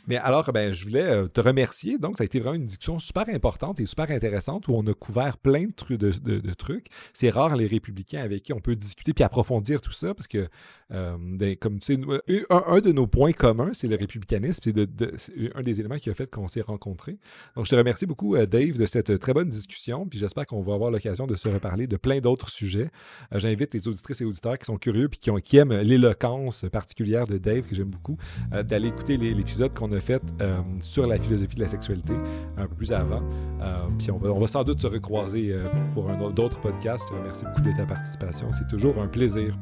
Mais 0.08 0.18
alors, 0.18 0.52
ben, 0.52 0.74
je 0.74 0.84
voulais 0.86 1.04
euh, 1.04 1.28
te 1.28 1.42
remercier. 1.42 1.98
Donc, 1.98 2.18
ça 2.18 2.24
a 2.24 2.26
été 2.26 2.40
vraiment 2.40 2.56
une 2.56 2.66
discussion 2.66 3.00
super 3.00 3.30
importante 3.30 3.80
et 3.80 3.86
super 3.86 4.10
intéressante 4.10 4.68
où 4.68 4.74
on 4.74 4.86
a 4.88 4.94
couvert 4.94 5.38
plein 5.38 5.68
de, 5.90 5.96
de, 5.96 6.54
trucs. 6.54 6.88
C'est 7.14 7.30
rare 7.30 7.56
les 7.56 7.68
républicains 7.68 8.22
avec 8.22 8.44
qui 8.44 8.54
on 8.54 8.60
peut 8.60 8.76
discuter 8.76 9.14
puis 9.14 9.24
approfondir 9.24 9.82
tout 9.82 9.92
ça 9.92 10.14
parce 10.14 10.28
que, 10.28 10.48
euh, 10.92 11.18
ben, 11.20 11.56
comme 11.56 11.80
tu 11.80 11.96
sais, 11.96 12.46
un, 12.50 12.80
de 12.80 12.92
nos 12.92 13.08
points 13.08 13.32
communs, 13.32 13.72
c'est 13.74 13.88
le 13.88 13.96
républicanisme. 13.96 14.62
C'est 14.64 15.56
un 15.56 15.64
des 15.64 15.80
éléments 15.80 15.98
qui 15.98 16.10
a 16.10 16.14
fait 16.14 16.30
qu'on 16.30 16.48
s'est 16.48 16.62
rencontrés. 16.62 17.20
Donc, 17.56 17.66
je 17.66 17.72
te 17.72 17.76
remercie 17.76 18.06
beaucoup, 18.06 18.36
euh, 18.36 18.46
Dave, 18.46 18.78
de 18.78 18.86
cette 18.86 19.20
très 19.20 19.34
bonne 19.34 19.50
discussion. 19.50 20.08
Puis 20.08 20.20
j'espère 20.20 20.48
qu'on 20.48 20.62
va 20.62 20.74
avoir 20.74 20.92
l'occasion 20.92 21.28
de 21.28 21.36
se 21.36 21.48
reparler 21.48 21.88
de 21.88 21.98
plein 21.98 22.20
d'autres 22.20 22.50
sujets. 22.50 22.90
J'invite 23.34 23.74
les 23.74 23.88
auditrices 23.88 24.22
et 24.22 24.26
auditeurs 24.26 24.58
qui 24.58 24.66
sont 24.66 24.78
curieux 24.78 25.10
puis 25.10 25.20
qui, 25.20 25.30
ont, 25.30 25.38
qui 25.38 25.58
aiment 25.58 25.74
l'éloquence 25.74 26.66
particulière 26.72 27.26
de 27.26 27.38
Dave, 27.38 27.68
que 27.68 27.76
j'aime 27.76 27.90
beaucoup, 27.90 28.18
d'aller 28.52 28.88
écouter 28.88 29.18
l'épisode 29.18 29.74
qu'on 29.74 29.91
a 29.92 30.00
fait 30.00 30.22
euh, 30.42 30.60
sur 30.82 31.08
la 31.08 31.18
philosophie 31.18 31.56
de 31.56 31.62
la 31.62 31.68
sexualité 31.68 32.14
un 32.58 32.68
peu 32.68 32.76
plus 32.76 32.92
avant. 32.92 33.22
Euh, 33.62 33.88
puis 33.98 34.12
on 34.12 34.18
va, 34.18 34.30
on 34.30 34.40
va, 34.40 34.48
sans 34.48 34.64
doute 34.64 34.82
se 34.82 34.88
recroiser 34.88 35.52
euh, 35.52 35.66
pour 35.94 36.10
d'autres 36.32 36.60
podcasts. 36.60 37.06
Merci 37.24 37.46
beaucoup 37.46 37.62
de 37.62 37.76
ta 37.76 37.86
participation. 37.86 38.48
C'est 38.52 38.68
toujours 38.68 39.00
un 39.02 39.08
plaisir. 39.08 39.58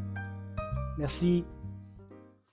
Merci. 0.98 1.46